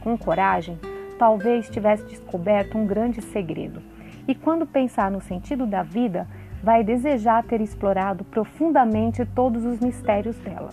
com 0.01 0.17
coragem, 0.17 0.77
talvez 1.17 1.69
tivesse 1.69 2.05
descoberto 2.05 2.77
um 2.77 2.85
grande 2.85 3.21
segredo. 3.21 3.81
E 4.27 4.35
quando 4.35 4.65
pensar 4.65 5.09
no 5.09 5.21
sentido 5.21 5.65
da 5.65 5.83
vida, 5.83 6.27
vai 6.63 6.83
desejar 6.83 7.43
ter 7.43 7.61
explorado 7.61 8.23
profundamente 8.25 9.25
todos 9.25 9.65
os 9.65 9.79
mistérios 9.79 10.37
dela. 10.37 10.69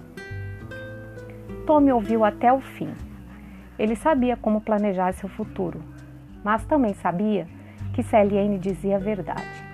Tommy 1.66 1.92
ouviu 1.92 2.24
até 2.24 2.52
o 2.52 2.60
fim. 2.60 2.90
Ele 3.78 3.96
sabia 3.96 4.36
como 4.36 4.60
planejar 4.60 5.12
seu 5.12 5.28
futuro, 5.28 5.80
mas 6.42 6.64
também 6.64 6.94
sabia 6.94 7.46
que 7.92 8.02
Celiane 8.02 8.58
dizia 8.58 8.96
a 8.96 9.00
verdade. 9.00 9.65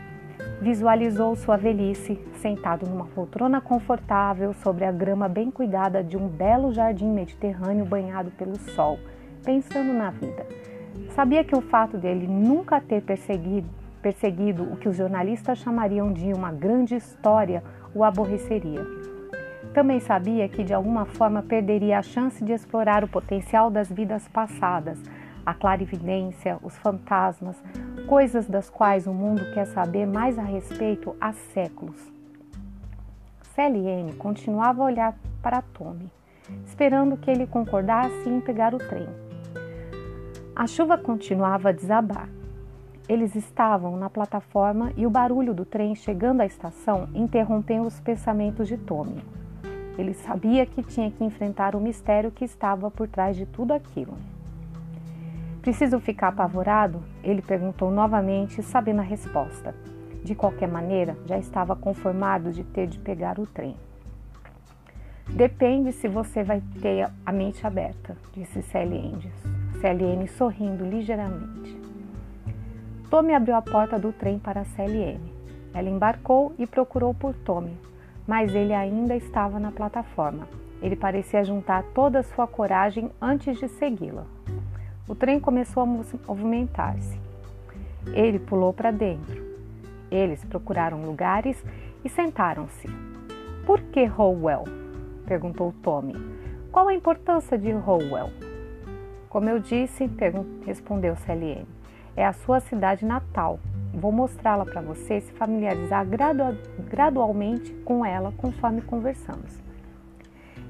Visualizou 0.62 1.34
sua 1.34 1.56
velhice 1.56 2.16
sentado 2.36 2.89
numa 2.89 3.06
poltrona 3.06 3.60
confortável 3.60 4.52
sobre 4.52 4.84
a 4.84 4.93
grama 4.93 5.28
bem 5.28 5.51
cuidada 5.51 6.05
de 6.05 6.16
um 6.16 6.28
belo 6.28 6.72
jardim 6.72 7.09
mediterrâneo 7.09 7.84
banhado 7.84 8.30
pelo 8.30 8.56
sol, 8.70 8.97
pensando 9.44 9.93
na 9.93 10.10
vida. 10.10 10.47
Sabia 11.16 11.43
que 11.43 11.56
o 11.56 11.60
fato 11.60 11.98
dele 11.98 12.28
nunca 12.28 12.80
ter 12.80 13.02
perseguido 13.02 13.68
perseguido 14.01 14.62
o 14.62 14.76
que 14.76 14.89
os 14.89 14.97
jornalistas 14.97 15.59
chamariam 15.59 16.12
de 16.12 16.32
uma 16.32 16.52
grande 16.52 16.94
história 16.94 17.62
o 17.93 18.05
aborreceria. 18.05 18.86
Também 19.74 19.98
sabia 19.98 20.48
que 20.48 20.62
de 20.62 20.72
alguma 20.72 21.06
forma 21.06 21.43
perderia 21.43 21.98
a 21.98 22.02
chance 22.02 22.44
de 22.44 22.52
explorar 22.52 23.02
o 23.02 23.09
potencial 23.09 23.68
das 23.68 23.90
vidas 23.90 24.28
passadas, 24.28 25.02
a 25.44 25.55
clarividência, 25.55 26.59
os 26.62 26.76
fantasmas, 26.78 27.60
coisas 28.12 28.47
das 28.47 28.68
quais 28.68 29.06
o 29.06 29.14
mundo 29.14 29.55
quer 29.55 29.64
saber 29.64 30.06
mais 30.06 30.39
a 30.39 30.43
respeito 30.43 31.16
há 31.18 31.32
séculos. 31.32 32.12
N 33.56 34.12
continuava 34.18 34.82
a 34.82 34.84
olhar 34.84 35.18
para 35.40 35.62
Tommy, 35.62 36.12
esperando 36.66 37.16
que 37.16 37.30
ele 37.30 37.47
concordasse 37.47 38.28
em 38.28 38.39
pegar 38.39 38.74
o 38.74 38.78
trem. 38.78 39.09
A 40.55 40.66
chuva 40.66 40.98
continuava 40.98 41.70
a 41.70 41.72
desabar. 41.72 42.28
Eles 43.09 43.34
estavam 43.34 43.97
na 43.97 44.10
plataforma 44.10 44.93
e 44.94 45.06
o 45.06 45.10
barulho 45.10 45.55
do 45.55 45.64
trem 45.64 45.94
chegando 45.94 46.43
à 46.43 46.44
estação 46.44 47.09
interrompeu 47.14 47.80
os 47.80 47.98
pensamentos 47.98 48.68
de 48.68 48.76
Tommy. 48.76 49.24
Ele 49.97 50.12
sabia 50.12 50.66
que 50.66 50.82
tinha 50.82 51.10
que 51.10 51.24
enfrentar 51.24 51.74
o 51.74 51.80
mistério 51.80 52.30
que 52.30 52.44
estava 52.44 52.90
por 52.90 53.09
trás 53.09 53.34
de 53.34 53.47
tudo 53.47 53.72
aquilo. 53.72 54.18
Preciso 55.62 56.01
ficar 56.01 56.28
apavorado? 56.28 57.05
Ele 57.22 57.40
perguntou 57.40 57.89
novamente, 57.89 58.60
sabendo 58.64 58.98
a 58.98 59.05
resposta. 59.05 59.72
De 60.24 60.34
qualquer 60.34 60.68
maneira, 60.68 61.16
já 61.24 61.39
estava 61.39 61.76
conformado 61.76 62.51
de 62.51 62.64
ter 62.64 62.89
de 62.89 62.98
pegar 62.98 63.39
o 63.39 63.47
trem. 63.47 63.76
Depende 65.28 65.93
se 65.93 66.09
você 66.09 66.43
vai 66.43 66.60
ter 66.80 67.09
a 67.24 67.32
mente 67.32 67.64
aberta, 67.64 68.16
disse 68.34 68.60
Sally 68.60 69.22
N 70.05 70.28
sorrindo 70.28 70.84
ligeiramente. 70.84 71.80
Tommy 73.09 73.32
abriu 73.32 73.55
a 73.55 73.62
porta 73.62 74.01
do 74.01 74.12
trem 74.12 74.40
para 74.40 74.64
CLN. 74.64 75.20
Ela 75.72 75.89
embarcou 75.89 76.52
e 76.59 76.66
procurou 76.66 77.14
por 77.14 77.34
Tommy, 77.34 77.78
mas 78.26 78.52
ele 78.52 78.74
ainda 78.74 79.14
estava 79.14 79.60
na 79.60 79.70
plataforma. 79.70 80.48
Ele 80.82 80.97
parecia 80.97 81.44
juntar 81.44 81.84
toda 81.94 82.18
a 82.18 82.22
sua 82.24 82.48
coragem 82.48 83.12
antes 83.20 83.60
de 83.60 83.68
segui-la. 83.68 84.26
O 85.09 85.15
trem 85.15 85.41
começou 85.41 85.83
a 85.83 85.87
movimentar-se. 85.87 87.19
Ele 88.07 88.39
pulou 88.39 88.73
para 88.73 88.91
dentro. 88.91 89.43
Eles 90.11 90.45
procuraram 90.45 91.05
lugares 91.05 91.62
e 92.05 92.09
sentaram-se. 92.09 92.89
Por 93.66 93.81
que 93.81 94.09
Howell? 94.09 94.65
perguntou 95.27 95.74
Tommy. 95.83 96.15
Qual 96.70 96.89
a 96.89 96.95
importância 96.95 97.57
de 97.57 97.73
Howell? 97.73 98.31
Como 99.29 99.49
eu 99.49 99.59
disse, 99.59 100.11
respondeu 100.66 101.16
CLN 101.16 101.66
é 102.16 102.24
a 102.24 102.33
sua 102.33 102.61
cidade 102.61 103.05
natal. 103.05 103.59
Vou 103.95 104.12
mostrá-la 104.12 104.65
para 104.65 104.81
você 104.81 105.20
se 105.20 105.33
familiarizar 105.33 106.07
gradualmente 106.89 107.73
com 107.85 108.05
ela 108.05 108.33
conforme 108.37 108.81
conversamos. 108.81 109.61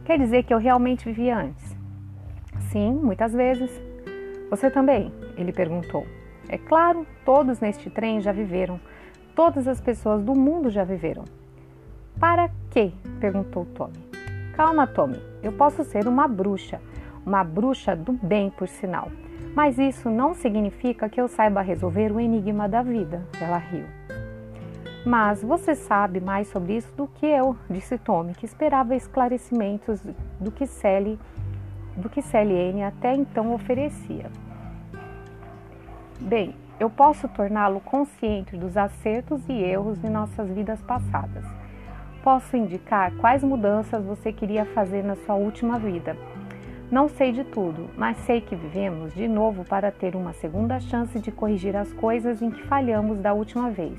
Quer 0.05 0.19
dizer 0.19 0.43
que 0.43 0.53
eu 0.53 0.59
realmente 0.59 1.05
vivia 1.05 1.39
antes? 1.39 1.77
Sim, 2.71 2.93
muitas 2.95 3.33
vezes. 3.33 3.71
Você 4.53 4.71
também? 4.71 5.11
Ele 5.35 5.51
perguntou. 5.51 6.07
É 6.47 6.59
claro, 6.59 7.07
todos 7.25 7.59
neste 7.59 7.89
trem 7.89 8.21
já 8.21 8.33
viveram. 8.33 8.79
Todas 9.35 9.67
as 9.67 9.81
pessoas 9.81 10.23
do 10.23 10.35
mundo 10.35 10.69
já 10.69 10.85
viveram. 10.85 11.25
Para 12.21 12.51
quê? 12.69 12.93
perguntou 13.19 13.65
Tommy. 13.75 13.97
Calma, 14.55 14.87
Tommy. 14.87 15.19
Eu 15.43 15.53
posso 15.53 15.83
ser 15.85 16.07
uma 16.07 16.29
bruxa. 16.29 16.83
Uma 17.25 17.43
bruxa 17.43 17.97
do 17.97 18.13
bem, 18.13 18.51
por 18.51 18.69
sinal. 18.69 19.11
Mas 19.55 19.79
isso 19.79 20.11
não 20.11 20.35
significa 20.35 21.09
que 21.09 21.19
eu 21.19 21.29
saiba 21.29 21.63
resolver 21.63 22.13
o 22.13 22.21
enigma 22.21 22.69
da 22.69 22.83
vida, 22.83 23.23
ela 23.41 23.57
riu. 23.57 23.87
Mas 25.07 25.43
você 25.43 25.75
sabe 25.75 26.21
mais 26.21 26.47
sobre 26.49 26.77
isso 26.77 26.95
do 26.95 27.07
que 27.07 27.25
eu, 27.25 27.57
disse 27.71 27.97
Tommy, 27.97 28.35
que 28.35 28.45
esperava 28.45 28.95
esclarecimentos 28.95 30.03
do 30.39 30.53
que 30.53 30.67
Sally, 30.67 31.19
do 31.97 32.09
que 32.09 32.23
Sally 32.23 32.55
N 32.55 32.83
até 32.85 33.15
então 33.15 33.53
oferecia. 33.55 34.31
Bem, 36.21 36.55
eu 36.79 36.89
posso 36.89 37.29
torná-lo 37.29 37.81
consciente 37.81 38.57
dos 38.57 38.77
acertos 38.77 39.43
e 39.49 39.53
erros 39.53 40.01
de 40.01 40.09
nossas 40.09 40.49
vidas 40.51 40.81
passadas. 40.83 41.45
Posso 42.23 42.57
indicar 42.57 43.13
quais 43.17 43.43
mudanças 43.43 44.05
você 44.05 44.33
queria 44.33 44.65
fazer 44.67 45.03
na 45.03 45.17
sua 45.17 45.35
última 45.35 45.79
vida 45.79 46.17
não 46.93 47.09
sei 47.09 47.33
de 47.33 47.43
tudo, 47.43 47.89
mas 47.97 48.19
sei 48.19 48.43
que 48.43 48.55
vivemos 48.55 49.15
de 49.15 49.27
novo 49.27 49.65
para 49.65 49.91
ter 49.91 50.15
uma 50.15 50.35
segunda 50.35 50.79
chance 50.79 51.19
de 51.19 51.33
corrigir 51.33 51.75
as 51.75 51.91
coisas 51.95 52.43
em 52.43 52.51
que 52.51 52.63
falhamos 52.65 53.19
da 53.19 53.33
última 53.33 53.71
vez. 53.71 53.99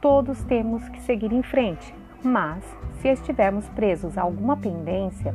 Todos 0.00 0.40
temos 0.44 0.88
que 0.90 1.00
seguir 1.00 1.32
em 1.32 1.42
frente, 1.42 1.92
mas 2.22 2.62
se 3.00 3.08
estivermos 3.08 3.68
presos 3.70 4.16
a 4.16 4.22
alguma 4.22 4.56
pendência, 4.56 5.34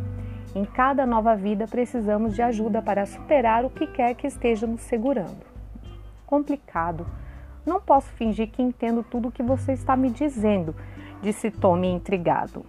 em 0.56 0.66
cada 0.66 1.06
nova 1.06 1.36
vida 1.36 1.68
precisamos 1.68 2.36
de 2.36 2.42
ajuda 2.42 2.82
para 2.82 3.06
superar 3.06 3.66
o 3.66 3.70
que 3.70 3.88
quer 3.88 4.14
que 4.14 4.28
estejamos 4.28 4.82
segurando. 4.82 5.44
Complicado. 6.26 7.06
Não 7.66 7.80
posso 7.80 8.12
fingir 8.14 8.50
que 8.50 8.62
entendo 8.62 9.04
tudo 9.04 9.30
o 9.30 9.32
que 9.32 9.42
você 9.42 9.72
está 9.72 9.96
me 9.96 10.10
dizendo, 10.10 10.76
disse 11.22 11.50
Tommy 11.50 11.88
intrigado. 11.90 12.66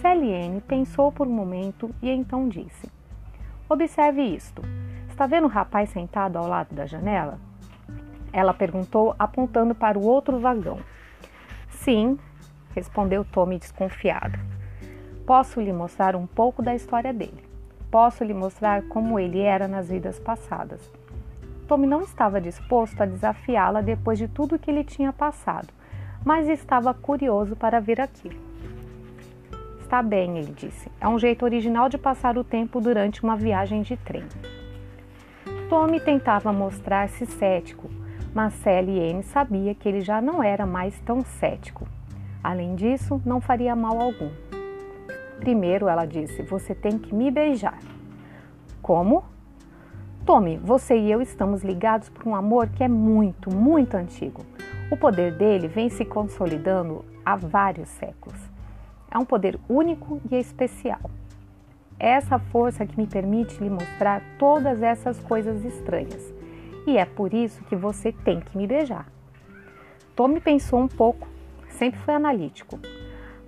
Celiene 0.00 0.60
pensou 0.60 1.10
por 1.10 1.26
um 1.26 1.32
momento 1.32 1.90
e 2.00 2.08
então 2.10 2.48
disse: 2.48 2.88
Observe 3.68 4.22
isto. 4.22 4.62
Está 5.08 5.26
vendo 5.26 5.44
o 5.44 5.50
rapaz 5.50 5.90
sentado 5.90 6.36
ao 6.36 6.46
lado 6.46 6.74
da 6.74 6.86
janela? 6.86 7.40
Ela 8.32 8.54
perguntou, 8.54 9.16
apontando 9.18 9.74
para 9.74 9.98
o 9.98 10.04
outro 10.04 10.38
vagão. 10.38 10.78
Sim, 11.70 12.18
respondeu 12.74 13.24
Tommy 13.24 13.58
desconfiado. 13.58 14.38
Posso 15.28 15.60
lhe 15.60 15.74
mostrar 15.74 16.16
um 16.16 16.26
pouco 16.26 16.62
da 16.62 16.74
história 16.74 17.12
dele. 17.12 17.44
Posso 17.90 18.24
lhe 18.24 18.32
mostrar 18.32 18.84
como 18.84 19.20
ele 19.20 19.42
era 19.42 19.68
nas 19.68 19.90
vidas 19.90 20.18
passadas. 20.18 20.90
Tommy 21.66 21.86
não 21.86 22.00
estava 22.00 22.40
disposto 22.40 22.98
a 23.02 23.04
desafiá-la 23.04 23.82
depois 23.82 24.16
de 24.16 24.26
tudo 24.26 24.58
que 24.58 24.70
ele 24.70 24.82
tinha 24.82 25.12
passado, 25.12 25.68
mas 26.24 26.48
estava 26.48 26.94
curioso 26.94 27.54
para 27.54 27.78
ver 27.78 28.00
aquilo. 28.00 28.40
Está 29.82 30.02
bem, 30.02 30.38
ele 30.38 30.54
disse. 30.54 30.90
É 30.98 31.06
um 31.06 31.18
jeito 31.18 31.44
original 31.44 31.90
de 31.90 31.98
passar 31.98 32.38
o 32.38 32.42
tempo 32.42 32.80
durante 32.80 33.22
uma 33.22 33.36
viagem 33.36 33.82
de 33.82 33.98
trem. 33.98 34.24
Tommy 35.68 36.00
tentava 36.00 36.54
mostrar-se 36.54 37.26
cético, 37.26 37.90
mas 38.32 38.54
Sally 38.54 39.10
Anne 39.10 39.22
sabia 39.24 39.74
que 39.74 39.90
ele 39.90 40.00
já 40.00 40.22
não 40.22 40.42
era 40.42 40.64
mais 40.64 40.98
tão 41.00 41.22
cético. 41.22 41.86
Além 42.42 42.74
disso, 42.74 43.20
não 43.26 43.42
faria 43.42 43.76
mal 43.76 44.00
algum. 44.00 44.47
Primeiro, 45.40 45.88
ela 45.88 46.04
disse, 46.04 46.42
você 46.42 46.74
tem 46.74 46.98
que 46.98 47.14
me 47.14 47.30
beijar. 47.30 47.78
Como? 48.82 49.24
Tommy, 50.26 50.58
você 50.58 50.96
e 50.98 51.10
eu 51.10 51.22
estamos 51.22 51.62
ligados 51.62 52.08
por 52.08 52.26
um 52.26 52.34
amor 52.34 52.68
que 52.68 52.84
é 52.84 52.88
muito, 52.88 53.54
muito 53.54 53.96
antigo. 53.96 54.44
O 54.90 54.96
poder 54.96 55.32
dele 55.32 55.68
vem 55.68 55.88
se 55.88 56.04
consolidando 56.04 57.04
há 57.24 57.36
vários 57.36 57.88
séculos. 57.88 58.38
É 59.10 59.16
um 59.16 59.24
poder 59.24 59.58
único 59.68 60.20
e 60.30 60.36
especial. 60.36 61.10
É 61.98 62.10
essa 62.10 62.38
força 62.38 62.86
que 62.86 62.98
me 62.98 63.06
permite 63.06 63.62
lhe 63.62 63.70
mostrar 63.70 64.22
todas 64.38 64.82
essas 64.82 65.18
coisas 65.20 65.64
estranhas. 65.64 66.32
E 66.86 66.96
é 66.96 67.04
por 67.04 67.32
isso 67.32 67.64
que 67.64 67.76
você 67.76 68.12
tem 68.12 68.40
que 68.40 68.56
me 68.56 68.66
beijar. 68.66 69.06
Tommy 70.14 70.40
pensou 70.40 70.80
um 70.80 70.88
pouco, 70.88 71.26
sempre 71.70 72.00
foi 72.00 72.14
analítico. 72.14 72.78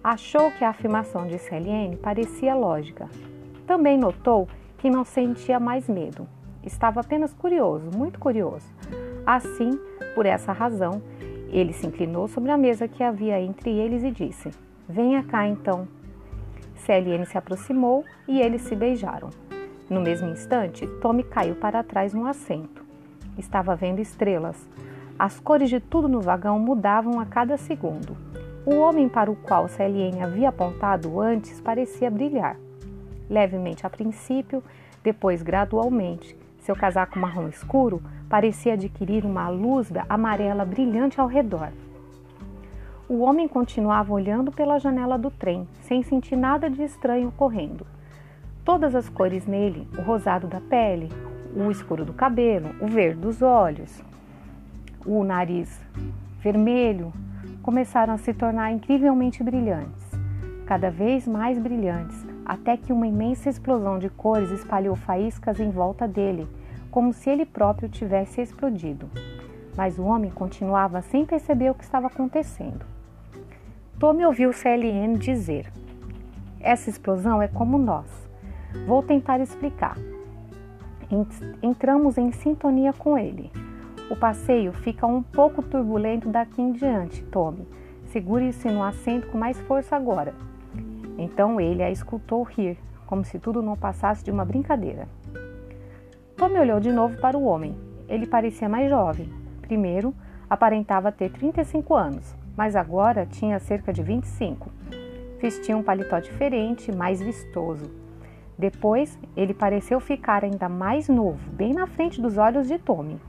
Achou 0.03 0.51
que 0.53 0.65
a 0.65 0.71
afirmação 0.71 1.27
de 1.27 1.39
Celiene 1.39 1.95
parecia 1.95 2.55
lógica. 2.55 3.07
Também 3.67 3.99
notou 3.99 4.49
que 4.79 4.89
não 4.89 5.05
sentia 5.05 5.61
mais 5.61 5.91
medo. 5.91 6.27
Estava 6.65 7.01
apenas 7.01 7.35
curioso, 7.35 7.91
muito 7.95 8.19
curioso. 8.19 8.65
Assim, 9.27 9.79
por 10.15 10.25
essa 10.25 10.53
razão, 10.53 11.03
ele 11.51 11.75
se 11.75 11.87
inclinou 11.87 12.29
sobre 12.29 12.51
a 12.51 12.57
mesa 12.57 12.89
que 12.89 13.03
havia 13.03 13.39
entre 13.43 13.71
eles 13.71 14.03
e 14.03 14.11
disse: 14.11 14.51
Venha 14.89 15.23
cá 15.23 15.47
então. 15.47 15.87
Celiene 16.77 17.27
se 17.27 17.37
aproximou 17.37 18.03
e 18.27 18.41
eles 18.41 18.63
se 18.63 18.75
beijaram. 18.75 19.29
No 19.91 20.01
mesmo 20.01 20.31
instante, 20.31 20.87
Tommy 21.03 21.25
caiu 21.25 21.57
para 21.57 21.83
trás 21.83 22.15
no 22.15 22.27
assento. 22.27 22.83
Estava 23.37 23.77
vendo 23.77 24.01
estrelas. 24.01 24.67
As 25.19 25.39
cores 25.39 25.69
de 25.69 25.79
tudo 25.79 26.09
no 26.09 26.23
vagão 26.23 26.59
mudavam 26.59 27.21
a 27.21 27.27
cada 27.27 27.59
segundo. 27.59 28.30
O 28.65 28.77
homem 28.77 29.09
para 29.09 29.31
o 29.31 29.37
qual 29.37 29.69
Celiene 29.69 30.21
havia 30.21 30.51
apontado 30.51 31.19
antes 31.19 31.61
parecia 31.61 32.11
brilhar. 32.11 32.57
Levemente 33.29 33.87
a 33.87 33.91
princípio, 33.91 34.63
depois 35.03 35.43
gradualmente. 35.43 36.37
Seu 36.59 36.77
casaco 36.77 37.19
marrom 37.19 37.49
escuro 37.49 38.03
parecia 38.29 38.75
adquirir 38.75 39.25
uma 39.25 39.49
luz 39.49 39.91
amarela 40.09 40.65
brilhante 40.65 41.19
ao 41.19 41.27
redor. 41.27 41.71
O 43.09 43.21
homem 43.21 43.49
continuava 43.49 44.13
olhando 44.13 44.53
pela 44.53 44.79
janela 44.79 45.17
do 45.17 45.31
trem, 45.31 45.67
sem 45.81 46.03
sentir 46.03 46.37
nada 46.37 46.69
de 46.69 46.83
estranho 46.83 47.29
ocorrendo. 47.29 47.87
Todas 48.63 48.95
as 48.95 49.09
cores 49.09 49.47
nele, 49.47 49.89
o 49.99 50.03
rosado 50.03 50.47
da 50.47 50.61
pele, 50.61 51.09
o 51.57 51.71
escuro 51.71 52.05
do 52.05 52.13
cabelo, 52.13 52.69
o 52.81 52.87
verde 52.87 53.21
dos 53.21 53.41
olhos, 53.41 54.03
o 55.05 55.25
nariz 55.25 55.81
vermelho, 56.41 57.13
começaram 57.71 58.15
a 58.15 58.19
se 58.19 58.35
tornar 58.35 58.73
incrivelmente 58.73 59.45
brilhantes, 59.45 60.05
cada 60.67 60.91
vez 60.91 61.29
mais 61.29 61.57
brilhantes, 61.57 62.27
até 62.45 62.77
que 62.77 62.93
uma 62.93 63.07
imensa 63.07 63.49
explosão 63.49 63.97
de 63.97 64.11
cores 64.11 64.51
espalhou 64.51 64.97
faíscas 64.97 65.61
em 65.61 65.71
volta 65.71 66.09
dele, 66.09 66.49
como 66.91 67.13
se 67.13 67.31
ele 67.31 67.47
próprio 67.47 67.89
tivesse 67.89 68.41
explodido. 68.41 69.09
Mas 69.77 70.01
o 70.01 70.03
homem 70.03 70.33
continuava 70.33 71.01
sem 71.01 71.25
perceber 71.25 71.71
o 71.71 71.75
que 71.77 71.85
estava 71.85 72.09
acontecendo. 72.09 72.85
Tommy 74.01 74.27
ouviu 74.27 74.53
CLN 74.53 75.17
dizer: 75.17 75.73
Essa 76.59 76.91
explosão 76.91 77.41
é 77.41 77.47
como 77.47 77.79
nós. 77.79 78.11
Vou 78.85 79.01
tentar 79.01 79.39
explicar. 79.39 79.97
Entramos 81.63 82.19
em 82.19 82.33
sintonia 82.33 82.93
com 82.93 83.17
ele. 83.17 83.53
O 84.11 84.17
passeio 84.17 84.73
fica 84.73 85.07
um 85.07 85.23
pouco 85.23 85.63
turbulento 85.63 86.29
daqui 86.29 86.61
em 86.61 86.73
diante, 86.73 87.23
Tommy. 87.27 87.65
Segure-se 88.07 88.69
no 88.69 88.83
assento 88.83 89.29
com 89.29 89.39
mais 89.39 89.61
força 89.61 89.95
agora. 89.95 90.35
Então 91.17 91.61
ele 91.61 91.81
a 91.81 91.93
escutou 91.93 92.43
rir, 92.43 92.77
como 93.07 93.25
se 93.25 93.39
tudo 93.39 93.63
não 93.63 93.77
passasse 93.77 94.25
de 94.25 94.33
uma 94.33 94.45
brincadeira. 94.45 95.07
Tommy 96.37 96.59
olhou 96.59 96.81
de 96.81 96.91
novo 96.91 97.21
para 97.21 97.39
o 97.39 97.45
homem. 97.45 97.77
Ele 98.09 98.27
parecia 98.27 98.69
mais 98.69 98.91
jovem. 98.91 99.33
Primeiro, 99.63 100.13
aparentava 100.49 101.13
ter 101.13 101.31
35 101.31 101.95
anos, 101.95 102.35
mas 102.57 102.75
agora 102.75 103.25
tinha 103.25 103.61
cerca 103.61 103.93
de 103.93 104.03
25. 104.03 104.73
Vestia 105.41 105.77
um 105.77 105.85
paletó 105.85 106.19
diferente, 106.19 106.91
mais 106.91 107.23
vistoso. 107.23 107.89
Depois, 108.59 109.17
ele 109.37 109.55
pareceu 109.55 110.01
ficar 110.01 110.45
ainda 110.45 110.69
mais 110.69 111.09
novo, 111.09 111.49
bem 111.53 111.73
na 111.73 111.87
frente 111.87 112.21
dos 112.21 112.37
olhos 112.37 112.67
de 112.67 112.77
Tommy. 112.77 113.21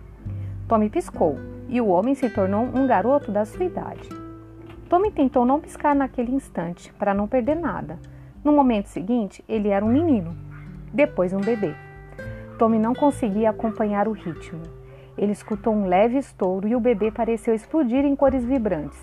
Tommy 0.71 0.89
piscou 0.89 1.37
e 1.67 1.81
o 1.81 1.87
homem 1.89 2.15
se 2.15 2.29
tornou 2.29 2.63
um 2.63 2.87
garoto 2.87 3.29
da 3.29 3.43
sua 3.43 3.65
idade. 3.65 4.07
Tommy 4.87 5.11
tentou 5.11 5.45
não 5.45 5.59
piscar 5.59 5.93
naquele 5.93 6.33
instante 6.33 6.93
para 6.93 7.13
não 7.13 7.27
perder 7.27 7.55
nada. 7.55 7.99
No 8.41 8.53
momento 8.53 8.85
seguinte, 8.85 9.43
ele 9.49 9.67
era 9.67 9.83
um 9.83 9.89
menino, 9.89 10.33
depois 10.93 11.33
um 11.33 11.41
bebê. 11.41 11.75
Tommy 12.57 12.79
não 12.79 12.95
conseguia 12.95 13.49
acompanhar 13.49 14.07
o 14.07 14.13
ritmo. 14.13 14.61
Ele 15.17 15.33
escutou 15.33 15.73
um 15.73 15.87
leve 15.87 16.17
estouro 16.17 16.65
e 16.69 16.73
o 16.73 16.79
bebê 16.79 17.11
pareceu 17.11 17.53
explodir 17.53 18.05
em 18.05 18.15
cores 18.15 18.45
vibrantes. 18.45 18.97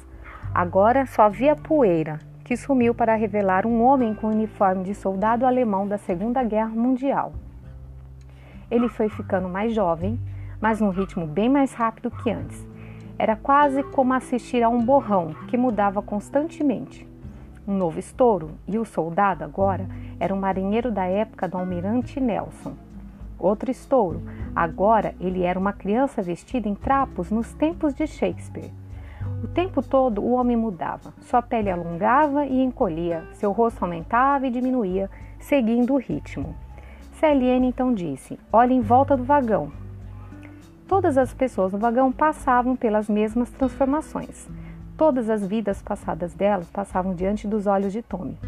Agora 0.55 1.05
só 1.05 1.24
havia 1.24 1.55
poeira, 1.55 2.19
que 2.45 2.57
sumiu 2.57 2.95
para 2.95 3.15
revelar 3.15 3.66
um 3.66 3.82
homem 3.82 4.15
com 4.15 4.28
uniforme 4.28 4.85
de 4.85 4.95
soldado 4.95 5.45
alemão 5.45 5.86
da 5.86 5.99
Segunda 5.99 6.43
Guerra 6.43 6.70
Mundial. 6.70 7.35
Ele 8.70 8.89
foi 8.89 9.11
ficando 9.11 9.51
mais 9.51 9.74
jovem, 9.74 10.19
mas 10.61 10.81
num 10.81 10.91
ritmo 10.91 11.27
bem 11.27 11.49
mais 11.49 11.73
rápido 11.73 12.11
que 12.11 12.31
antes. 12.31 12.67
Era 13.19 13.37
quase 13.37 13.83
como 13.83 14.15
assistir 14.15 14.63
a 14.63 14.69
um 14.69 14.85
borrão 14.85 15.35
que 15.49 15.57
mudava 15.57 16.01
constantemente. 16.01 17.07
Um 17.67 17.77
novo 17.77 17.99
estouro, 17.99 18.51
e 18.67 18.79
o 18.79 18.85
soldado 18.85 19.45
agora 19.45 19.87
era 20.19 20.35
um 20.35 20.39
marinheiro 20.39 20.91
da 20.91 21.05
época 21.05 21.49
do 21.49 21.59
almirante 21.59 22.21
Nelson. 22.21 22.75
Outro 23.39 23.71
estouro, 23.71 24.23
agora 24.55 25.15
ele 25.21 25.43
era 25.43 25.59
uma 25.59 25.73
criança 25.73 26.23
vestida 26.23 26.69
em 26.69 26.75
trapos 26.75 27.31
nos 27.31 27.53
tempos 27.53 27.95
de 27.95 28.07
Shakespeare. 28.07 28.73
O 29.43 29.47
tempo 29.47 29.83
todo 29.83 30.21
o 30.21 30.33
homem 30.33 30.57
mudava, 30.57 31.13
sua 31.21 31.41
pele 31.41 31.71
alongava 31.71 32.47
e 32.47 32.61
encolhia, 32.61 33.25
seu 33.35 33.53
rosto 33.53 33.85
aumentava 33.85 34.47
e 34.47 34.51
diminuía, 34.51 35.09
seguindo 35.39 35.95
o 35.95 35.99
ritmo. 35.99 36.57
Celiene 37.13 37.69
então 37.69 37.95
disse: 37.95 38.39
Olhe 38.53 38.75
em 38.75 38.81
volta 38.81 39.17
do 39.17 39.23
vagão, 39.23 39.71
Todas 40.89 41.19
as 41.19 41.35
pessoas 41.35 41.74
no 41.74 41.78
vagão 41.78 42.10
passavam 42.10 42.74
pelas 42.74 43.10
mesmas 43.10 43.51
transformações. 43.51 44.48
Todas 44.97 45.28
as 45.28 45.47
vidas 45.47 45.82
passadas 45.82 46.32
delas 46.32 46.70
passavam 46.70 47.15
diante 47.15 47.47
dos 47.47 47.66
olhos 47.66 47.93
de 47.93 48.01
Tommy. 48.01 48.39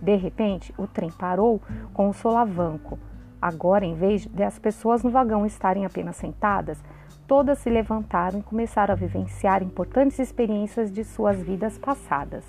De 0.00 0.16
repente, 0.16 0.72
o 0.78 0.86
trem 0.86 1.10
parou 1.10 1.60
com 1.92 2.08
o 2.08 2.14
solavanco. 2.14 2.98
Agora, 3.40 3.84
em 3.84 3.94
vez 3.94 4.24
de 4.24 4.42
as 4.42 4.58
pessoas 4.58 5.02
no 5.02 5.10
vagão 5.10 5.44
estarem 5.44 5.84
apenas 5.84 6.16
sentadas, 6.16 6.82
todas 7.26 7.58
se 7.58 7.68
levantaram 7.68 8.38
e 8.38 8.42
começaram 8.42 8.94
a 8.94 8.96
vivenciar 8.96 9.62
importantes 9.62 10.18
experiências 10.18 10.90
de 10.90 11.04
suas 11.04 11.42
vidas 11.42 11.76
passadas. 11.76 12.44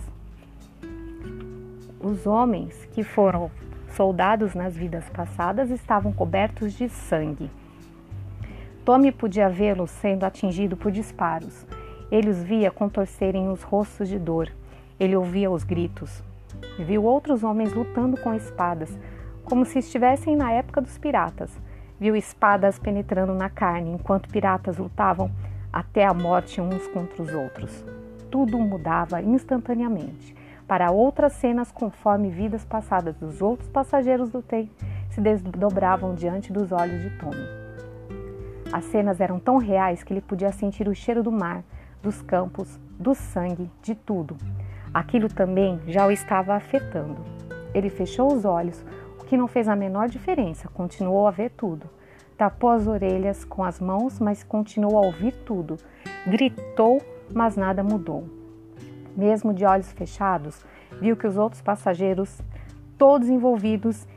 Os 2.00 2.26
homens 2.26 2.86
que 2.94 3.04
foram 3.04 3.52
soldados 3.90 4.56
nas 4.56 4.74
vidas 4.74 5.04
passadas 5.10 5.70
estavam 5.70 6.14
cobertos 6.14 6.72
de 6.72 6.88
sangue. 6.88 7.52
Tommy 8.88 9.12
podia 9.12 9.50
vê-los 9.50 9.92
sendo 9.92 10.24
atingido 10.24 10.78
por 10.78 10.94
disparos. 10.94 11.68
Ele 12.10 12.30
os 12.30 12.42
via 12.42 12.72
contorcerem 12.72 13.50
os 13.50 13.62
rostos 13.62 14.08
de 14.08 14.18
dor. 14.18 14.50
Ele 14.98 15.14
ouvia 15.14 15.52
os 15.52 15.66
gritos. 15.66 16.24
Viu 16.80 17.04
outros 17.04 17.44
homens 17.44 17.74
lutando 17.74 18.16
com 18.16 18.34
espadas, 18.34 18.98
como 19.44 19.66
se 19.66 19.80
estivessem 19.80 20.38
na 20.38 20.54
época 20.54 20.80
dos 20.80 20.98
piratas. 20.98 21.52
Viu 22.00 22.16
espadas 22.16 22.80
penetrando 22.80 23.34
na 23.34 23.50
carne 23.50 23.92
enquanto 23.92 24.30
piratas 24.30 24.78
lutavam 24.78 25.30
até 25.74 26.06
a 26.06 26.14
morte 26.14 26.62
uns 26.62 26.88
contra 26.88 27.22
os 27.22 27.34
outros. 27.34 27.84
Tudo 28.32 28.58
mudava 28.58 29.22
instantaneamente 29.22 30.34
para 30.66 30.92
outras 30.92 31.34
cenas 31.34 31.74
conforme 31.74 32.30
vidas 32.30 32.64
passadas 32.64 33.18
dos 33.18 33.42
outros 33.42 33.68
passageiros 33.68 34.30
do 34.30 34.42
trem 34.42 34.72
se 35.10 35.20
desdobravam 35.20 36.16
diante 36.16 36.54
dos 36.54 36.72
olhos 36.72 37.02
de 37.02 37.10
Tommy. 37.18 37.67
As 38.72 38.84
cenas 38.86 39.22
eram 39.22 39.40
tão 39.40 39.58
reais 39.58 40.04
que 40.04 40.12
ele 40.12 40.22
podia 40.22 40.52
sentir 40.52 40.88
o 40.90 40.96
cheiro 40.96 41.24
do 41.24 41.32
mar, 41.32 41.64
dos 42.02 42.22
campos, 42.22 42.80
do 43.00 43.16
sangue, 43.16 43.72
de 43.82 43.96
tudo. 43.96 44.36
Aquilo 44.94 45.30
também 45.30 45.80
já 45.88 46.06
o 46.06 46.12
estava 46.12 46.54
afetando. 46.54 47.24
Ele 47.74 47.90
fechou 47.90 48.34
os 48.34 48.44
olhos, 48.44 48.84
o 49.20 49.24
que 49.24 49.38
não 49.38 49.48
fez 49.48 49.68
a 49.68 49.76
menor 49.76 50.10
diferença, 50.10 50.68
continuou 50.68 51.28
a 51.28 51.32
ver 51.32 51.52
tudo. 51.52 51.90
Tapou 52.38 52.70
as 52.70 52.88
orelhas 52.88 53.46
com 53.46 53.64
as 53.64 53.80
mãos, 53.80 54.20
mas 54.20 54.44
continuou 54.44 54.98
a 54.98 55.06
ouvir 55.06 55.34
tudo. 55.46 55.78
Gritou, 56.28 57.02
mas 57.34 57.56
nada 57.56 57.82
mudou. 57.84 58.26
Mesmo 59.16 59.54
de 59.54 59.66
olhos 59.66 59.92
fechados, 59.94 60.64
viu 61.02 61.16
que 61.16 61.26
os 61.26 61.38
outros 61.38 61.62
passageiros, 61.62 62.42
todos 62.98 63.30
envolvidos 63.30 64.08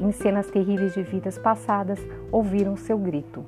em 0.00 0.12
cenas 0.12 0.50
terríveis 0.50 0.94
de 0.94 1.02
vidas 1.02 1.38
passadas, 1.38 1.98
ouviram 2.32 2.76
seu 2.76 2.98
grito. 2.98 3.44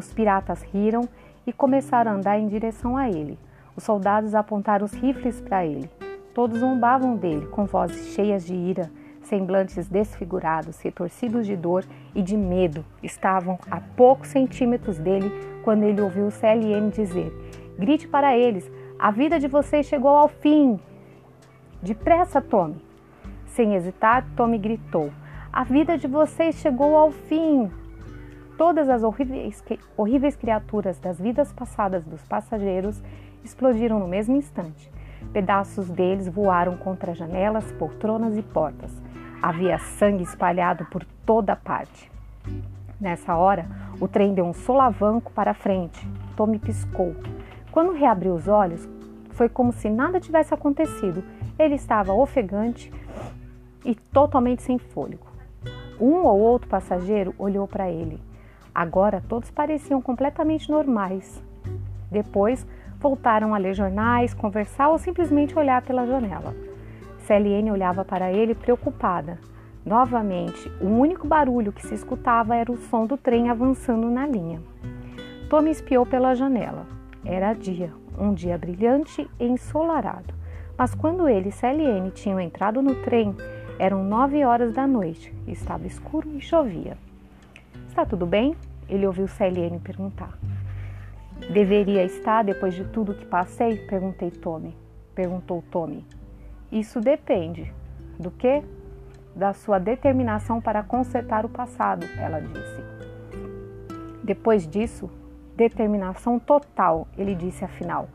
Os 0.00 0.14
piratas 0.14 0.62
riram 0.62 1.06
e 1.46 1.52
começaram 1.52 2.10
a 2.10 2.14
andar 2.14 2.38
em 2.38 2.48
direção 2.48 2.96
a 2.96 3.10
ele. 3.10 3.38
Os 3.76 3.84
soldados 3.84 4.34
apontaram 4.34 4.86
os 4.86 4.94
rifles 4.94 5.42
para 5.42 5.66
ele. 5.66 5.90
Todos 6.32 6.60
zombavam 6.60 7.16
dele, 7.16 7.46
com 7.48 7.66
vozes 7.66 8.14
cheias 8.14 8.46
de 8.46 8.54
ira, 8.54 8.90
semblantes 9.20 9.88
desfigurados, 9.88 10.80
retorcidos 10.80 11.46
de 11.46 11.54
dor 11.54 11.84
e 12.14 12.22
de 12.22 12.34
medo. 12.34 12.82
Estavam 13.02 13.58
a 13.70 13.78
poucos 13.78 14.28
centímetros 14.28 14.98
dele 14.98 15.30
quando 15.62 15.82
ele 15.82 16.00
ouviu 16.00 16.28
o 16.28 16.30
CLM 16.30 16.88
dizer: 16.88 17.30
Grite 17.78 18.08
para 18.08 18.34
eles, 18.34 18.72
a 18.98 19.10
vida 19.10 19.38
de 19.38 19.48
vocês 19.48 19.84
chegou 19.84 20.16
ao 20.16 20.28
fim. 20.28 20.80
Depressa, 21.82 22.40
Tommy. 22.40 22.82
Sem 23.48 23.74
hesitar, 23.74 24.26
Tommy 24.34 24.56
gritou: 24.56 25.12
A 25.52 25.62
vida 25.62 25.98
de 25.98 26.06
vocês 26.06 26.54
chegou 26.54 26.96
ao 26.96 27.10
fim. 27.10 27.70
Todas 28.60 28.90
as 28.90 29.02
horríveis, 29.02 29.64
horríveis 29.96 30.36
criaturas 30.36 30.98
das 30.98 31.18
vidas 31.18 31.50
passadas 31.50 32.04
dos 32.04 32.22
passageiros 32.24 33.02
explodiram 33.42 33.98
no 33.98 34.06
mesmo 34.06 34.36
instante. 34.36 34.92
Pedaços 35.32 35.88
deles 35.88 36.28
voaram 36.28 36.76
contra 36.76 37.14
janelas, 37.14 37.72
poltronas 37.72 38.36
e 38.36 38.42
portas. 38.42 38.92
Havia 39.40 39.78
sangue 39.78 40.24
espalhado 40.24 40.84
por 40.90 41.06
toda 41.24 41.56
parte. 41.56 42.12
Nessa 43.00 43.34
hora, 43.34 43.66
o 43.98 44.06
trem 44.06 44.34
deu 44.34 44.44
um 44.44 44.52
solavanco 44.52 45.32
para 45.32 45.54
frente. 45.54 46.06
Tommy 46.36 46.58
piscou. 46.58 47.16
Quando 47.72 47.94
reabriu 47.94 48.34
os 48.34 48.46
olhos, 48.46 48.86
foi 49.30 49.48
como 49.48 49.72
se 49.72 49.88
nada 49.88 50.20
tivesse 50.20 50.52
acontecido. 50.52 51.24
Ele 51.58 51.76
estava 51.76 52.12
ofegante 52.12 52.92
e 53.86 53.94
totalmente 53.94 54.60
sem 54.60 54.78
fôlego. 54.78 55.26
Um 55.98 56.26
ou 56.26 56.38
outro 56.38 56.68
passageiro 56.68 57.34
olhou 57.38 57.66
para 57.66 57.90
ele. 57.90 58.28
Agora 58.74 59.22
todos 59.28 59.50
pareciam 59.50 60.00
completamente 60.00 60.70
normais. 60.70 61.42
Depois 62.10 62.66
voltaram 62.98 63.54
a 63.54 63.58
ler 63.58 63.74
jornais, 63.74 64.34
conversar 64.34 64.88
ou 64.88 64.98
simplesmente 64.98 65.58
olhar 65.58 65.82
pela 65.82 66.06
janela. 66.06 66.54
CLN 67.26 67.70
olhava 67.70 68.04
para 68.04 68.32
ele 68.32 68.54
preocupada. 68.54 69.38
Novamente, 69.84 70.70
o 70.80 70.86
único 70.86 71.26
barulho 71.26 71.72
que 71.72 71.86
se 71.86 71.94
escutava 71.94 72.54
era 72.54 72.70
o 72.70 72.76
som 72.76 73.06
do 73.06 73.16
trem 73.16 73.48
avançando 73.48 74.10
na 74.10 74.26
linha. 74.26 74.60
Tommy 75.48 75.70
espiou 75.70 76.04
pela 76.04 76.34
janela. 76.34 76.86
Era 77.24 77.54
dia, 77.54 77.92
um 78.18 78.34
dia 78.34 78.58
brilhante 78.58 79.28
e 79.38 79.46
ensolarado. 79.46 80.34
Mas 80.76 80.94
quando 80.94 81.28
ele 81.28 81.48
e 81.48 81.52
CLN 81.52 82.10
tinham 82.10 82.40
entrado 82.40 82.82
no 82.82 82.94
trem, 82.96 83.34
eram 83.78 84.04
nove 84.04 84.44
horas 84.44 84.74
da 84.74 84.86
noite, 84.86 85.34
estava 85.46 85.86
escuro 85.86 86.28
e 86.36 86.40
chovia. 86.40 86.96
Está 88.00 88.16
tudo 88.16 88.24
bem? 88.24 88.56
Ele 88.88 89.06
ouviu 89.06 89.28
CLN 89.28 89.78
perguntar. 89.78 90.32
Deveria 91.52 92.02
estar 92.02 92.42
depois 92.42 92.72
de 92.72 92.82
tudo 92.82 93.12
que 93.12 93.26
passei? 93.26 93.76
Perguntei 93.76 94.30
Tommy. 94.30 94.74
Perguntou 95.14 95.62
Tommy. 95.70 96.06
Isso 96.72 96.98
depende. 96.98 97.70
Do 98.18 98.30
que? 98.30 98.62
Da 99.36 99.52
sua 99.52 99.78
determinação 99.78 100.62
para 100.62 100.82
consertar 100.82 101.44
o 101.44 101.50
passado, 101.50 102.06
ela 102.16 102.40
disse. 102.40 102.82
Depois 104.24 104.66
disso, 104.66 105.10
determinação 105.54 106.38
total, 106.38 107.06
ele 107.18 107.34
disse 107.34 107.66
afinal, 107.66 108.08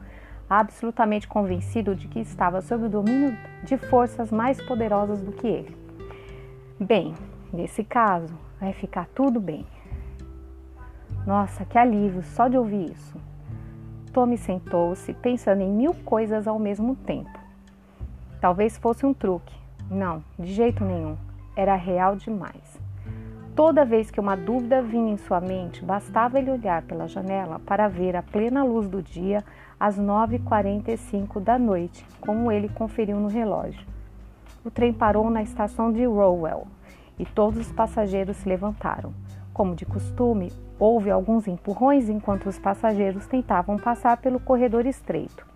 absolutamente 0.49 1.27
convencido 1.27 1.95
de 1.95 2.07
que 2.07 2.21
estava 2.21 2.59
sob 2.59 2.85
o 2.85 2.89
domínio 2.89 3.37
de 3.63 3.77
forças 3.77 4.31
mais 4.31 4.59
poderosas 4.59 5.21
do 5.21 5.31
que 5.31 5.45
ele. 5.45 5.77
Bem, 6.79 7.13
nesse 7.53 7.83
caso, 7.83 8.33
vai 8.59 8.73
ficar 8.73 9.07
tudo 9.13 9.39
bem. 9.39 9.63
Nossa, 11.25 11.65
que 11.65 11.77
alívio 11.77 12.21
só 12.21 12.47
de 12.47 12.57
ouvir 12.57 12.91
isso. 12.91 13.19
Tommy 14.13 14.37
sentou-se, 14.37 15.11
pensando 15.13 15.61
em 15.61 15.71
mil 15.71 15.93
coisas 15.93 16.47
ao 16.47 16.59
mesmo 16.59 16.95
tempo. 16.95 17.39
Talvez 18.39 18.77
fosse 18.77 19.05
um 19.05 19.13
truque. 19.13 19.55
Não, 19.89 20.23
de 20.37 20.53
jeito 20.53 20.85
nenhum. 20.85 21.17
Era 21.55 21.75
real 21.75 22.15
demais. 22.15 22.79
Toda 23.55 23.85
vez 23.85 24.11
que 24.11 24.19
uma 24.19 24.35
dúvida 24.35 24.81
vinha 24.81 25.13
em 25.13 25.17
sua 25.17 25.41
mente, 25.41 25.83
bastava 25.83 26.37
ele 26.37 26.51
olhar 26.51 26.83
pela 26.83 27.07
janela 27.07 27.57
para 27.57 27.87
ver 27.87 28.15
a 28.15 28.21
plena 28.21 28.63
luz 28.63 28.87
do 28.87 29.01
dia 29.01 29.43
às 29.79 29.97
9h45 29.97 31.39
da 31.39 31.57
noite, 31.57 32.05
como 32.21 32.51
ele 32.51 32.69
conferiu 32.69 33.19
no 33.19 33.29
relógio. 33.29 33.87
O 34.63 34.69
trem 34.69 34.93
parou 34.93 35.29
na 35.29 35.41
estação 35.41 35.91
de 35.91 36.05
Rowell 36.05 36.67
e 37.17 37.25
todos 37.25 37.59
os 37.59 37.71
passageiros 37.71 38.37
se 38.37 38.47
levantaram. 38.47 39.13
Como 39.55 39.73
de 39.73 39.85
costume, 39.85 40.51
houve 40.77 41.09
alguns 41.09 41.47
empurrões 41.47 42.09
enquanto 42.09 42.49
os 42.49 42.59
passageiros 42.59 43.25
tentavam 43.25 43.77
passar 43.77 44.17
pelo 44.17 44.37
corredor 44.37 44.85
estreito. 44.85 45.47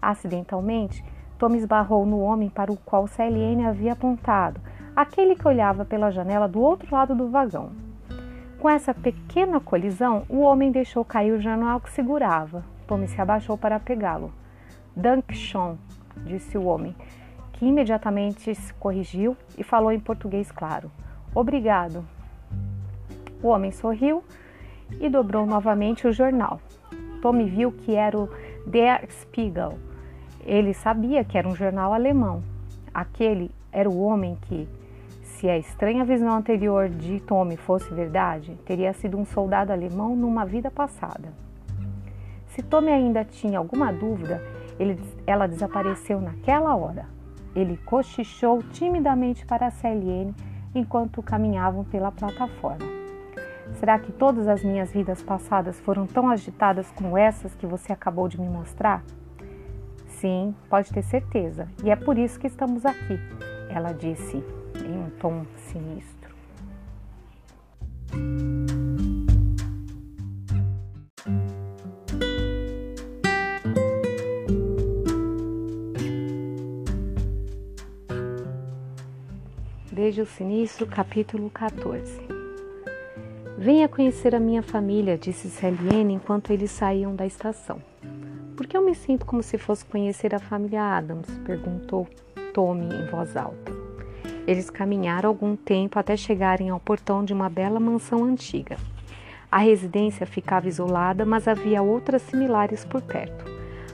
Acidentalmente, 0.00 1.04
Tom 1.38 1.54
esbarrou 1.54 2.06
no 2.06 2.18
homem 2.20 2.48
para 2.48 2.72
o 2.72 2.78
qual 2.78 3.06
CLN 3.06 3.66
havia 3.66 3.92
apontado, 3.92 4.58
aquele 4.96 5.36
que 5.36 5.46
olhava 5.46 5.84
pela 5.84 6.10
janela 6.10 6.48
do 6.48 6.62
outro 6.62 6.88
lado 6.90 7.14
do 7.14 7.28
vagão. 7.28 7.72
Com 8.58 8.70
essa 8.70 8.94
pequena 8.94 9.60
colisão, 9.60 10.24
o 10.30 10.40
homem 10.40 10.72
deixou 10.72 11.04
cair 11.04 11.32
o 11.32 11.38
jornal 11.38 11.78
que 11.78 11.90
segurava. 11.90 12.64
Tom 12.86 13.06
se 13.06 13.20
abaixou 13.20 13.58
para 13.58 13.78
pegá-lo. 13.78 14.32
Dankshon, 14.96 15.76
disse 16.24 16.56
o 16.56 16.64
homem, 16.64 16.96
que 17.52 17.66
imediatamente 17.66 18.54
se 18.54 18.72
corrigiu 18.72 19.36
e 19.58 19.62
falou 19.62 19.92
em 19.92 20.00
português 20.00 20.50
claro. 20.50 20.90
Obrigado. 21.34 22.15
O 23.46 23.50
homem 23.50 23.70
sorriu 23.70 24.24
e 25.00 25.08
dobrou 25.08 25.46
novamente 25.46 26.04
o 26.08 26.12
jornal. 26.12 26.60
Tommy 27.22 27.44
viu 27.44 27.70
que 27.70 27.94
era 27.94 28.18
o 28.18 28.28
Der 28.66 29.08
Spiegel. 29.08 29.78
Ele 30.44 30.74
sabia 30.74 31.22
que 31.22 31.38
era 31.38 31.46
um 31.46 31.54
jornal 31.54 31.94
alemão. 31.94 32.42
Aquele 32.92 33.52
era 33.70 33.88
o 33.88 34.02
homem 34.02 34.36
que, 34.48 34.68
se 35.22 35.48
a 35.48 35.56
estranha 35.56 36.04
visão 36.04 36.34
anterior 36.34 36.88
de 36.88 37.20
Tommy 37.20 37.56
fosse 37.56 37.94
verdade, 37.94 38.58
teria 38.66 38.92
sido 38.92 39.16
um 39.16 39.24
soldado 39.24 39.72
alemão 39.72 40.16
numa 40.16 40.44
vida 40.44 40.68
passada. 40.68 41.32
Se 42.48 42.64
Tommy 42.64 42.90
ainda 42.90 43.24
tinha 43.24 43.60
alguma 43.60 43.92
dúvida, 43.92 44.42
ele, 44.76 44.98
ela 45.24 45.46
desapareceu 45.46 46.20
naquela 46.20 46.74
hora. 46.74 47.06
Ele 47.54 47.76
cochichou 47.76 48.60
timidamente 48.72 49.46
para 49.46 49.68
a 49.68 49.70
CLN 49.70 50.34
enquanto 50.74 51.22
caminhavam 51.22 51.84
pela 51.84 52.10
plataforma. 52.10 52.95
Será 53.78 53.98
que 53.98 54.10
todas 54.10 54.48
as 54.48 54.64
minhas 54.64 54.90
vidas 54.90 55.22
passadas 55.22 55.78
foram 55.80 56.06
tão 56.06 56.30
agitadas 56.30 56.90
como 56.92 57.16
essas 57.16 57.54
que 57.54 57.66
você 57.66 57.92
acabou 57.92 58.26
de 58.26 58.40
me 58.40 58.48
mostrar? 58.48 59.04
Sim, 60.08 60.54
pode 60.70 60.90
ter 60.90 61.02
certeza, 61.02 61.68
e 61.84 61.90
é 61.90 61.96
por 61.96 62.16
isso 62.16 62.40
que 62.40 62.46
estamos 62.46 62.86
aqui, 62.86 63.18
ela 63.68 63.92
disse 63.92 64.42
em 64.82 64.98
um 64.98 65.10
tom 65.10 65.44
sinistro. 65.56 66.34
Beijo 79.92 80.24
Sinistro, 80.24 80.86
capítulo 80.86 81.50
14 81.50 82.35
Venha 83.58 83.88
conhecer 83.88 84.34
a 84.34 84.40
minha 84.40 84.62
família, 84.62 85.16
disse 85.16 85.48
Celiene 85.48 86.12
enquanto 86.12 86.52
eles 86.52 86.70
saíam 86.70 87.16
da 87.16 87.24
estação. 87.24 87.80
Por 88.54 88.66
que 88.66 88.76
eu 88.76 88.84
me 88.84 88.94
sinto 88.94 89.24
como 89.24 89.42
se 89.42 89.56
fosse 89.56 89.82
conhecer 89.82 90.34
a 90.34 90.38
família 90.38 90.82
Adams? 90.82 91.26
perguntou 91.38 92.06
Tommy 92.52 92.84
em 92.94 93.06
voz 93.06 93.34
alta. 93.34 93.72
Eles 94.46 94.68
caminharam 94.68 95.30
algum 95.30 95.56
tempo 95.56 95.98
até 95.98 96.18
chegarem 96.18 96.68
ao 96.68 96.78
portão 96.78 97.24
de 97.24 97.32
uma 97.32 97.48
bela 97.48 97.80
mansão 97.80 98.24
antiga. 98.24 98.76
A 99.50 99.58
residência 99.58 100.26
ficava 100.26 100.68
isolada, 100.68 101.24
mas 101.24 101.48
havia 101.48 101.80
outras 101.80 102.20
similares 102.22 102.84
por 102.84 103.00
perto. 103.00 103.46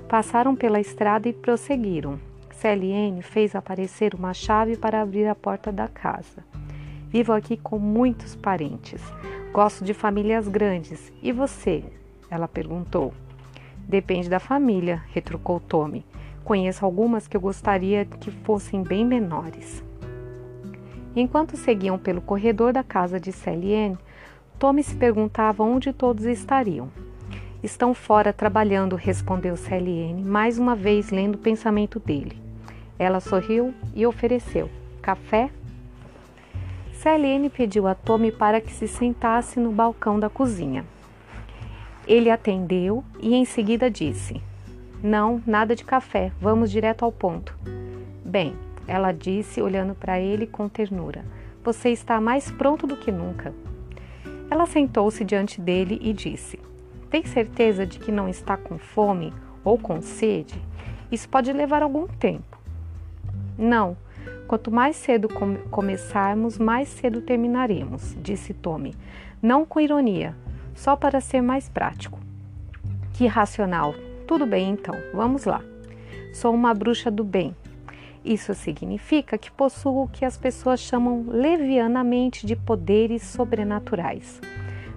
Passaram 0.09 0.57
pela 0.57 0.81
estrada 0.81 1.29
e 1.29 1.33
prosseguiram. 1.33 2.19
Celiene 2.51 3.23
fez 3.23 3.55
aparecer 3.55 4.13
uma 4.13 4.35
chave 4.35 4.77
para 4.77 5.01
abrir 5.01 5.29
a 5.29 5.37
porta 5.37 5.71
da 5.71 5.87
casa. 5.87 6.45
Vivo 7.13 7.35
aqui 7.35 7.59
com 7.59 7.79
muitos 7.79 8.35
parentes. 8.35 9.03
Gosto 9.53 9.85
de 9.85 9.93
famílias 9.93 10.49
grandes. 10.49 11.13
E 11.23 11.31
você? 11.31 11.85
Ela 12.31 12.49
perguntou. 12.49 13.13
Depende 13.87 14.31
da 14.31 14.41
família, 14.41 15.03
retrucou 15.13 15.61
Tommy. 15.61 16.07
Conheço 16.43 16.87
algumas 16.87 17.29
que 17.29 17.37
eu 17.37 17.41
gostaria 17.43 18.07
que 18.07 18.31
fossem 18.31 18.83
bem 18.83 19.05
menores. 19.05 19.85
Enquanto 21.15 21.55
seguiam 21.55 21.99
pelo 21.99 22.23
corredor 22.23 22.73
da 22.73 22.83
casa 22.83 23.21
de 23.21 23.31
Celiane, 23.31 23.99
Tommy 24.59 24.83
se 24.83 24.97
perguntava 24.97 25.63
onde 25.63 25.93
todos 25.93 26.25
estariam. 26.25 26.89
Estão 27.63 27.93
fora 27.93 28.33
trabalhando, 28.33 28.97
respondeu 28.97 29.55
Celiane, 29.55 30.23
mais 30.25 30.59
uma 30.59 30.75
vez 30.75 31.11
lendo 31.11 31.35
o 31.35 31.39
pensamento 31.39 32.01
dele. 32.01 32.41
Ela 32.99 33.21
sorriu 33.21 33.75
e 33.95 34.07
ofereceu: 34.07 34.71
Café? 35.03 35.51
Celiane 37.03 37.51
pediu 37.51 37.89
a 37.89 37.97
Tommy 37.97 38.31
para 38.31 38.61
que 38.61 38.73
se 38.73 38.87
sentasse 38.87 39.59
no 39.59 39.73
balcão 39.73 40.21
da 40.21 40.31
cozinha. 40.31 40.85
Ele 42.07 42.31
atendeu 42.31 43.03
e 43.19 43.35
em 43.35 43.45
seguida 43.45 43.91
disse: 43.91 44.41
Não, 45.03 45.43
nada 45.45 45.75
de 45.75 45.85
café, 45.85 46.31
vamos 46.41 46.71
direto 46.71 47.05
ao 47.05 47.11
ponto. 47.11 47.59
Bem, 48.25 48.55
ela 48.87 49.11
disse, 49.11 49.61
olhando 49.61 49.97
para 49.97 50.21
ele 50.21 50.47
com 50.47 50.69
ternura: 50.69 51.25
Você 51.65 51.89
está 51.89 52.21
mais 52.21 52.53
pronto 52.53 52.87
do 52.87 52.97
que 52.97 53.11
nunca. 53.11 53.53
Ela 54.49 54.65
sentou-se 54.65 55.25
diante 55.25 55.61
dele 55.61 55.99
e 56.01 56.13
disse: 56.13 56.57
Tem 57.11 57.27
certeza 57.27 57.85
de 57.85 57.99
que 57.99 58.13
não 58.13 58.29
está 58.29 58.57
com 58.57 58.79
fome 58.79 59.35
ou 59.65 59.77
com 59.77 60.01
sede? 60.01 60.55
Isso 61.11 61.29
pode 61.29 61.53
levar 61.53 61.83
algum 61.83 62.07
tempo. 62.07 62.57
Não, 63.59 63.97
Quanto 64.47 64.71
mais 64.71 64.97
cedo 64.97 65.29
come 65.29 65.59
começarmos, 65.71 66.59
mais 66.59 66.89
cedo 66.89 67.23
terminaremos, 67.23 68.17
disse 68.23 68.53
Tommy, 68.53 68.95
não 69.41 69.65
com 69.65 69.81
ironia, 69.81 70.37
só 70.75 70.95
para 70.97 71.21
ser 71.21 71.41
mais 71.41 71.69
prático. 71.69 72.19
Que 73.15 73.27
racional. 73.27 73.95
Tudo 74.27 74.47
bem 74.47 74.71
então, 74.71 74.95
vamos 75.13 75.45
lá. 75.45 75.63
Sou 76.33 76.55
uma 76.55 76.73
bruxa 76.73 77.11
do 77.11 77.25
bem. 77.25 77.55
Isso 78.25 78.55
significa 78.55 79.37
que 79.37 79.51
possuo 79.51 80.05
o 80.05 80.09
que 80.09 80.25
as 80.25 80.37
pessoas 80.37 80.81
chamam 80.81 81.25
levianamente 81.29 82.47
de 82.47 82.55
poderes 82.55 83.23
sobrenaturais. 83.23 84.41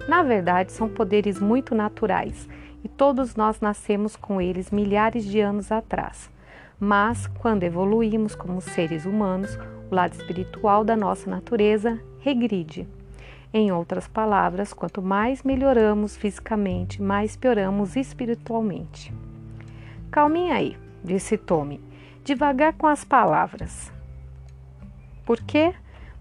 Na 0.08 0.22
verdade, 0.22 0.70
são 0.72 0.88
poderes 0.88 1.40
muito 1.40 1.74
naturais 1.74 2.48
e 2.84 2.88
todos 2.88 3.34
nós 3.34 3.60
nascemos 3.60 4.14
com 4.14 4.40
eles 4.40 4.70
milhares 4.70 5.24
de 5.24 5.40
anos 5.40 5.72
atrás. 5.72 6.30
Mas, 6.78 7.26
quando 7.26 7.62
evoluímos 7.62 8.34
como 8.34 8.60
seres 8.60 9.06
humanos, 9.06 9.58
o 9.90 9.94
lado 9.94 10.14
espiritual 10.14 10.84
da 10.84 10.96
nossa 10.96 11.30
natureza 11.30 11.98
regride. 12.20 12.86
Em 13.52 13.72
outras 13.72 14.06
palavras, 14.06 14.74
quanto 14.74 15.00
mais 15.00 15.42
melhoramos 15.42 16.16
fisicamente, 16.16 17.00
mais 17.00 17.36
pioramos 17.36 17.96
espiritualmente. 17.96 19.14
Calminha 20.10 20.56
aí, 20.56 20.76
disse 21.02 21.38
Tommy, 21.38 21.80
devagar 22.24 22.74
com 22.74 22.86
as 22.86 23.04
palavras. 23.04 23.90
Por 25.24 25.40
quê? 25.40 25.74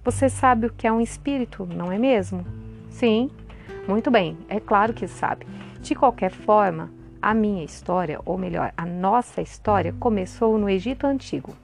Você 0.04 0.30
sabe 0.30 0.68
o 0.68 0.74
que 0.74 0.88
é 0.88 0.92
um 0.92 1.02
espírito, 1.02 1.66
não 1.66 1.92
é 1.92 1.98
mesmo? 1.98 2.46
Sim, 2.90 3.30
muito 3.88 4.10
bem, 4.10 4.38
é 4.48 4.60
claro 4.60 4.94
que 4.94 5.08
sabe. 5.08 5.46
De 5.82 5.94
qualquer 5.94 6.32
forma, 6.32 6.90
a 7.26 7.34
minha 7.34 7.64
história, 7.64 8.22
ou 8.24 8.38
melhor, 8.38 8.72
a 8.78 8.86
nossa 8.86 9.42
história, 9.42 9.92
começou 10.00 10.60
no 10.60 10.70
Egito 10.70 11.08
Antigo. 11.08 11.56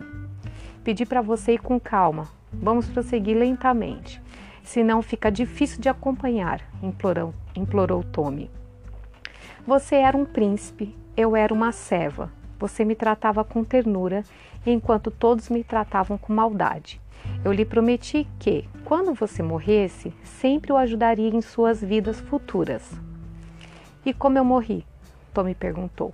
Pedi 0.84 1.06
para 1.06 1.22
você 1.22 1.54
ir 1.54 1.60
com 1.60 1.80
calma. 1.80 2.28
Vamos 2.52 2.88
prosseguir 2.88 3.38
lentamente, 3.38 4.20
senão 4.64 5.04
fica 5.04 5.32
difícil 5.32 5.80
de 5.80 5.88
acompanhar, 5.88 6.62
implorou, 6.82 7.32
implorou 7.56 8.04
Tommy. 8.04 8.50
Você 9.64 9.98
era 9.98 10.18
um 10.18 10.26
príncipe, 10.26 10.98
eu 11.16 11.36
era 11.36 11.54
uma 11.54 11.72
serva. 11.72 12.32
Você 12.58 12.84
me 12.84 12.96
tratava 12.96 13.44
com 13.44 13.64
ternura, 13.64 14.24
enquanto 14.66 15.12
todos 15.12 15.48
me 15.48 15.64
tratavam 15.64 16.18
com 16.18 16.34
maldade. 16.34 17.00
Eu 17.46 17.52
lhe 17.52 17.66
prometi 17.66 18.28
que, 18.40 18.68
quando 18.84 19.14
você 19.14 19.44
morresse, 19.44 20.12
sempre 20.24 20.74
o 20.74 20.78
ajudaria 20.78 21.30
em 21.30 21.40
suas 21.40 21.84
vidas 21.84 22.20
futuras. 22.20 23.00
E 24.04 24.12
como 24.12 24.40
eu 24.40 24.44
morri? 24.44 24.90
Tommy 25.34 25.56
perguntou. 25.56 26.14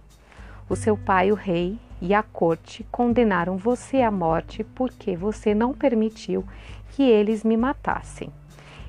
O 0.70 0.76
seu 0.76 0.98
pai, 0.98 1.32
o 1.32 1.36
rei, 1.36 1.78
e 2.02 2.14
a 2.14 2.22
corte 2.22 2.86
condenaram 2.92 3.58
você 3.58 4.02
à 4.02 4.12
morte 4.12 4.64
porque 4.64 5.16
você 5.16 5.56
não 5.56 5.74
permitiu 5.74 6.46
que 6.92 7.04
eles 7.04 7.44
me 7.44 7.58
matassem. 7.58 8.32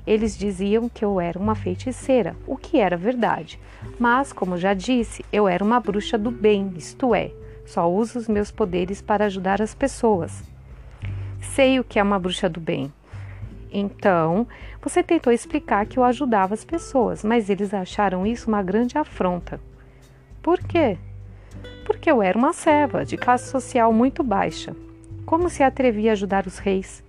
Eles 0.05 0.37
diziam 0.37 0.89
que 0.89 1.03
eu 1.03 1.19
era 1.19 1.37
uma 1.37 1.55
feiticeira, 1.55 2.35
o 2.47 2.57
que 2.57 2.79
era 2.79 2.97
verdade. 2.97 3.59
Mas, 3.99 4.33
como 4.33 4.57
já 4.57 4.73
disse, 4.73 5.23
eu 5.31 5.47
era 5.47 5.63
uma 5.63 5.79
bruxa 5.79 6.17
do 6.17 6.31
bem, 6.31 6.73
isto 6.75 7.13
é, 7.13 7.31
só 7.65 7.91
uso 7.91 8.17
os 8.17 8.27
meus 8.27 8.49
poderes 8.49 9.01
para 9.01 9.25
ajudar 9.25 9.61
as 9.61 9.75
pessoas. 9.75 10.43
Sei 11.39 11.79
o 11.79 11.83
que 11.83 11.99
é 11.99 12.03
uma 12.03 12.19
bruxa 12.19 12.49
do 12.49 12.59
bem. 12.59 12.91
Então, 13.71 14.47
você 14.81 15.03
tentou 15.03 15.31
explicar 15.31 15.85
que 15.85 15.99
eu 15.99 16.03
ajudava 16.03 16.55
as 16.55 16.65
pessoas, 16.65 17.23
mas 17.23 17.49
eles 17.49 17.73
acharam 17.73 18.25
isso 18.25 18.47
uma 18.47 18.63
grande 18.63 18.97
afronta. 18.97 19.59
Por 20.41 20.59
quê? 20.59 20.97
Porque 21.85 22.09
eu 22.09 22.21
era 22.21 22.37
uma 22.37 22.53
serva 22.53 23.03
de 23.03 23.17
classe 23.17 23.49
social 23.49 23.91
muito 23.91 24.23
baixa. 24.23 24.75
Como 25.25 25.49
se 25.49 25.63
atrevia 25.63 26.11
a 26.11 26.13
ajudar 26.13 26.47
os 26.47 26.57
reis? 26.57 27.03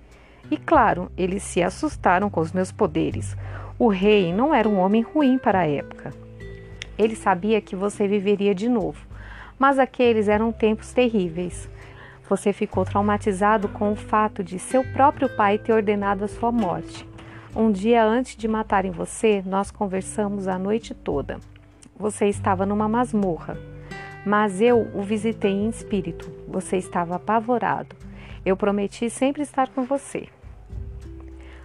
E 0.50 0.56
claro, 0.56 1.10
eles 1.16 1.42
se 1.42 1.62
assustaram 1.62 2.28
com 2.28 2.40
os 2.40 2.52
meus 2.52 2.72
poderes. 2.72 3.36
O 3.78 3.88
rei 3.88 4.32
não 4.32 4.54
era 4.54 4.68
um 4.68 4.78
homem 4.78 5.00
ruim 5.00 5.38
para 5.38 5.60
a 5.60 5.66
época. 5.66 6.12
Ele 6.98 7.14
sabia 7.14 7.60
que 7.60 7.76
você 7.76 8.08
viveria 8.08 8.54
de 8.54 8.68
novo, 8.68 9.06
mas 9.58 9.78
aqueles 9.78 10.28
eram 10.28 10.52
tempos 10.52 10.92
terríveis. 10.92 11.68
Você 12.28 12.52
ficou 12.52 12.84
traumatizado 12.84 13.68
com 13.68 13.92
o 13.92 13.96
fato 13.96 14.42
de 14.42 14.58
seu 14.58 14.84
próprio 14.92 15.28
pai 15.36 15.56
ter 15.56 15.72
ordenado 15.72 16.24
a 16.24 16.28
sua 16.28 16.52
morte. 16.52 17.08
Um 17.54 17.70
dia 17.70 18.04
antes 18.04 18.36
de 18.36 18.46
matarem 18.46 18.90
você, 18.90 19.42
nós 19.46 19.70
conversamos 19.70 20.46
a 20.46 20.58
noite 20.58 20.94
toda. 20.94 21.38
Você 22.00 22.28
estava 22.28 22.64
numa 22.64 22.88
masmorra, 22.88 23.58
mas 24.24 24.62
eu 24.62 24.88
o 24.94 25.02
visitei 25.02 25.52
em 25.52 25.68
espírito. 25.68 26.32
Você 26.48 26.78
estava 26.78 27.16
apavorado. 27.16 27.94
Eu 28.42 28.56
prometi 28.56 29.10
sempre 29.10 29.42
estar 29.42 29.68
com 29.68 29.84
você. 29.84 30.26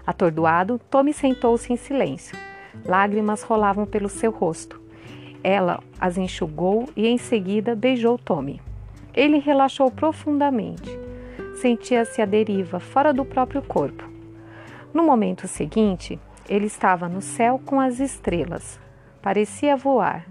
Atordoado, 0.06 0.78
Tommy 0.92 1.14
sentou-se 1.14 1.72
em 1.72 1.78
silêncio. 1.78 2.38
Lágrimas 2.86 3.44
rolavam 3.44 3.86
pelo 3.86 4.10
seu 4.10 4.30
rosto. 4.30 4.82
Ela 5.42 5.82
as 5.98 6.18
enxugou 6.18 6.90
e 6.98 7.08
em 7.08 7.18
seguida 7.18 7.74
beijou 7.74 8.18
Tommy. 8.18 8.62
Ele 9.14 9.40
relaxou 9.40 9.90
profundamente. 9.90 11.00
Sentia-se 11.62 12.22
à 12.22 12.26
deriva, 12.26 12.82
fora 12.82 13.14
do 13.14 13.24
próprio 13.24 13.62
corpo. 13.62 14.04
No 14.94 15.02
momento 15.02 15.48
seguinte, 15.48 16.20
ele 16.50 16.66
estava 16.66 17.08
no 17.08 17.22
céu 17.22 17.58
com 17.66 17.80
as 17.80 18.02
estrelas, 18.02 18.78
Parecia 19.26 19.76
voar. 19.76 20.24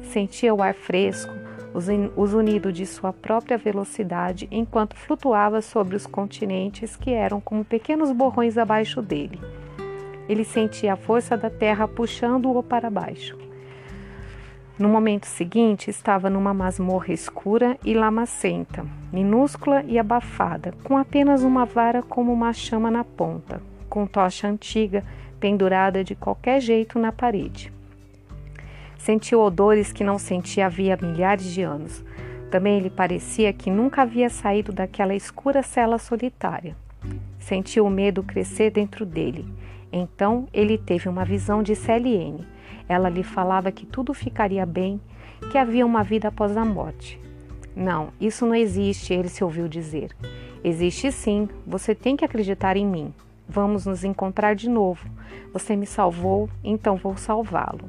Sentia 0.00 0.54
o 0.54 0.62
ar 0.62 0.72
fresco, 0.72 1.32
os 1.74 2.32
unidos 2.34 2.72
de 2.72 2.86
sua 2.86 3.12
própria 3.12 3.58
velocidade 3.58 4.46
enquanto 4.52 4.94
flutuava 4.94 5.60
sobre 5.60 5.96
os 5.96 6.06
continentes 6.06 6.94
que 6.94 7.10
eram 7.10 7.40
como 7.40 7.64
pequenos 7.64 8.12
borrões 8.12 8.56
abaixo 8.56 9.02
dele. 9.02 9.40
Ele 10.28 10.44
sentia 10.44 10.92
a 10.92 10.96
força 10.96 11.36
da 11.36 11.50
terra 11.50 11.88
puxando-o 11.88 12.62
para 12.62 12.88
baixo. 12.88 13.36
No 14.78 14.88
momento 14.88 15.26
seguinte, 15.26 15.90
estava 15.90 16.30
numa 16.30 16.54
masmorra 16.54 17.12
escura 17.12 17.76
e 17.84 17.92
lamacenta, 17.92 18.86
minúscula 19.12 19.82
e 19.82 19.98
abafada, 19.98 20.72
com 20.84 20.96
apenas 20.96 21.42
uma 21.42 21.64
vara 21.64 22.02
como 22.02 22.32
uma 22.32 22.52
chama 22.52 22.88
na 22.88 23.02
ponta, 23.02 23.60
com 23.90 24.06
tocha 24.06 24.46
antiga 24.46 25.02
pendurada 25.40 26.04
de 26.04 26.14
qualquer 26.14 26.60
jeito 26.60 27.00
na 27.00 27.10
parede. 27.10 27.76
Sentiu 29.08 29.40
odores 29.40 29.90
que 29.90 30.04
não 30.04 30.18
sentia 30.18 30.66
havia 30.66 30.94
milhares 31.00 31.46
de 31.46 31.62
anos. 31.62 32.04
Também 32.50 32.78
lhe 32.78 32.90
parecia 32.90 33.54
que 33.54 33.70
nunca 33.70 34.02
havia 34.02 34.28
saído 34.28 34.70
daquela 34.70 35.14
escura 35.14 35.62
cela 35.62 35.96
solitária. 35.96 36.76
Sentiu 37.38 37.86
o 37.86 37.90
medo 37.90 38.22
crescer 38.22 38.70
dentro 38.70 39.06
dele. 39.06 39.50
Então 39.90 40.46
ele 40.52 40.76
teve 40.76 41.08
uma 41.08 41.24
visão 41.24 41.62
de 41.62 41.74
Celiene. 41.74 42.46
Ela 42.86 43.08
lhe 43.08 43.22
falava 43.22 43.72
que 43.72 43.86
tudo 43.86 44.12
ficaria 44.12 44.66
bem, 44.66 45.00
que 45.50 45.56
havia 45.56 45.86
uma 45.86 46.04
vida 46.04 46.28
após 46.28 46.54
a 46.54 46.62
morte. 46.62 47.18
Não, 47.74 48.08
isso 48.20 48.44
não 48.44 48.54
existe, 48.54 49.14
ele 49.14 49.30
se 49.30 49.42
ouviu 49.42 49.68
dizer. 49.68 50.14
Existe 50.62 51.10
sim, 51.10 51.48
você 51.66 51.94
tem 51.94 52.14
que 52.14 52.26
acreditar 52.26 52.76
em 52.76 52.86
mim. 52.86 53.14
Vamos 53.48 53.86
nos 53.86 54.04
encontrar 54.04 54.54
de 54.54 54.68
novo. 54.68 55.08
Você 55.54 55.74
me 55.74 55.86
salvou, 55.86 56.50
então 56.62 56.96
vou 56.96 57.16
salvá-lo. 57.16 57.88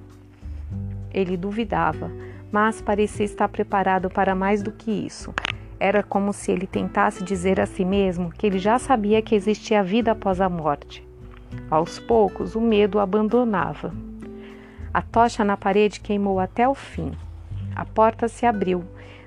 Ele 1.14 1.36
duvidava, 1.36 2.12
mas 2.52 2.82
parecia 2.82 3.26
estar 3.26 3.48
preparado 3.48 4.10
para 4.10 4.36
mais 4.36 4.62
do 4.62 4.72
que 4.72 4.92
isso. 4.92 5.34
Era 5.80 6.04
como 6.04 6.34
se 6.34 6.52
ele 6.52 6.68
tentasse 6.68 7.24
dizer 7.24 7.60
a 7.60 7.66
si 7.66 7.86
mesmo 7.86 8.32
que 8.32 8.46
ele 8.46 8.60
já 8.60 8.78
sabia 8.78 9.22
que 9.22 9.34
existia 9.34 9.82
vida 9.82 10.12
após 10.12 10.42
a 10.42 10.50
morte. 10.50 11.08
Aos 11.70 12.00
poucos, 12.00 12.56
o 12.56 12.62
medo 12.62 12.98
o 12.98 13.02
abandonava. 13.02 13.94
A 14.94 15.02
tocha 15.02 15.44
na 15.44 15.56
parede 15.56 16.00
queimou 16.00 16.40
até 16.40 16.68
o 16.68 16.76
fim. 16.76 17.12
A 17.76 17.86
porta 17.86 18.28
se 18.28 18.46
abriu. 18.46 18.84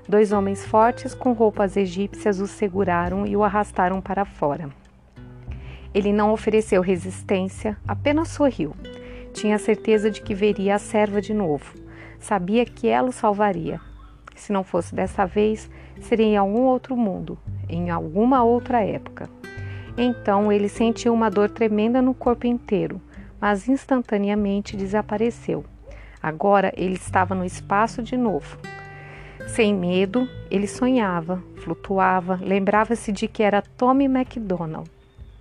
Dois 0.07 0.31
homens 0.31 0.65
fortes 0.65 1.15
com 1.15 1.31
roupas 1.31 1.77
egípcias 1.77 2.39
o 2.39 2.47
seguraram 2.47 3.25
e 3.25 3.35
o 3.35 3.43
arrastaram 3.43 4.01
para 4.01 4.25
fora. 4.25 4.69
Ele 5.93 6.11
não 6.11 6.33
ofereceu 6.33 6.81
resistência, 6.81 7.77
apenas 7.87 8.27
sorriu. 8.29 8.75
Tinha 9.33 9.57
certeza 9.57 10.09
de 10.09 10.21
que 10.21 10.33
veria 10.33 10.75
a 10.75 10.79
serva 10.79 11.19
de 11.19 11.33
novo. 11.33 11.73
Sabia 12.19 12.65
que 12.65 12.87
ela 12.87 13.09
o 13.09 13.11
salvaria. 13.11 13.81
Se 14.35 14.53
não 14.53 14.63
fosse 14.63 14.95
dessa 14.95 15.25
vez, 15.25 15.69
seria 15.99 16.25
em 16.25 16.37
algum 16.37 16.61
outro 16.61 16.95
mundo, 16.95 17.37
em 17.67 17.89
alguma 17.89 18.43
outra 18.43 18.81
época. 18.81 19.29
Então 19.97 20.51
ele 20.51 20.69
sentiu 20.69 21.13
uma 21.13 21.29
dor 21.29 21.49
tremenda 21.49 22.01
no 22.01 22.13
corpo 22.13 22.47
inteiro, 22.47 23.01
mas 23.39 23.67
instantaneamente 23.67 24.77
desapareceu. 24.77 25.65
Agora 26.21 26.71
ele 26.77 26.95
estava 26.95 27.35
no 27.35 27.43
espaço 27.43 28.01
de 28.01 28.15
novo. 28.15 28.57
Sem 29.47 29.73
medo, 29.73 30.27
ele 30.49 30.67
sonhava, 30.67 31.43
flutuava, 31.57 32.39
lembrava-se 32.41 33.11
de 33.11 33.27
que 33.27 33.43
era 33.43 33.61
Tommy 33.61 34.07
MacDonald, 34.07 34.89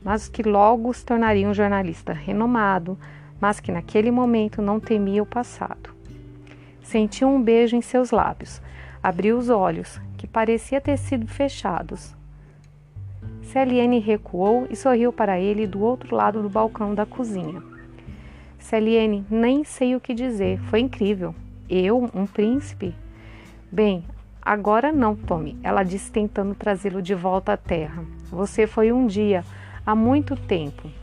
mas 0.02 0.28
que 0.28 0.42
logo 0.42 0.92
se 0.92 1.04
tornaria 1.04 1.48
um 1.48 1.54
jornalista 1.54 2.12
renomado, 2.12 2.98
mas 3.42 3.58
que 3.58 3.72
naquele 3.72 4.12
momento 4.12 4.62
não 4.62 4.78
temia 4.78 5.20
o 5.20 5.26
passado. 5.26 5.90
Sentiu 6.80 7.26
um 7.26 7.42
beijo 7.42 7.74
em 7.74 7.82
seus 7.82 8.12
lábios, 8.12 8.62
abriu 9.02 9.36
os 9.36 9.50
olhos, 9.50 10.00
que 10.16 10.28
parecia 10.28 10.80
ter 10.80 10.96
sido 10.96 11.26
fechados. 11.26 12.14
Celiene 13.42 13.98
recuou 13.98 14.68
e 14.70 14.76
sorriu 14.76 15.12
para 15.12 15.40
ele 15.40 15.66
do 15.66 15.80
outro 15.80 16.14
lado 16.14 16.40
do 16.40 16.48
balcão 16.48 16.94
da 16.94 17.04
cozinha. 17.04 17.60
Celiene, 18.60 19.26
nem 19.28 19.64
sei 19.64 19.96
o 19.96 20.00
que 20.00 20.14
dizer, 20.14 20.60
foi 20.70 20.78
incrível. 20.78 21.34
Eu, 21.68 22.08
um 22.14 22.26
príncipe? 22.26 22.94
Bem, 23.72 24.04
agora 24.40 24.92
não, 24.92 25.16
Tommy, 25.16 25.58
ela 25.64 25.82
disse 25.82 26.12
tentando 26.12 26.54
trazê-lo 26.54 27.02
de 27.02 27.12
volta 27.16 27.54
à 27.54 27.56
terra. 27.56 28.04
Você 28.30 28.68
foi 28.68 28.92
um 28.92 29.04
dia, 29.04 29.44
há 29.84 29.96
muito 29.96 30.36
tempo. 30.36 31.01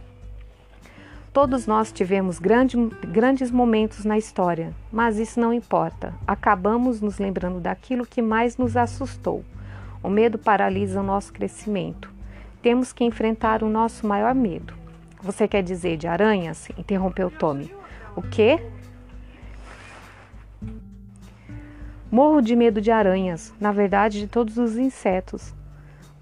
Todos 1.32 1.68
nós 1.68 1.92
tivemos 1.92 2.40
grande, 2.40 2.76
grandes 3.08 3.52
momentos 3.52 4.04
na 4.04 4.18
história, 4.18 4.74
mas 4.92 5.20
isso 5.20 5.40
não 5.40 5.54
importa. 5.54 6.14
Acabamos 6.26 7.02
nos 7.02 7.20
lembrando 7.20 7.60
daquilo 7.60 8.06
que 8.06 8.20
mais 8.22 8.58
nos 8.58 8.76
assustou. 8.76 9.46
O 10.02 10.10
medo 10.10 10.40
paralisa 10.40 11.02
o 11.02 11.04
nosso 11.04 11.32
crescimento. 11.32 12.12
Temos 12.64 12.92
que 12.92 13.04
enfrentar 13.04 13.62
o 13.62 13.70
nosso 13.70 14.08
maior 14.08 14.34
medo. 14.34 14.74
Você 15.22 15.48
quer 15.48 15.62
dizer 15.62 15.98
de 15.98 16.08
aranhas? 16.08 16.68
interrompeu 16.78 17.30
Tommy. 17.30 17.72
O 18.16 18.24
quê? 18.24 18.60
Morro 22.12 22.42
de 22.42 22.56
medo 22.56 22.82
de 22.82 22.90
aranhas, 22.90 23.54
na 23.62 23.72
verdade 23.72 24.20
de 24.20 24.28
todos 24.28 24.58
os 24.58 24.78
insetos. 24.78 25.54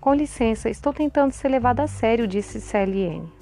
Com 0.01 0.13
licença, 0.13 0.69
estou 0.69 0.91
tentando 0.91 1.31
ser 1.31 1.47
levada 1.47 1.83
a 1.83 1.87
sério, 1.87 2.27
disse 2.27 2.59
Celiene. 2.59 3.36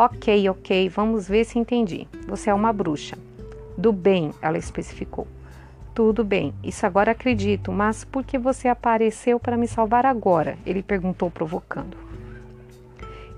Ok, 0.00 0.48
ok, 0.48 0.88
vamos 0.90 1.26
ver 1.26 1.44
se 1.44 1.58
entendi. 1.58 2.06
Você 2.28 2.50
é 2.50 2.54
uma 2.54 2.72
bruxa. 2.72 3.18
Do 3.76 3.92
bem, 3.92 4.30
ela 4.40 4.56
especificou. 4.56 5.26
Tudo 5.92 6.22
bem, 6.22 6.54
isso 6.62 6.86
agora 6.86 7.10
acredito, 7.10 7.72
mas 7.72 8.04
por 8.04 8.24
que 8.24 8.38
você 8.38 8.68
apareceu 8.68 9.40
para 9.40 9.56
me 9.56 9.66
salvar 9.66 10.06
agora? 10.06 10.56
Ele 10.64 10.84
perguntou, 10.84 11.32
provocando. 11.32 11.96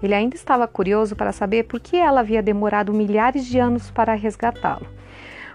Ele 0.03 0.13
ainda 0.13 0.37
estava 0.37 0.69
curioso 0.69 1.17
para 1.17 1.33
saber 1.33 1.63
por 1.63 1.81
que 1.81 1.97
ela 1.97 2.21
havia 2.21 2.43
demorado 2.43 2.93
milhares 2.93 3.47
de 3.47 3.59
anos 3.59 3.91
para 3.91 4.13
resgatá-lo. 4.13 4.87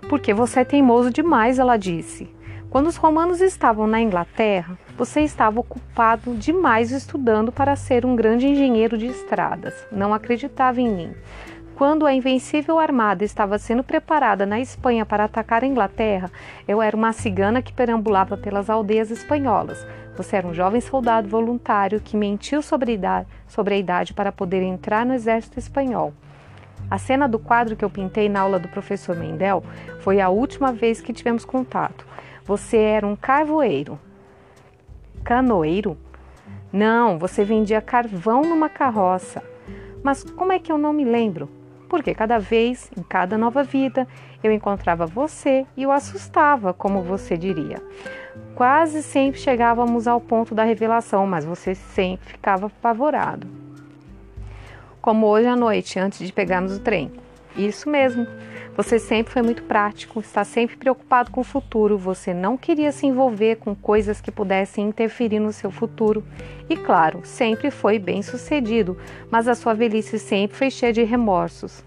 Porque 0.10 0.34
você 0.34 0.62
é 0.62 0.66
teimoso 0.66 1.12
demais, 1.12 1.60
ela 1.60 1.78
disse. 1.78 2.28
Quando 2.76 2.88
os 2.88 2.98
romanos 2.98 3.40
estavam 3.40 3.88
na 3.88 4.02
Inglaterra, 4.02 4.78
você 4.98 5.22
estava 5.22 5.62
ocupado 5.62 6.36
demais 6.36 6.92
estudando 6.92 7.50
para 7.50 7.74
ser 7.78 8.06
um 8.06 8.18
grande 8.18 8.48
engenheiro 8.48 8.98
de 8.98 9.06
estradas. 9.06 9.88
Não 9.90 10.14
acreditava 10.14 10.82
em 10.82 10.90
mim. 10.90 11.14
Quando 11.74 12.06
a 12.06 12.14
invencível 12.14 12.78
armada 12.78 13.24
estava 13.24 13.58
sendo 13.58 13.82
preparada 13.82 14.46
na 14.46 14.60
Espanha 14.60 15.06
para 15.06 15.24
atacar 15.24 15.64
a 15.64 15.66
Inglaterra, 15.66 16.30
eu 16.68 16.82
era 16.82 16.98
uma 16.98 17.14
cigana 17.14 17.62
que 17.62 17.72
perambulava 17.72 18.36
pelas 18.36 18.70
aldeias 18.70 19.10
espanholas. 19.10 19.88
Você 20.18 20.36
era 20.36 20.46
um 20.46 20.54
jovem 20.54 20.82
soldado 20.82 21.30
voluntário 21.30 22.02
que 22.02 22.18
mentiu 22.18 22.62
sobre 22.62 22.92
a 22.92 22.96
idade, 22.96 23.28
sobre 23.48 23.76
a 23.76 23.78
idade 23.78 24.14
para 24.14 24.34
poder 24.34 24.62
entrar 24.62 25.06
no 25.06 25.14
exército 25.14 25.58
espanhol. 25.58 26.14
A 26.92 26.98
cena 26.98 27.26
do 27.26 27.40
quadro 27.40 27.78
que 27.78 27.86
eu 27.86 27.90
pintei 27.90 28.28
na 28.28 28.42
aula 28.42 28.60
do 28.60 28.68
professor 28.68 29.16
Mendel 29.16 29.64
foi 30.02 30.20
a 30.20 30.28
última 30.28 30.74
vez 30.74 31.00
que 31.00 31.14
tivemos 31.14 31.46
contato. 31.46 32.06
Você 32.46 32.78
era 32.78 33.08
um 33.08 33.16
carvoeiro. 33.16 34.00
Canoeiro? 35.24 35.98
Não, 36.72 37.18
você 37.18 37.44
vendia 37.44 37.82
carvão 37.82 38.44
numa 38.44 38.70
carroça. 38.70 39.42
Mas 40.04 40.24
como 40.24 40.52
é 40.52 40.60
que 40.60 40.72
eu 40.72 40.78
não 40.78 40.94
me 40.94 41.04
lembro? 41.04 41.50
Porque 41.90 42.14
cada 42.14 42.38
vez, 42.38 42.92
em 42.96 43.02
cada 43.02 43.36
nova 43.36 43.64
vida, 43.64 44.08
eu 44.44 44.52
encontrava 44.52 45.08
você 45.08 45.66
e 45.76 45.88
o 45.88 45.92
assustava, 45.92 46.72
como 46.72 47.02
você 47.02 47.36
diria. 47.36 47.82
Quase 48.54 49.02
sempre 49.02 49.40
chegávamos 49.40 50.08
ao 50.08 50.22
ponto 50.22 50.54
da 50.54 50.64
revelação, 50.64 51.26
mas 51.26 51.46
você 51.46 51.74
sempre 51.74 52.34
ficava 52.34 52.68
apavorado. 52.68 53.48
Como 55.02 55.26
hoje 55.26 55.48
à 55.48 55.56
noite, 55.56 55.98
antes 55.98 56.20
de 56.20 56.32
pegarmos 56.32 56.78
o 56.78 56.80
trem. 56.80 57.12
Isso 57.58 57.90
mesmo. 57.90 58.28
Você 58.78 59.00
sempre 59.00 59.32
foi 59.32 59.42
muito 59.42 59.64
prático, 59.64 60.20
está 60.20 60.44
sempre 60.44 60.76
preocupado 60.76 61.32
com 61.32 61.40
o 61.40 61.46
futuro, 61.46 61.98
você 61.98 62.34
não 62.34 62.58
queria 62.58 62.92
se 62.92 63.08
envolver 63.08 63.56
com 63.56 63.74
coisas 63.74 64.20
que 64.20 64.30
pudessem 64.30 64.86
interferir 64.86 65.40
no 65.40 65.54
seu 65.54 65.72
futuro. 65.72 66.22
E 66.70 66.76
claro, 66.76 67.22
sempre 67.24 67.72
foi 67.72 67.98
bem 67.98 68.22
sucedido, 68.22 68.98
mas 69.32 69.48
a 69.48 69.56
sua 69.56 69.74
velhice 69.74 70.20
sempre 70.20 70.58
foi 70.58 70.70
cheia 70.70 70.92
de 70.92 71.04
remorsos. 71.04 71.86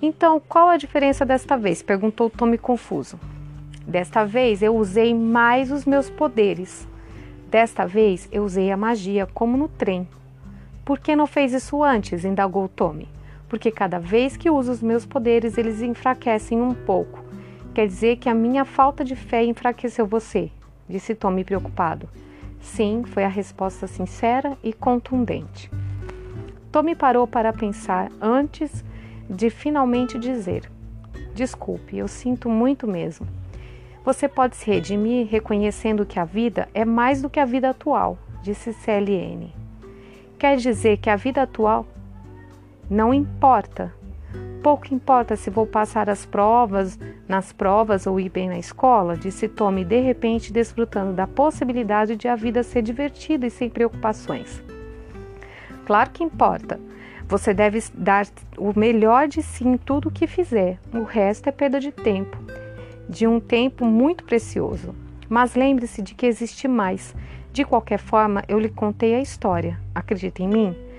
Então, 0.00 0.40
qual 0.48 0.68
a 0.68 0.76
diferença 0.76 1.26
desta 1.26 1.56
vez? 1.56 1.82
perguntou 1.82 2.30
Tommy 2.30 2.56
confuso. 2.56 3.18
Desta 3.84 4.24
vez 4.24 4.62
eu 4.62 4.76
usei 4.76 5.12
mais 5.12 5.72
os 5.72 5.84
meus 5.84 6.08
poderes. 6.08 6.86
Desta 7.50 7.84
vez 7.86 8.28
eu 8.30 8.44
usei 8.44 8.70
a 8.70 8.76
magia, 8.76 9.26
como 9.34 9.56
no 9.56 9.66
trem. 9.66 10.08
Por 10.84 11.00
que 11.00 11.16
não 11.16 11.26
fez 11.26 11.52
isso 11.52 11.82
antes? 11.82 12.24
indagou 12.24 12.68
Tommy 12.68 13.08
porque 13.50 13.72
cada 13.72 13.98
vez 13.98 14.36
que 14.36 14.48
uso 14.48 14.70
os 14.70 14.80
meus 14.80 15.04
poderes, 15.04 15.58
eles 15.58 15.82
enfraquecem 15.82 16.62
um 16.62 16.72
pouco. 16.72 17.24
Quer 17.74 17.88
dizer 17.88 18.16
que 18.16 18.28
a 18.28 18.34
minha 18.34 18.64
falta 18.64 19.04
de 19.04 19.16
fé 19.16 19.44
enfraqueceu 19.44 20.06
você? 20.06 20.50
disse 20.88 21.16
Tommy 21.16 21.42
preocupado. 21.42 22.08
Sim, 22.60 23.02
foi 23.04 23.24
a 23.24 23.28
resposta 23.28 23.88
sincera 23.88 24.56
e 24.62 24.72
contundente. 24.72 25.68
Tommy 26.70 26.94
parou 26.94 27.26
para 27.26 27.52
pensar 27.52 28.12
antes 28.20 28.84
de 29.28 29.50
finalmente 29.50 30.16
dizer: 30.16 30.70
Desculpe, 31.34 31.98
eu 31.98 32.06
sinto 32.06 32.48
muito 32.48 32.86
mesmo. 32.86 33.26
Você 34.04 34.28
pode 34.28 34.56
se 34.56 34.70
redimir 34.70 35.26
reconhecendo 35.26 36.06
que 36.06 36.20
a 36.20 36.24
vida 36.24 36.68
é 36.72 36.84
mais 36.84 37.20
do 37.20 37.28
que 37.28 37.40
a 37.40 37.44
vida 37.44 37.70
atual, 37.70 38.16
disse 38.42 38.72
CLN. 38.72 39.52
Quer 40.38 40.56
dizer 40.56 40.98
que 40.98 41.10
a 41.10 41.16
vida 41.16 41.42
atual 41.42 41.86
não 42.90 43.14
importa. 43.14 43.94
Pouco 44.62 44.92
importa 44.92 45.36
se 45.36 45.48
vou 45.48 45.66
passar 45.66 46.10
as 46.10 46.26
provas, 46.26 46.98
nas 47.26 47.52
provas 47.52 48.06
ou 48.06 48.18
ir 48.18 48.28
bem 48.28 48.48
na 48.48 48.58
escola, 48.58 49.16
disse 49.16 49.48
Tommy, 49.48 49.84
de 49.84 50.00
repente 50.00 50.52
desfrutando 50.52 51.12
da 51.12 51.26
possibilidade 51.26 52.16
de 52.16 52.28
a 52.28 52.34
vida 52.34 52.62
ser 52.62 52.82
divertida 52.82 53.46
e 53.46 53.50
sem 53.50 53.70
preocupações. 53.70 54.62
Claro 55.86 56.10
que 56.10 56.24
importa. 56.24 56.78
Você 57.26 57.54
deve 57.54 57.80
dar 57.94 58.26
o 58.58 58.78
melhor 58.78 59.28
de 59.28 59.40
si 59.40 59.66
em 59.66 59.76
tudo 59.76 60.08
o 60.08 60.10
que 60.10 60.26
fizer. 60.26 60.78
O 60.92 61.04
resto 61.04 61.48
é 61.48 61.52
perda 61.52 61.78
de 61.78 61.92
tempo, 61.92 62.36
de 63.08 63.26
um 63.26 63.38
tempo 63.38 63.86
muito 63.86 64.24
precioso. 64.24 64.94
Mas 65.28 65.54
lembre-se 65.54 66.02
de 66.02 66.12
que 66.12 66.26
existe 66.26 66.66
mais. 66.66 67.14
De 67.52 67.64
qualquer 67.64 67.98
forma, 67.98 68.42
eu 68.48 68.58
lhe 68.58 68.68
contei 68.68 69.14
a 69.14 69.20
história. 69.20 69.78
Acredita 69.94 70.42
em 70.42 70.48
mim? 70.48 70.89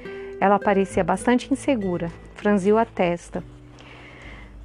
Ela 0.42 0.58
parecia 0.58 1.04
bastante 1.04 1.54
insegura, 1.54 2.12
franziu 2.34 2.76
a 2.80 2.84
testa. 2.84 3.44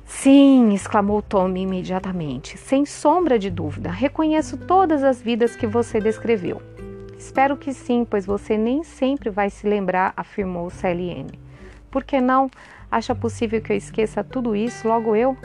Sim, 0.06 0.72
exclamou 0.72 1.20
Tommy 1.20 1.60
imediatamente, 1.60 2.56
sem 2.56 2.86
sombra 2.86 3.38
de 3.38 3.50
dúvida. 3.50 3.90
Reconheço 3.90 4.56
todas 4.56 5.04
as 5.04 5.20
vidas 5.20 5.54
que 5.54 5.66
você 5.66 6.00
descreveu. 6.00 6.62
Espero 7.18 7.58
que 7.58 7.74
sim, 7.74 8.06
pois 8.08 8.24
você 8.24 8.56
nem 8.56 8.82
sempre 8.82 9.28
vai 9.28 9.50
se 9.50 9.68
lembrar, 9.68 10.14
afirmou 10.16 10.70
Celiene. 10.70 11.38
Por 11.90 12.04
que 12.04 12.22
não? 12.22 12.50
Acha 12.90 13.14
possível 13.14 13.60
que 13.60 13.70
eu 13.70 13.76
esqueça 13.76 14.24
tudo 14.24 14.56
isso, 14.56 14.88
logo 14.88 15.14
eu? 15.14 15.36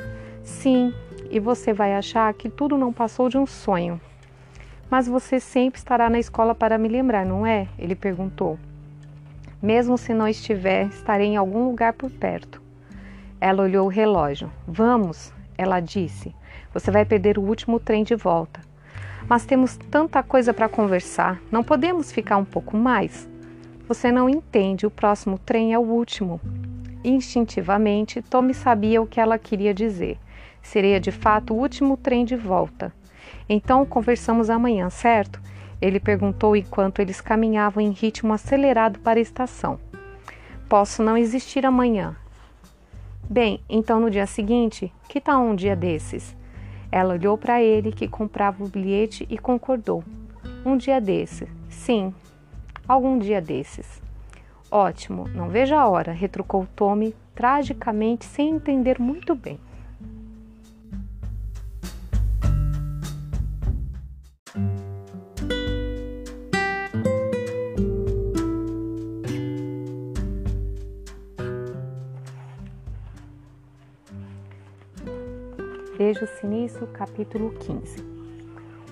Sim, 0.43 0.93
e 1.29 1.41
você 1.41 1.73
vai 1.73 1.93
achar 1.93 2.33
que 2.33 2.49
tudo 2.49 2.77
não 2.77 2.93
passou 2.93 3.27
de 3.27 3.37
um 3.37 3.45
sonho. 3.45 3.99
Mas 4.89 5.09
você 5.09 5.41
sempre 5.41 5.77
estará 5.77 6.09
na 6.09 6.19
escola 6.19 6.55
para 6.55 6.77
me 6.77 6.87
lembrar, 6.87 7.25
não 7.25 7.45
é? 7.45 7.67
Ele 7.77 7.95
perguntou. 7.95 8.57
Mesmo 9.61 9.97
se 9.97 10.13
não 10.13 10.27
estiver, 10.27 10.87
estarei 10.87 11.27
em 11.27 11.37
algum 11.37 11.65
lugar 11.65 11.93
por 11.93 12.09
perto. 12.09 12.61
Ela 13.39 13.63
olhou 13.63 13.85
o 13.85 13.89
relógio. 13.89 14.51
Vamos, 14.67 15.31
ela 15.57 15.79
disse. 15.79 16.33
Você 16.73 16.89
vai 16.89 17.05
perder 17.05 17.37
o 17.37 17.43
último 17.43 17.79
trem 17.79 18.03
de 18.03 18.15
volta. 18.15 18.61
Mas 19.29 19.45
temos 19.45 19.77
tanta 19.77 20.23
coisa 20.23 20.53
para 20.53 20.67
conversar. 20.67 21.39
Não 21.51 21.63
podemos 21.63 22.11
ficar 22.11 22.37
um 22.37 22.45
pouco 22.45 22.75
mais? 22.75 23.29
Você 23.87 24.11
não 24.11 24.29
entende, 24.29 24.87
o 24.87 24.91
próximo 24.91 25.37
trem 25.37 25.73
é 25.73 25.77
o 25.77 25.81
último. 25.81 26.41
Instintivamente, 27.03 28.21
Tommy 28.21 28.53
sabia 28.53 29.01
o 29.01 29.07
que 29.07 29.19
ela 29.19 29.37
queria 29.37 29.73
dizer. 29.73 30.17
Seria 30.61 30.99
de 30.99 31.11
fato 31.11 31.53
o 31.53 31.57
último 31.57 31.97
trem 31.97 32.25
de 32.25 32.35
volta. 32.35 32.93
Então 33.47 33.85
conversamos 33.85 34.49
amanhã, 34.49 34.89
certo? 34.89 35.41
Ele 35.81 35.99
perguntou 35.99 36.55
enquanto 36.55 36.99
eles 36.99 37.19
caminhavam 37.19 37.81
em 37.81 37.89
ritmo 37.89 38.33
acelerado 38.33 38.99
para 38.99 39.19
a 39.19 39.21
estação. 39.21 39.79
Posso 40.69 41.01
não 41.01 41.17
existir 41.17 41.65
amanhã. 41.65 42.15
Bem, 43.27 43.61
então 43.67 43.99
no 43.99 44.11
dia 44.11 44.27
seguinte, 44.27 44.93
que 45.09 45.19
tal 45.19 45.41
um 45.41 45.55
dia 45.55 45.75
desses? 45.75 46.35
Ela 46.91 47.13
olhou 47.13 47.37
para 47.37 47.61
ele 47.61 47.91
que 47.91 48.07
comprava 48.07 48.63
o 48.63 48.67
bilhete 48.67 49.25
e 49.29 49.37
concordou. 49.37 50.03
Um 50.65 50.77
dia 50.77 51.01
desses. 51.01 51.49
Sim, 51.69 52.13
algum 52.87 53.17
dia 53.17 53.41
desses. 53.41 54.01
Ótimo, 54.69 55.27
não 55.29 55.49
vejo 55.49 55.75
a 55.75 55.87
hora, 55.87 56.11
retrucou 56.11 56.67
Tommy, 56.75 57.15
tragicamente 57.33 58.25
sem 58.25 58.49
entender 58.49 58.99
muito 58.99 59.33
bem. 59.33 59.59
Veja-se 76.11 76.45
nisso, 76.45 76.85
capítulo 76.87 77.51
15. 77.51 78.03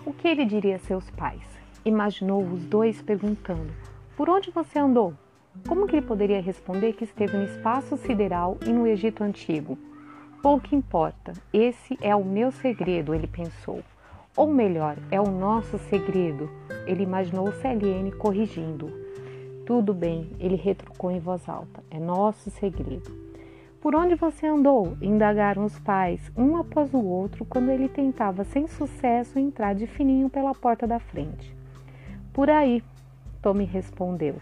O 0.05 0.13
que 0.13 0.25
ele 0.25 0.45
diria 0.45 0.77
a 0.77 0.79
seus 0.79 1.09
pais? 1.09 1.43
Imaginou 1.83 2.41
os 2.41 2.63
dois 2.63 3.01
perguntando: 3.01 3.73
Por 4.15 4.29
onde 4.29 4.49
você 4.51 4.79
andou? 4.79 5.13
Como 5.67 5.85
que 5.85 5.97
ele 5.97 6.05
poderia 6.05 6.41
responder 6.41 6.93
que 6.93 7.03
esteve 7.03 7.35
no 7.35 7.43
espaço 7.43 7.97
sideral 7.97 8.57
e 8.65 8.69
no 8.69 8.87
Egito 8.87 9.21
Antigo? 9.21 9.77
Pouco 10.41 10.73
importa, 10.73 11.33
esse 11.51 11.97
é 12.01 12.15
o 12.15 12.23
meu 12.23 12.53
segredo, 12.53 13.13
ele 13.13 13.27
pensou. 13.27 13.83
Ou 14.33 14.47
melhor, 14.47 14.95
é 15.11 15.19
o 15.19 15.29
nosso 15.29 15.77
segredo, 15.77 16.49
ele 16.87 17.03
imaginou 17.03 17.51
CLN 17.51 18.13
corrigindo. 18.13 18.89
Tudo 19.65 19.93
bem, 19.93 20.31
ele 20.39 20.55
retrucou 20.55 21.11
em 21.11 21.19
voz 21.19 21.49
alta, 21.49 21.83
é 21.91 21.99
nosso 21.99 22.49
segredo. 22.49 23.28
Por 23.81 23.95
onde 23.95 24.13
você 24.15 24.45
andou? 24.45 24.97
indagaram 25.01 25.63
os 25.63 25.79
pais, 25.79 26.29
um 26.35 26.57
após 26.57 26.93
o 26.93 26.99
outro, 26.99 27.45
quando 27.45 27.69
ele 27.69 27.87
tentava 27.87 28.43
sem 28.43 28.67
sucesso 28.67 29.39
entrar 29.39 29.73
de 29.73 29.87
fininho 29.87 30.29
pela 30.29 30.53
porta 30.53 30.85
da 30.85 30.99
frente. 30.99 31.55
Por 32.33 32.49
aí, 32.49 32.83
Tommy 33.41 33.63
respondeu. 33.63 34.35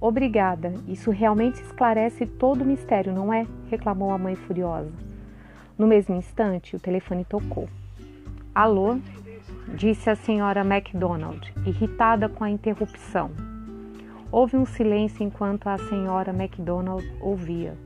Obrigada, 0.00 0.72
isso 0.88 1.10
realmente 1.10 1.60
esclarece 1.60 2.24
todo 2.24 2.62
o 2.62 2.66
mistério, 2.66 3.12
não 3.12 3.30
é? 3.30 3.46
reclamou 3.68 4.10
a 4.12 4.18
mãe 4.18 4.34
furiosa. 4.34 4.90
No 5.76 5.86
mesmo 5.86 6.14
instante, 6.14 6.74
o 6.74 6.80
telefone 6.80 7.22
tocou. 7.22 7.68
Alô? 8.54 8.98
disse 9.76 10.08
a 10.08 10.16
senhora 10.16 10.64
MacDonald, 10.64 11.52
irritada 11.66 12.30
com 12.30 12.44
a 12.44 12.50
interrupção. 12.50 13.30
Houve 14.32 14.56
um 14.56 14.64
silêncio 14.64 15.22
enquanto 15.22 15.68
a 15.68 15.76
senhora 15.76 16.32
MacDonald 16.32 17.04
ouvia. 17.20 17.76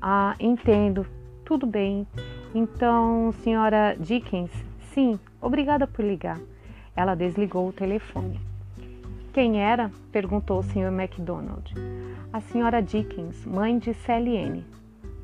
Ah, 0.00 0.34
entendo. 0.38 1.06
Tudo 1.44 1.66
bem. 1.66 2.06
Então, 2.54 3.32
senhora 3.42 3.96
Dickens, 3.98 4.50
sim, 4.92 5.18
obrigada 5.40 5.86
por 5.86 6.04
ligar. 6.04 6.38
Ela 6.94 7.14
desligou 7.14 7.68
o 7.68 7.72
telefone. 7.72 8.40
Quem 9.32 9.60
era? 9.60 9.90
perguntou 10.10 10.58
o 10.58 10.62
Sr. 10.62 10.90
MacDonald. 10.90 11.74
A 12.32 12.40
senhora 12.40 12.82
Dickens, 12.82 13.44
mãe 13.44 13.78
de 13.78 13.94
CLN. 13.94 14.64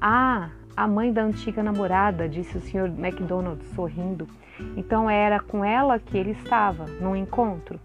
Ah, 0.00 0.50
a 0.76 0.86
mãe 0.86 1.12
da 1.12 1.22
antiga 1.22 1.62
namorada, 1.62 2.28
disse 2.28 2.58
o 2.58 2.60
Sr. 2.60 2.90
MacDonald, 2.90 3.62
sorrindo. 3.74 4.26
Então 4.76 5.08
era 5.08 5.40
com 5.40 5.64
ela 5.64 5.98
que 5.98 6.16
ele 6.16 6.30
estava, 6.30 6.86
num 7.00 7.16
encontro? 7.16 7.80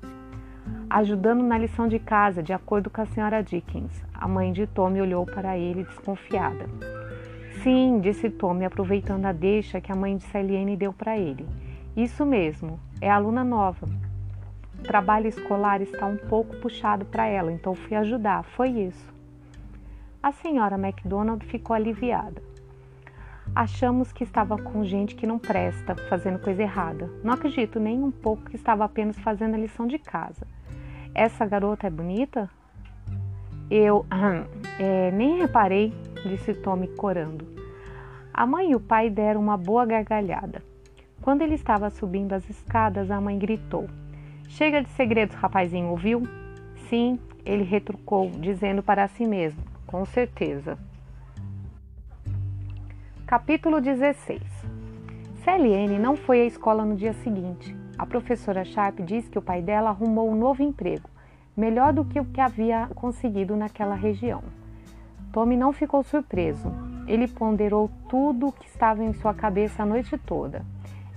Ajudando 0.89 1.43
na 1.43 1.57
lição 1.57 1.87
de 1.87 1.99
casa, 1.99 2.41
de 2.41 2.51
acordo 2.51 2.89
com 2.89 3.01
a 3.01 3.05
senhora 3.05 3.43
Dickens. 3.43 4.03
A 4.13 4.27
mãe 4.27 4.51
de 4.51 4.65
Tommy 4.65 5.01
olhou 5.01 5.25
para 5.25 5.57
ele 5.57 5.83
desconfiada. 5.83 6.65
Sim, 7.61 7.99
disse 7.99 8.29
Tommy, 8.29 8.65
aproveitando 8.65 9.25
a 9.25 9.31
deixa 9.31 9.81
que 9.81 9.91
a 9.91 9.95
mãe 9.95 10.15
de 10.17 10.23
Celiane 10.23 10.77
deu 10.77 10.93
para 10.93 11.17
ele. 11.17 11.45
Isso 11.95 12.25
mesmo, 12.25 12.79
é 13.01 13.11
aluna 13.11 13.43
nova. 13.43 13.87
O 14.79 14.83
trabalho 14.83 15.27
escolar 15.27 15.81
está 15.81 16.05
um 16.05 16.15
pouco 16.15 16.55
puxado 16.57 17.05
para 17.05 17.27
ela, 17.27 17.51
então 17.51 17.75
fui 17.75 17.97
ajudar. 17.97 18.43
Foi 18.43 18.69
isso. 18.69 19.13
A 20.23 20.31
senhora 20.31 20.77
MacDonald 20.77 21.45
ficou 21.45 21.75
aliviada. 21.75 22.41
Achamos 23.55 24.11
que 24.11 24.23
estava 24.23 24.57
com 24.57 24.85
gente 24.85 25.15
que 25.15 25.27
não 25.27 25.39
presta, 25.39 25.95
fazendo 26.07 26.39
coisa 26.39 26.61
errada. 26.61 27.09
Não 27.23 27.33
acredito 27.33 27.79
nem 27.79 28.01
um 28.01 28.11
pouco 28.11 28.49
que 28.49 28.55
estava 28.55 28.85
apenas 28.85 29.19
fazendo 29.19 29.55
a 29.55 29.57
lição 29.57 29.87
de 29.87 29.97
casa. 29.97 30.47
Essa 31.19 31.45
garota 31.45 31.85
é 31.85 31.89
bonita? 31.89 32.49
Eu 33.69 34.05
é, 34.79 35.11
nem 35.11 35.37
reparei, 35.37 35.93
disse 36.25 36.53
Tommy 36.53 36.87
corando. 36.87 37.45
A 38.33 38.47
mãe 38.47 38.71
e 38.71 38.75
o 38.75 38.79
pai 38.79 39.09
deram 39.09 39.41
uma 39.41 39.57
boa 39.57 39.85
gargalhada. 39.85 40.63
Quando 41.21 41.41
ele 41.41 41.55
estava 41.55 41.89
subindo 41.89 42.31
as 42.31 42.49
escadas, 42.49 43.11
a 43.11 43.19
mãe 43.19 43.37
gritou: 43.37 43.89
Chega 44.47 44.81
de 44.81 44.87
segredos, 44.91 45.35
rapazinho, 45.35 45.89
ouviu? 45.89 46.23
Sim, 46.87 47.19
ele 47.45 47.65
retrucou, 47.65 48.29
dizendo 48.29 48.81
para 48.81 49.05
si 49.09 49.27
mesmo: 49.27 49.61
Com 49.85 50.05
certeza. 50.05 50.77
Capítulo 53.27 53.81
16 53.81 54.41
CLN 55.43 55.99
não 55.99 56.15
foi 56.15 56.43
à 56.43 56.45
escola 56.45 56.85
no 56.85 56.95
dia 56.95 57.11
seguinte. 57.11 57.75
A 57.99 58.05
professora 58.05 58.63
Sharp 58.63 59.01
diz 59.01 59.27
que 59.27 59.37
o 59.37 59.41
pai 59.41 59.61
dela 59.61 59.89
arrumou 59.89 60.31
um 60.31 60.35
novo 60.35 60.63
emprego 60.63 61.09
melhor 61.55 61.91
do 61.91 62.05
que 62.05 62.17
o 62.17 62.23
que 62.23 62.39
havia 62.39 62.87
conseguido 62.95 63.57
naquela 63.57 63.93
região. 63.93 64.41
Tommy 65.33 65.57
não 65.57 65.73
ficou 65.73 66.01
surpreso. 66.01 66.71
Ele 67.05 67.27
ponderou 67.27 67.91
tudo 68.07 68.47
o 68.47 68.51
que 68.53 68.65
estava 68.67 69.03
em 69.03 69.11
sua 69.11 69.33
cabeça 69.33 69.83
a 69.83 69.85
noite 69.85 70.17
toda. 70.17 70.65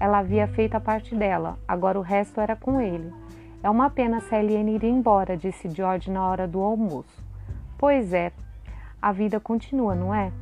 Ela 0.00 0.18
havia 0.18 0.48
feito 0.48 0.74
a 0.74 0.80
parte 0.80 1.14
dela, 1.14 1.56
agora 1.68 2.00
o 2.00 2.02
resto 2.02 2.40
era 2.40 2.56
com 2.56 2.80
ele. 2.80 3.12
É 3.62 3.70
uma 3.70 3.88
pena 3.88 4.20
se 4.20 4.34
a 4.34 4.42
Eliane 4.42 4.74
ir 4.74 4.82
embora, 4.82 5.36
disse 5.36 5.70
George 5.70 6.10
na 6.10 6.26
hora 6.26 6.48
do 6.48 6.60
almoço. 6.60 7.22
Pois 7.78 8.12
é, 8.12 8.32
a 9.00 9.12
vida 9.12 9.38
continua, 9.38 9.94
não 9.94 10.12
é? 10.12 10.32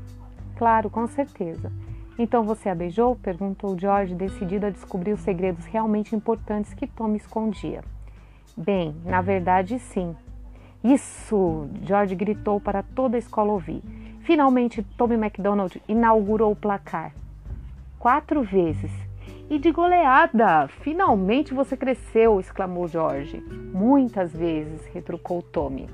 Claro, 0.56 0.88
com 0.88 1.06
certeza. 1.06 1.70
Então 2.22 2.44
você 2.44 2.68
a 2.68 2.74
beijou? 2.74 3.16
perguntou 3.16 3.78
George, 3.78 4.14
decidido 4.14 4.66
a 4.66 4.70
descobrir 4.70 5.14
os 5.14 5.20
segredos 5.20 5.64
realmente 5.64 6.14
importantes 6.14 6.74
que 6.74 6.86
Tommy 6.86 7.16
escondia. 7.16 7.82
Bem, 8.55 8.94
na 9.06 9.22
verdade, 9.22 9.78
sim. 9.78 10.14
Isso! 10.84 11.66
George 11.80 12.14
gritou 12.14 12.60
para 12.60 12.82
toda 12.82 13.16
a 13.16 13.18
escola 13.18 13.52
ouvir. 13.52 13.82
Finalmente, 14.20 14.82
Tommy 14.98 15.16
MacDonald 15.16 15.80
inaugurou 15.88 16.52
o 16.52 16.56
placar. 16.56 17.14
Quatro 17.98 18.42
vezes. 18.42 18.92
E 19.48 19.59
de 19.59 19.72
goleada! 19.72 20.68
Finalmente 20.82 21.55
você 21.55 21.74
cresceu! 21.74 22.38
exclamou 22.38 22.86
George. 22.86 23.40
Muitas 23.72 24.30
vezes, 24.30 24.84
retrucou 24.92 25.40
Tommy. 25.40 25.88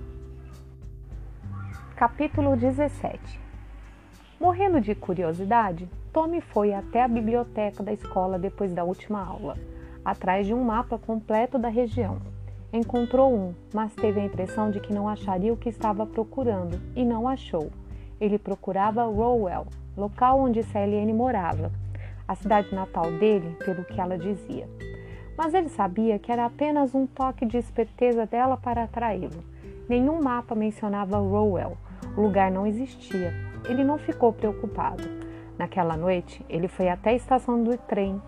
Capítulo 1.94 2.57
17 2.57 3.47
Morrendo 4.39 4.82
de 4.82 4.94
curiosidade, 4.94 5.89
Tommy 6.17 6.41
foi 6.41 6.73
até 6.73 7.03
a 7.03 7.09
biblioteca 7.09 7.83
da 7.83 7.93
escola 7.93 8.39
depois 8.39 8.73
da 8.73 8.83
última 8.83 9.23
aula, 9.23 9.55
atrás 10.03 10.47
de 10.47 10.55
um 10.55 10.65
mapa 10.65 10.97
completo 10.97 11.59
da 11.59 11.69
região. 11.69 12.17
Encontrou 12.73 13.37
um, 13.37 13.55
mas 13.75 13.95
teve 13.95 14.19
a 14.19 14.25
impressão 14.25 14.71
de 14.71 14.81
que 14.81 14.95
não 14.95 15.11
acharia 15.11 15.53
o 15.53 15.59
que 15.59 15.69
estava 15.69 16.07
procurando 16.07 16.81
e 16.97 17.05
não 17.05 17.29
achou. 17.29 17.71
Ele 18.19 18.39
procurava 18.39 19.05
Rowell, 19.05 19.67
local 19.95 20.41
onde 20.41 20.63
CLN 20.63 21.13
morava, 21.13 21.71
a 22.27 22.35
cidade 22.35 22.75
natal 22.75 23.13
dele, 23.19 23.55
pelo 23.63 23.85
que 23.85 24.01
ela 24.01 24.17
dizia. 24.17 24.67
Mas 25.37 25.53
ele 25.53 25.69
sabia 25.69 26.19
que 26.19 26.33
era 26.33 26.47
apenas 26.47 26.95
um 26.95 27.07
toque 27.07 27.45
de 27.45 27.59
esperteza 27.59 28.25
dela 28.25 28.57
para 28.57 28.85
atraí-lo. 28.85 29.45
Nenhum 29.87 30.23
mapa 30.23 30.55
mencionava 30.55 31.19
Rowell, 31.19 31.77
o 32.17 32.23
lugar 32.23 32.51
não 32.51 32.67
existia. 32.67 33.35
Ele 33.69 33.85
não 33.85 33.99
ficou 33.99 34.33
preocupado. 34.33 35.26
Naquela 35.59 35.97
noite, 35.97 36.45
ele 36.49 36.69
foi 36.69 36.89
até 36.89 37.11
a 37.11 37.15
estação 37.15 37.62
do 37.62 37.77
trem, 37.78 38.20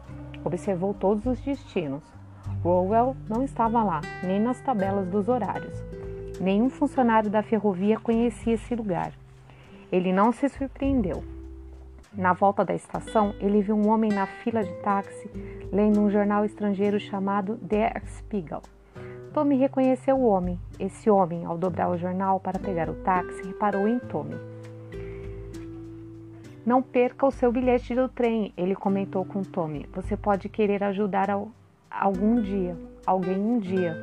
observou 0.45 0.95
todos 0.95 1.27
os 1.27 1.41
destinos, 1.41 2.03
Rowell 2.63 3.17
não 3.29 3.45
estava 3.45 3.83
lá, 3.85 4.01
nem 4.23 4.41
nas 4.41 4.61
tabelas 4.61 5.07
dos 5.09 5.29
horários. 5.29 5.83
Nenhum 6.41 6.69
funcionário 6.69 7.31
da 7.31 7.43
ferrovia 7.43 7.99
conhecia 7.99 8.55
esse 8.55 8.75
lugar. 8.75 9.13
Ele 9.93 10.13
não 10.13 10.33
se 10.33 10.49
surpreendeu. 10.49 11.23
Na 12.13 12.33
volta 12.33 12.65
da 12.65 12.75
estação, 12.75 13.35
ele 13.39 13.63
viu 13.63 13.77
um 13.77 13.89
homem 13.89 14.11
na 14.11 14.27
fila 14.27 14.65
de 14.65 14.73
táxi 14.83 15.31
lendo 15.71 16.01
um 16.01 16.11
jornal 16.11 16.45
estrangeiro 16.45 16.99
chamado 16.99 17.57
Der 17.57 18.03
Spiegel. 18.07 18.63
Tommy 19.33 19.57
reconheceu 19.57 20.17
o 20.17 20.27
homem. 20.27 20.59
Esse 20.81 21.09
homem, 21.09 21.45
ao 21.45 21.57
dobrar 21.57 21.91
o 21.91 21.99
jornal 21.99 22.41
para 22.41 22.59
pegar 22.59 22.89
o 22.89 22.95
táxi, 22.95 23.47
reparou 23.47 23.87
em 23.87 23.99
Tommy. 23.99 24.37
Não 26.69 26.83
perca 26.83 27.25
o 27.25 27.31
seu 27.31 27.51
bilhete 27.51 27.95
do 27.95 28.11
trem, 28.11 28.53
ele 28.55 28.75
comentou 28.75 29.25
com 29.25 29.43
Tommy. 29.43 29.89
Você 29.95 30.19
pode 30.19 30.51
querer 30.51 30.85
ajudar 30.85 31.31
algum 31.91 32.43
dia, 32.43 32.77
alguém 33.07 33.39
um 33.39 33.59
dia. 33.59 33.97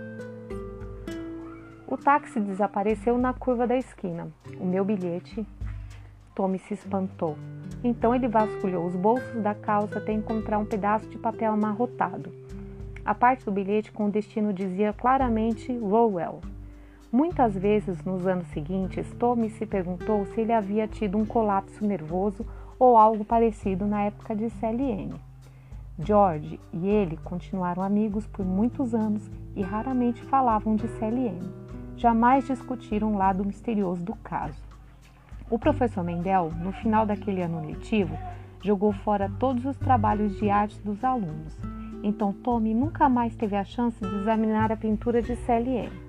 O 1.85 1.95
táxi 1.95 2.39
desapareceu 2.39 3.19
na 3.19 3.33
curva 3.33 3.67
da 3.67 3.77
esquina. 3.77 4.29
O 4.59 4.65
meu 4.65 4.83
bilhete. 4.83 5.45
Tommy 6.33 6.57
se 6.57 6.73
espantou. 6.73 7.37
Então 7.83 8.15
ele 8.15 8.27
vasculhou 8.27 8.83
os 8.87 8.95
bolsos 8.95 9.43
da 9.43 9.53
calça 9.53 9.99
até 9.99 10.11
encontrar 10.11 10.57
um 10.57 10.65
pedaço 10.65 11.07
de 11.07 11.19
papel 11.19 11.53
amarrotado. 11.53 12.33
A 13.05 13.13
parte 13.13 13.45
do 13.45 13.51
bilhete 13.51 13.91
com 13.91 14.07
o 14.07 14.11
destino 14.11 14.51
dizia 14.51 14.91
claramente 14.91 15.71
Rowell. 15.77 16.41
Muitas 17.11 17.55
vezes 17.55 18.03
nos 18.03 18.25
anos 18.25 18.47
seguintes, 18.47 19.11
Tommy 19.19 19.49
se 19.49 19.65
perguntou 19.65 20.25
se 20.27 20.41
ele 20.41 20.51
havia 20.51 20.87
tido 20.87 21.17
um 21.17 21.25
colapso 21.25 21.85
nervoso 21.85 22.45
ou 22.79 22.97
algo 22.97 23.23
parecido 23.23 23.85
na 23.85 24.03
época 24.03 24.35
de 24.35 24.49
CLN. 24.49 25.13
George 25.97 26.59
e 26.73 26.87
ele 26.87 27.17
continuaram 27.23 27.81
amigos 27.81 28.27
por 28.27 28.45
muitos 28.45 28.93
anos 28.93 29.29
e 29.55 29.61
raramente 29.61 30.21
falavam 30.23 30.75
de 30.75 30.87
CLN. 30.89 31.39
Jamais 31.95 32.45
discutiram 32.45 33.13
o 33.13 33.17
lado 33.17 33.45
misterioso 33.45 34.03
do 34.03 34.15
caso. 34.15 34.61
O 35.49 35.57
professor 35.57 36.03
Mendel, 36.03 36.51
no 36.59 36.73
final 36.73 37.05
daquele 37.05 37.41
ano 37.41 37.65
letivo, 37.65 38.17
jogou 38.61 38.91
fora 38.91 39.31
todos 39.39 39.63
os 39.63 39.77
trabalhos 39.77 40.35
de 40.37 40.49
arte 40.49 40.77
dos 40.81 41.01
alunos. 41.03 41.57
Então 42.03 42.33
Tommy 42.33 42.73
nunca 42.73 43.07
mais 43.07 43.35
teve 43.35 43.55
a 43.55 43.63
chance 43.63 43.97
de 43.97 44.15
examinar 44.15 44.71
a 44.71 44.75
pintura 44.75 45.21
de 45.21 45.35
CLN 45.37 46.04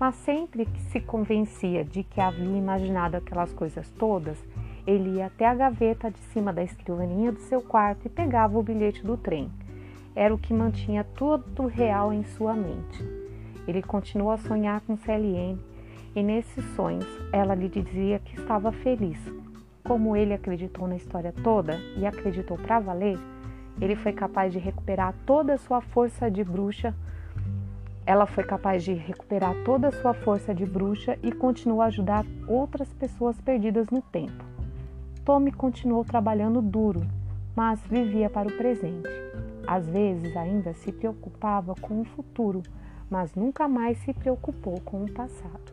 mas 0.00 0.14
sempre 0.14 0.64
que 0.64 0.80
se 0.84 0.98
convencia 0.98 1.84
de 1.84 2.02
que 2.02 2.22
havia 2.22 2.56
imaginado 2.56 3.18
aquelas 3.18 3.52
coisas 3.52 3.86
todas, 3.98 4.42
ele 4.86 5.18
ia 5.18 5.26
até 5.26 5.46
a 5.46 5.54
gaveta 5.54 6.10
de 6.10 6.18
cima 6.32 6.54
da 6.54 6.64
escrivaninha 6.64 7.30
do 7.30 7.40
seu 7.40 7.60
quarto 7.60 8.06
e 8.06 8.08
pegava 8.08 8.58
o 8.58 8.62
bilhete 8.62 9.04
do 9.04 9.18
trem. 9.18 9.52
Era 10.16 10.34
o 10.34 10.38
que 10.38 10.54
mantinha 10.54 11.04
tudo 11.04 11.66
real 11.66 12.14
em 12.14 12.24
sua 12.24 12.54
mente. 12.54 13.04
Ele 13.68 13.82
continuou 13.82 14.30
a 14.30 14.38
sonhar 14.38 14.80
com 14.80 14.96
CLN 14.96 15.58
e 16.16 16.22
nesses 16.22 16.64
sonhos 16.74 17.06
ela 17.30 17.54
lhe 17.54 17.68
dizia 17.68 18.18
que 18.20 18.40
estava 18.40 18.72
feliz. 18.72 19.18
Como 19.84 20.16
ele 20.16 20.32
acreditou 20.32 20.88
na 20.88 20.96
história 20.96 21.34
toda 21.44 21.78
e 21.98 22.06
acreditou 22.06 22.56
para 22.56 22.80
valer, 22.80 23.18
ele 23.78 23.96
foi 23.96 24.14
capaz 24.14 24.50
de 24.50 24.58
recuperar 24.58 25.14
toda 25.26 25.52
a 25.52 25.58
sua 25.58 25.82
força 25.82 26.30
de 26.30 26.42
bruxa 26.42 26.94
ela 28.06 28.26
foi 28.26 28.44
capaz 28.44 28.82
de 28.82 28.92
recuperar 28.92 29.54
toda 29.64 29.88
a 29.88 29.92
sua 29.92 30.14
força 30.14 30.54
de 30.54 30.64
bruxa 30.64 31.18
e 31.22 31.30
continuou 31.30 31.82
a 31.82 31.86
ajudar 31.86 32.24
outras 32.48 32.92
pessoas 32.92 33.40
perdidas 33.40 33.88
no 33.90 34.02
tempo. 34.02 34.44
Tommy 35.24 35.52
continuou 35.52 36.04
trabalhando 36.04 36.62
duro, 36.62 37.06
mas 37.54 37.80
vivia 37.82 38.28
para 38.30 38.48
o 38.48 38.56
presente. 38.56 39.08
Às 39.66 39.88
vezes 39.88 40.36
ainda 40.36 40.72
se 40.72 40.90
preocupava 40.90 41.74
com 41.74 42.00
o 42.00 42.04
futuro, 42.04 42.62
mas 43.08 43.34
nunca 43.34 43.68
mais 43.68 43.98
se 43.98 44.12
preocupou 44.12 44.80
com 44.80 45.04
o 45.04 45.12
passado. 45.12 45.72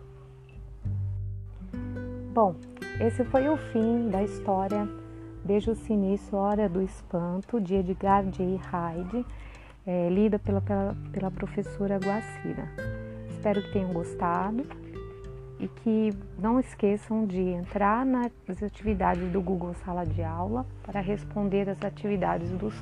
Bom, 2.33 2.55
esse 2.99 3.23
foi 3.23 3.49
o 3.49 3.57
fim 3.57 4.09
da 4.09 4.23
história 4.23 4.87
Beijo 5.43 5.73
Sinistro, 5.75 6.37
Hora 6.37 6.67
do 6.67 6.81
Espanto, 6.81 7.61
de 7.61 7.75
Edgar 7.75 8.25
J. 8.25 8.57
Hyde 8.57 9.25
é, 9.87 10.09
lida 10.09 10.37
pela, 10.37 10.59
pela, 10.59 10.95
pela 11.13 11.31
professora 11.31 11.97
Guacira. 11.97 12.67
Espero 13.29 13.61
que 13.63 13.71
tenham 13.71 13.93
gostado 13.93 14.65
e 15.59 15.67
que 15.67 16.11
não 16.37 16.59
esqueçam 16.59 17.25
de 17.25 17.39
entrar 17.39 18.05
nas 18.05 18.61
atividades 18.61 19.31
do 19.31 19.41
Google 19.41 19.73
Sala 19.85 20.05
de 20.05 20.21
Aula 20.21 20.65
para 20.83 20.99
responder 20.99 21.69
as 21.69 21.81
atividades 21.81 22.51
dos, 22.51 22.75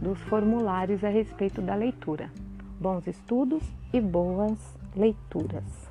dos 0.00 0.20
formulários 0.24 1.02
a 1.02 1.08
respeito 1.08 1.62
da 1.62 1.74
leitura. 1.74 2.30
Bons 2.78 3.06
estudos 3.06 3.62
e 3.92 4.00
boas 4.00 4.58
leituras! 4.94 5.81